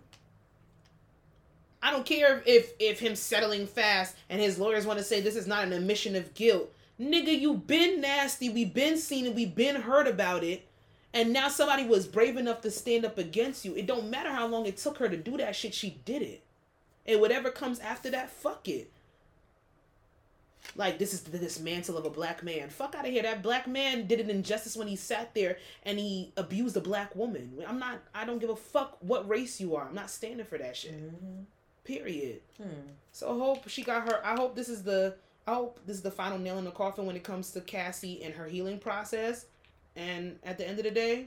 I 1.82 1.91
don't 1.91 2.05
care 2.05 2.43
if 2.45 2.74
if 2.78 3.01
him 3.01 3.16
settling 3.16 3.66
fast 3.66 4.14
and 4.28 4.43
his 4.43 4.59
lawyers 4.59 4.85
want 4.85 4.99
to 4.99 5.05
say 5.05 5.22
this 5.22 5.37
is 5.37 5.47
not 5.47 5.64
an 5.64 5.72
admission 5.72 6.16
of 6.16 6.35
guilt. 6.35 6.70
Nigga, 7.01 7.39
you 7.39 7.55
been 7.55 8.01
nasty. 8.01 8.49
We 8.49 8.65
been 8.65 8.99
seen 8.99 9.27
it. 9.27 9.35
We 9.35 9.47
been 9.47 9.83
heard 9.83 10.07
about 10.07 10.45
it. 10.45 10.67
And 11.13 11.33
now 11.33 11.49
somebody 11.49 11.85
was 11.87 12.07
brave 12.07 12.37
enough 12.37 12.61
to 12.63 12.71
stand 12.71 13.05
up 13.05 13.19
against 13.19 13.65
you. 13.65 13.75
It 13.75 13.87
don't 13.87 14.11
matter 14.11 14.31
how 14.31 14.47
long 14.47 14.67
it 14.67 14.77
took 14.77 14.99
her 14.99 15.09
to 15.09 15.17
do 15.17 15.37
that 15.37 15.55
shit. 15.55 15.75
She 15.75 16.01
did 16.05 16.23
it. 16.23 16.43
And 17.07 17.21
whatever 17.21 17.51
comes 17.51 17.79
after 17.79 18.11
that, 18.11 18.31
fuck 18.31 18.67
it. 18.69 18.91
Like 20.77 20.99
this 20.99 21.13
is 21.13 21.23
the 21.23 21.39
dismantle 21.39 21.97
of 21.97 22.05
a 22.05 22.11
black 22.11 22.43
man. 22.43 22.69
Fuck 22.69 22.95
out 22.95 23.07
of 23.07 23.13
here. 23.13 23.23
That 23.23 23.43
black 23.43 23.67
man 23.67 24.07
did 24.07 24.19
an 24.19 24.31
injustice 24.31 24.77
when 24.77 24.89
he 24.89 24.97
sat 24.97 25.35
there 25.35 25.59
and 25.85 25.99
he 25.99 26.33
abused 26.37 26.77
a 26.77 26.81
black 26.81 27.15
woman. 27.15 27.53
I'm 27.69 27.79
not. 27.79 28.01
I 28.15 28.25
don't 28.25 28.39
give 28.41 28.51
a 28.51 28.57
fuck 28.57 28.97
what 29.01 29.29
race 29.29 29.61
you 29.61 29.77
are. 29.77 29.87
I'm 29.87 29.95
not 29.95 30.11
standing 30.11 30.47
for 30.47 30.59
that 30.59 30.77
shit. 30.77 30.95
Mhm. 30.95 31.45
Period. 31.85 32.41
Hmm. 32.57 32.89
So 33.13 33.29
I 33.31 33.39
hope 33.39 33.69
she 33.69 33.83
got 33.83 34.11
her. 34.11 34.25
I 34.25 34.35
hope 34.37 34.57
this 34.57 34.69
is 34.69 34.83
the. 34.83 35.17
Hope 35.47 35.79
this 35.87 35.97
is 35.97 36.03
the 36.03 36.11
final 36.11 36.39
nail 36.39 36.59
in 36.59 36.65
the 36.65 36.71
coffin 36.71 37.05
when 37.07 37.17
it 37.17 37.25
comes 37.25 37.51
to 37.53 37.61
Cassie 37.61 38.23
and 38.23 38.33
her 38.35 38.47
healing 38.47 38.79
process. 38.79 39.47
And 39.97 40.39
at 40.43 40.57
the 40.59 40.67
end 40.67 40.79
of 40.79 40.85
the 40.85 40.91
day, 40.91 41.27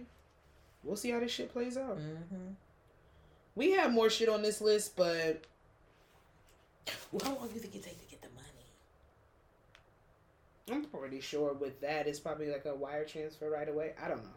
we'll 0.83 0.95
see 0.95 1.11
how 1.11 1.19
this 1.19 1.31
shit 1.31 1.51
plays 1.53 1.77
out. 1.77 1.97
Mhm. 1.99 2.55
We 3.55 3.71
have 3.71 3.91
more 3.91 4.09
shit 4.09 4.27
on 4.29 4.41
this 4.41 4.59
list, 4.61 4.95
but 4.95 5.45
Well, 7.11 7.25
how 7.25 7.35
long 7.35 7.47
do 7.49 7.53
you 7.53 7.59
think 7.59 7.75
it 7.75 7.83
take 7.83 7.99
to 7.99 8.05
get 8.05 8.21
the 8.21 8.29
money? 8.29 8.47
I'm 10.69 10.85
pretty 10.85 11.19
sure 11.21 11.53
with 11.53 11.79
that 11.81 12.07
it's 12.07 12.19
probably 12.19 12.49
like 12.49 12.65
a 12.65 12.73
wire 12.75 13.03
transfer 13.05 13.49
right 13.49 13.67
away. 13.67 13.93
I 14.01 14.07
don't 14.07 14.23
know. 14.23 14.29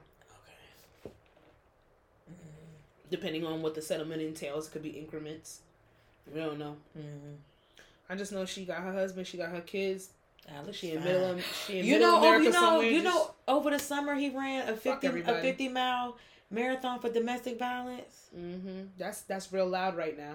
Okay. 1.07 1.15
Depending 3.11 3.45
on 3.47 3.63
what 3.63 3.75
the 3.75 3.83
settlement 3.83 4.21
entails, 4.23 4.67
it 4.69 4.71
could 4.73 4.83
be 4.83 4.91
increments. 4.91 5.61
We 6.33 6.41
don't 6.41 6.59
know. 6.59 6.77
Mm-hmm. 6.97 7.35
I 8.11 8.17
just 8.17 8.33
know 8.33 8.45
she 8.45 8.65
got 8.65 8.79
her 8.83 8.93
husband, 8.93 9.27
she 9.27 9.37
got 9.39 9.51
her 9.51 9.61
kids. 9.61 10.11
Alex, 10.53 10.79
She 10.79 10.93
in 10.93 11.05
middle. 11.05 11.39
She 11.67 11.79
in 11.79 11.85
You 11.87 11.93
middle 11.95 12.09
know, 12.11 12.17
oh, 12.17 12.19
America 12.21 12.45
you 12.45 12.51
know, 12.51 12.59
somewhere. 12.61 12.87
you 12.89 13.03
just- 13.03 13.15
know. 13.15 13.35
Over 13.47 13.71
the 13.71 13.79
summer, 13.79 14.15
he 14.17 14.31
ran 14.31 14.69
a 14.69 14.77
fifty 14.77 15.07
a 15.07 15.41
fifty 15.41 15.69
mile 15.69 16.17
marathon 16.51 16.99
for 16.99 17.09
domestic 17.09 17.59
violence. 17.59 18.29
Mm-hmm. 18.37 18.81
That's 18.99 19.21
that's 19.23 19.53
real 19.53 19.67
loud 19.69 19.97
right 19.97 20.17
now. 20.19 20.35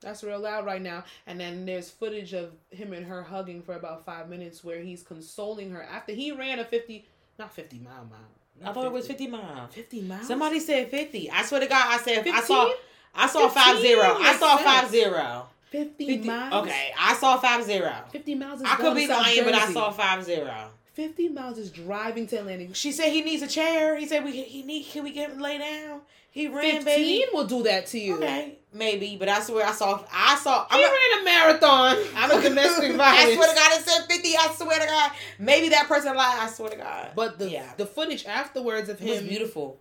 That's 0.00 0.22
real 0.22 0.38
loud 0.38 0.64
right 0.64 0.80
now. 0.80 1.04
And 1.26 1.40
then 1.40 1.66
there's 1.66 1.90
footage 1.90 2.32
of 2.32 2.52
him 2.70 2.92
and 2.92 3.04
her 3.06 3.22
hugging 3.22 3.62
for 3.62 3.74
about 3.74 4.04
five 4.06 4.28
minutes 4.28 4.62
where 4.62 4.80
he's 4.80 5.02
consoling 5.02 5.70
her 5.72 5.82
after 5.82 6.12
he 6.12 6.30
ran 6.32 6.58
a 6.60 6.64
fifty, 6.64 7.06
not 7.38 7.52
fifty 7.52 7.78
mile 7.78 8.06
mile. 8.08 8.70
I 8.70 8.72
thought 8.72 8.86
it 8.86 8.92
was 8.92 9.06
fifty 9.06 9.26
miles. 9.26 9.74
Fifty 9.74 10.00
miles. 10.02 10.26
Somebody 10.26 10.60
said 10.60 10.90
fifty. 10.90 11.30
I 11.30 11.42
swear 11.44 11.60
to 11.60 11.66
God, 11.66 11.84
I 11.86 11.98
said 11.98 12.26
I 12.28 12.40
saw. 12.40 12.72
I 13.14 13.26
saw 13.26 13.48
five 13.48 13.76
15 13.78 13.82
zero. 13.82 14.16
I 14.20 14.36
saw 14.36 14.56
five 14.58 14.90
zero. 14.90 15.48
50, 15.70 16.06
50 16.06 16.26
miles. 16.28 16.54
Okay, 16.66 16.92
I 16.98 17.14
saw 17.14 17.38
five 17.38 17.64
zero. 17.64 17.92
Fifty 18.10 18.34
miles. 18.34 18.60
Is 18.60 18.66
I 18.68 18.76
could 18.76 18.94
be 18.96 19.06
lying, 19.06 19.44
but 19.44 19.54
I 19.54 19.72
saw 19.72 19.90
five 19.90 20.24
zero. 20.24 20.70
Fifty 20.94 21.28
miles 21.28 21.58
is 21.58 21.70
driving 21.70 22.26
to 22.28 22.36
Atlantic. 22.36 22.74
She 22.74 22.90
said 22.92 23.10
he 23.12 23.22
needs 23.22 23.42
a 23.42 23.46
chair. 23.46 23.96
He 23.96 24.06
said 24.06 24.24
we 24.24 24.32
he 24.42 24.62
need. 24.62 24.84
Can 24.86 25.04
we 25.04 25.12
get 25.12 25.30
him 25.30 25.40
lay 25.40 25.58
down? 25.58 26.00
He 26.30 26.46
ran, 26.48 26.82
Fifteen 26.82 26.84
baby. 27.20 27.24
will 27.32 27.46
do 27.46 27.62
that 27.64 27.86
to 27.88 27.98
you. 27.98 28.16
Okay, 28.16 28.58
maybe, 28.72 29.16
but 29.18 29.28
I 29.28 29.40
swear 29.40 29.66
I 29.66 29.72
saw. 29.72 30.02
I 30.12 30.36
saw. 30.36 30.66
He 30.70 30.76
I'm 30.76 30.90
ran 30.90 31.20
a 31.20 31.24
marathon. 31.24 31.96
I'm 32.16 32.30
a 32.30 32.42
domestic 32.48 32.94
violence. 32.96 33.24
I 33.26 33.34
swear 33.34 33.48
to 33.48 33.54
God, 33.54 33.72
it 33.80 33.88
said 33.88 34.06
fifty. 34.08 34.36
I 34.36 34.52
swear 34.56 34.78
to 34.80 34.86
God, 34.86 35.10
maybe 35.38 35.68
that 35.70 35.86
person 35.88 36.14
lied. 36.14 36.38
I 36.38 36.48
swear 36.48 36.70
to 36.70 36.76
God. 36.76 37.10
But 37.14 37.38
the 37.38 37.50
Yeah. 37.50 37.72
the 37.76 37.86
footage 37.86 38.26
afterwards 38.26 38.88
of 38.88 39.00
it 39.00 39.08
was 39.08 39.18
him 39.20 39.26
beautiful. 39.28 39.78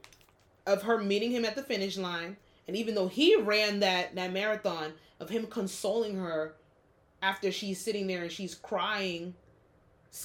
of 0.65 0.83
her 0.83 0.97
meeting 0.99 1.31
him 1.31 1.45
at 1.45 1.55
the 1.55 1.63
finish 1.63 1.97
line, 1.97 2.37
and 2.67 2.75
even 2.77 2.95
though 2.95 3.07
he 3.07 3.35
ran 3.35 3.79
that 3.79 4.15
that 4.15 4.31
marathon, 4.33 4.93
of 5.19 5.29
him 5.29 5.47
consoling 5.47 6.15
her 6.17 6.55
after 7.21 7.51
she's 7.51 7.79
sitting 7.79 8.07
there 8.07 8.21
and 8.23 8.31
she's 8.31 8.53
crying, 8.55 9.33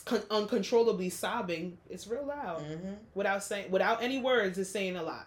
con- 0.05 0.23
uncontrollably 0.31 1.09
sobbing, 1.11 1.79
it's 1.89 2.07
real 2.07 2.27
loud 2.27 2.61
hmm 2.63 2.93
without 3.15 3.43
saying 3.43 3.71
without 3.71 4.03
any 4.03 4.19
words. 4.21 4.59
It's 4.59 4.71
saying 4.71 4.97
a 4.97 5.03
lot. 5.03 5.27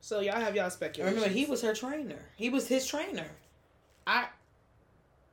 So 0.00 0.20
y'all 0.20 0.40
have 0.40 0.56
y'all 0.56 0.68
speculation. 0.70 1.14
Remember, 1.14 1.32
he 1.32 1.44
was 1.46 1.62
her 1.62 1.74
trainer. 1.74 2.18
He 2.36 2.50
was 2.50 2.66
his 2.68 2.86
trainer. 2.86 3.26
I 4.06 4.26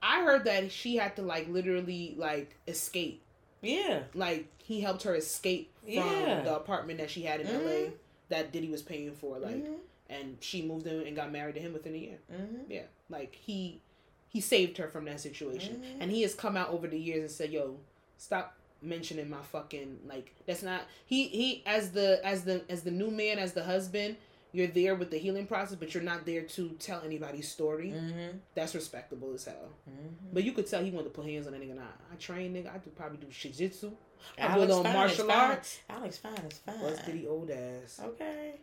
I 0.01 0.23
heard 0.23 0.45
that 0.45 0.71
she 0.71 0.95
had 0.95 1.15
to 1.17 1.21
like 1.23 1.49
literally 1.49 2.13
like 2.17 2.55
escape. 2.67 3.21
Yeah. 3.61 4.03
Like 4.13 4.47
he 4.63 4.79
helped 4.79 5.03
her 5.03 5.15
escape 5.15 5.73
from 5.81 5.91
Yeah. 5.93 6.41
the 6.43 6.55
apartment 6.55 6.99
that 6.99 7.09
she 7.09 7.23
had 7.23 7.41
in 7.41 7.47
Mhm. 7.47 7.65
LA 7.65 7.91
that 8.29 8.51
Diddy 8.51 8.69
was 8.69 8.81
paying 8.83 9.13
for. 9.15 9.39
Like 9.39 9.65
hmm 9.65 9.73
and 10.09 10.37
she 10.39 10.61
moved 10.61 10.87
in 10.87 11.05
and 11.07 11.15
got 11.15 11.31
married 11.31 11.55
to 11.55 11.61
him 11.61 11.73
within 11.73 11.93
a 11.93 11.97
year. 11.97 12.17
hmm 12.29 12.69
Yeah, 12.69 12.83
like 13.09 13.35
he 13.35 13.81
he 14.27 14.41
saved 14.41 14.77
her 14.77 14.87
from 14.87 15.05
that 15.05 15.19
situation, 15.19 15.77
Mhm. 15.83 16.01
and 16.01 16.11
he 16.11 16.21
has 16.21 16.33
come 16.35 16.55
out 16.57 16.69
over 16.69 16.87
the 16.87 16.99
years 16.99 17.21
and 17.21 17.31
said, 17.31 17.51
"Yo, 17.51 17.79
stop 18.17 18.55
mentioning 18.81 19.29
my 19.29 19.41
fucking 19.41 19.99
like 20.07 20.33
that's 20.45 20.63
not 20.63 20.81
he 21.05 21.27
he 21.27 21.63
as 21.65 21.91
the 21.91 22.19
as 22.25 22.43
the 22.45 22.63
as 22.69 22.83
the 22.83 22.91
new 22.91 23.11
man 23.11 23.39
as 23.39 23.53
the 23.53 23.63
husband." 23.63 24.17
You're 24.51 24.65
there 24.65 24.95
with 24.95 25.11
the 25.11 25.19
healing 25.19 25.45
process, 25.45 25.75
but 25.77 25.93
you're 25.93 26.01
not 26.01 26.25
there 26.25 26.41
to 26.41 26.69
tell 26.79 27.01
anybody's 27.03 27.47
story. 27.47 27.91
hmm 27.91 28.29
That's 28.55 28.73
respectable 28.73 29.31
as 29.35 29.45
hell. 29.45 29.69
hmm 29.85 30.07
But 30.33 30.43
you 30.43 30.53
could 30.53 30.65
tell 30.65 30.83
he 30.83 30.89
wanted 30.89 31.09
to 31.09 31.09
put 31.11 31.25
hands 31.27 31.45
on 31.45 31.53
a 31.53 31.57
nigga. 31.57 31.75
Nah, 31.75 31.83
I 32.11 32.15
train 32.15 32.55
nigga. 32.55 32.73
I 32.73 32.79
could 32.79 32.95
probably 32.95 33.19
do 33.19 33.27
shijitsu. 33.27 33.93
I 34.39 34.55
do 34.55 34.61
a 34.61 34.65
little 34.65 34.83
martial 34.83 35.27
fine. 35.27 35.51
arts. 35.51 35.79
Alex 35.87 36.17
fine 36.17 36.33
is 36.49 36.57
fine. 36.57 36.79
What's 36.81 36.99
Diddy 37.03 37.27
old 37.27 37.51
ass? 37.51 37.99
Okay. 38.03 38.53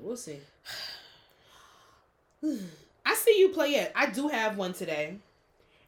We'll 0.00 0.16
see. 0.16 0.38
I 3.06 3.14
see 3.14 3.38
you 3.38 3.50
play 3.50 3.74
it. 3.76 3.92
I 3.94 4.06
do 4.06 4.28
have 4.28 4.56
one 4.56 4.72
today. 4.72 5.16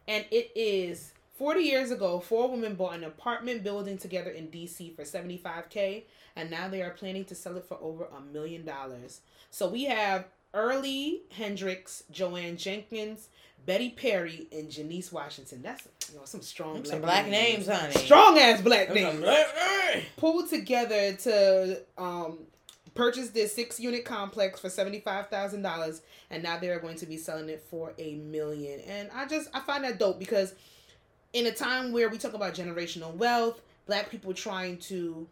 And 0.09 0.25
it 0.31 0.51
is 0.55 1.13
40 1.39 1.61
years 1.61 1.91
ago, 1.91 2.21
four 2.21 2.51
women 2.51 2.75
bought 2.75 2.95
an 2.95 3.05
apartment 3.05 3.63
building 3.63 3.99
together 3.99 4.31
in 4.31 4.49
DC 4.49 4.95
for 4.95 5.03
75K. 5.03 6.05
And 6.35 6.51
now 6.51 6.69
they 6.69 6.83
are 6.83 6.91
planning 6.91 7.25
to 7.27 7.35
sell 7.35 7.57
it 7.57 7.65
for 7.65 7.79
over 7.81 8.05
a 8.07 8.21
million 8.33 8.65
dollars. 8.65 9.21
So 9.51 9.69
we 9.69 9.85
have 9.85 10.27
Early 10.55 11.23
Hendricks, 11.33 12.05
Joanne 12.11 12.57
Jenkins, 12.57 13.29
Betty 13.67 13.91
Perry, 13.91 14.47
and 14.53 14.71
Janice 14.71 15.11
Washington. 15.13 15.61
That's 15.63 15.87
you 16.11 16.19
know, 16.19 16.25
some 16.25 16.41
strong 16.41 16.75
black, 16.77 16.87
some 16.87 17.01
black 17.01 17.29
names, 17.29 17.67
honey. 17.67 17.93
Strong 17.95 18.39
ass 18.39 18.61
black 18.63 18.93
names 18.95 19.21
black- 19.21 19.47
pulled 20.17 20.49
together 20.49 21.15
to 21.15 21.83
um 21.99 22.39
purchased 22.97 23.35
this 23.35 23.55
six 23.55 23.79
unit 23.79 24.05
complex 24.05 24.59
for 24.59 24.69
seventy 24.69 25.01
five 25.01 25.29
thousand 25.29 25.63
dollars, 25.63 26.03
and 26.31 26.43
now 26.43 26.59
they're 26.59 26.81
going 26.81 26.97
to 26.97 27.07
be 27.07 27.17
selling 27.17 27.49
it 27.49 27.65
for 27.71 27.93
a 27.99 28.15
million. 28.15 28.81
And 28.81 29.11
I 29.15 29.27
just 29.27 29.49
I 29.55 29.61
find 29.61 29.85
that 29.85 29.99
dope 29.99 30.19
because 30.19 30.55
in 31.33 31.47
a 31.47 31.53
time 31.53 31.93
where 31.93 32.09
we 32.09 32.19
talk 32.19 32.35
about 32.35 32.55
generational 32.55 33.15
wealth, 33.15 33.61
black 33.87 34.11
people 34.11 34.33
trying 34.35 34.79
to 34.79 35.29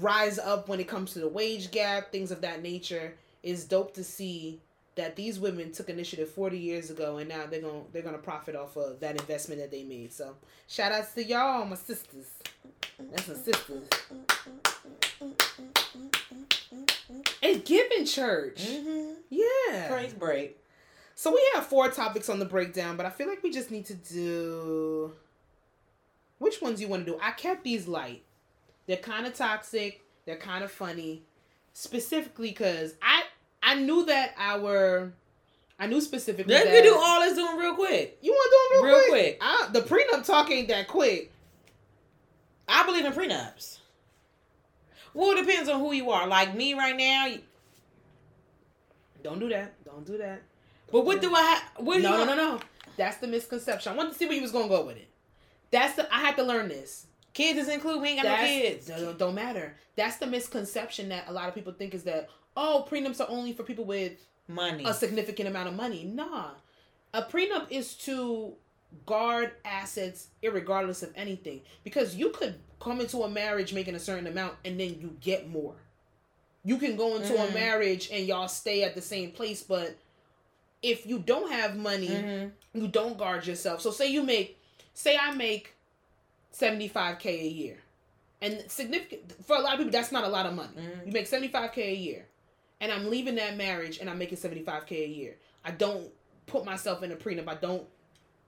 rise 0.00 0.38
up 0.38 0.68
when 0.68 0.80
it 0.80 0.88
comes 0.88 1.12
to 1.12 1.20
the 1.20 1.28
wage 1.28 1.70
gap, 1.70 2.12
things 2.12 2.30
of 2.30 2.40
that 2.42 2.62
nature, 2.62 3.14
is 3.42 3.64
dope 3.64 3.94
to 3.94 4.04
see 4.04 4.60
that 4.96 5.16
these 5.16 5.40
women 5.40 5.72
took 5.72 5.88
initiative 5.88 6.28
40 6.28 6.58
years 6.58 6.90
ago 6.90 7.18
and 7.18 7.28
now 7.28 7.46
they're 7.46 7.60
going 7.60 7.84
to 7.84 7.92
they're 7.92 8.02
going 8.02 8.14
to 8.14 8.22
profit 8.22 8.54
off 8.54 8.76
of 8.76 9.00
that 9.00 9.18
investment 9.20 9.60
that 9.60 9.70
they 9.70 9.82
made. 9.82 10.12
So, 10.12 10.36
shout 10.68 10.92
outs 10.92 11.14
to 11.14 11.24
y'all, 11.24 11.64
my 11.64 11.76
sisters. 11.76 12.26
That's 13.10 13.28
my 13.28 13.34
sisters. 13.34 13.88
Giving 17.64 18.04
church. 18.04 18.62
Mm-hmm. 18.66 19.12
Yeah. 19.30 19.88
Praise 19.88 20.12
break. 20.12 20.58
So 21.14 21.32
we 21.32 21.42
have 21.54 21.66
four 21.66 21.90
topics 21.90 22.28
on 22.28 22.38
the 22.38 22.44
breakdown, 22.44 22.96
but 22.96 23.06
I 23.06 23.10
feel 23.10 23.28
like 23.28 23.42
we 23.42 23.50
just 23.50 23.70
need 23.70 23.86
to 23.86 23.94
do 23.94 25.12
which 26.38 26.60
ones 26.60 26.80
you 26.80 26.88
want 26.88 27.06
to 27.06 27.12
do. 27.12 27.18
I 27.22 27.30
kept 27.32 27.62
these 27.64 27.86
light. 27.86 28.22
They're 28.86 28.96
kind 28.96 29.26
of 29.26 29.34
toxic. 29.34 30.02
They're 30.26 30.36
kind 30.36 30.64
of 30.64 30.70
funny, 30.70 31.22
specifically 31.72 32.48
because 32.48 32.94
I 33.02 33.22
I 33.62 33.74
knew 33.76 34.04
that 34.06 34.34
our 34.38 35.12
I 35.78 35.86
knew 35.86 36.00
specifically. 36.00 36.52
Let's 36.54 36.66
that, 36.70 36.82
do 36.82 36.94
all 36.96 37.20
this 37.20 37.34
doing 37.36 37.56
real 37.58 37.74
quick. 37.74 38.18
You 38.22 38.32
want 38.32 38.50
to 38.52 38.74
do 38.74 38.76
them 38.76 38.84
real, 38.86 38.96
Real 38.98 39.08
quick? 39.10 39.38
quick. 39.38 39.42
I, 39.42 39.68
the 39.72 39.80
prenup 39.80 40.26
talk 40.26 40.50
ain't 40.50 40.68
that 40.68 40.88
quick. 40.88 41.30
I 42.68 42.84
believe 42.86 43.04
in 43.04 43.12
prenups. 43.12 43.78
Well, 45.12 45.36
it 45.36 45.44
depends 45.46 45.68
on 45.68 45.78
who 45.80 45.92
you 45.92 46.10
are. 46.10 46.26
Like 46.26 46.54
me 46.56 46.74
right 46.74 46.96
now. 46.96 47.34
Don't 49.24 49.40
do 49.40 49.48
that. 49.48 49.82
Don't 49.84 50.06
do 50.06 50.18
that. 50.18 50.42
But 50.92 51.04
what 51.04 51.20
do 51.20 51.34
I 51.34 51.40
have? 51.42 51.62
What 51.84 51.96
do 51.96 52.02
No, 52.02 52.18
you 52.18 52.26
no, 52.26 52.34
no, 52.36 52.52
no. 52.54 52.60
That's 52.96 53.16
the 53.16 53.26
misconception. 53.26 53.92
I 53.92 53.96
wanted 53.96 54.12
to 54.12 54.18
see 54.18 54.26
where 54.26 54.36
you 54.36 54.42
was 54.42 54.52
gonna 54.52 54.68
go 54.68 54.84
with 54.84 54.98
it. 54.98 55.08
That's 55.72 55.96
the. 55.96 56.14
I 56.14 56.20
had 56.20 56.36
to 56.36 56.44
learn 56.44 56.68
this. 56.68 57.06
Kids 57.32 57.58
is 57.58 57.68
included. 57.68 58.02
We 58.02 58.10
ain't 58.10 58.22
got 58.22 58.38
no 58.40 58.46
kids. 58.46 58.86
Don't, 58.86 59.18
don't 59.18 59.34
matter. 59.34 59.74
That's 59.96 60.18
the 60.18 60.26
misconception 60.26 61.08
that 61.08 61.24
a 61.26 61.32
lot 61.32 61.48
of 61.48 61.54
people 61.54 61.72
think 61.72 61.94
is 61.94 62.04
that 62.04 62.28
oh 62.56 62.86
prenups 62.88 63.18
are 63.20 63.28
only 63.28 63.52
for 63.54 63.64
people 63.64 63.84
with 63.84 64.12
Money. 64.46 64.84
a 64.84 64.92
significant 64.94 65.48
amount 65.48 65.68
of 65.68 65.74
money. 65.74 66.04
Nah, 66.04 66.50
a 67.14 67.22
prenup 67.22 67.66
is 67.70 67.94
to 67.94 68.52
guard 69.06 69.52
assets 69.64 70.28
irregardless 70.42 71.02
of 71.02 71.10
anything 71.16 71.62
because 71.82 72.14
you 72.14 72.28
could 72.30 72.54
come 72.78 73.00
into 73.00 73.22
a 73.22 73.28
marriage 73.28 73.72
making 73.72 73.94
a 73.94 73.98
certain 73.98 74.26
amount 74.26 74.54
and 74.64 74.78
then 74.78 75.00
you 75.00 75.16
get 75.20 75.48
more. 75.48 75.74
You 76.64 76.78
can 76.78 76.96
go 76.96 77.16
into 77.16 77.34
a 77.34 77.46
Mhm. 77.48 77.54
marriage 77.54 78.08
and 78.10 78.26
y'all 78.26 78.48
stay 78.48 78.82
at 78.84 78.94
the 78.94 79.02
same 79.02 79.32
place, 79.32 79.62
but 79.62 79.94
if 80.82 81.06
you 81.06 81.18
don't 81.18 81.50
have 81.52 81.76
money, 81.76 82.08
Mhm. 82.08 82.52
you 82.72 82.88
don't 82.88 83.18
guard 83.18 83.46
yourself. 83.46 83.80
So 83.82 83.90
say 83.90 84.08
you 84.08 84.22
make, 84.22 84.58
say 84.94 85.16
I 85.16 85.32
make 85.34 85.72
seventy 86.50 86.88
five 86.88 87.18
k 87.18 87.40
a 87.40 87.48
year, 87.48 87.78
and 88.40 88.70
significant 88.70 89.32
for 89.44 89.56
a 89.56 89.60
lot 89.60 89.74
of 89.74 89.78
people 89.78 89.92
that's 89.92 90.12
not 90.12 90.24
a 90.24 90.28
lot 90.28 90.46
of 90.46 90.54
money. 90.54 90.76
Mhm. 90.76 91.06
You 91.06 91.12
make 91.12 91.26
seventy 91.26 91.48
five 91.48 91.72
k 91.72 91.92
a 91.92 91.94
year, 91.96 92.26
and 92.80 92.90
I'm 92.92 93.10
leaving 93.10 93.34
that 93.36 93.56
marriage 93.56 93.98
and 93.98 94.08
I'm 94.08 94.18
making 94.18 94.38
seventy 94.38 94.62
five 94.62 94.86
k 94.86 95.04
a 95.04 95.08
year. 95.08 95.36
I 95.64 95.70
don't 95.70 96.12
put 96.46 96.64
myself 96.64 97.02
in 97.02 97.10
a 97.12 97.16
prenup. 97.16 97.48
I 97.48 97.54
don't 97.56 97.86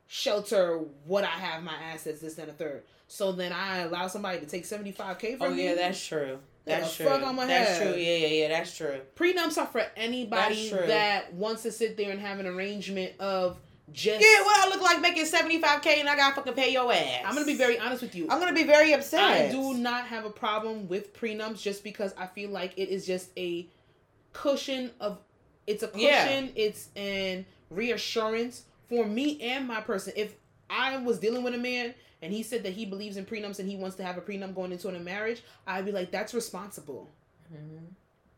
shelter 0.07 0.79
what 1.07 1.25
I 1.25 1.29
have 1.29 1.63
my 1.65 1.75
assets 1.75 2.21
this 2.21 2.39
and 2.39 2.51
a 2.51 2.53
third. 2.55 2.85
So 3.09 3.33
then 3.33 3.53
I 3.53 3.79
allow 3.79 4.07
somebody 4.09 4.39
to 4.41 4.47
take 4.47 4.65
seventy 4.65 4.93
five 4.93 5.19
k 5.19 5.37
from 5.37 5.53
Oh 5.53 5.55
me. 5.55 5.65
yeah, 5.65 5.75
that's 5.75 6.05
true. 6.05 6.39
That's 6.67 6.97
the 6.97 7.05
true. 7.05 7.37
That's 7.47 7.79
true. 7.79 7.91
Yeah, 7.93 8.17
yeah, 8.17 8.27
yeah. 8.27 8.49
That's 8.49 8.77
true. 8.77 9.01
prenups 9.15 9.57
are 9.57 9.67
for 9.67 9.85
anybody 9.97 10.71
that 10.71 11.33
wants 11.33 11.63
to 11.63 11.73
sit 11.73 11.97
there 11.97 12.11
and 12.11 12.21
have 12.21 12.41
an 12.41 12.47
arrangement 12.47 13.13
of 13.21 13.57
just. 13.93 14.21
Yeah, 14.21 14.43
what 14.43 14.67
I 14.67 14.69
look 14.69 14.83
like 14.83 15.01
making 15.01 15.27
seventy 15.27 15.61
five 15.61 15.81
k 15.81 16.01
and 16.01 16.09
I 16.09 16.17
gotta 16.17 16.35
fucking 16.35 16.55
pay 16.55 16.73
your 16.73 16.93
ass. 16.93 17.23
I'm 17.25 17.35
gonna 17.35 17.47
be 17.47 17.55
very 17.55 17.79
honest 17.79 18.03
with 18.03 18.17
you. 18.17 18.27
I'm 18.29 18.41
gonna 18.41 18.53
be 18.53 18.65
very 18.65 18.93
upset. 18.93 19.23
I 19.23 19.51
do 19.51 19.75
not 19.75 20.07
have 20.07 20.25
a 20.25 20.31
problem 20.31 20.89
with 20.89 21.15
prenups 21.19 21.63
just 21.63 21.85
because 21.85 22.13
I 22.19 22.27
feel 22.27 22.51
like 22.51 22.73
it 22.77 22.89
is 22.89 23.07
just 23.07 23.31
a 23.39 23.69
cushion 24.33 24.91
of 25.01 25.19
it's 25.67 25.83
a 25.83 25.89
cushion, 25.89 26.47
Yeah. 26.47 26.51
it's 26.57 26.89
an 26.97 27.47
reassurance 27.71 28.65
for 28.89 29.07
me 29.07 29.41
and 29.41 29.67
my 29.67 29.81
person. 29.81 30.13
If 30.17 30.35
I 30.69 30.97
was 30.97 31.19
dealing 31.21 31.43
with 31.45 31.55
a 31.55 31.59
man 31.59 31.95
and 32.23 32.33
he 32.33 32.43
said 32.43 32.63
that 32.65 32.73
he 32.73 32.85
believes 32.87 33.17
in 33.17 33.25
prenups 33.27 33.59
and 33.59 33.69
he 33.69 33.77
wants 33.77 33.97
to 33.97 34.05
have 34.05 34.17
a 34.17 34.21
prenup 34.21 34.55
going 34.55 34.73
into 34.73 34.89
a 34.89 34.99
marriage, 34.99 35.43
I'd 35.67 35.85
be 35.85 35.93
like, 35.93 36.11
that's 36.11 36.35
responsible. 36.35 37.11
Mhm. 37.53 37.87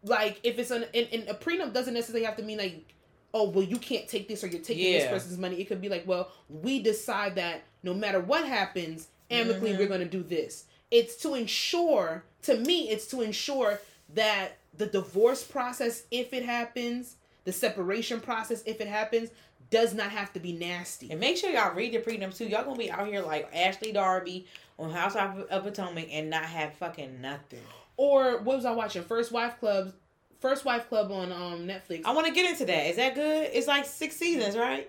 Like 0.04 0.38
if 0.42 0.58
it's 0.58 0.70
an 0.70 0.84
and, 0.94 1.08
and 1.12 1.28
a 1.28 1.34
prenup 1.34 1.72
doesn't 1.72 1.94
necessarily 1.94 2.24
have 2.24 2.36
to 2.36 2.42
mean 2.42 2.58
like, 2.58 2.94
oh 3.34 3.48
well 3.50 3.64
you 3.64 3.76
can't 3.78 4.08
take 4.08 4.28
this 4.28 4.42
or 4.42 4.46
you're 4.48 4.60
taking 4.60 4.92
this 4.92 5.08
person's 5.08 5.38
money. 5.38 5.60
It 5.60 5.66
could 5.68 5.80
be 5.80 5.88
like, 5.88 6.06
well, 6.06 6.30
we 6.48 6.80
decide 6.82 7.34
that 7.36 7.62
no 7.82 7.94
matter 7.94 8.20
what 8.20 8.46
happens, 8.46 9.08
amicably 9.30 9.72
Mhm. 9.72 9.78
we're 9.78 9.88
gonna 9.88 10.04
do 10.04 10.22
this. 10.22 10.64
It's 10.90 11.16
to 11.22 11.34
ensure 11.34 12.24
to 12.42 12.56
me, 12.56 12.88
it's 12.90 13.06
to 13.08 13.20
ensure 13.20 13.80
that 14.14 14.52
the 14.76 14.86
divorce 14.86 15.42
process, 15.44 16.04
if 16.10 16.32
it 16.32 16.44
happens, 16.44 17.16
the 17.44 17.52
separation 17.52 18.20
process, 18.20 18.62
if 18.64 18.80
it 18.80 18.86
happens, 18.86 19.30
does 19.70 19.94
not 19.94 20.10
have 20.10 20.32
to 20.32 20.40
be 20.40 20.52
nasty. 20.52 21.10
And 21.10 21.20
make 21.20 21.36
sure 21.36 21.50
y'all 21.50 21.74
read 21.74 21.92
the 21.92 21.98
prenup 21.98 22.36
too. 22.36 22.46
Y'all 22.46 22.64
gonna 22.64 22.76
be 22.78 22.90
out 22.90 23.06
here 23.06 23.20
like 23.20 23.48
Ashley 23.54 23.92
Darby 23.92 24.46
on 24.78 24.90
House 24.90 25.14
of, 25.16 25.40
of 25.50 25.62
Potomac 25.64 26.08
and 26.10 26.30
not 26.30 26.44
have 26.44 26.74
fucking 26.74 27.20
nothing. 27.20 27.60
Or 27.96 28.38
what 28.38 28.56
was 28.56 28.64
I 28.64 28.70
watching? 28.72 29.02
First 29.02 29.32
Wife 29.32 29.58
Club, 29.58 29.92
First 30.40 30.64
Wife 30.64 30.88
Club 30.88 31.10
on 31.10 31.32
um 31.32 31.66
Netflix. 31.66 32.02
I 32.04 32.12
want 32.12 32.26
to 32.28 32.32
get 32.32 32.48
into 32.50 32.64
that. 32.66 32.86
Is 32.86 32.96
that 32.96 33.14
good? 33.14 33.50
It's 33.52 33.66
like 33.66 33.84
six 33.84 34.16
seasons, 34.16 34.56
right? 34.56 34.88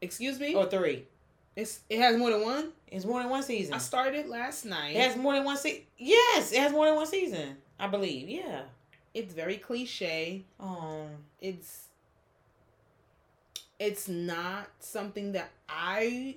Excuse 0.00 0.38
me. 0.38 0.54
Or 0.54 0.66
three? 0.66 1.06
It's 1.56 1.80
it 1.90 1.98
has 1.98 2.16
more 2.16 2.30
than 2.30 2.42
one. 2.42 2.68
It's 2.86 3.04
more 3.04 3.20
than 3.20 3.28
one 3.30 3.42
season. 3.42 3.74
I 3.74 3.78
started 3.78 4.28
last 4.28 4.64
night. 4.64 4.94
It 4.94 5.02
has 5.02 5.16
more 5.16 5.34
than 5.34 5.44
one 5.44 5.56
season. 5.56 5.82
Yes, 5.98 6.52
it 6.52 6.60
has 6.60 6.70
more 6.72 6.86
than 6.86 6.94
one 6.94 7.06
season. 7.06 7.56
I 7.80 7.88
believe. 7.88 8.28
Yeah. 8.28 8.62
it's 9.12 9.34
very 9.34 9.56
cliche. 9.56 10.44
Um. 10.60 11.08
It's 11.40 11.87
it's 13.78 14.08
not 14.08 14.68
something 14.80 15.32
that 15.32 15.50
I 15.68 16.36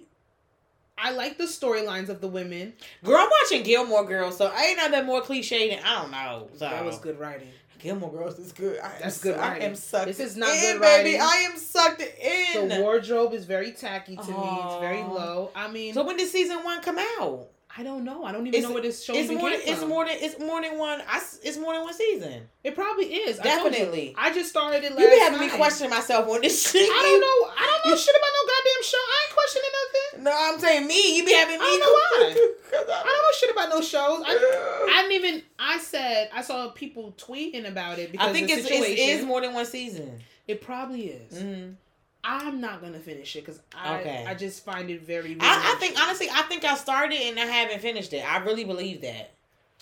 I 0.98 1.12
like 1.12 1.38
the 1.38 1.46
storylines 1.46 2.10
of 2.10 2.22
the 2.22 2.28
women. 2.28 2.74
Girl, 3.04 3.18
I'm 3.18 3.30
watching 3.44 3.64
Gilmore 3.64 4.06
Girls, 4.06 4.38
so 4.38 4.52
I 4.54 4.66
ain't 4.66 4.78
nothing 4.78 5.06
more 5.06 5.22
cliche 5.22 5.70
than 5.76 5.84
I 5.84 6.02
don't 6.02 6.12
know. 6.12 6.48
So 6.54 6.60
That 6.66 6.86
was 6.86 7.00
good 7.00 7.20
writing. 7.20 7.48
Gilmore 7.80 8.12
Girls 8.12 8.38
is 8.38 8.52
good. 8.52 8.80
I 8.80 8.92
That's 9.02 9.20
good 9.20 9.34
su- 9.36 9.42
I 9.42 9.58
am 9.58 9.76
sucked. 9.76 10.06
This 10.06 10.20
is 10.20 10.38
not 10.38 10.50
in, 10.54 10.74
good 10.74 10.82
baby. 10.82 11.18
writing. 11.18 11.22
I 11.22 11.36
am 11.52 11.58
sucked 11.58 12.02
in. 12.02 12.70
The 12.70 12.80
wardrobe 12.82 13.34
is 13.34 13.46
very 13.46 13.72
tacky 13.72 14.16
to 14.16 14.28
me. 14.28 14.60
It's 14.64 14.80
very 14.80 15.02
low. 15.02 15.50
I 15.56 15.68
mean, 15.72 15.96
so 15.96 16.04
when 16.06 16.18
did 16.18 16.30
season 16.30 16.64
one 16.64 16.82
come 16.84 17.00
out? 17.00 17.48
I 17.78 17.84
don't 17.84 18.04
know. 18.04 18.26
I 18.26 18.32
don't 18.34 18.48
even 18.48 18.56
It's- 18.58 18.64
know 18.68 18.74
what 18.74 18.84
this 18.84 19.04
show 19.04 19.14
It's 19.16 19.32
more. 19.32 19.50
Than, 19.50 19.60
it's 19.64 19.82
more 19.86 20.06
than. 20.06 20.18
It's 20.20 20.40
more 20.40 20.62
than 20.62 20.78
one. 20.78 21.02
I. 21.08 21.22
It's 21.44 21.58
more 21.58 21.74
than 21.74 21.84
one 21.84 21.94
season. 21.94 22.50
It 22.64 22.76
probably 22.76 23.06
is. 23.06 23.40
I 23.40 23.44
you, 23.44 23.50
Definitely. 23.50 24.16
I 24.18 24.34
just 24.34 24.50
started 24.50 24.84
it 24.84 24.92
last 24.92 25.00
You 25.02 25.10
be 25.10 25.20
having 25.20 25.40
night. 25.40 25.52
me 25.52 25.58
question 25.58 25.90
myself 25.90 26.28
on 26.28 26.42
this 26.42 26.70
shit. 26.72 26.82
I 26.82 27.02
don't 27.02 27.22
know. 27.22 27.54
I 27.58 27.66
don't 27.84 27.92
know 27.92 27.98
shit 27.98 28.16
about 28.16 28.32
no 28.34 28.52
goddamn 28.52 28.84
show. 28.84 28.98
I 28.98 29.26
ain't 29.26 29.34
questioning 29.34 29.70
nothing. 29.82 30.24
No, 30.24 30.32
I'm 30.36 30.60
saying 30.60 30.88
me. 30.88 31.18
You 31.18 31.26
be 31.26 31.34
having 31.34 31.60
me. 31.60 31.66
I 31.66 31.70
don't 31.70 31.80
know 31.80 31.92
why. 31.92 32.52
I 32.74 33.04
don't 33.04 33.24
know 33.24 33.38
shit 33.40 33.52
about 33.52 33.70
no 33.70 33.82
shows. 33.82 34.24
I, 34.28 34.88
I, 35.00 35.02
didn't 35.08 35.26
even. 35.26 35.44
I 35.58 35.78
said 35.80 36.30
I 36.34 36.42
saw 36.42 36.70
people 36.70 37.14
tweeting 37.18 37.68
about 37.68 38.00
it 38.00 38.12
because 38.12 38.30
I 38.30 38.34
think 38.34 38.48
the 38.48 38.54
it's, 38.56 38.70
it's, 38.70 38.86
it's 38.88 39.24
more 39.24 39.42
than 39.42 39.54
one 39.54 39.66
season. 39.66 40.20
It 40.48 40.62
probably 40.62 41.06
is. 41.08 41.34
Mhm. 41.42 41.76
I'm 42.24 42.62
not 42.62 42.82
gonna 42.82 43.00
finish 43.00 43.36
it 43.36 43.46
because 43.46 43.60
I 43.76 44.00
Okay. 44.00 44.26
I 44.28 44.36
just 44.36 44.64
find 44.64 44.90
it 44.90 45.02
very. 45.02 45.36
I, 45.40 45.74
I 45.76 45.80
think 45.80 46.00
honestly, 46.00 46.28
I 46.32 46.44
think 46.44 46.64
I 46.64 46.76
started 46.76 47.18
and 47.20 47.40
I 47.40 47.46
haven't 47.46 47.82
finished 47.82 48.14
it. 48.14 48.24
I 48.30 48.38
really 48.40 48.64
believe 48.64 49.02
that. 49.02 49.32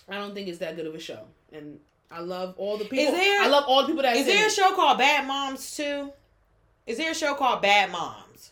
I 0.08 0.14
don't 0.14 0.34
think 0.34 0.48
it's 0.48 0.58
that 0.58 0.76
good 0.76 0.86
of 0.86 0.94
a 0.94 0.98
show, 1.00 1.20
and 1.52 1.78
I 2.10 2.20
love 2.20 2.54
all 2.56 2.76
the 2.78 2.84
people. 2.84 3.04
Is 3.04 3.10
there- 3.12 3.42
I 3.42 3.46
love 3.46 3.64
all 3.68 3.82
the 3.82 3.88
people 3.88 4.02
that 4.02 4.16
Is 4.16 4.26
there 4.26 4.46
a 4.46 4.50
show 4.50 4.74
called 4.74 4.98
Bad 4.98 5.26
Moms 5.26 5.76
too? 5.76 6.12
Is 6.86 6.96
there 6.98 7.12
a 7.12 7.14
show 7.14 7.34
called 7.34 7.62
Bad 7.62 7.92
Moms? 7.92 8.50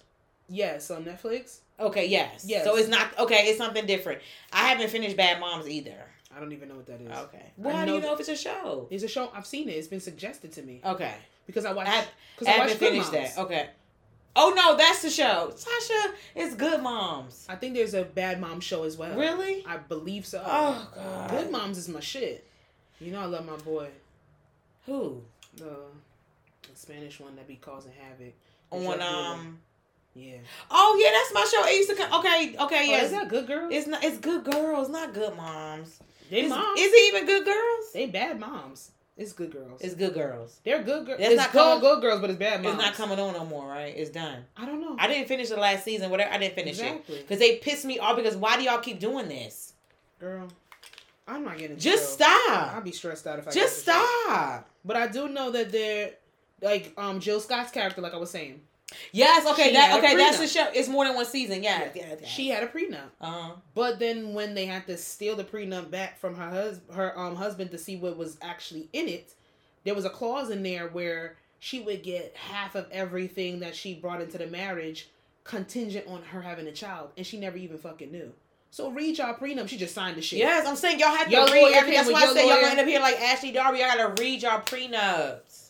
Yes, 0.49 0.91
on 0.91 1.05
Netflix. 1.05 1.59
Okay, 1.81 2.07
yes. 2.07 2.45
Yes. 2.47 2.65
So 2.65 2.77
it's 2.77 2.89
not 2.89 3.19
okay. 3.19 3.47
It's 3.47 3.59
something 3.59 3.87
different. 3.87 4.21
I 4.53 4.69
haven't 4.69 4.91
finished 4.91 5.17
Bad 5.17 5.41
Moms 5.41 5.69
either. 5.69 5.97
I 6.37 6.41
don't 6.41 6.53
even 6.53 6.69
know 6.69 6.77
what 6.77 6.87
that 6.87 7.01
is. 7.01 7.11
Okay. 7.11 7.47
Well, 7.57 7.75
how 7.75 7.85
do 7.85 7.95
you 7.95 8.01
know 8.01 8.13
if 8.13 8.21
it's 8.21 8.29
a 8.29 8.37
show? 8.37 8.87
It's 8.91 9.03
a 9.03 9.09
show. 9.09 9.31
I've 9.35 9.47
seen 9.47 9.69
it. 9.69 9.73
It's 9.73 9.89
been 9.89 10.01
suggested 10.01 10.53
to 10.53 10.63
me 10.63 10.81
Okay. 10.85 11.15
because 11.47 11.65
I 11.65 11.73
watched. 11.73 11.91
I, 11.91 11.95
have, 11.95 12.09
I, 12.43 12.45
I 12.47 12.51
haven't 12.51 12.67
watched 12.69 12.79
finished 12.79 13.13
that. 13.13 13.39
Okay. 13.39 13.69
Oh 14.41 14.53
no, 14.55 14.77
that's 14.77 15.03
the 15.03 15.11
show. 15.11 15.53
Sasha, 15.57 16.15
it's 16.37 16.55
Good 16.55 16.81
Moms. 16.81 17.45
I 17.49 17.57
think 17.57 17.75
there's 17.75 17.95
a 17.95 18.05
Bad 18.05 18.41
Mom 18.41 18.61
show 18.61 18.85
as 18.85 18.97
well. 18.97 19.19
Really? 19.19 19.65
I 19.67 19.79
believe 19.79 20.25
so. 20.25 20.41
Oh 20.47 20.89
god. 20.95 21.31
Good 21.31 21.51
Moms 21.51 21.77
is 21.77 21.89
my 21.89 21.99
shit. 21.99 22.47
You 23.01 23.11
know 23.13 23.21
I 23.21 23.25
love 23.25 23.45
my 23.45 23.57
boy. 23.57 23.89
Who? 24.87 25.23
The, 25.57 25.65
the 25.65 26.75
Spanish 26.77 27.19
one 27.19 27.35
that 27.37 27.49
be 27.49 27.57
causing 27.57 27.93
havoc. 27.93 28.35
On 28.71 29.01
um. 29.01 29.59
Yeah. 30.15 30.37
Oh 30.71 30.99
yeah, 31.03 31.11
that's 31.13 31.35
my 31.35 31.45
show. 31.45 31.69
It 31.69 31.77
used 31.77 31.91
to 31.91 31.97
come. 31.97 32.21
Okay, 32.21 32.57
okay, 32.59 32.87
Oh, 32.89 32.91
yes. 32.91 33.05
is 33.07 33.11
that 33.13 33.29
good 33.29 33.47
girls? 33.47 33.73
It's 33.73 33.87
not. 33.87 34.05
It's 34.05 34.19
good 34.19 34.45
girls, 34.45 34.89
not 34.89 35.15
good 35.15 35.37
moms. 35.37 35.99
they 36.31 36.43
is, 36.43 36.51
moms. 36.51 36.79
is 36.81 36.93
it 36.93 37.15
even 37.15 37.27
good 37.27 37.45
girls? 37.45 37.93
they 37.93 38.07
bad 38.07 38.39
moms. 38.39 38.93
It's 39.19 39.33
good 39.33 39.51
girls. 39.51 39.81
It's 39.81 39.95
good 39.97 40.15
girls. 40.15 40.61
They're 40.65 40.81
good 40.81 41.05
girls. 41.05 41.19
It's 41.21 41.35
not 41.35 41.51
called 41.51 41.81
good 41.81 42.01
girls, 42.01 42.21
but 42.21 42.31
it's 42.31 42.39
bad 42.39 42.63
moms. 42.63 42.77
It's 42.77 42.85
not 42.85 42.95
coming 42.95 43.19
on 43.19 43.33
no 43.33 43.45
more, 43.45 43.67
right? 43.67 43.93
It's 43.97 44.11
done. 44.11 44.45
I 44.57 44.65
don't 44.65 44.81
know. 44.81 44.95
I 44.97 45.09
didn't 45.09 45.27
finish 45.27 45.49
the 45.49 45.57
last 45.57 45.85
season. 45.85 46.09
Whatever. 46.11 46.33
I 46.33 46.39
didn't 46.39 46.55
finish 46.55 46.79
it 46.81 47.05
because 47.07 47.41
they 47.41 47.57
pissed 47.57 47.85
me 47.85 47.99
off. 47.99 48.15
Because 48.17 48.37
why 48.37 48.57
do 48.57 48.63
y'all 48.63 48.79
keep 48.79 49.01
doing 49.01 49.29
this? 49.29 49.73
Girl, 50.21 50.47
I'm 51.27 51.45
not 51.45 51.59
getting. 51.59 51.77
Just 51.79 52.13
stop. 52.13 52.75
I'll 52.75 52.81
be 52.81 52.93
stressed 52.93 53.27
out 53.27 53.41
if 53.41 53.49
I 53.49 53.51
Just 53.51 53.81
stop. 53.83 54.71
But 54.85 54.97
I 54.97 55.09
do 55.09 55.29
know 55.29 55.51
that 55.51 55.73
they're 55.73 56.13
like 56.63 56.93
um 56.97 57.19
Jill 57.19 57.41
Scott's 57.41 57.73
character, 57.73 58.01
like 58.01 58.15
I 58.15 58.19
was 58.19 58.31
saying, 58.31 58.61
Yes. 59.13 59.47
Okay. 59.47 59.69
She 59.69 59.73
That. 59.75 59.95
a 59.95 59.99
Okay. 59.99 60.17
That's 60.17 60.39
the 60.39 60.47
show. 60.49 60.67
It's 60.75 60.89
more 60.89 61.05
than 61.05 61.15
one 61.15 61.27
season. 61.27 61.63
Yeah. 61.63 61.89
Yeah. 61.95 62.15
yeah. 62.21 62.27
she 62.27 62.49
had 62.49 62.63
a 62.63 62.67
prenup. 62.67 63.11
Uh 63.21 63.27
huh. 63.31 63.51
But 63.75 63.99
then 63.99 64.33
when 64.35 64.55
they 64.55 64.67
had 64.67 64.87
to 64.87 64.97
steal 64.97 65.37
the 65.37 65.45
prenup 65.45 65.91
back 65.91 66.19
from 66.19 66.35
her 66.37 66.49
hus- 66.51 66.81
her 66.95 67.19
um 67.19 67.37
husband 67.37 67.71
to 67.73 67.79
see 67.79 67.97
what 67.97 68.17
was 68.17 68.39
actually 68.43 68.89
in 68.93 69.09
it, 69.09 69.35
there 69.85 69.95
was 69.95 70.05
a 70.05 70.11
clause 70.11 70.51
in 70.51 70.63
there 70.63 70.89
where 70.89 71.37
she 71.59 71.81
would 71.81 72.03
get 72.03 72.35
half 72.37 72.75
of 72.75 72.87
everything 72.93 73.61
that 73.61 73.75
she 73.77 73.95
brought 73.95 74.21
into 74.21 74.39
the 74.39 74.47
marriage 74.47 75.09
contingent 75.45 76.07
on 76.07 76.23
her 76.23 76.41
having 76.43 76.67
a 76.69 76.73
child, 76.73 77.11
and 77.17 77.27
she 77.27 77.39
never 77.39 77.57
even 77.57 77.79
fucking 77.79 78.13
knew. 78.13 78.33
So 78.71 78.91
read 78.91 79.17
y'all 79.19 79.35
prenup. 79.35 79.67
She 79.69 79.79
just 79.79 79.95
signed 79.95 80.17
the 80.19 80.23
shit. 80.23 80.39
Yes, 80.41 80.67
I'm 80.67 80.77
saying 80.77 81.01
y'all 81.01 81.09
have 81.09 81.27
to 81.27 81.33
Your 81.33 81.47
read 81.47 81.63
lawyer 81.63 81.75
every. 81.77 81.93
came 81.93 82.05
That's 82.05 82.13
why 82.13 82.21
I 82.21 82.25
your 82.25 82.35
said 82.35 82.41
y'all 82.43 82.49
lawyer. 82.51 82.61
gonna 82.61 82.71
end 82.73 82.81
up 82.81 82.87
here 82.87 83.01
like 83.01 83.21
Ashley 83.21 83.51
Darby. 83.53 83.79
Y'all 83.79 83.89
gotta 83.97 84.23
read 84.23 84.43
y'all 84.43 84.61
prenups. 84.61 85.68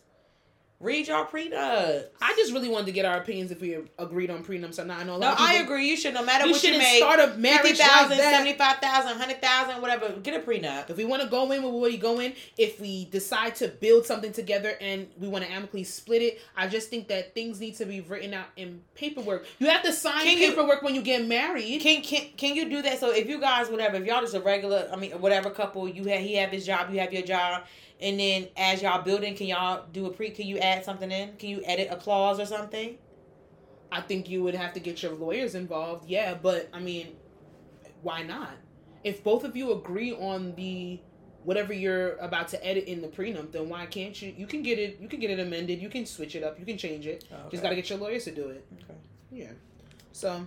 Read 0.81 1.09
y'all 1.09 1.24
prenups. 1.26 2.05
I 2.22 2.35
just 2.37 2.53
really 2.53 2.68
wanted 2.68 2.87
to 2.87 2.93
get 2.93 3.05
our 3.05 3.16
opinions 3.16 3.51
if 3.51 3.61
we 3.61 3.76
agreed 3.99 4.31
on 4.31 4.45
prenups 4.45 4.79
or 4.79 4.85
not. 4.85 5.01
I 5.01 5.03
know 5.03 5.16
a 5.16 5.18
lot 5.18 5.20
No, 5.20 5.33
of 5.33 5.39
people, 5.39 5.51
I 5.51 5.55
agree. 5.55 5.89
You 5.89 5.97
should, 5.97 6.14
no 6.14 6.24
matter 6.24 6.47
You 6.47 6.53
what 6.53 6.62
you 6.62 6.79
make, 6.79 6.99
start 6.99 7.18
a 7.18 7.22
50,000, 7.35 7.43
marriage 7.43 7.79
like 7.81 8.09
that. 8.18 8.33
75,000, 8.39 9.11
100,000, 9.11 9.81
whatever, 9.83 10.09
get 10.22 10.35
a 10.41 10.47
prenup. 10.47 10.89
If 10.89 10.97
we 10.97 11.05
want 11.05 11.22
to 11.22 11.29
go 11.29 11.51
in 11.51 11.64
with 11.64 11.72
what 11.72 11.83
we 11.91 11.97
go 11.97 12.20
in, 12.20 12.33
if 12.57 12.81
we 12.81 13.07
decide 13.07 13.57
to 13.57 13.66
build 13.66 14.07
something 14.07 14.31
together 14.33 14.74
and 14.81 15.09
we 15.18 15.26
want 15.26 15.45
to 15.45 15.51
amicably 15.51 15.83
split 15.83 16.22
it, 16.22 16.41
I 16.57 16.68
just 16.68 16.91
think 16.91 17.09
that 17.09 17.35
things 17.35 17.59
need 17.59 17.74
to 17.79 17.85
be 17.85 18.01
written 18.03 18.33
out 18.33 18.47
in 18.57 18.81
paperwork. 18.95 19.47
You 19.59 19.66
have 19.70 19.83
to 19.83 19.93
sign 19.93 20.22
Can 20.22 20.39
you- 20.39 20.51
paperwork 20.51 20.83
when 20.83 20.95
you 20.95 21.03
get 21.03 21.26
married. 21.26 21.81
Can, 21.81 22.03
can 22.03 22.29
can 22.37 22.55
you 22.55 22.70
do 22.70 22.83
that? 22.83 23.01
So 23.01 23.11
if 23.11 23.29
you 23.29 23.41
guys, 23.41 23.68
whatever, 23.68 23.97
if 23.97 24.05
y'all 24.05 24.20
just 24.20 24.35
a 24.35 24.41
regular, 24.41 24.89
I 24.93 24.95
mean, 24.97 25.11
whatever 25.20 25.51
couple, 25.51 25.89
you 25.89 26.05
have, 26.05 26.20
he 26.20 26.35
have 26.37 26.51
his 26.51 26.64
job, 26.64 26.93
you 26.93 27.01
have 27.01 27.12
your 27.12 27.22
job, 27.22 27.64
and 28.01 28.18
then 28.18 28.49
as 28.57 28.82
y'all 28.82 29.03
building, 29.03 29.34
can 29.34 29.46
y'all 29.49 29.84
do 29.92 30.07
a 30.07 30.11
pre, 30.11 30.30
can 30.30 30.46
you 30.46 30.59
add 30.59 30.84
something 30.84 31.11
in? 31.11 31.36
Can 31.36 31.51
you 31.51 31.62
edit 31.64 31.88
a 31.90 31.96
clause 31.96 32.38
or 32.38 32.46
something? 32.46 32.99
I 33.90 34.01
think 34.01 34.28
you 34.28 34.42
would 34.42 34.55
have 34.55 34.72
to 34.74 34.80
get 34.80 35.03
your 35.03 35.12
lawyers 35.12 35.55
involved. 35.55 36.09
Yeah, 36.09 36.34
but 36.34 36.68
I 36.72 36.80
mean, 36.80 37.16
why 38.03 38.22
not? 38.22 38.53
If 39.03 39.24
both 39.24 39.44
of 39.44 39.57
you 39.57 39.72
agree 39.72 40.12
on 40.12 40.55
the 40.55 41.01
whatever 41.44 41.72
you're 41.72 42.16
about 42.16 42.49
to 42.49 42.66
edit 42.66 42.84
in 42.84 43.01
the 43.01 43.09
prenup, 43.09 43.53
then 43.53 43.68
why 43.68 43.86
can't 43.86 44.20
you? 44.20 44.34
You 44.36 44.46
can 44.46 44.62
get 44.62 44.78
it. 44.78 44.99
You 45.01 45.09
can 45.09 45.18
get 45.20 45.30
it 45.30 45.40
amended. 45.40 45.80
You 45.80 45.88
can 45.88 46.05
switch 46.05 46.34
it 46.36 46.44
up. 46.44 46.59
You 46.59 46.66
can 46.66 46.76
change 46.76 47.07
it. 47.07 47.24
Oh, 47.32 47.49
Just 47.51 47.62
got 47.62 47.70
to 47.70 47.76
get 47.76 47.88
your 47.88 47.99
lawyers 47.99 48.24
to 48.24 48.32
do 48.32 48.49
it. 48.49 48.66
Okay. 48.74 48.99
Yeah. 49.30 49.53
So 50.12 50.44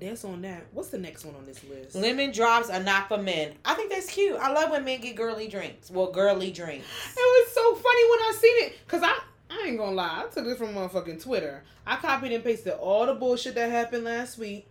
that's 0.00 0.24
on 0.24 0.42
that. 0.42 0.66
What's 0.72 0.88
the 0.90 0.98
next 0.98 1.24
one 1.24 1.34
on 1.34 1.44
this 1.44 1.62
list? 1.64 1.94
Lemon 1.94 2.32
drops 2.32 2.70
are 2.70 2.82
not 2.82 3.08
for 3.08 3.18
men. 3.18 3.52
I 3.64 3.74
think 3.74 3.90
that's 3.90 4.10
cute. 4.10 4.36
I 4.36 4.52
love 4.52 4.70
when 4.70 4.84
men 4.84 5.00
get 5.00 5.16
girly 5.16 5.48
drinks. 5.48 5.90
Well, 5.90 6.10
girly 6.10 6.50
drinks. 6.50 6.86
It 7.16 7.46
was 7.46 7.52
so 7.52 7.74
funny 7.74 8.10
when 8.10 8.18
I 8.20 8.32
seen 8.40 8.66
it 8.66 8.78
because 8.86 9.02
I 9.02 9.18
I 9.50 9.68
ain't 9.68 9.78
gonna 9.78 9.92
lie. 9.92 10.24
I 10.24 10.34
took 10.34 10.44
this 10.44 10.58
from 10.58 10.74
motherfucking 10.74 11.22
Twitter. 11.22 11.62
I 11.86 11.96
copied 11.96 12.32
and 12.32 12.42
pasted 12.42 12.74
all 12.74 13.06
the 13.06 13.14
bullshit 13.14 13.54
that 13.54 13.70
happened 13.70 14.04
last 14.04 14.38
week. 14.38 14.66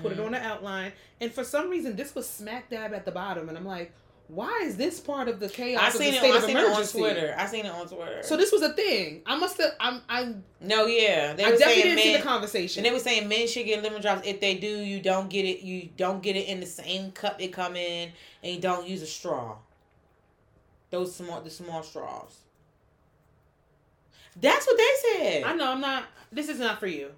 Put 0.00 0.12
it 0.12 0.18
mm-hmm. 0.18 0.26
on 0.26 0.32
the 0.32 0.40
outline, 0.40 0.92
and 1.20 1.32
for 1.32 1.42
some 1.42 1.68
reason 1.68 1.96
this 1.96 2.14
was 2.14 2.28
smack 2.28 2.70
dab 2.70 2.94
at 2.94 3.04
the 3.04 3.10
bottom, 3.10 3.48
and 3.48 3.58
I'm 3.58 3.66
like, 3.66 3.92
why 4.28 4.62
is 4.64 4.76
this 4.76 4.98
part 4.98 5.28
of 5.28 5.38
the 5.38 5.48
chaos 5.48 5.80
I 5.80 5.86
of 5.88 5.92
seen 5.94 6.12
the 6.12 6.18
it. 6.18 6.34
I 6.34 6.40
seen 6.40 6.56
it 6.56 6.64
on? 6.66 6.84
Twitter. 6.84 7.34
I 7.38 7.46
seen 7.46 7.64
it 7.64 7.72
on 7.72 7.86
Twitter. 7.86 8.22
So 8.22 8.36
this 8.36 8.50
was 8.50 8.62
a 8.62 8.72
thing. 8.72 9.22
I 9.24 9.36
must 9.36 9.56
have. 9.58 9.72
I'm. 9.78 10.02
I'm. 10.08 10.44
no, 10.60 10.86
yeah, 10.86 11.34
they 11.34 11.44
I 11.44 11.50
were 11.50 11.56
definitely 11.56 11.82
didn't 11.82 11.98
see 12.00 12.16
the 12.16 12.22
conversation. 12.22 12.80
And 12.80 12.86
they 12.86 12.92
were 12.92 13.02
saying 13.02 13.28
men 13.28 13.46
should 13.46 13.66
get 13.66 13.82
lemon 13.84 14.02
drops. 14.02 14.26
If 14.26 14.40
they 14.40 14.56
do, 14.56 14.66
you 14.66 15.00
don't 15.00 15.30
get 15.30 15.44
it. 15.44 15.60
You 15.64 15.88
don't 15.96 16.22
get 16.22 16.34
it 16.34 16.48
in 16.48 16.58
the 16.58 16.66
same 16.66 17.12
cup 17.12 17.40
it 17.40 17.52
come 17.52 17.76
in, 17.76 18.10
and 18.42 18.54
you 18.54 18.60
don't 18.60 18.86
use 18.86 19.02
a 19.02 19.06
straw. 19.06 19.56
Those 20.90 21.14
small, 21.14 21.40
the 21.40 21.50
small 21.50 21.82
straws. 21.84 22.38
That's 24.40 24.66
what 24.66 24.76
they 24.76 25.18
said. 25.18 25.44
I 25.44 25.54
know 25.54 25.70
I'm 25.70 25.80
not. 25.80 26.04
This 26.32 26.48
is 26.48 26.58
not 26.58 26.80
for 26.80 26.88
you. 26.88 27.10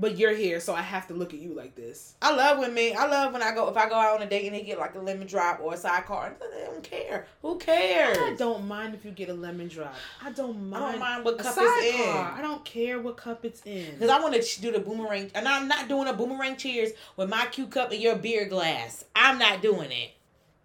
But 0.00 0.16
you're 0.16 0.34
here, 0.34 0.60
so 0.60 0.74
I 0.74 0.80
have 0.80 1.06
to 1.08 1.14
look 1.14 1.34
at 1.34 1.40
you 1.40 1.52
like 1.52 1.74
this. 1.74 2.14
I 2.22 2.34
love 2.34 2.58
when 2.58 2.72
me. 2.72 2.94
I 2.94 3.06
love 3.06 3.34
when 3.34 3.42
I 3.42 3.54
go 3.54 3.68
if 3.68 3.76
I 3.76 3.86
go 3.86 3.96
out 3.96 4.16
on 4.16 4.22
a 4.22 4.28
date 4.28 4.46
and 4.46 4.54
they 4.54 4.62
get 4.62 4.78
like 4.78 4.94
a 4.94 4.98
lemon 4.98 5.26
drop 5.26 5.60
or 5.62 5.74
a 5.74 5.76
sidecar. 5.76 6.34
I 6.40 6.64
don't 6.64 6.82
care. 6.82 7.26
Who 7.42 7.58
cares? 7.58 8.16
I 8.18 8.34
don't 8.34 8.66
mind 8.66 8.94
if 8.94 9.04
you 9.04 9.10
get 9.10 9.28
a 9.28 9.34
lemon 9.34 9.68
drop. 9.68 9.94
I 10.24 10.30
don't 10.32 10.70
mind. 10.70 10.84
I 10.84 10.90
don't 10.92 11.00
mind 11.00 11.24
what 11.26 11.38
cup 11.38 11.54
it's 11.58 11.94
in. 12.00 12.08
I 12.16 12.38
don't 12.40 12.64
care 12.64 12.98
what 12.98 13.18
cup 13.18 13.44
it's 13.44 13.60
in. 13.66 13.92
Because 13.92 14.08
I 14.08 14.18
want 14.20 14.34
to 14.42 14.60
do 14.62 14.72
the 14.72 14.80
boomerang. 14.80 15.30
And 15.34 15.46
I'm 15.46 15.68
not 15.68 15.86
doing 15.88 16.08
a 16.08 16.14
boomerang 16.14 16.56
cheers 16.56 16.92
with 17.18 17.28
my 17.28 17.44
Q 17.46 17.66
cup 17.66 17.92
and 17.92 18.00
your 18.00 18.16
beer 18.16 18.46
glass. 18.48 19.04
I'm 19.14 19.38
not 19.38 19.60
doing 19.60 19.92
it. 19.92 20.12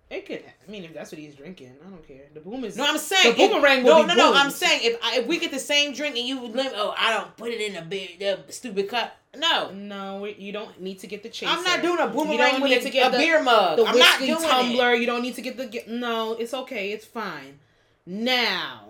It 0.08 0.28
could. 0.28 0.44
I 0.46 0.72
mean, 0.72 0.84
if 0.84 0.94
that's 0.94 1.12
what 1.12 1.18
he's 1.20 1.34
drinking, 1.34 1.74
I 1.86 1.90
don't 1.90 2.08
care. 2.08 2.26
The 2.32 2.40
boom 2.40 2.64
is. 2.64 2.78
No, 2.78 2.86
I'm 2.86 3.00
saying 3.00 3.36
The 3.36 3.42
if- 3.42 3.52
boomerang 3.52 3.84
No, 3.84 3.98
will 3.98 4.04
be 4.04 4.10
no, 4.10 4.16
no. 4.16 4.34
I'm 4.36 4.52
saying 4.52 4.82
if 4.84 5.00
I, 5.04 5.18
if 5.18 5.26
we 5.28 5.40
get 5.40 5.50
the 5.52 5.60
same 5.60 5.94
drink 5.94 6.16
and 6.16 6.28
you 6.28 6.40
lim- 6.42 6.72
oh 6.76 6.94
I 6.96 7.12
don't 7.12 7.36
put 7.36 7.50
it 7.50 7.60
in 7.60 7.76
a 7.76 7.82
big 7.84 8.20
the 8.20 8.40
stupid 8.50 8.88
cup. 8.88 9.18
No, 9.38 9.72
No, 9.72 10.26
you 10.26 10.52
don't 10.52 10.80
need 10.82 11.00
to 11.00 11.08
get 11.08 11.24
the 11.24 11.30
chaser. 11.30 11.52
I'm 11.52 11.64
not 11.64 11.82
doing 11.82 12.00
a 12.00 12.06
You 12.08 12.12
boomerang 12.14 12.38
don't 12.54 12.62
with 12.62 12.72
need 12.72 12.78
a, 12.78 12.84
to 12.84 12.90
get 12.90 13.08
a 13.10 13.12
the- 13.12 13.18
beer 13.18 13.42
mug. 13.44 13.78
The 13.78 13.86
I'm 13.86 13.98
not 13.98 14.20
whiskey 14.20 14.34
doing 14.34 14.44
it. 14.44 14.48
tumbler. 14.48 14.94
You 14.94 15.06
don't 15.06 15.22
need 15.22 15.36
to 15.36 15.42
get 15.42 15.58
the. 15.58 15.66
Get, 15.68 15.88
no, 15.90 16.34
it's 16.34 16.54
okay. 16.54 16.92
It's 16.92 17.06
fine. 17.06 17.60
Now, 18.06 18.86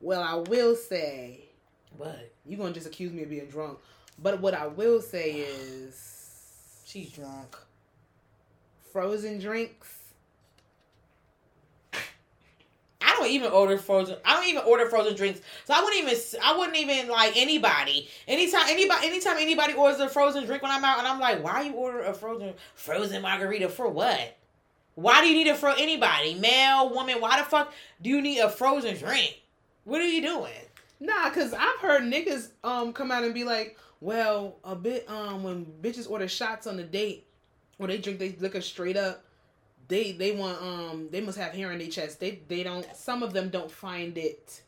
well, 0.00 0.22
I 0.22 0.34
will 0.34 0.74
say 0.76 1.44
What? 1.96 2.32
you're 2.44 2.58
gonna 2.58 2.72
just 2.74 2.86
accuse 2.86 3.12
me 3.12 3.22
of 3.22 3.30
being 3.30 3.46
drunk, 3.46 3.78
but 4.20 4.40
what 4.40 4.54
I 4.54 4.66
will 4.66 5.00
say 5.00 5.32
is 5.32 6.82
She's 6.84 7.10
drunk. 7.10 7.56
frozen 8.92 9.38
drinks. 9.38 9.88
I 13.04 13.16
don't 13.16 13.28
even 13.28 13.50
order 13.50 13.78
frozen. 13.78 14.16
I 14.24 14.34
don't 14.34 14.48
even 14.48 14.62
order 14.62 14.86
frozen 14.88 15.16
drinks. 15.16 15.40
So 15.64 15.74
I 15.74 15.82
wouldn't 15.82 16.02
even. 16.02 16.16
I 16.42 16.56
wouldn't 16.56 16.76
even 16.76 17.08
like 17.08 17.36
anybody. 17.36 18.08
Anytime 18.26 18.64
anybody. 18.68 19.06
Anytime 19.06 19.36
anybody 19.38 19.74
orders 19.74 20.00
a 20.00 20.08
frozen 20.08 20.46
drink 20.46 20.62
when 20.62 20.72
I'm 20.72 20.84
out, 20.84 20.98
and 20.98 21.06
I'm 21.06 21.20
like, 21.20 21.42
why 21.42 21.62
you 21.62 21.72
order 21.74 22.00
a 22.02 22.14
frozen 22.14 22.54
frozen 22.74 23.22
margarita 23.22 23.68
for 23.68 23.88
what? 23.88 24.36
Why 24.94 25.22
do 25.22 25.28
you 25.28 25.34
need 25.34 25.46
it 25.46 25.56
for 25.56 25.70
anybody, 25.70 26.34
male, 26.34 26.90
woman? 26.90 27.20
Why 27.20 27.38
the 27.38 27.44
fuck 27.44 27.72
do 28.02 28.10
you 28.10 28.20
need 28.20 28.40
a 28.40 28.50
frozen 28.50 28.96
drink? 28.96 29.40
What 29.84 30.00
are 30.00 30.06
you 30.06 30.22
doing? 30.22 30.52
Nah, 31.00 31.30
cause 31.30 31.52
I've 31.52 31.78
heard 31.80 32.02
niggas 32.02 32.50
um 32.62 32.92
come 32.92 33.10
out 33.10 33.24
and 33.24 33.34
be 33.34 33.44
like, 33.44 33.78
well, 34.00 34.56
a 34.64 34.76
bit 34.76 35.08
um 35.08 35.42
when 35.42 35.66
bitches 35.80 36.10
order 36.10 36.28
shots 36.28 36.66
on 36.66 36.76
the 36.76 36.82
date 36.82 37.26
or 37.78 37.86
they 37.86 37.98
drink 37.98 38.18
they 38.18 38.36
liquor 38.38 38.60
straight 38.60 38.96
up, 38.96 39.24
they 39.92 40.12
they 40.12 40.32
want 40.32 40.60
um 40.62 41.08
they 41.10 41.20
must 41.20 41.36
have 41.36 41.52
hair 41.52 41.70
on 41.70 41.76
their 41.78 41.88
chest. 41.88 42.18
They 42.18 42.40
they 42.48 42.62
don't 42.62 42.86
some 42.96 43.22
of 43.22 43.34
them 43.34 43.50
don't 43.50 43.70
find 43.70 44.16
it 44.16 44.62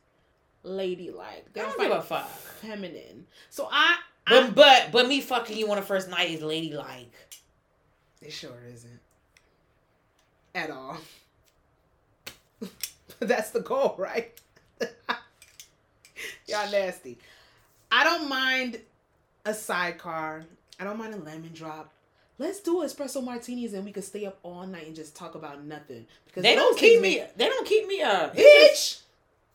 ladylike. 0.63 1.51
They 1.55 1.63
don't, 1.63 1.77
don't 1.79 1.89
give 1.89 1.99
a 1.99 2.03
fuck. 2.03 2.29
feminine. 2.29 3.27
So 3.49 3.67
I, 3.73 3.97
But 4.29 4.55
but 4.55 4.91
but 4.93 5.09
me 5.09 5.23
fucking 5.23 5.57
you 5.57 5.71
on 5.71 5.77
the 5.77 5.83
first 5.83 6.11
night 6.11 6.31
is 6.31 6.43
ladylike. 6.43 7.13
it 8.21 8.33
sure 8.33 8.63
isn't 8.71 9.01
at 10.55 10.71
all. 10.71 10.99
but 12.61 13.29
that's 13.29 13.51
the 13.51 13.61
goal, 13.61 13.95
right? 13.97 14.39
Y'all 16.47 16.71
nasty. 16.71 17.19
I 17.91 18.05
don't 18.05 18.29
mind 18.29 18.79
a 19.47 19.55
sidecar. 19.55 20.45
I 20.79 20.85
don't 20.85 20.99
mind 20.99 21.15
a 21.15 21.19
lemon 21.19 21.53
drop. 21.55 21.94
Let's 22.39 22.61
do 22.61 22.77
espresso 22.83 23.23
martinis 23.23 23.75
and 23.75 23.85
we 23.85 23.93
can 23.93 24.03
stay 24.03 24.27
up 24.27 24.39
all 24.43 24.67
night 24.67 24.87
and 24.89 24.97
just 24.97 25.15
talk 25.15 25.35
about 25.37 25.65
nothing. 25.65 26.07
Because 26.27 26.43
They 26.43 26.55
don't 26.57 26.77
keep 26.77 27.01
me. 27.01 27.17
make- 27.19 27.37
They 27.37 27.47
don't 27.49 27.67
keep 27.67 27.87
me 27.87 28.03
up. 28.03 28.35
Bitch! 28.37 29.01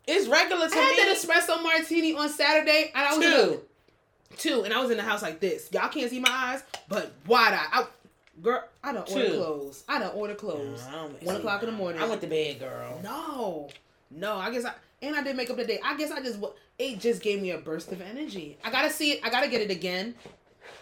it's 0.08 0.28
regular 0.28 0.68
to 0.70 0.76
I 0.76 0.80
had 0.80 0.98
me. 0.98 1.04
that 1.04 1.18
espresso 1.18 1.62
martini 1.62 2.16
on 2.16 2.30
Saturday 2.30 2.92
and 2.96 3.06
I 3.08 3.16
was 3.18 3.26
in 3.26 3.32
the- 3.32 3.38
Two. 3.38 3.62
two, 4.38 4.64
and 4.64 4.74
I 4.74 4.82
was 4.82 4.92
in 4.92 4.98
the 4.98 5.04
house 5.04 5.22
like 5.22 5.40
this. 5.40 5.70
Y'all 5.74 5.90
can't 5.90 6.10
see 6.10 6.20
my 6.20 6.30
eyes, 6.32 6.64
but 6.88 7.12
wide 7.28 7.54
eye. 7.54 7.68
I, 7.74 7.86
girl, 8.42 8.64
I 8.84 8.94
don't 8.94 9.10
order 9.12 9.30
clothes. 9.30 9.84
I 9.90 10.00
don't 10.00 10.16
order 10.16 10.36
clothes. 10.36 10.82
I 10.88 10.92
don't- 10.94 11.24
One 11.24 11.36
o'clock 11.36 11.62
in 11.64 11.70
the 11.72 11.76
morning. 11.76 12.02
I 12.02 12.06
went 12.08 12.22
to 12.22 12.28
bed, 12.28 12.60
girl. 12.60 13.00
No, 13.04 13.70
no. 14.10 14.38
I 14.38 14.50
guess 14.52 14.64
I 14.66 14.74
and 15.02 15.16
I 15.16 15.24
did 15.24 15.36
makeup 15.36 15.58
today. 15.58 15.80
I 15.84 15.98
guess 15.98 16.12
I 16.12 16.22
just 16.22 16.40
it 16.78 17.00
just 17.00 17.22
gave 17.22 17.42
me 17.42 17.52
a 17.52 17.58
burst 17.58 17.92
of 17.92 18.02
energy. 18.02 18.58
I 18.64 18.72
gotta 18.72 18.90
see 18.90 19.12
it. 19.14 19.20
I 19.24 19.30
gotta 19.30 19.48
get 19.50 19.62
it 19.62 19.70
again, 19.72 20.16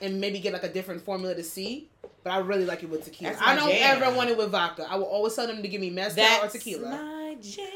and 0.01 0.19
maybe 0.21 0.39
get 0.39 0.53
like 0.53 0.63
a 0.63 0.71
different 0.71 1.01
formula 1.01 1.35
to 1.35 1.43
see. 1.43 1.89
But 2.23 2.33
I 2.33 2.39
really 2.39 2.65
like 2.65 2.83
it 2.83 2.89
with 2.89 3.05
tequila. 3.05 3.35
I 3.39 3.55
don't 3.55 3.69
jam. 3.69 4.01
ever 4.01 4.15
want 4.15 4.29
it 4.29 4.37
with 4.37 4.51
vodka. 4.51 4.85
I 4.89 4.97
will 4.97 5.05
always 5.05 5.33
tell 5.35 5.47
them 5.47 5.61
to 5.61 5.67
give 5.67 5.79
me 5.79 5.89
mezcal 5.89 6.23
That's 6.23 6.55
or 6.55 6.57
tequila. 6.57 6.89
my 6.89 7.37
jam. 7.41 7.67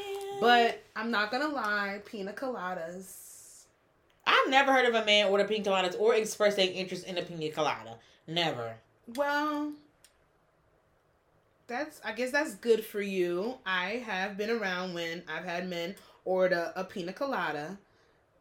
But 0.42 0.84
I'm 0.96 1.12
not 1.12 1.32
gonna 1.32 1.48
lie, 1.48 2.02
pina 2.06 2.34
coladas. 2.34 3.66
I've 4.26 4.50
never 4.50 4.72
heard 4.72 4.86
of 4.86 4.96
a 4.96 5.06
man 5.06 5.28
order 5.28 5.46
pina 5.46 5.64
coladas 5.64 6.00
or 6.00 6.16
express 6.16 6.56
their 6.56 6.70
interest 6.70 7.06
in 7.06 7.18
a 7.18 7.22
pina 7.22 7.50
colada. 7.52 7.98
Never. 8.28 8.76
Well, 9.16 9.72
that's 11.68 12.02
I 12.04 12.12
guess 12.12 12.32
that's 12.32 12.56
good 12.56 12.84
for 12.84 13.02
you. 13.02 13.56
I 13.66 14.04
have 14.06 14.38
been 14.38 14.50
around 14.50 14.94
when 14.94 15.24
I've 15.28 15.46
had 15.46 15.70
men 15.70 15.96
order 16.26 16.74
a 16.76 16.84
pina 16.84 17.14
colada. 17.14 17.78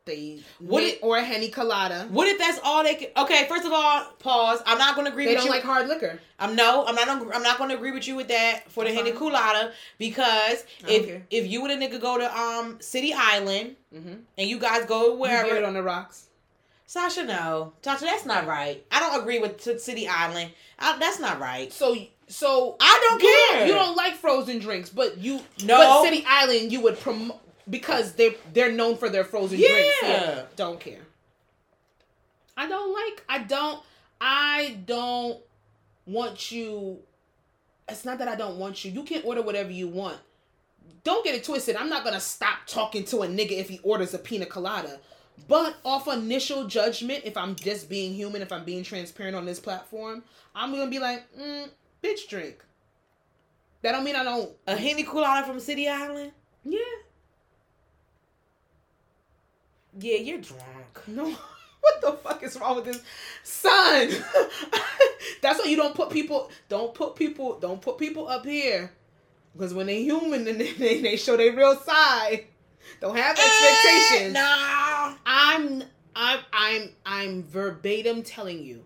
They 0.07 0.41
What 0.59 0.83
it- 0.83 0.99
or 1.03 1.19
a 1.19 1.23
henny 1.23 1.51
colada. 1.51 2.07
What 2.11 2.27
if 2.27 2.39
that's 2.39 2.59
all 2.65 2.83
they 2.83 2.95
can? 2.95 3.09
Okay, 3.19 3.47
first 3.49 3.67
of 3.67 3.73
all, 3.73 4.05
pause. 4.19 4.63
I'm 4.65 4.79
not 4.79 4.95
going 4.95 5.05
to 5.07 5.13
agree 5.13 5.27
They 5.27 5.33
with 5.33 5.39
don't 5.39 5.47
you. 5.47 5.53
like 5.53 5.63
hard 5.63 5.89
liquor. 5.89 6.19
I'm 6.39 6.57
no, 6.57 6.87
I'm 6.87 6.95
not. 6.95 7.35
I'm 7.35 7.43
not 7.43 7.59
going 7.59 7.69
to 7.71 7.77
agree 7.77 7.91
with 7.91 8.09
you 8.09 8.17
with 8.17 8.29
that 8.29 8.71
for 8.73 8.85
the 8.85 8.91
That's 8.91 9.03
henny 9.07 9.13
colada 9.17 9.73
because 9.99 10.65
if 10.89 11.07
care. 11.07 11.27
if 11.31 11.47
you 11.47 11.65
and 11.67 11.83
a 11.83 11.87
nigga 11.87 12.01
go 12.01 12.17
to 12.19 12.39
um 12.39 12.79
City 12.81 13.13
Island 13.15 13.77
Mm-hmm. 13.95 14.15
and 14.39 14.49
you 14.49 14.59
guys 14.59 14.87
go 14.87 15.17
Wherever 15.17 15.65
on 15.67 15.75
the 15.75 15.83
rocks. 15.83 16.29
Sasha, 16.87 17.25
no, 17.25 17.73
Sasha, 17.83 18.05
that's 18.05 18.25
not 18.27 18.47
right. 18.47 18.85
I 18.91 19.01
don't 19.01 19.21
agree 19.21 19.39
with 19.39 19.63
T- 19.63 19.79
City 19.79 20.09
Island. 20.09 20.51
I, 20.79 20.97
that's 20.99 21.21
not 21.21 21.39
right. 21.41 21.73
So 21.73 21.97
so 22.27 22.77
I 22.81 23.07
don't 23.09 23.23
you 23.23 23.47
care. 23.51 23.67
you 23.67 23.75
don't 23.75 23.97
like 23.97 24.15
frozen 24.15 24.61
drinks, 24.61 24.89
but 24.91 25.19
you 25.19 25.41
No. 25.65 25.77
But 25.77 26.05
City 26.05 26.25
Island 26.27 26.73
you 26.73 26.81
would 26.81 26.99
promote 26.99 27.41
because 27.71 28.15
they 28.15 28.37
they're 28.53 28.73
known 28.73 28.97
for 28.97 29.09
their 29.09 29.25
frozen 29.25 29.59
drinks. 29.59 29.97
Yeah. 30.03 30.43
Don't 30.57 30.81
care. 30.81 31.01
I 32.57 32.69
don't 32.69 32.93
like. 32.93 33.25
I 33.29 33.39
don't. 33.45 33.83
I 34.21 34.79
don't 34.85 35.39
want 36.07 36.53
you. 36.53 36.99
It's 37.89 38.05
not 38.05 38.19
that 38.19 38.29
I 38.29 38.37
don't 38.37 38.59
want 38.59 38.85
you. 38.85 38.91
You 38.91 39.03
can 39.05 39.23
order 39.23 39.43
whatever 39.43 39.71
you 39.71 39.89
want. 39.89 40.19
Don't 41.03 41.25
get 41.25 41.35
it 41.35 41.45
twisted. 41.45 41.77
I'm 41.77 41.89
not 41.89 42.05
gonna 42.05 42.21
stop 42.21 42.59
talking 42.67 43.05
to 43.07 43.23
a 43.23 43.27
nigga 43.27 43.53
if 43.53 43.69
he 43.69 43.81
orders 43.83 44.13
a 44.13 44.19
pina 44.19 44.47
colada. 44.47 45.01
But 45.49 45.77
off 45.85 46.07
initial 46.07 46.67
judgment, 46.67 47.23
if 47.25 47.37
I'm 47.37 47.55
just 47.55 47.89
being 47.89 48.13
human, 48.13 48.43
if 48.43 48.53
I'm 48.53 48.65
being 48.65 48.83
transparent 48.83 49.35
on 49.35 49.47
this 49.47 49.59
platform, 49.59 50.23
I'm 50.55 50.73
gonna 50.73 50.91
be 50.91 50.99
like, 50.99 51.25
mm, 51.35 51.69
bitch, 52.05 52.29
drink. 52.29 52.63
That 53.83 53.93
don't 53.93 54.05
mean 54.05 54.17
I 54.17 54.25
don't. 54.25 54.51
A 54.67 54.77
henny 54.77 55.05
colada 55.05 55.47
from 55.47 55.59
City 55.61 55.89
Island. 55.89 56.33
Yeah. 56.65 56.79
Yeah, 59.99 60.17
you're 60.17 60.39
drunk. 60.39 60.65
No. 61.07 61.35
What 61.81 62.01
the 62.03 62.13
fuck 62.13 62.43
is 62.43 62.61
wrong 62.61 62.77
with 62.77 62.85
this 62.85 63.01
son? 63.43 64.11
That's 65.43 65.59
why 65.59 65.65
you 65.65 65.77
don't 65.77 65.95
put 65.95 66.11
people 66.11 66.51
don't 66.69 66.93
put 66.95 67.17
people 67.17 67.59
don't 67.59 67.81
put 67.81 67.97
people 67.97 68.29
up 68.29 68.45
here. 68.45 68.93
Because 69.55 69.73
when 69.73 69.87
they 69.87 70.03
human 70.03 70.47
and 70.47 70.61
they, 70.79 71.01
they, 71.01 71.17
show 71.17 71.39
their 71.39 71.55
real 71.55 71.77
side. 71.77 72.45
Don't 73.01 73.17
have 73.17 73.39
expectations. 73.39 74.37
Eh, 74.37 74.41
nah. 74.41 75.15
I'm 75.25 75.85
I'm 76.15 76.41
I'm 76.53 76.91
I'm 77.07 77.43
verbatim 77.45 78.23
telling 78.23 78.63
you. 78.63 78.85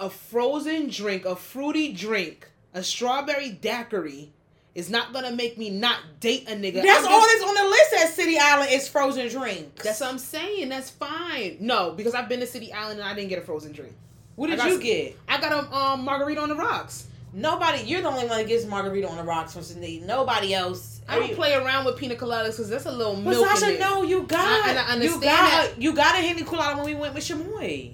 A 0.00 0.10
frozen 0.10 0.88
drink, 0.88 1.24
a 1.24 1.36
fruity 1.36 1.92
drink, 1.92 2.50
a 2.72 2.82
strawberry 2.82 3.50
daiquiri 3.50 4.32
is 4.74 4.90
not 4.90 5.12
gonna 5.12 5.30
make 5.30 5.56
me 5.56 5.70
not 5.70 5.98
date 6.20 6.48
a 6.48 6.52
nigga. 6.52 6.82
That's 6.82 7.06
I'm 7.06 7.12
all 7.12 7.20
that's 7.26 7.42
on 7.42 7.54
the 7.54 7.64
list 7.70 7.94
at 8.00 8.08
City 8.14 8.38
Island 8.38 8.70
is 8.72 8.88
frozen 8.88 9.28
drinks. 9.28 9.84
That's 9.84 10.00
what 10.00 10.10
I'm 10.10 10.18
saying. 10.18 10.68
That's 10.68 10.90
fine. 10.90 11.58
No, 11.60 11.92
because 11.92 12.14
I've 12.14 12.28
been 12.28 12.40
to 12.40 12.46
City 12.46 12.72
Island 12.72 13.00
and 13.00 13.08
I 13.08 13.14
didn't 13.14 13.28
get 13.28 13.38
a 13.38 13.42
frozen 13.42 13.72
drink. 13.72 13.92
what 14.36 14.48
did 14.48 14.58
got 14.58 14.68
you 14.70 14.80
get? 14.80 15.16
I 15.28 15.40
got 15.40 15.52
a 15.52 15.74
um, 15.74 16.04
margarita 16.04 16.40
on 16.40 16.48
the 16.48 16.56
rocks. 16.56 17.06
Nobody. 17.32 17.82
You're 17.82 18.00
the 18.00 18.08
only 18.08 18.26
one 18.26 18.38
that 18.38 18.46
gets 18.46 18.64
margarita 18.64 19.08
on 19.08 19.16
the 19.16 19.24
rocks 19.24 19.52
from 19.54 19.62
City. 19.62 20.00
Nobody 20.04 20.54
else. 20.54 21.00
I 21.08 21.18
don't 21.18 21.34
play 21.34 21.54
around 21.54 21.84
with 21.84 21.96
pina 21.96 22.14
coladas 22.14 22.50
because 22.52 22.70
that's 22.70 22.86
a 22.86 22.92
little 22.92 23.14
But 23.14 23.30
milk 23.30 23.50
in 23.50 23.56
Sasha, 23.56 23.78
no, 23.78 24.02
you 24.02 24.22
got. 24.22 24.38
I- 24.40 24.94
I 24.94 24.96
you 24.96 25.10
got. 25.10 25.20
that. 25.20 25.70
You 25.78 25.94
got 25.94 26.14
a 26.14 26.18
henny 26.18 26.42
colada 26.42 26.76
when 26.76 26.86
we 26.86 26.94
went 26.94 27.14
with 27.14 27.24
Shamoy. 27.24 27.92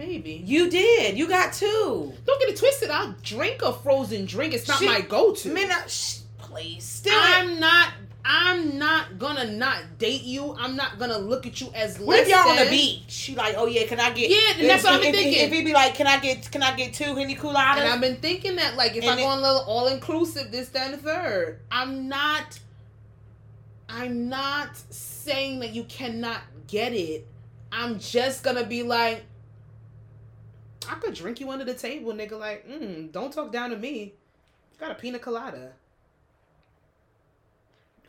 Maybe. 0.00 0.42
You 0.46 0.70
did. 0.70 1.18
You 1.18 1.28
got 1.28 1.52
two. 1.52 2.14
Don't 2.24 2.40
get 2.40 2.48
it 2.48 2.56
twisted. 2.56 2.88
I'll 2.88 3.14
drink 3.22 3.60
a 3.60 3.70
frozen 3.74 4.24
drink. 4.24 4.54
It's 4.54 4.66
not 4.66 4.78
Shit. 4.78 4.88
my 4.88 5.02
go-to. 5.02 5.52
Man, 5.52 5.70
I, 5.70 5.86
shh, 5.88 6.20
please. 6.38 6.84
Still. 6.84 7.12
I'm 7.14 7.60
not. 7.60 7.92
I'm 8.24 8.78
not 8.78 9.18
gonna 9.18 9.44
not 9.50 9.98
date 9.98 10.22
you. 10.22 10.56
I'm 10.58 10.74
not 10.74 10.98
gonna 10.98 11.18
look 11.18 11.46
at 11.46 11.60
you 11.60 11.70
as. 11.74 11.98
what 11.98 12.18
if 12.18 12.28
y'all 12.28 12.48
on 12.48 12.56
the 12.56 12.70
beach? 12.70 13.28
You 13.28 13.34
like, 13.36 13.56
oh 13.58 13.66
yeah, 13.66 13.86
can 13.86 14.00
I 14.00 14.10
get? 14.12 14.30
Yeah, 14.30 14.60
and 14.60 14.70
that's 14.70 14.84
what 14.84 14.94
I've 14.94 15.02
been 15.02 15.12
thinking. 15.12 15.42
If 15.42 15.52
he 15.52 15.64
be 15.64 15.74
like, 15.74 15.94
can 15.94 16.06
I 16.06 16.18
get? 16.18 16.50
Can 16.50 16.62
I 16.62 16.74
get 16.74 16.94
two 16.94 17.14
henny 17.14 17.34
coladas? 17.36 17.78
And 17.80 17.88
I've 17.88 18.00
been 18.00 18.16
thinking 18.16 18.56
that, 18.56 18.76
like, 18.76 18.96
if 18.96 19.02
And 19.04 19.12
I 19.12 19.16
go 19.16 19.22
it- 19.22 19.26
on 19.26 19.38
a 19.38 19.42
little 19.42 19.64
all 19.66 19.88
inclusive, 19.88 20.50
this, 20.50 20.70
that, 20.70 20.86
and 20.86 20.94
the 20.94 20.98
third, 21.02 21.60
I'm 21.70 22.08
not. 22.08 22.58
I'm 23.88 24.30
not 24.30 24.76
saying 24.88 25.60
that 25.60 25.74
you 25.74 25.84
cannot 25.84 26.40
get 26.68 26.94
it. 26.94 27.26
I'm 27.70 27.98
just 27.98 28.42
gonna 28.42 28.64
be 28.64 28.82
like, 28.82 29.24
I 30.90 30.94
could 30.94 31.14
drink 31.14 31.38
you 31.38 31.50
under 31.50 31.64
the 31.64 31.74
table, 31.74 32.12
nigga. 32.12 32.38
Like, 32.38 32.68
mm, 32.68 33.12
don't 33.12 33.32
talk 33.32 33.52
down 33.52 33.70
to 33.70 33.76
me. 33.76 34.14
Got 34.80 34.90
a 34.90 34.94
pina 34.94 35.18
colada. 35.20 35.72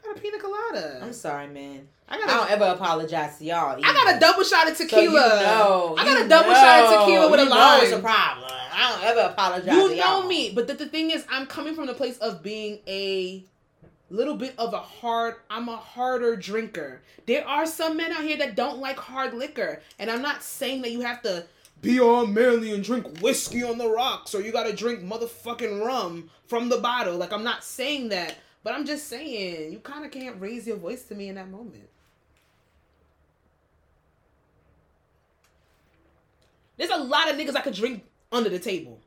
Got 0.03 0.17
a 0.17 0.19
pina 0.19 0.39
colada. 0.39 0.99
I'm 1.03 1.13
sorry, 1.13 1.47
man. 1.47 1.87
I 2.09 2.15
I 2.15 2.19
got. 2.19 2.27
don't 2.27 2.49
ever 2.51 2.65
apologize 2.73 3.37
to 3.37 3.45
y'all. 3.45 3.77
I 3.77 3.93
got 3.93 4.15
a 4.15 4.19
double 4.19 4.43
shot 4.43 4.69
of 4.69 4.75
So 4.75 4.85
tequila. 4.85 5.39
you 5.39 5.45
know, 5.45 5.95
I 5.97 6.03
got 6.05 6.25
a 6.25 6.27
double 6.27 6.53
shot 6.53 6.83
of 6.85 6.99
tequila 7.05 7.29
with 7.29 7.39
a 7.39 7.45
know 7.45 7.51
lime. 7.51 7.83
It's 7.83 7.93
a 7.93 7.99
problem. 7.99 8.49
I 8.73 8.91
don't 8.91 9.03
ever 9.03 9.19
apologize. 9.31 9.73
You 9.73 9.95
know 9.97 10.27
me, 10.27 10.51
but 10.55 10.67
the, 10.67 10.73
the 10.73 10.87
thing 10.87 11.11
is, 11.11 11.23
I'm 11.29 11.45
coming 11.45 11.75
from 11.75 11.85
the 11.85 11.93
place 11.93 12.17
of 12.17 12.41
being 12.41 12.79
a 12.87 13.45
little 14.09 14.35
bit 14.35 14.55
of 14.57 14.73
a 14.73 14.79
hard. 14.79 15.35
I'm 15.51 15.69
a 15.69 15.77
harder 15.77 16.35
drinker. 16.35 17.01
There 17.27 17.47
are 17.47 17.67
some 17.67 17.95
men 17.95 18.11
out 18.11 18.23
here 18.23 18.37
that 18.37 18.55
don't 18.55 18.79
like 18.79 18.97
hard 18.97 19.35
liquor, 19.35 19.81
and 19.99 20.09
I'm 20.09 20.23
not 20.23 20.41
saying 20.41 20.81
that 20.81 20.91
you 20.91 21.01
have 21.01 21.21
to 21.23 21.45
be 21.81 21.99
all 21.99 22.27
manly 22.27 22.73
and 22.73 22.83
drink 22.83 23.19
whiskey 23.19 23.63
on 23.63 23.77
the 23.77 23.89
rocks, 23.89 24.35
or 24.35 24.41
you 24.41 24.51
got 24.51 24.67
to 24.67 24.75
drink 24.75 25.03
motherfucking 25.03 25.85
rum 25.85 26.29
from 26.45 26.69
the 26.69 26.77
bottle. 26.77 27.17
Like 27.17 27.33
I'm 27.33 27.43
not 27.43 27.63
saying 27.63 28.09
that, 28.09 28.35
but 28.63 28.73
I'm 28.73 28.85
just 28.85 29.07
saying 29.07 29.71
you 29.71 29.79
kind 29.79 30.05
of 30.05 30.11
can't 30.11 30.39
raise 30.39 30.67
your 30.67 30.77
voice 30.77 31.03
to 31.05 31.15
me 31.15 31.29
in 31.29 31.35
that 31.35 31.49
moment. 31.49 31.89
There's 36.77 36.91
a 36.91 36.97
lot 36.97 37.29
of 37.29 37.37
niggas 37.37 37.55
I 37.55 37.61
could 37.61 37.75
drink 37.75 38.03
under 38.31 38.49
the 38.49 38.59
table. 38.59 38.99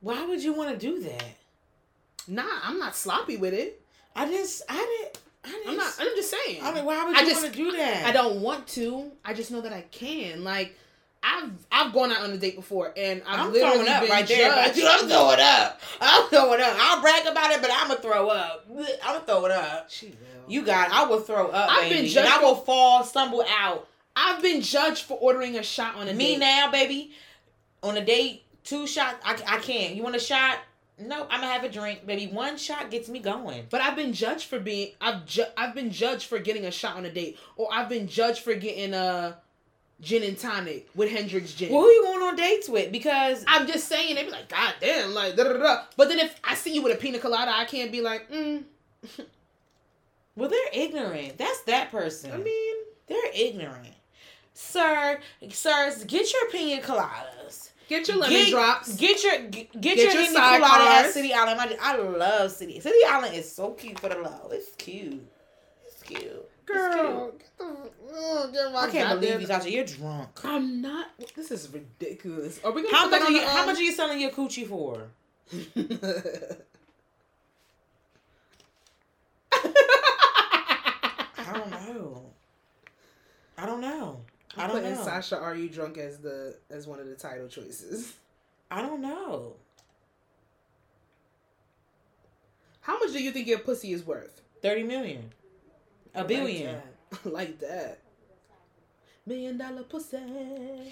Why 0.00 0.24
would 0.26 0.42
you 0.42 0.52
want 0.52 0.70
to 0.70 0.76
do 0.76 1.00
that? 1.02 1.24
Nah, 2.28 2.42
I'm 2.64 2.78
not 2.78 2.96
sloppy 2.96 3.36
with 3.36 3.54
it. 3.54 3.80
I 4.14 4.28
just, 4.28 4.62
I 4.68 4.76
didn't. 4.76 5.18
I 5.44 5.50
didn't. 5.50 5.68
I'm 5.70 5.76
not. 5.76 5.94
I'm 6.00 6.16
just 6.16 6.30
saying. 6.30 6.60
I 6.62 6.72
mean, 6.74 6.84
why 6.84 7.04
would 7.04 7.16
I 7.16 7.22
you 7.22 7.32
want 7.32 7.46
to 7.46 7.52
do 7.52 7.72
that? 7.72 8.06
I 8.06 8.12
don't 8.12 8.40
want 8.40 8.66
to. 8.68 9.12
I 9.24 9.34
just 9.34 9.52
know 9.52 9.60
that 9.60 9.72
I 9.72 9.82
can. 9.92 10.42
Like, 10.42 10.76
I've 11.22 11.50
I've 11.72 11.92
gone 11.92 12.12
out 12.12 12.22
on 12.22 12.30
a 12.30 12.36
date 12.38 12.56
before, 12.56 12.92
and 12.96 13.22
I've 13.26 13.40
I'm 13.40 13.52
literally 13.52 13.74
throwing 13.76 13.88
up 13.88 14.00
been 14.02 14.10
right 14.10 14.26
there. 14.28 14.50
judged. 14.50 14.80
But 14.80 14.90
I'm 15.02 15.08
throwing 15.08 15.40
up. 15.40 15.80
I'm 16.00 16.28
throwing 16.28 16.60
up. 16.60 16.76
I'll 16.78 17.00
brag 17.00 17.26
about 17.26 17.50
it, 17.52 17.60
but 17.60 17.70
I'm 17.72 17.88
gonna 17.88 18.00
throw 18.00 18.28
up. 18.28 18.66
I'm 18.70 18.76
gonna 18.76 19.20
throw 19.26 19.44
it 19.46 19.52
up. 19.52 19.90
She 19.90 20.06
will. 20.06 20.14
You 20.50 20.62
got. 20.62 20.90
I 20.92 21.04
will 21.06 21.20
throw 21.20 21.48
up, 21.48 21.70
I've 21.70 21.88
been 21.88 21.98
baby, 22.02 22.08
judged 22.08 22.26
and 22.30 22.34
I 22.34 22.42
will 22.42 22.54
fall, 22.56 23.02
stumble 23.04 23.44
out. 23.58 23.88
I've 24.14 24.40
been 24.40 24.60
judged 24.62 25.04
for 25.04 25.18
ordering 25.18 25.56
a 25.56 25.62
shot 25.62 25.96
on 25.96 26.08
a 26.08 26.14
Me 26.14 26.34
date. 26.34 26.38
now, 26.38 26.70
baby, 26.70 27.12
on 27.82 27.96
a 27.96 28.04
date, 28.04 28.44
two 28.64 28.86
shots. 28.86 29.16
I, 29.24 29.32
I 29.46 29.58
can't. 29.58 29.94
You 29.94 30.02
want 30.02 30.16
a 30.16 30.20
shot? 30.20 30.58
No, 30.98 31.24
I'm 31.28 31.40
gonna 31.40 31.52
have 31.52 31.64
a 31.64 31.68
drink, 31.68 32.06
baby. 32.06 32.28
One 32.28 32.56
shot 32.56 32.90
gets 32.90 33.08
me 33.08 33.18
going. 33.18 33.66
But 33.68 33.82
I've 33.82 33.96
been 33.96 34.12
judged 34.14 34.46
for 34.48 34.58
being. 34.58 34.92
I've 35.00 35.26
ju- 35.26 35.44
I've 35.56 35.74
been 35.74 35.90
judged 35.90 36.26
for 36.26 36.38
getting 36.38 36.64
a 36.64 36.70
shot 36.70 36.96
on 36.96 37.04
a 37.04 37.10
date, 37.10 37.38
or 37.56 37.68
I've 37.70 37.88
been 37.88 38.06
judged 38.08 38.42
for 38.42 38.54
getting 38.54 38.94
a 38.94 39.36
gin 40.00 40.22
and 40.22 40.38
tonic 40.38 40.88
with 40.94 41.10
Hendrick's 41.10 41.54
gin. 41.54 41.72
Well, 41.72 41.82
who 41.82 41.88
you 41.88 42.02
going 42.02 42.22
on 42.22 42.36
dates 42.36 42.68
with? 42.68 42.92
Because 42.92 43.44
I'm 43.48 43.66
just 43.66 43.88
saying, 43.88 44.14
they'd 44.14 44.24
be 44.24 44.30
like, 44.30 44.48
God 44.48 44.74
damn, 44.80 45.14
like 45.14 45.36
da 45.36 45.44
da 45.44 45.52
da. 45.56 45.82
But 45.96 46.08
then 46.08 46.18
if 46.18 46.38
I 46.44 46.54
see 46.54 46.74
you 46.74 46.82
with 46.82 46.94
a 46.94 46.96
pina 46.96 47.18
colada, 47.18 47.50
I 47.54 47.64
can't 47.64 47.90
be 47.90 48.00
like, 48.00 48.30
mm. 48.30 48.64
well, 50.36 50.50
they're 50.50 50.68
ignorant. 50.72 51.38
That's 51.38 51.62
that 51.62 51.90
person. 51.90 52.32
I 52.32 52.36
mean, 52.36 52.76
they're 53.06 53.32
ignorant. 53.34 53.94
Sir, 54.52 55.20
sirs, 55.50 56.04
get 56.04 56.32
your 56.32 56.50
pina 56.50 56.80
coladas. 56.82 57.70
get 57.88 58.08
your 58.08 58.16
lemon 58.16 58.36
Get- 58.36 58.50
drops. 58.50 58.96
Get 58.96 59.22
your 59.22 59.38
get, 59.48 59.80
get, 59.80 59.96
your, 59.98 60.12
your 60.12 60.22
sidecars. 60.32 60.60
colada 60.60 60.90
at 61.06 61.10
City 61.12 61.32
Island. 61.32 61.60
I, 61.60 61.76
I 61.80 61.96
love 61.96 62.50
City. 62.50 62.80
City 62.80 62.98
Island 63.06 63.34
is 63.34 63.50
so 63.54 63.72
cute 63.72 63.98
for 63.98 64.08
the 64.08 64.16
low. 64.16 64.48
It's 64.50 64.74
cute. 64.76 65.26
It's 65.86 66.02
cute. 66.02 66.48
Girl, 66.66 67.30
get 67.30 67.58
the, 67.58 67.76
oh, 68.12 68.50
get 68.52 68.54
my 68.54 68.64
I 68.76 68.90
can't 68.90 69.20
believe 69.20 69.40
you, 69.40 69.46
Sasha. 69.46 69.70
You're 69.70 69.84
drunk. 69.84 70.28
I'm 70.44 70.82
not. 70.82 71.08
This 71.34 71.50
is 71.50 71.68
ridiculous. 71.72 72.60
Are 72.64 72.72
we 72.72 72.82
gonna 72.82 72.96
How 72.96 73.08
much? 73.08 73.20
that 73.20 73.28
Are 73.28 73.32
you, 73.32 73.40
the, 73.40 73.46
how 73.48 73.60
um, 73.60 73.66
much 73.66 73.78
are 73.78 73.82
you 73.82 73.92
selling 73.92 74.20
your 74.20 74.30
coochie 74.30 74.66
for? 74.66 75.08
I 75.52 75.56
don't 81.52 81.70
know. 81.70 82.22
I 83.58 83.66
don't 83.66 83.80
know. 83.80 84.20
I 84.56 84.66
don't 84.66 84.76
putting 84.76 84.94
know. 84.94 85.04
Sasha, 85.04 85.38
are 85.38 85.54
you 85.54 85.68
drunk 85.68 85.98
as 85.98 86.18
the 86.18 86.56
as 86.70 86.86
one 86.86 86.98
of 86.98 87.06
the 87.06 87.14
title 87.14 87.48
choices? 87.48 88.14
I 88.70 88.82
don't 88.82 89.00
know. 89.00 89.54
How 92.80 92.98
much 92.98 93.12
do 93.12 93.22
you 93.22 93.32
think 93.32 93.46
your 93.46 93.58
pussy 93.58 93.92
is 93.92 94.06
worth? 94.06 94.42
Thirty 94.62 94.82
million. 94.82 95.30
A 96.14 96.18
I 96.18 96.20
like 96.20 96.28
billion. 96.28 96.74
that. 96.74 97.24
like 97.32 97.58
that. 97.60 97.98
Million 99.26 99.58
dollar 99.58 99.82
pussy. 99.82 100.18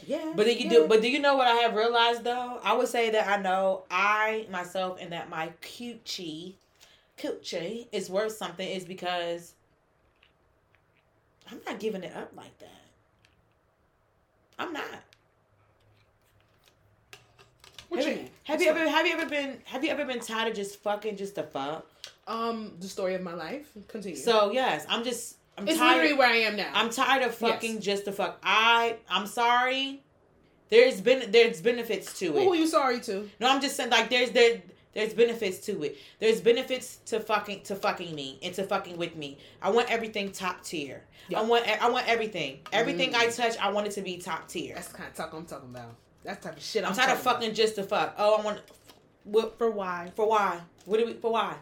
Yeah. 0.06 0.32
But 0.34 0.46
then 0.46 0.58
you 0.58 0.64
yeah. 0.64 0.70
do. 0.70 0.88
But 0.88 1.02
do 1.02 1.08
you 1.08 1.20
know 1.20 1.36
what 1.36 1.46
I 1.46 1.54
have 1.54 1.74
realized 1.74 2.24
though? 2.24 2.58
I 2.64 2.74
would 2.74 2.88
say 2.88 3.10
that 3.10 3.28
I 3.28 3.40
know 3.40 3.84
I 3.90 4.46
myself 4.50 4.98
and 5.00 5.12
that 5.12 5.30
my 5.30 5.52
coochie, 5.62 6.54
coochie 7.16 7.86
is 7.92 8.10
worth 8.10 8.32
something 8.32 8.68
is 8.68 8.84
because 8.84 9.54
I'm 11.48 11.60
not 11.64 11.78
giving 11.78 12.02
it 12.02 12.14
up 12.16 12.32
like 12.36 12.58
that. 12.58 12.82
I'm 14.58 14.72
not. 14.72 14.84
What 17.88 18.02
have 18.02 18.06
you 18.08 18.14
you, 18.14 18.22
mean? 18.22 18.30
have 18.44 18.62
you 18.62 18.68
ever 18.68 18.88
have 18.88 19.06
you 19.06 19.12
ever 19.12 19.30
been 19.30 19.58
have 19.66 19.84
you 19.84 19.90
ever 19.90 20.04
been 20.04 20.18
tired 20.18 20.48
of 20.48 20.56
just 20.56 20.82
fucking 20.82 21.16
just 21.16 21.36
to 21.36 21.44
fuck? 21.44 21.86
Um, 22.26 22.72
the 22.80 22.88
story 22.88 23.14
of 23.14 23.22
my 23.22 23.34
life. 23.34 23.68
Continue. 23.86 24.16
So 24.16 24.50
yes, 24.50 24.86
I'm 24.88 25.04
just 25.04 25.36
I'm 25.56 25.68
it's 25.68 25.78
tired. 25.78 25.96
literally 25.96 26.14
where 26.14 26.28
I 26.28 26.36
am 26.36 26.56
now. 26.56 26.70
I'm 26.74 26.90
tired 26.90 27.22
of 27.22 27.34
fucking 27.34 27.80
just 27.80 28.04
to 28.06 28.12
fuck. 28.12 28.38
I 28.42 28.96
I'm 29.08 29.26
sorry. 29.26 30.02
There's 30.70 31.00
been 31.00 31.30
there's 31.30 31.60
benefits 31.60 32.18
to 32.18 32.36
it. 32.36 32.42
Who 32.44 32.52
are 32.52 32.56
you 32.56 32.66
sorry 32.66 33.00
to? 33.00 33.28
No, 33.40 33.48
I'm 33.50 33.60
just 33.60 33.76
saying 33.76 33.90
like 33.90 34.10
there's 34.10 34.30
there 34.32 34.62
there's 34.94 35.14
benefits 35.14 35.58
to 35.66 35.82
it. 35.84 35.98
There's 36.18 36.40
benefits 36.40 36.96
to 37.06 37.20
fucking 37.20 37.62
to 37.64 37.76
fucking 37.76 38.14
me 38.14 38.38
and 38.42 38.54
to 38.54 38.64
fucking 38.64 38.96
with 38.96 39.14
me. 39.16 39.38
I 39.62 39.70
want 39.70 39.90
everything 39.90 40.32
top 40.32 40.64
tier. 40.64 41.02
Yeah. 41.28 41.40
I 41.40 41.42
want 41.42 41.66
I 41.82 41.88
want 41.90 42.08
everything. 42.08 42.58
Everything 42.72 43.12
Mm. 43.12 43.16
I 43.16 43.26
touch, 43.28 43.56
I 43.58 43.70
want 43.70 43.86
it 43.86 43.92
to 43.92 44.02
be 44.02 44.16
top 44.18 44.48
tier. 44.48 44.74
That's 44.74 44.88
the 44.88 44.96
kind 44.98 45.08
of 45.08 45.14
talk 45.14 45.32
I'm 45.32 45.44
talking 45.46 45.70
about. 45.70 45.94
That 46.24 46.42
type 46.42 46.56
of 46.56 46.62
shit 46.62 46.82
I'm, 46.84 46.90
I'm 46.90 46.96
tired 46.96 47.10
of 47.12 47.18
talking 47.18 47.22
about. 47.28 47.40
fucking 47.42 47.54
just 47.54 47.74
to 47.76 47.82
fuck. 47.84 48.14
Oh, 48.18 48.36
I 48.40 48.44
want 48.44 48.60
what 49.24 49.56
For 49.58 49.70
why? 49.70 50.10
for 50.16 50.28
why? 50.28 50.60
What 50.86 50.98
do 50.98 51.06
we 51.06 51.12
for 51.14 51.30
why? 51.32 51.54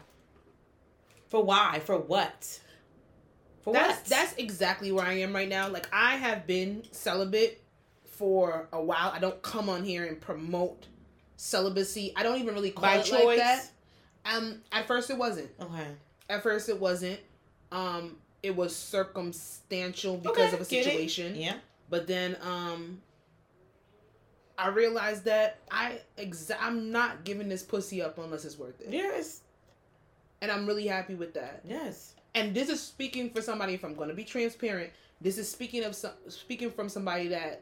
For 1.27 1.43
why? 1.43 1.81
For 1.85 1.97
what? 1.97 2.59
For 3.63 3.73
That's 3.73 3.99
what? 3.99 4.05
that's 4.05 4.33
exactly 4.35 4.91
where 4.91 5.05
I 5.05 5.13
am 5.19 5.33
right 5.33 5.47
now. 5.47 5.69
Like 5.69 5.87
I 5.93 6.15
have 6.17 6.45
been 6.45 6.83
celibate 6.91 7.61
for 8.05 8.67
a 8.73 8.81
while. 8.81 9.11
I 9.13 9.19
don't 9.19 9.41
come 9.41 9.69
on 9.69 9.83
here 9.83 10.05
and 10.05 10.19
promote 10.19 10.85
celibacy. 11.37 12.13
I 12.15 12.23
don't 12.23 12.39
even 12.39 12.53
really 12.53 12.71
call 12.71 12.83
by 12.83 12.95
it 12.97 13.05
choice. 13.05 13.23
like 13.25 13.37
that. 13.37 13.69
Um, 14.25 14.61
at 14.71 14.85
first 14.87 15.09
it 15.09 15.17
wasn't. 15.17 15.49
Okay. 15.61 15.87
At 16.29 16.43
first 16.43 16.67
it 16.69 16.79
wasn't. 16.79 17.19
Um, 17.71 18.17
it 18.41 18.55
was 18.55 18.75
circumstantial 18.75 20.17
because 20.17 20.47
Okay, 20.47 20.55
of 20.55 20.61
a 20.61 20.65
situation. 20.65 21.35
Yeah. 21.35 21.55
But 21.89 22.07
then 22.07 22.35
um 22.41 23.01
I 24.57 24.67
realized 24.69 25.23
that 25.25 25.59
I 25.71 25.99
exa- 26.17 26.57
I'm 26.59 26.91
not 26.91 27.23
giving 27.23 27.49
this 27.49 27.63
pussy 27.63 28.01
up 28.01 28.17
unless 28.19 28.45
it's 28.45 28.57
worth 28.57 28.79
it. 28.81 28.89
Yes. 28.91 29.41
And 30.41 30.51
I'm 30.51 30.65
really 30.67 30.85
happy 30.85 31.15
with 31.15 31.33
that. 31.35 31.61
Yes. 31.65 32.12
And 32.35 32.53
this 32.53 32.69
is 32.69 32.81
speaking 32.81 33.29
for 33.29 33.41
somebody 33.41 33.73
if 33.73 33.83
I'm 33.83 33.93
going 33.95 34.09
to 34.09 34.15
be 34.15 34.23
transparent, 34.23 34.91
this 35.21 35.37
is 35.37 35.49
speaking 35.49 35.83
of 35.83 35.95
some 35.95 36.11
speaking 36.27 36.71
from 36.71 36.89
somebody 36.89 37.27
that 37.29 37.61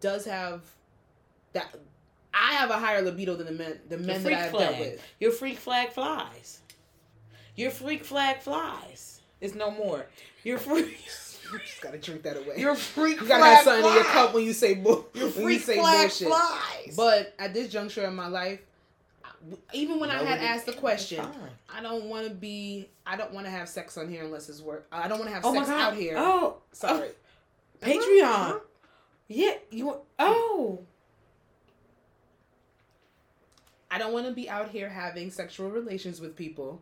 does 0.00 0.24
have 0.24 0.62
that 1.52 1.74
I 2.34 2.52
have 2.54 2.70
a 2.70 2.78
higher 2.78 3.02
libido 3.02 3.34
than 3.36 3.46
the 3.46 3.52
men 3.52 3.78
the 3.88 3.98
men 3.98 4.22
that 4.22 4.22
freak 4.22 4.36
I've 4.36 4.50
flag. 4.50 4.68
dealt 4.68 4.80
with. 4.80 5.02
Your 5.20 5.32
freak 5.32 5.58
flag 5.58 5.90
flies. 5.90 6.60
Your 7.56 7.70
freak 7.70 8.04
flag 8.04 8.38
flies. 8.40 9.20
It's 9.40 9.54
no 9.54 9.70
more. 9.70 10.06
Your 10.44 10.58
freak. 10.58 10.98
You 11.52 11.58
just 11.58 11.82
gotta 11.82 11.98
drink 11.98 12.22
that 12.22 12.38
away. 12.38 12.54
Your 12.56 12.74
freak 12.74 13.18
flies. 13.18 13.28
you 13.28 13.28
gotta 13.28 13.44
have 13.44 13.64
something 13.64 13.84
in 13.84 13.94
your 13.94 14.04
cup 14.04 14.32
when 14.32 14.44
you 14.44 14.54
say 14.54 14.72
bull. 14.72 15.06
Your 15.12 15.28
when 15.28 15.36
you 15.36 15.42
freak 15.42 15.60
say 15.60 15.74
flag 15.78 16.08
bullshit. 16.08 16.28
flies. 16.28 16.94
But 16.96 17.34
at 17.38 17.52
this 17.52 17.70
juncture 17.70 18.04
in 18.06 18.14
my 18.14 18.28
life, 18.28 18.60
even 19.72 19.98
when 20.00 20.10
I 20.10 20.22
had 20.22 20.38
asked 20.40 20.66
the 20.66 20.72
question, 20.72 21.24
I 21.74 21.82
don't 21.82 22.04
want 22.04 22.26
to 22.28 22.34
be. 22.34 22.88
I 23.06 23.16
don't 23.16 23.32
want 23.32 23.46
to 23.46 23.50
have 23.50 23.68
sex 23.68 23.96
on 23.98 24.08
here 24.08 24.22
unless 24.24 24.48
it's 24.48 24.60
work. 24.60 24.86
I 24.92 25.08
don't 25.08 25.18
want 25.18 25.28
to 25.30 25.34
have 25.34 25.44
Oh 25.44 25.54
sex 25.54 25.68
out 25.68 25.94
here. 25.96 26.14
Oh, 26.16 26.58
Sorry. 26.72 27.08
oh, 27.82 27.86
Patreon. 27.86 28.22
Uh-huh. 28.22 28.58
Yeah, 29.28 29.54
you. 29.70 29.96
Oh, 30.18 30.80
I 33.90 33.98
don't 33.98 34.12
want 34.12 34.26
to 34.26 34.32
be 34.32 34.48
out 34.48 34.68
here 34.70 34.88
having 34.88 35.30
sexual 35.30 35.70
relations 35.70 36.20
with 36.20 36.34
people 36.36 36.80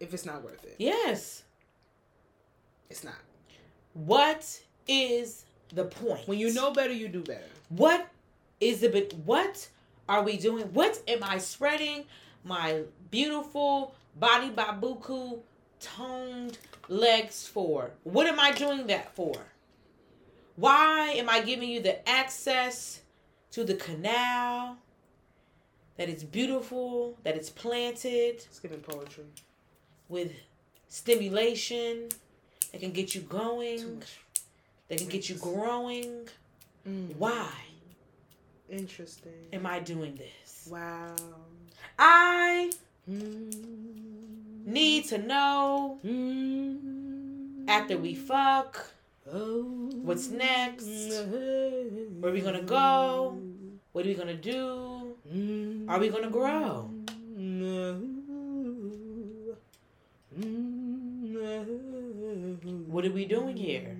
if 0.00 0.12
it's 0.14 0.24
not 0.26 0.42
worth 0.42 0.64
it. 0.64 0.76
yes. 0.78 1.42
It's 2.88 3.04
not. 3.04 3.14
What 3.94 4.60
is 4.88 5.44
the 5.72 5.84
point? 5.84 6.26
When 6.26 6.38
you 6.40 6.52
know 6.52 6.72
better, 6.72 6.92
you 6.92 7.06
do 7.08 7.22
better. 7.22 7.44
What 7.68 8.08
is 8.60 8.80
the 8.80 8.88
bit? 8.88 9.12
What 9.24 9.68
are 10.10 10.24
we 10.24 10.36
doing? 10.36 10.64
What 10.74 11.00
am 11.06 11.20
I 11.22 11.38
spreading 11.38 12.04
my 12.44 12.82
beautiful 13.12 13.94
body 14.16 14.50
babuku 14.50 15.38
toned 15.78 16.58
legs 16.88 17.46
for? 17.46 17.92
What 18.02 18.26
am 18.26 18.40
I 18.40 18.50
doing 18.50 18.88
that 18.88 19.14
for? 19.14 19.34
Why 20.56 21.10
am 21.16 21.30
I 21.30 21.40
giving 21.42 21.70
you 21.70 21.80
the 21.80 22.06
access 22.08 23.02
to 23.52 23.62
the 23.62 23.74
canal 23.74 24.78
that 25.96 26.08
is 26.08 26.24
beautiful, 26.24 27.16
that 27.22 27.36
is 27.36 27.48
planted 27.48 28.34
It's 28.34 28.58
giving 28.58 28.80
poetry. 28.80 29.24
with 30.08 30.32
stimulation 30.88 32.08
that 32.72 32.80
can 32.80 32.90
get 32.90 33.14
you 33.14 33.20
going, 33.20 34.02
that 34.88 34.98
can 34.98 35.06
get 35.06 35.28
you 35.28 35.36
growing? 35.36 36.28
Mm. 36.84 37.14
Why 37.16 37.48
Interesting. 38.70 39.32
am 39.52 39.66
I 39.66 39.80
doing 39.80 40.14
this? 40.14 40.68
Wow. 40.70 41.16
I 41.98 42.70
Mm. 43.08 44.64
need 44.66 45.04
to 45.06 45.18
know 45.18 45.98
Mm. 46.04 47.64
after 47.68 47.98
we 47.98 48.14
fuck 48.14 48.92
Oh. 49.26 49.90
what's 50.02 50.28
next, 50.28 50.86
where 50.86 52.30
are 52.30 52.32
we 52.32 52.40
gonna 52.40 52.62
go, 52.62 53.36
what 53.92 54.04
are 54.04 54.08
we 54.08 54.14
gonna 54.14 54.34
do, 54.36 55.16
are 55.88 55.98
we 55.98 56.08
gonna 56.08 56.30
grow? 56.30 56.90
What 62.88 63.04
are 63.04 63.10
we 63.12 63.24
doing 63.24 63.56
here? 63.56 63.96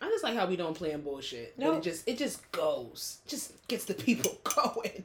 I 0.00 0.08
just 0.08 0.22
like 0.22 0.36
how 0.36 0.46
we 0.46 0.56
don't 0.56 0.74
plan 0.74 1.00
bullshit. 1.00 1.58
No, 1.58 1.72
No. 1.72 1.78
it 1.78 1.82
just 1.82 2.08
it 2.08 2.18
just 2.18 2.50
goes, 2.52 3.18
just 3.26 3.66
gets 3.68 3.84
the 3.84 3.94
people 4.06 4.38
going. 4.44 5.04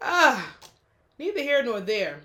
Ah, 0.00 0.54
neither 1.18 1.40
here 1.40 1.62
nor 1.62 1.80
there. 1.80 2.20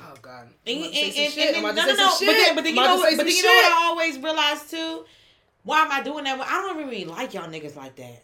Oh 0.00 0.14
God, 0.22 0.48
And, 0.64 0.84
say 0.94 1.26
and, 1.26 1.56
and, 1.56 1.66
and, 1.66 1.76
no, 1.76 1.84
no, 1.86 1.94
no. 1.94 2.10
But 2.20 2.26
then, 2.26 2.54
but 2.54 2.64
then 2.64 2.74
you 2.76 2.80
know, 2.80 3.00
but 3.02 3.16
then 3.16 3.26
you 3.26 3.42
know 3.42 3.48
what. 3.48 3.72
I 3.72 3.86
always 3.86 4.18
realize 4.18 4.70
too. 4.70 5.04
Why 5.64 5.80
am 5.82 5.90
I 5.90 6.02
doing 6.02 6.24
that? 6.24 6.40
I 6.40 6.62
don't 6.62 6.76
really 6.78 7.04
like 7.04 7.34
y'all 7.34 7.48
niggas 7.50 7.74
like 7.74 7.96
that. 7.96 8.22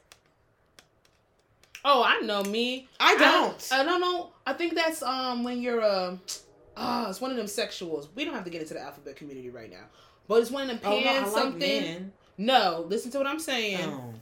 Oh, 1.85 2.03
I 2.03 2.21
know 2.21 2.43
me. 2.45 2.89
I 2.99 3.17
don't. 3.17 3.69
I, 3.73 3.85
don't 3.85 4.01
know. 4.01 4.31
I 4.47 4.53
think 4.55 4.75
that's 4.75 5.03
um 5.03 5.43
when 5.43 5.61
you're 5.61 5.83
uh, 5.83 6.17
ah, 6.77 7.11
it's 7.11 7.21
one 7.21 7.33
of 7.33 7.37
them 7.37 7.47
sexuals. 7.47 8.07
We 8.15 8.25
don't 8.25 8.35
have 8.35 8.45
to 8.45 8.51
get 8.51 8.63
into 8.63 8.75
the 8.75 8.81
alphabet 8.81 9.17
community 9.17 9.51
right 9.51 9.71
now, 9.71 9.85
but 10.29 10.41
it's 10.41 10.51
one 10.51 10.69
of 10.69 10.69
them 10.69 10.81
oh 10.85 11.01
no, 11.01 11.13
like 11.13 11.27
something. 11.27 11.61
men. 11.61 12.13
No, 12.37 12.85
listen 12.89 13.11
to 13.13 13.19
what 13.19 13.27
I'm 13.27 13.39
saying. 13.39 13.81
Oh. 13.83 14.15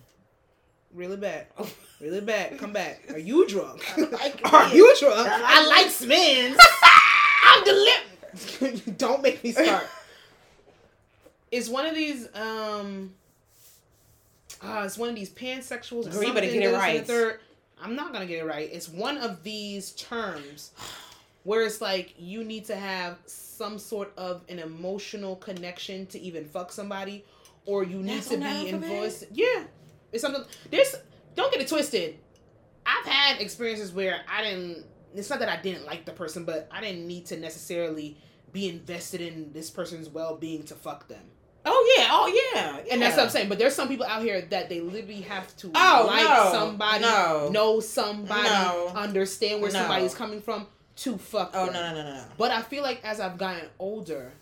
Really 0.95 1.17
bad. 1.17 1.47
Really 2.01 2.21
bad. 2.21 2.59
Come 2.59 2.73
back. 2.73 3.11
Are 3.11 3.19
you 3.19 3.47
drunk? 3.47 3.83
Like 3.97 4.41
Are 4.53 4.67
men. 4.67 4.77
you 4.77 4.95
drunk? 5.01 5.29
I 5.29 5.67
like 5.67 5.87
like 5.87 5.87
Smins. 5.87 6.57
I'm 7.45 7.65
delivered. 7.65 8.99
Don't 8.99 9.23
make 9.23 9.43
me 9.43 9.53
start. 9.53 9.87
It's 11.51 11.69
one 11.69 11.87
of 11.87 11.95
these 11.95 12.29
um 12.35 13.15
uh, 14.61 14.83
it's 14.85 14.97
one 14.99 15.09
of 15.09 15.15
these 15.15 15.31
pansexuals. 15.31 16.11
Girl, 16.13 16.23
you 16.23 16.33
better 16.33 16.47
get 16.47 16.57
it 16.57 16.71
this 16.71 16.83
and 16.83 17.07
the 17.09 17.27
right. 17.27 17.37
I'm 17.83 17.97
not 17.97 18.13
gonna 18.13 18.27
get 18.27 18.39
it 18.41 18.47
right. 18.47 18.69
It's 18.71 18.89
one 18.89 19.17
of 19.17 19.43
these 19.43 19.93
terms 19.93 20.73
where 21.45 21.63
it's 21.65 21.81
like 21.81 22.15
you 22.17 22.45
need 22.45 22.67
to 22.67 22.77
have 22.77 23.19
some 23.27 23.79
sort 23.79 24.13
of 24.17 24.43
an 24.49 24.59
emotional 24.59 25.37
connection 25.37 26.07
to 26.07 26.21
even 26.21 26.45
fuck 26.45 26.73
somebody, 26.73 27.25
or 27.67 27.85
you 27.85 27.99
need 28.03 28.17
That's 28.19 28.29
to 28.29 28.37
be 28.39 28.69
influenced. 28.69 29.25
Yeah, 29.33 29.65
it's 30.13 30.23
something. 30.23 30.45
There's 30.71 30.95
don't 31.35 31.53
get 31.53 31.61
it 31.63 31.69
twisted. 31.69 32.19
I've 32.85 33.07
had 33.07 33.41
experiences 33.41 33.93
where 33.93 34.21
I 34.29 34.43
didn't. 34.43 34.85
It's 35.15 35.29
not 35.31 35.41
that 35.41 35.49
I 35.49 35.61
didn't 35.61 35.85
like 35.85 36.07
the 36.07 36.13
person, 36.13 36.45
but 36.45 36.69
I 36.71 36.81
didn't 36.81 37.07
need 37.07 37.27
to 37.27 37.37
necessarily 37.37 38.17
be 38.53 38.69
invested 38.69 39.21
in 39.21 39.53
this 39.53 39.71
person's 39.71 40.09
well 40.09 40.37
being 40.37 40.63
to 40.65 40.75
fuck 40.75 41.09
them. 41.09 41.23
Oh 41.65 41.95
yeah. 41.97 42.09
Oh 42.11 42.51
yeah. 42.55 42.81
And 42.93 43.01
that's 43.01 43.17
what 43.17 43.25
I'm 43.25 43.31
saying. 43.31 43.49
But 43.49 43.59
there's 43.59 43.75
some 43.75 43.89
people 43.89 44.05
out 44.07 44.23
here 44.23 44.41
that 44.41 44.69
they 44.69 44.81
literally 44.81 45.21
have 45.23 45.55
to 45.59 45.71
Oh, 45.75 46.05
like 46.09 46.25
no. 46.25 46.51
somebody, 46.53 47.03
No. 47.03 47.51
know 47.51 47.81
somebody, 47.81 48.43
No. 48.49 48.89
understand 48.97 49.63
where 49.63 49.71
somebody's 49.71 50.15
coming 50.15 50.41
from 50.43 50.67
to 50.97 51.19
fuck. 51.19 51.51
Oh 51.55 51.67
them. 51.67 51.75
no 51.75 51.95
no 51.95 52.03
no 52.03 52.15
no. 52.17 52.25
But 52.39 52.51
I 52.51 52.63
feel 52.63 52.83
like 52.83 53.01
as 53.05 53.21
I've 53.21 53.39
gotten 53.39 53.69
older, 53.79 54.33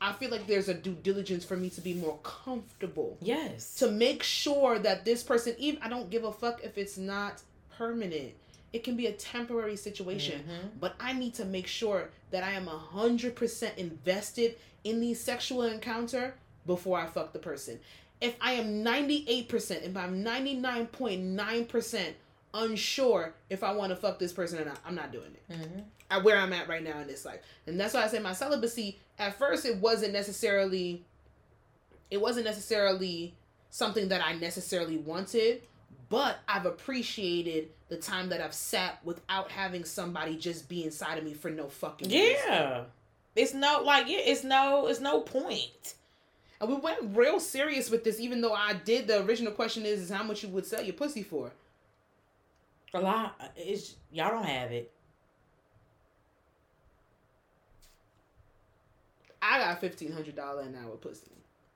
I 0.00 0.12
feel 0.12 0.30
like 0.30 0.46
there's 0.46 0.68
a 0.68 0.74
due 0.74 0.94
diligence 1.02 1.44
for 1.44 1.56
me 1.56 1.70
to 1.70 1.80
be 1.80 1.94
more 1.94 2.18
comfortable 2.22 3.16
Yes. 3.20 3.74
to 3.76 3.90
make 3.90 4.22
sure 4.22 4.78
that 4.78 5.04
this 5.04 5.22
person 5.22 5.54
even 5.58 5.82
I 5.82 5.88
don't 5.88 6.10
give 6.10 6.24
a 6.24 6.32
fuck 6.32 6.62
if 6.62 6.76
it's 6.78 6.96
not 6.98 7.42
permanent. 7.76 8.32
it 8.72 8.84
can 8.84 8.94
be 8.96 9.06
a 9.06 9.12
temporary 9.12 9.76
situation. 9.76 10.44
Mhm. 10.46 10.80
But 10.80 10.96
I 11.00 11.14
need 11.14 11.32
to 11.34 11.46
make 11.46 11.66
sure 11.66 12.10
that 12.30 12.42
I 12.42 12.50
am 12.52 12.66
100% 12.66 13.78
invested 13.78 14.56
in 14.84 15.00
the 15.00 15.14
sexual 15.14 15.62
encounter 15.62 16.34
before 16.66 16.98
I 16.98 17.06
fuck 17.06 17.32
the 17.32 17.38
person. 17.38 17.80
If 18.20 18.34
I 18.40 18.52
am 18.54 18.82
98%, 18.84 19.84
if 19.84 19.96
I'm 19.96 20.22
99.9% 20.22 22.14
unsure 22.54 23.34
if 23.50 23.62
I 23.62 23.72
want 23.72 23.90
to 23.90 23.96
fuck 23.96 24.18
this 24.18 24.32
person 24.32 24.58
or 24.58 24.64
not, 24.64 24.78
I'm 24.84 24.94
not 24.94 25.12
doing 25.12 25.34
it. 25.34 25.52
Mhm. 25.52 25.84
At 26.10 26.22
where 26.22 26.36
I'm 26.36 26.52
at 26.52 26.68
right 26.68 26.84
now 26.84 27.00
in 27.00 27.08
this 27.08 27.24
life. 27.24 27.40
And 27.66 27.80
that's 27.80 27.94
why 27.94 28.04
I 28.04 28.06
say 28.06 28.20
my 28.20 28.32
celibacy, 28.32 28.98
at 29.18 29.38
first 29.38 29.64
it 29.64 29.76
wasn't 29.76 30.12
necessarily 30.12 31.04
it 32.10 32.20
wasn't 32.20 32.46
necessarily 32.46 33.34
something 33.70 34.08
that 34.08 34.24
I 34.24 34.34
necessarily 34.34 34.96
wanted, 34.96 35.62
but 36.08 36.38
I've 36.48 36.66
appreciated 36.66 37.68
the 37.88 37.96
time 37.96 38.28
that 38.30 38.40
I've 38.40 38.54
sat 38.54 38.98
without 39.04 39.50
having 39.50 39.84
somebody 39.84 40.36
just 40.36 40.68
be 40.68 40.84
inside 40.84 41.18
of 41.18 41.24
me 41.24 41.34
for 41.34 41.50
no 41.50 41.68
fucking 41.68 42.08
reason. 42.08 42.36
Yeah. 42.48 42.84
It's 43.34 43.52
no 43.52 43.82
like 43.84 44.08
yeah, 44.08 44.18
it's 44.20 44.44
no 44.44 44.86
it's 44.86 45.00
no 45.00 45.20
point. 45.20 45.94
And 46.60 46.70
we 46.70 46.76
went 46.76 47.16
real 47.16 47.38
serious 47.38 47.90
with 47.90 48.02
this, 48.02 48.18
even 48.18 48.40
though 48.40 48.54
I 48.54 48.72
did 48.72 49.06
the 49.06 49.22
original 49.24 49.52
question 49.52 49.84
is, 49.84 50.00
is 50.00 50.10
how 50.10 50.22
much 50.22 50.42
you 50.42 50.48
would 50.48 50.64
sell 50.64 50.82
your 50.82 50.94
pussy 50.94 51.22
for. 51.22 51.52
A 52.94 53.00
lot 53.00 53.52
it's 53.56 53.96
y'all 54.10 54.30
don't 54.30 54.46
have 54.46 54.72
it. 54.72 54.90
I 59.42 59.58
got 59.58 59.80
fifteen 59.80 60.12
hundred 60.12 60.36
dollar 60.36 60.62
an 60.62 60.76
hour 60.76 60.96
pussy. 60.96 61.30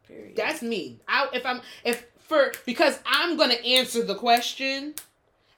Period. 0.06 0.36
That's 0.36 0.62
me. 0.62 1.00
I 1.08 1.28
if 1.32 1.44
I'm 1.46 1.60
if 1.84 2.06
for 2.18 2.52
because 2.66 2.98
I'm 3.06 3.36
gonna 3.36 3.54
answer 3.54 4.02
the 4.02 4.14
question, 4.14 4.94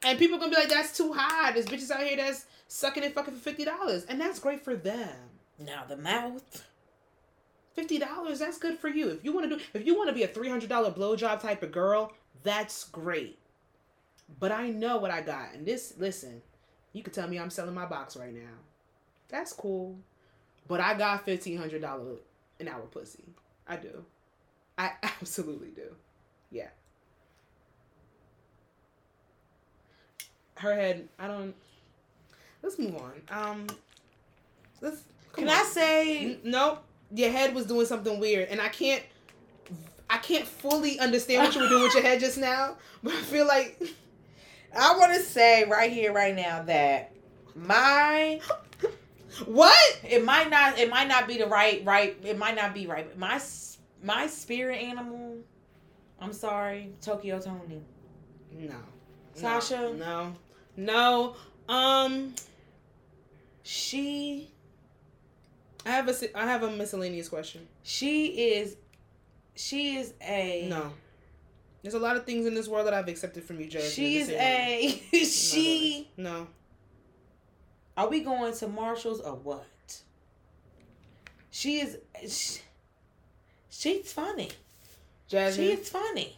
and 0.05 0.19
people 0.19 0.39
gonna 0.39 0.51
be 0.51 0.57
like, 0.57 0.69
"That's 0.69 0.97
too 0.97 1.13
high." 1.13 1.53
There's 1.53 1.67
bitches 1.67 1.91
out 1.91 2.03
here 2.03 2.17
that's 2.17 2.47
sucking 2.69 3.05
and 3.05 3.15
fucking 3.15 3.35
for 3.35 3.41
fifty 3.41 3.65
dollars, 3.65 4.05
and 4.05 4.21
that's 4.21 4.39
great 4.39 4.63
for 4.65 4.75
them. 4.77 5.17
now 5.59 5.85
the 5.89 5.97
mouth. 5.97 6.65
Fifty 7.75 7.99
dollars, 7.99 8.41
that's 8.41 8.59
good 8.59 8.79
for 8.79 8.89
you. 8.89 9.09
If 9.09 9.25
you 9.25 9.33
want 9.33 9.49
to 9.49 9.57
do, 9.57 9.63
if 9.73 9.87
you 9.87 9.97
want 9.97 10.09
to 10.09 10.15
be 10.15 10.25
a 10.25 10.29
three 10.29 10.49
hundred 10.49 10.69
dollar 10.69 10.91
blowjob 10.91 11.41
type 11.41 11.63
of 11.63 11.73
girl, 11.73 12.13
that's 12.43 12.85
great. 12.85 13.39
But 14.39 14.53
I 14.53 14.69
know 14.71 14.99
what 14.99 15.11
I 15.11 15.23
got, 15.23 15.55
and 15.55 15.65
this, 15.67 15.95
listen, 15.99 16.43
you 16.93 17.03
can 17.03 17.13
tell 17.15 17.29
me 17.29 17.39
I'm 17.39 17.49
selling 17.51 17.75
my 17.75 17.87
box 17.87 18.15
right 18.17 18.33
now. 18.35 18.59
That's 19.29 19.53
cool, 19.55 19.99
but 20.73 20.81
I 20.81 20.95
got 20.95 21.27
fifteen 21.27 21.59
hundred 21.59 21.83
dollar 21.83 22.15
an 22.59 22.67
hour 22.67 22.81
pussy. 22.91 23.25
I 23.69 23.77
do, 23.77 24.07
I 24.79 24.93
absolutely 25.03 25.69
do. 25.69 25.95
Yeah. 26.51 26.69
Her 30.57 30.75
head, 30.75 31.09
I 31.19 31.27
don't. 31.27 31.55
Let's 32.63 32.79
move 32.79 32.97
on. 32.97 33.13
Um, 33.29 33.67
let's. 34.81 35.03
Can 35.35 35.51
on. 35.51 35.55
I 35.55 35.63
say 35.65 36.19
N- 36.25 36.39
nope. 36.43 36.83
Your 37.15 37.31
head 37.31 37.55
was 37.55 37.67
doing 37.67 37.85
something 37.85 38.19
weird, 38.19 38.49
and 38.49 38.59
I 38.59 38.71
can't. 38.71 39.03
I 40.09 40.17
can't 40.17 40.47
fully 40.47 40.99
understand 40.99 41.43
what 41.43 41.55
you 41.55 41.61
were 41.61 41.69
doing 41.69 41.83
with 41.83 41.93
your 41.93 42.03
head 42.03 42.19
just 42.19 42.39
now, 42.39 42.77
but 43.03 43.13
I 43.13 43.21
feel 43.21 43.47
like 43.47 43.79
I 44.75 44.97
want 44.97 45.13
to 45.13 45.21
say 45.21 45.65
right 45.65 45.93
here, 45.93 46.15
right 46.15 46.35
now 46.35 46.63
that 46.63 47.13
my 47.55 48.41
what? 49.47 50.01
it 50.09 50.25
might 50.25 50.51
not 50.51 50.79
it 50.79 50.91
might 50.91 51.09
not 51.09 51.27
be 51.27 51.39
the 51.39 51.47
right 51.47 51.83
right 51.85 52.17
it 52.25 52.39
might 52.39 52.55
not 52.57 52.75
be 52.75 52.87
right. 52.87 53.07
But 53.09 53.19
my 53.19 53.41
my 54.03 54.27
spirit 54.27 54.81
animal. 54.83 55.37
I'm 56.21 56.33
sorry, 56.33 56.93
Tokyo 57.01 57.41
Tony. 57.41 57.83
No, 58.53 58.77
Sasha? 59.35 59.93
No, 59.95 60.35
no. 60.77 61.35
Um, 61.69 62.35
She 63.63 64.51
I 65.87 65.91
have 65.91 66.09
a 66.09 66.39
I 66.39 66.45
have 66.47 66.63
a 66.63 66.71
miscellaneous 66.71 67.29
question. 67.29 67.67
she 67.83 68.27
is 68.53 68.77
she 69.55 69.97
is 69.97 70.15
a 70.23 70.67
No, 70.69 70.93
there's 71.83 71.95
a 71.95 71.99
lot 71.99 72.17
of 72.17 72.25
things 72.25 72.47
in 72.47 72.55
this 72.55 72.69
world 72.69 72.87
that 72.87 72.95
I've 72.95 73.09
accepted 73.09 73.45
from 73.45 73.61
you, 73.61 73.67
Jasmine. 73.67 73.91
she 73.93 74.19
is 74.19 74.29
a 74.31 75.03
she. 75.25 76.11
No, 76.17 76.47
Are 77.97 78.09
we 78.09 78.21
going 78.21 78.55
to 78.55 78.69
Marshalls 78.69 79.21
or 79.21 79.35
what? 79.35 79.67
She 81.51 81.81
is. 81.81 81.99
She, 82.29 82.61
she's 83.71 84.13
funny. 84.13 84.51
Jasmine. 85.29 85.67
She 85.67 85.73
is 85.75 85.89
funny. 85.89 86.37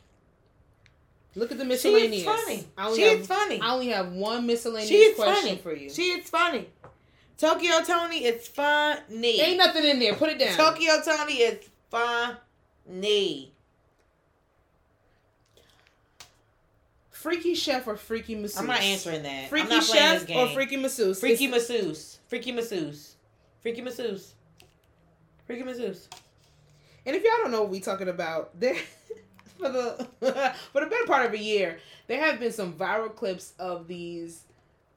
look 1.37 1.53
at 1.53 1.59
the 1.59 1.65
She 1.65 1.69
miscellaneous. 1.69 2.21
is 2.21 2.25
funny. 2.25 2.67
I 2.77 2.87
only 2.87 2.99
She 2.99 3.05
have, 3.09 3.21
is 3.21 3.27
funny. 3.27 3.61
I 3.61 3.73
only 3.73 3.89
have 3.89 4.13
one 4.13 4.47
miscellaneous 4.47 4.89
She 4.89 4.97
is 4.97 5.15
question 5.17 5.57
funny. 5.57 5.57
for 5.59 5.75
you. 5.75 5.91
She 5.91 6.03
is 6.11 6.29
funny. 6.29 6.69
Tokyo 7.37 7.83
Tony 7.85 8.25
is 8.25 8.47
funny. 8.49 9.41
Ain't 9.41 9.59
nothing 9.59 9.85
in 9.85 9.99
there. 9.99 10.15
Put 10.15 10.31
it 10.31 10.39
down. 10.39 10.57
Tokyo 10.57 11.01
Tony 11.05 11.35
is 11.35 11.65
funny. 11.91 13.54
Freaky 17.25 17.55
chef 17.55 17.87
or 17.87 17.97
freaky 17.97 18.35
masseuse? 18.35 18.59
I'm 18.59 18.67
not 18.67 18.83
answering 18.83 19.23
that. 19.23 19.49
Freaky 19.49 19.63
I'm 19.63 19.69
not 19.71 19.83
chef 19.85 20.19
this 20.21 20.25
game. 20.25 20.37
or 20.37 20.49
freaky 20.53 20.77
masseuse? 20.77 21.19
Freaky 21.19 21.47
It's- 21.47 21.71
masseuse. 21.71 22.19
Freaky 22.29 22.53
masseuse. 22.53 23.15
Freaky 23.63 23.81
masseuse. 23.81 24.35
Freaky 25.47 25.63
masseuse. 25.63 26.07
And 27.07 27.17
if 27.17 27.23
y'all 27.25 27.33
don't 27.39 27.51
know 27.51 27.63
what 27.63 27.71
we 27.71 27.81
talking 27.81 28.09
about, 28.11 28.51
there 28.61 28.77
for 29.59 29.71
the 29.71 30.07
for 30.73 30.81
the 30.83 30.87
better 30.87 31.07
part 31.07 31.25
of 31.25 31.33
a 31.33 31.39
year, 31.39 31.79
there 32.09 32.21
have 32.21 32.39
been 32.39 32.53
some 32.53 32.75
viral 32.75 33.15
clips 33.17 33.55
of 33.59 33.89
these 33.89 34.43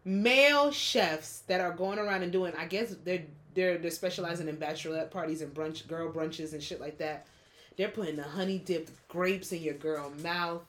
male 0.04 0.70
chefs 0.70 1.40
that 1.48 1.62
are 1.62 1.72
going 1.72 1.98
around 1.98 2.24
and 2.24 2.32
doing. 2.34 2.52
I 2.58 2.66
guess 2.66 2.94
they're 3.06 3.24
they're 3.54 3.78
they're 3.78 3.90
specializing 3.90 4.50
in 4.50 4.58
bachelorette 4.58 5.12
parties 5.12 5.42
and 5.42 5.54
brunch 5.54 5.88
girl 5.88 6.12
brunches 6.12 6.52
and 6.52 6.62
shit 6.62 6.82
like 6.82 6.98
that. 6.98 7.26
They're 7.78 7.88
putting 7.88 8.18
the 8.18 8.24
honey 8.24 8.58
dipped 8.58 8.92
grapes 9.08 9.54
in 9.54 9.62
your 9.62 9.76
girl 9.76 10.12
mouth. 10.22 10.64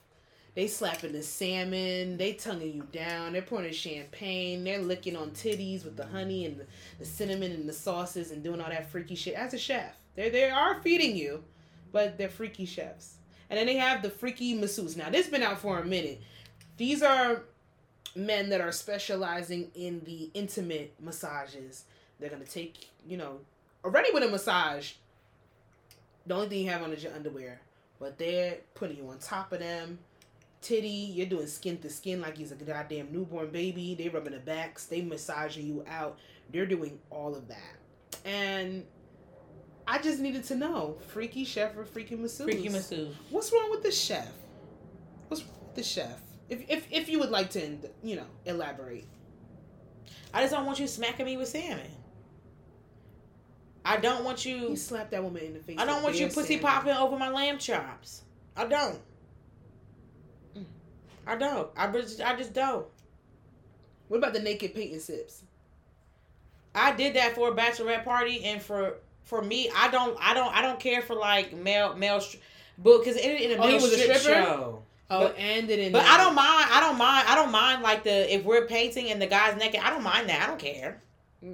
They 0.59 0.67
slapping 0.67 1.13
the 1.13 1.23
salmon. 1.23 2.17
They 2.17 2.33
tonguing 2.33 2.73
you 2.73 2.83
down. 2.91 3.31
They're 3.31 3.41
pouring 3.41 3.71
champagne. 3.71 4.65
They're 4.65 4.81
licking 4.81 5.15
on 5.15 5.31
titties 5.31 5.85
with 5.85 5.95
the 5.95 6.05
honey 6.05 6.45
and 6.45 6.57
the, 6.57 6.65
the 6.99 7.05
cinnamon 7.05 7.53
and 7.53 7.69
the 7.69 7.71
sauces 7.71 8.31
and 8.31 8.43
doing 8.43 8.59
all 8.59 8.67
that 8.67 8.89
freaky 8.89 9.15
shit. 9.15 9.35
As 9.35 9.53
a 9.53 9.57
chef, 9.57 9.95
they 10.15 10.29
they 10.29 10.49
are 10.49 10.81
feeding 10.81 11.15
you, 11.15 11.45
but 11.93 12.17
they're 12.17 12.27
freaky 12.27 12.65
chefs. 12.65 13.19
And 13.49 13.57
then 13.57 13.67
they 13.67 13.77
have 13.77 14.01
the 14.01 14.09
freaky 14.09 14.53
masseuse. 14.53 14.97
Now 14.97 15.09
this 15.09 15.27
been 15.27 15.43
out 15.43 15.59
for 15.59 15.79
a 15.79 15.85
minute. 15.85 16.21
These 16.75 17.03
are 17.03 17.43
men 18.13 18.49
that 18.49 18.59
are 18.59 18.73
specializing 18.73 19.71
in 19.75 20.01
the 20.03 20.29
intimate 20.33 20.93
massages. 20.99 21.85
They're 22.19 22.29
gonna 22.29 22.43
take 22.43 22.89
you 23.07 23.15
know 23.15 23.39
already 23.85 24.09
with 24.13 24.23
a 24.23 24.27
massage. 24.27 24.91
The 26.27 26.35
only 26.35 26.49
thing 26.49 26.65
you 26.65 26.69
have 26.69 26.83
on 26.83 26.91
is 26.91 27.01
your 27.01 27.13
underwear, 27.13 27.61
but 27.97 28.17
they're 28.17 28.57
putting 28.75 28.97
you 28.97 29.07
on 29.07 29.19
top 29.19 29.53
of 29.53 29.59
them 29.59 29.99
titty. 30.61 30.87
You're 30.87 31.27
doing 31.27 31.47
skin 31.47 31.77
to 31.79 31.89
skin 31.89 32.21
like 32.21 32.37
he's 32.37 32.51
a 32.51 32.55
goddamn 32.55 33.11
newborn 33.11 33.49
baby. 33.51 33.95
They 33.95 34.09
rubbing 34.09 34.33
the 34.33 34.39
backs. 34.39 34.85
They 34.85 35.01
massaging 35.01 35.65
you 35.65 35.83
out. 35.87 36.17
They're 36.51 36.65
doing 36.65 36.99
all 37.09 37.35
of 37.35 37.47
that. 37.47 37.77
And 38.25 38.85
I 39.87 39.99
just 39.99 40.19
needed 40.19 40.43
to 40.45 40.55
know, 40.55 40.97
freaky 41.07 41.43
chef 41.45 41.75
or 41.77 41.85
freaky 41.85 42.15
masseuse? 42.15 42.45
Freaky 42.45 42.69
masseuse. 42.69 43.15
What's 43.29 43.51
wrong 43.51 43.69
with 43.71 43.83
the 43.83 43.91
chef? 43.91 44.29
What's 45.27 45.43
wrong 45.43 45.57
with 45.67 45.75
the 45.75 45.83
chef? 45.83 46.19
If 46.49 46.63
if 46.69 46.87
if 46.91 47.09
you 47.09 47.19
would 47.19 47.29
like 47.29 47.49
to, 47.51 47.77
you 48.03 48.15
know, 48.15 48.25
elaborate. 48.45 49.05
I 50.33 50.41
just 50.41 50.53
don't 50.53 50.65
want 50.65 50.79
you 50.79 50.87
smacking 50.87 51.25
me 51.25 51.37
with 51.37 51.47
salmon. 51.47 51.79
I 53.85 53.97
don't 53.97 54.23
want 54.23 54.45
You 54.45 54.69
you. 54.69 54.75
slap 54.75 55.09
that 55.11 55.23
woman 55.23 55.43
in 55.43 55.53
the 55.53 55.59
face. 55.59 55.77
I 55.79 55.85
don't 55.85 56.03
want 56.03 56.19
you 56.19 56.27
pussy 56.27 56.59
salmon. 56.59 56.61
popping 56.61 56.93
over 56.93 57.17
my 57.17 57.29
lamb 57.29 57.57
chops. 57.57 58.23
I 58.55 58.65
don't. 58.65 58.99
I 61.29 61.35
don't. 61.35 61.69
I 61.77 61.87
just, 61.91 62.21
I 62.21 62.35
just 62.35 62.53
don't. 62.53 62.85
What 64.07 64.17
about 64.17 64.33
the 64.33 64.39
naked 64.39 64.73
painting 64.73 64.99
sips? 64.99 65.43
I 66.73 66.93
did 66.95 67.15
that 67.15 67.35
for 67.35 67.49
a 67.49 67.55
bachelorette 67.55 68.03
party, 68.03 68.43
and 68.45 68.61
for 68.61 68.95
for 69.23 69.41
me, 69.41 69.69
I 69.75 69.89
don't, 69.91 70.17
I 70.19 70.33
don't, 70.33 70.55
I 70.55 70.61
don't 70.63 70.79
care 70.79 71.01
for 71.03 71.15
like 71.15 71.53
male 71.53 71.95
male, 71.95 72.19
but 72.79 72.99
because 72.99 73.15
it 73.15 73.41
in 73.41 73.51
a 73.59 73.61
Oh, 73.61 73.67
male 73.67 73.75
was 73.75 73.93
a 73.93 73.97
stripper? 73.97 74.19
show. 74.19 74.83
Oh, 75.11 75.19
But- 75.27 75.35
it 75.39 75.69
in 75.79 75.91
But. 75.91 76.05
I 76.05 76.17
don't 76.17 76.35
mind. 76.35 76.67
I 76.71 76.79
don't 76.79 76.97
mind. 76.97 77.27
I 77.27 77.35
don't 77.35 77.51
mind 77.51 77.81
like 77.83 78.03
the 78.03 78.33
if 78.33 78.43
we're 78.43 78.65
painting 78.65 79.11
and 79.11 79.21
the 79.21 79.27
guy's 79.27 79.55
naked. 79.57 79.79
I 79.83 79.89
don't 79.91 80.03
mind 80.03 80.29
that. 80.29 80.41
I 80.43 80.47
don't 80.47 80.59
care. 80.59 81.01
Yeah. 81.41 81.51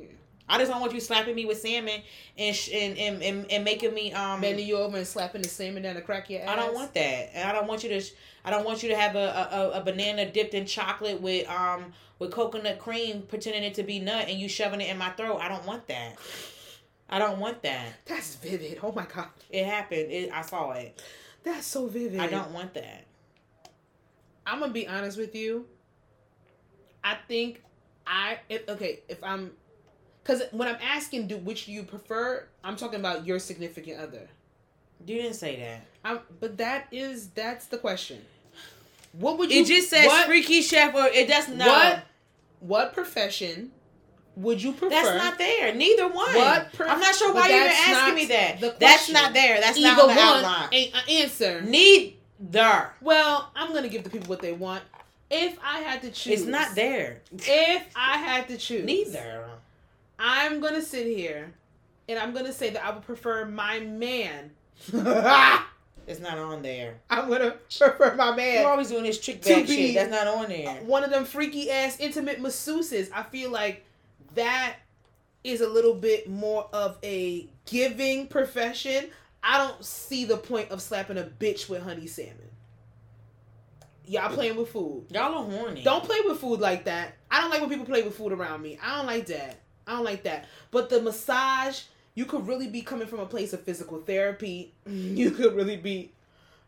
I 0.47 0.59
just 0.59 0.69
don't 0.71 0.79
want 0.79 0.93
you 0.93 0.99
slapping 0.99 1.33
me 1.35 1.45
with 1.45 1.59
salmon 1.59 2.01
and 2.37 2.55
sh- 2.55 2.69
and, 2.71 2.97
and, 2.97 3.23
and 3.23 3.51
and 3.51 3.63
making 3.63 3.93
me 3.93 4.13
um. 4.13 4.41
bending 4.41 4.67
you 4.67 4.77
over 4.77 4.97
and 4.97 5.07
slapping 5.07 5.41
the 5.41 5.49
salmon 5.49 5.81
down 5.83 5.95
to 5.95 6.01
crack 6.01 6.29
your 6.29 6.41
ass. 6.41 6.49
I 6.49 6.55
don't 6.55 6.73
want 6.75 6.93
that, 6.93 7.29
and 7.33 7.49
I 7.49 7.51
don't 7.51 7.67
want 7.67 7.83
you 7.83 7.89
to. 7.89 8.01
sh- 8.01 8.11
I 8.43 8.51
don't 8.51 8.63
want 8.63 8.83
you 8.83 8.89
to 8.89 8.95
have 8.95 9.15
a, 9.15 9.49
a, 9.51 9.79
a 9.79 9.83
banana 9.83 10.29
dipped 10.29 10.53
in 10.53 10.65
chocolate 10.67 11.19
with 11.21 11.49
um 11.49 11.93
with 12.19 12.31
coconut 12.31 12.77
cream, 12.79 13.23
pretending 13.23 13.63
it 13.63 13.73
to 13.75 13.83
be 13.83 13.99
nut, 13.99 14.27
and 14.29 14.39
you 14.39 14.47
shoving 14.47 14.81
it 14.81 14.89
in 14.89 14.97
my 14.97 15.09
throat. 15.11 15.39
I 15.41 15.49
don't 15.49 15.65
want 15.65 15.87
that. 15.87 16.15
I 17.09 17.17
don't 17.19 17.39
want 17.39 17.61
that. 17.63 17.87
That's 18.05 18.35
vivid. 18.35 18.79
Oh 18.83 18.91
my 18.91 19.05
god, 19.05 19.27
It 19.49 19.65
happened. 19.65 20.11
It, 20.11 20.31
I 20.31 20.41
saw 20.43 20.71
it. 20.71 21.01
that's 21.43 21.65
so 21.65 21.87
vivid. 21.87 22.19
I 22.19 22.27
don't 22.27 22.51
want 22.51 22.73
that. 22.75 23.05
I'm 24.45 24.59
gonna 24.59 24.71
be 24.73 24.87
honest 24.87 25.17
with 25.17 25.33
you. 25.35 25.65
I 27.03 27.17
think 27.27 27.61
I 28.05 28.37
if, 28.49 28.67
okay 28.69 28.99
if 29.09 29.23
I'm 29.23 29.51
because 30.25 30.41
when 30.51 30.67
I'm 30.67 30.77
asking 30.81 31.27
do 31.27 31.37
which 31.37 31.65
do 31.65 31.71
you 31.71 31.83
prefer, 31.83 32.45
I'm 32.63 32.75
talking 32.75 32.99
about 32.99 33.25
your 33.27 33.37
significant 33.37 33.99
other. 33.99 34.27
You 35.05 35.21
didn't 35.21 35.35
say 35.35 35.57
that. 35.57 35.85
I'm, 36.03 36.19
but 36.39 36.57
that 36.57 36.87
is 36.91 37.29
that's 37.29 37.67
the 37.67 37.77
question. 37.77 38.21
What 39.13 39.37
would 39.37 39.51
you? 39.51 39.61
It 39.61 39.67
just 39.67 39.89
says 39.89 40.07
what, 40.07 40.25
freaky 40.25 40.61
chef, 40.61 40.95
or 40.95 41.05
it 41.07 41.27
doesn't. 41.27 41.57
What 41.59 42.05
what 42.59 42.93
profession 42.93 43.71
would 44.35 44.61
you 44.61 44.71
prefer? 44.73 44.89
That's 44.89 45.23
not 45.23 45.37
there. 45.37 45.73
Neither 45.75 46.07
one. 46.07 46.35
What 46.35 46.73
pro- 46.73 46.87
I'm 46.87 46.99
not 46.99 47.15
sure 47.15 47.33
why 47.33 47.47
you're 47.49 47.67
asking 47.67 47.93
not 47.93 48.15
me 48.15 48.25
that. 48.25 48.59
the 48.59 48.75
That's 48.79 49.09
not 49.09 49.33
there. 49.33 49.61
That's 49.61 49.77
Either 49.77 49.87
not 49.87 49.99
on 50.01 50.07
the 50.07 50.15
one 50.15 50.43
outline. 50.43 50.69
ain't 50.71 50.93
an 50.95 51.01
answer. 51.09 51.61
Neither. 51.61 52.89
Well, 53.01 53.51
I'm 53.55 53.73
gonna 53.73 53.89
give 53.89 54.03
the 54.03 54.09
people 54.09 54.27
what 54.27 54.41
they 54.41 54.53
want. 54.53 54.81
If 55.29 55.57
I 55.63 55.79
had 55.79 56.01
to 56.01 56.11
choose, 56.11 56.41
It's 56.41 56.49
not 56.49 56.75
there. 56.75 57.21
If 57.31 57.83
I 57.95 58.17
had 58.17 58.47
to 58.49 58.57
choose, 58.57 58.85
Neither. 58.85 59.45
I'm 60.17 60.59
gonna 60.59 60.81
sit 60.81 61.07
here 61.07 61.53
and 62.07 62.19
I'm 62.19 62.33
gonna 62.33 62.53
say 62.53 62.69
that 62.71 62.85
I 62.85 62.91
would 62.91 63.03
prefer 63.03 63.45
my 63.45 63.79
man. 63.79 64.51
It's 66.07 66.19
not 66.19 66.37
on 66.37 66.61
there. 66.61 66.99
I'm 67.09 67.29
gonna 67.29 67.55
prefer 67.79 68.15
my 68.15 68.35
man. 68.35 68.61
You're 68.61 68.69
always 68.69 68.89
doing 68.89 69.03
this 69.03 69.19
trick 69.19 69.43
bag 69.43 69.67
shit. 69.67 69.95
That's 69.95 70.11
not 70.11 70.27
on 70.27 70.49
there. 70.49 70.75
One 70.83 71.03
of 71.03 71.09
them 71.09 71.25
freaky 71.25 71.71
ass 71.71 71.99
intimate 71.99 72.39
masseuses. 72.41 73.09
I 73.11 73.23
feel 73.23 73.49
like 73.49 73.83
that 74.35 74.75
is 75.43 75.61
a 75.61 75.67
little 75.67 75.95
bit 75.95 76.29
more 76.29 76.69
of 76.73 76.97
a 77.03 77.47
giving 77.65 78.27
profession. 78.27 79.09
I 79.43 79.57
don't 79.57 79.83
see 79.83 80.25
the 80.25 80.37
point 80.37 80.69
of 80.71 80.81
slapping 80.81 81.17
a 81.17 81.23
bitch 81.23 81.69
with 81.69 81.81
honey 81.83 82.07
salmon. 82.07 82.37
Y'all 84.07 84.29
playing 84.29 84.55
with 84.55 84.69
food. 84.69 85.05
Y'all 85.09 85.33
are 85.33 85.43
horny. 85.43 85.83
Don't 85.83 86.03
play 86.03 86.17
with 86.25 86.39
food 86.39 86.59
like 86.59 86.85
that. 86.85 87.15
I 87.31 87.41
don't 87.41 87.49
like 87.49 87.61
when 87.61 87.69
people 87.69 87.85
play 87.85 88.03
with 88.03 88.15
food 88.15 88.31
around 88.31 88.61
me. 88.61 88.77
I 88.83 88.97
don't 88.97 89.07
like 89.07 89.25
that. 89.27 89.59
I 89.87 89.93
don't 89.93 90.03
like 90.03 90.23
that. 90.23 90.45
But 90.71 90.89
the 90.89 91.01
massage, 91.01 91.83
you 92.15 92.25
could 92.25 92.47
really 92.47 92.67
be 92.67 92.81
coming 92.81 93.07
from 93.07 93.19
a 93.19 93.25
place 93.25 93.53
of 93.53 93.61
physical 93.61 93.99
therapy. 93.99 94.73
You 94.87 95.31
could 95.31 95.55
really 95.55 95.77
be, 95.77 96.11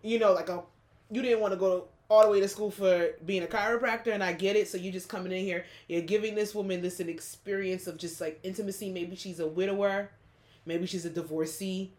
you 0.01 0.19
know, 0.19 0.33
like 0.33 0.49
a, 0.49 0.63
you 1.11 1.21
didn't 1.21 1.39
want 1.39 1.53
to 1.53 1.59
go 1.59 1.87
all 2.09 2.23
the 2.23 2.29
way 2.29 2.39
to 2.39 2.47
school 2.47 2.71
for 2.71 3.09
being 3.25 3.43
a 3.43 3.47
chiropractor, 3.47 4.13
and 4.13 4.23
I 4.23 4.33
get 4.33 4.55
it. 4.55 4.67
So 4.67 4.77
you 4.77 4.91
just 4.91 5.09
coming 5.09 5.31
in 5.31 5.43
here, 5.43 5.65
you're 5.87 6.01
giving 6.01 6.35
this 6.35 6.55
woman 6.55 6.81
this 6.81 6.99
an 6.99 7.09
experience 7.09 7.87
of 7.87 7.97
just 7.97 8.21
like 8.21 8.39
intimacy. 8.43 8.91
Maybe 8.91 9.15
she's 9.15 9.39
a 9.39 9.47
widower, 9.47 10.09
maybe 10.65 10.85
she's 10.85 11.05
a 11.05 11.09
divorcee, 11.09 11.91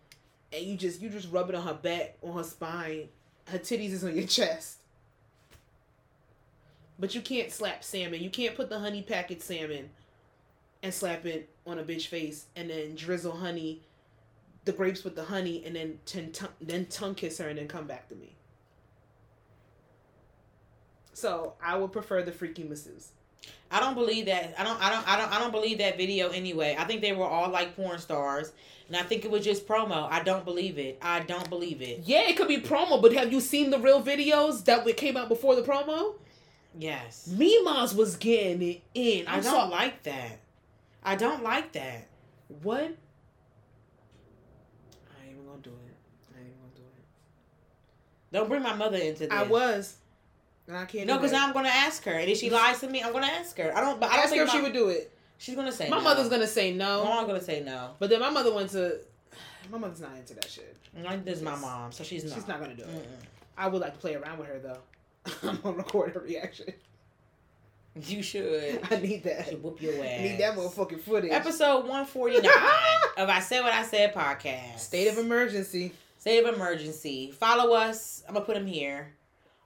and 0.52 0.64
you 0.64 0.76
just 0.76 1.00
you 1.00 1.10
just 1.10 1.30
rub 1.30 1.48
it 1.50 1.54
on 1.54 1.66
her 1.66 1.74
back, 1.74 2.16
on 2.22 2.36
her 2.36 2.44
spine. 2.44 3.08
Her 3.46 3.58
titties 3.58 3.92
is 3.92 4.04
on 4.04 4.14
your 4.14 4.26
chest. 4.26 4.78
But 6.98 7.14
you 7.14 7.20
can't 7.20 7.52
slap 7.52 7.84
salmon. 7.84 8.22
You 8.22 8.30
can't 8.30 8.56
put 8.56 8.68
the 8.68 8.78
honey 8.78 9.02
packet 9.02 9.40
salmon 9.42 9.90
and 10.82 10.92
slap 10.92 11.26
it 11.26 11.48
on 11.66 11.78
a 11.78 11.82
bitch 11.82 12.06
face 12.06 12.46
and 12.56 12.70
then 12.70 12.94
drizzle 12.94 13.32
honey, 13.36 13.82
the 14.64 14.72
grapes 14.72 15.04
with 15.04 15.14
the 15.16 15.24
honey, 15.24 15.62
and 15.64 15.76
then 15.76 15.98
ten 16.06 16.32
tongue, 16.32 16.50
then 16.60 16.86
tongue 16.86 17.14
kiss 17.14 17.38
her 17.38 17.48
and 17.48 17.58
then 17.58 17.68
come 17.68 17.86
back 17.86 18.08
to 18.08 18.14
me. 18.14 18.34
So 21.12 21.54
I 21.62 21.76
would 21.76 21.92
prefer 21.92 22.22
the 22.22 22.32
freaky 22.32 22.62
masseuse. 22.64 23.08
I 23.70 23.80
don't 23.80 23.94
believe 23.94 24.26
that. 24.26 24.54
I 24.58 24.64
don't. 24.64 24.80
I 24.80 24.90
don't. 24.90 25.08
I 25.08 25.16
don't. 25.18 25.32
I 25.32 25.38
don't 25.40 25.52
believe 25.52 25.78
that 25.78 25.96
video 25.96 26.28
anyway. 26.30 26.76
I 26.78 26.84
think 26.84 27.00
they 27.00 27.12
were 27.12 27.24
all 27.26 27.50
like 27.50 27.76
porn 27.76 27.98
stars, 27.98 28.52
and 28.86 28.96
I 28.96 29.02
think 29.02 29.24
it 29.24 29.30
was 29.30 29.44
just 29.44 29.66
promo. 29.66 30.08
I 30.10 30.22
don't 30.22 30.44
believe 30.44 30.78
it. 30.78 30.98
I 31.02 31.20
don't 31.20 31.48
believe 31.50 31.82
it. 31.82 32.02
Yeah, 32.04 32.28
it 32.28 32.36
could 32.36 32.48
be 32.48 32.58
promo, 32.60 33.00
but 33.02 33.12
have 33.14 33.32
you 33.32 33.40
seen 33.40 33.70
the 33.70 33.78
real 33.78 34.02
videos 34.02 34.64
that 34.64 34.86
came 34.96 35.16
out 35.16 35.28
before 35.28 35.54
the 35.54 35.62
promo? 35.62 36.14
Yes. 36.78 37.28
Mimas 37.30 37.94
was 37.94 38.16
getting 38.16 38.62
it 38.62 38.82
in. 38.94 39.26
I 39.26 39.36
I'm 39.36 39.42
don't 39.42 39.52
sorry. 39.52 39.70
like 39.70 40.02
that. 40.04 40.38
I 41.02 41.16
don't 41.16 41.42
like 41.42 41.72
that. 41.72 42.06
What? 42.62 42.80
I 42.80 42.84
ain't 42.84 42.92
even 45.32 45.46
gonna 45.46 45.62
do 45.62 45.70
it. 45.70 45.96
I 46.34 46.38
ain't 46.40 46.48
even 46.48 46.58
gonna 46.60 46.74
do 46.76 46.82
it. 46.82 47.04
Don't 48.32 48.48
bring 48.48 48.62
my 48.62 48.74
mother 48.74 48.98
into 48.98 49.20
this. 49.20 49.30
I 49.32 49.44
was. 49.44 49.96
And 50.66 50.76
I 50.76 50.84
can't 50.84 51.06
No, 51.06 51.16
because. 51.16 51.32
I'm 51.32 51.52
gonna 51.52 51.68
ask 51.68 52.04
her, 52.04 52.12
and 52.12 52.28
if 52.28 52.38
she 52.38 52.50
lies 52.50 52.80
to 52.80 52.88
me, 52.88 53.02
I'm 53.02 53.12
gonna 53.12 53.26
ask 53.26 53.56
her. 53.58 53.74
I 53.76 53.80
don't. 53.80 53.98
But 54.00 54.10
I 54.10 54.16
don't 54.16 54.20
Ask 54.24 54.28
think 54.30 54.40
her 54.40 54.46
if 54.46 54.50
she 54.52 54.60
would 54.60 54.72
do 54.72 54.88
it. 54.88 55.12
She's 55.38 55.54
gonna 55.54 55.72
say. 55.72 55.88
My 55.88 55.98
no. 55.98 56.02
mother's 56.04 56.28
gonna 56.28 56.46
say 56.46 56.72
My 56.72 56.84
no. 56.84 57.04
mom's 57.04 57.26
gonna 57.28 57.40
say 57.42 57.62
no. 57.62 57.90
But 57.98 58.10
then 58.10 58.20
my 58.20 58.30
mother 58.30 58.52
went 58.52 58.70
to. 58.70 58.98
My 59.70 59.76
mother's 59.78 60.00
not 60.00 60.16
into 60.16 60.32
that 60.34 60.48
shit. 60.50 60.74
Like, 61.04 61.24
This 61.26 61.38
is 61.38 61.44
my 61.44 61.54
mom, 61.54 61.92
so 61.92 62.02
she's 62.02 62.24
not. 62.24 62.34
She's 62.34 62.48
not 62.48 62.58
gonna 62.58 62.74
do 62.74 62.82
it. 62.84 62.88
Mm-mm. 62.88 63.26
I 63.56 63.68
would 63.68 63.80
like 63.82 63.92
to 63.92 63.98
play 63.98 64.14
around 64.14 64.38
with 64.38 64.48
her 64.48 64.58
though. 64.58 64.78
I'm 65.48 65.56
gonna 65.60 65.76
record 65.76 66.12
her 66.12 66.20
reaction. 66.20 66.72
You 68.06 68.22
should. 68.22 68.80
I 68.90 68.96
need 68.96 69.10
You 69.10 69.20
that. 69.30 69.46
should 69.48 69.62
whoop 69.62 69.80
your 69.82 69.94
ass. 69.94 70.00
I 70.18 70.22
need 70.22 70.38
that 70.38 70.56
motherfucking 70.56 71.00
footage. 71.00 71.32
Episode 71.32 71.80
149 71.86 72.44
of 73.18 73.28
I 73.28 73.40
Said 73.40 73.62
What 73.62 73.72
I 73.72 73.82
Said 73.82 74.14
podcast. 74.14 74.78
State 74.78 75.08
of 75.08 75.18
emergency. 75.18 75.92
State 76.18 76.44
of 76.44 76.54
emergency. 76.54 77.30
Follow 77.32 77.74
us. 77.74 78.22
I'm 78.28 78.34
gonna 78.34 78.44
put 78.46 78.54
them 78.54 78.66
here 78.66 79.14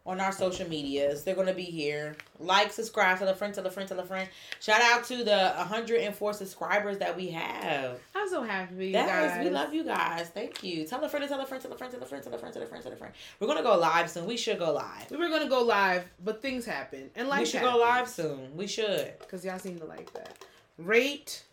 on 0.04 0.20
our 0.20 0.32
social 0.32 0.68
medias. 0.68 1.22
They're 1.22 1.34
gonna 1.36 1.54
be 1.54 1.62
here. 1.62 2.16
Like, 2.40 2.72
subscribe, 2.72 3.18
tell 3.18 3.28
a 3.28 3.34
friend, 3.36 3.54
tell 3.54 3.64
a 3.66 3.70
friend, 3.70 3.88
tell 3.88 4.00
a 4.00 4.04
friend. 4.04 4.28
Shout 4.60 4.80
out 4.82 5.04
to 5.04 5.22
the 5.22 5.54
104 5.56 6.32
subscribers 6.32 6.98
that 6.98 7.16
we 7.16 7.28
have. 7.28 8.00
I'm 8.14 8.28
so 8.28 8.42
happy, 8.42 8.88
you 8.88 8.92
That 8.94 9.06
guys. 9.06 9.38
is, 9.38 9.44
we 9.44 9.50
love 9.50 9.72
you 9.72 9.84
guys. 9.84 10.28
Thank 10.28 10.64
you. 10.64 10.84
Tell 10.86 11.02
a 11.04 11.08
friend, 11.08 11.28
tell 11.28 11.40
a 11.40 11.46
friend, 11.46 11.62
tell 11.62 11.72
a 11.72 11.76
friend, 11.76 11.92
tell 11.92 12.02
a 12.02 12.06
friend, 12.06 12.24
tell 12.24 12.34
a 12.34 12.38
friend, 12.38 12.52
tell 12.54 12.62
a 12.62 12.66
friend, 12.66 12.82
tell 12.82 12.92
a 12.92 12.96
friend. 12.96 13.14
We're 13.38 13.46
gonna 13.46 13.62
go 13.62 13.76
live 13.76 14.10
soon. 14.10 14.26
We 14.26 14.36
should 14.36 14.58
go 14.58 14.72
live. 14.72 15.10
We 15.10 15.18
were 15.18 15.28
gonna 15.28 15.48
go 15.48 15.62
live, 15.62 16.04
but 16.24 16.42
things 16.42 16.64
happen, 16.64 17.10
and 17.14 17.28
life 17.28 17.40
we 17.40 17.46
should 17.46 17.62
go 17.62 17.76
live 17.76 18.08
soon. 18.08 18.56
We 18.56 18.66
should. 18.66 19.14
because 19.20 19.44
y'all 19.44 19.58
seem 19.60 19.78
to 19.78 19.84
like 19.84 20.12
that. 20.14 20.36
Rate, 20.78 21.44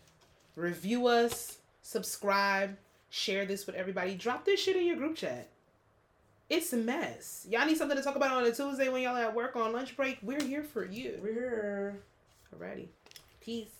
review 0.56 1.06
us, 1.06 1.58
subscribe, 1.82 2.76
share 3.10 3.44
this 3.46 3.66
with 3.66 3.76
everybody. 3.76 4.14
Drop 4.16 4.44
this 4.44 4.60
shit 4.60 4.74
in 4.76 4.86
your 4.86 4.96
group 4.96 5.14
chat. 5.16 5.48
It's 6.50 6.72
a 6.72 6.76
mess. 6.76 7.46
Y'all 7.48 7.64
need 7.64 7.76
something 7.76 7.96
to 7.96 8.02
talk 8.02 8.16
about 8.16 8.32
on 8.32 8.44
a 8.44 8.50
Tuesday 8.50 8.88
when 8.88 9.02
y'all 9.02 9.16
at 9.16 9.36
work 9.36 9.54
on 9.54 9.72
lunch 9.72 9.96
break. 9.96 10.18
We're 10.20 10.42
here 10.42 10.64
for 10.64 10.84
you. 10.84 11.20
We're 11.22 11.32
here. 11.32 12.00
Alrighty. 12.52 12.88
Peace. 13.40 13.70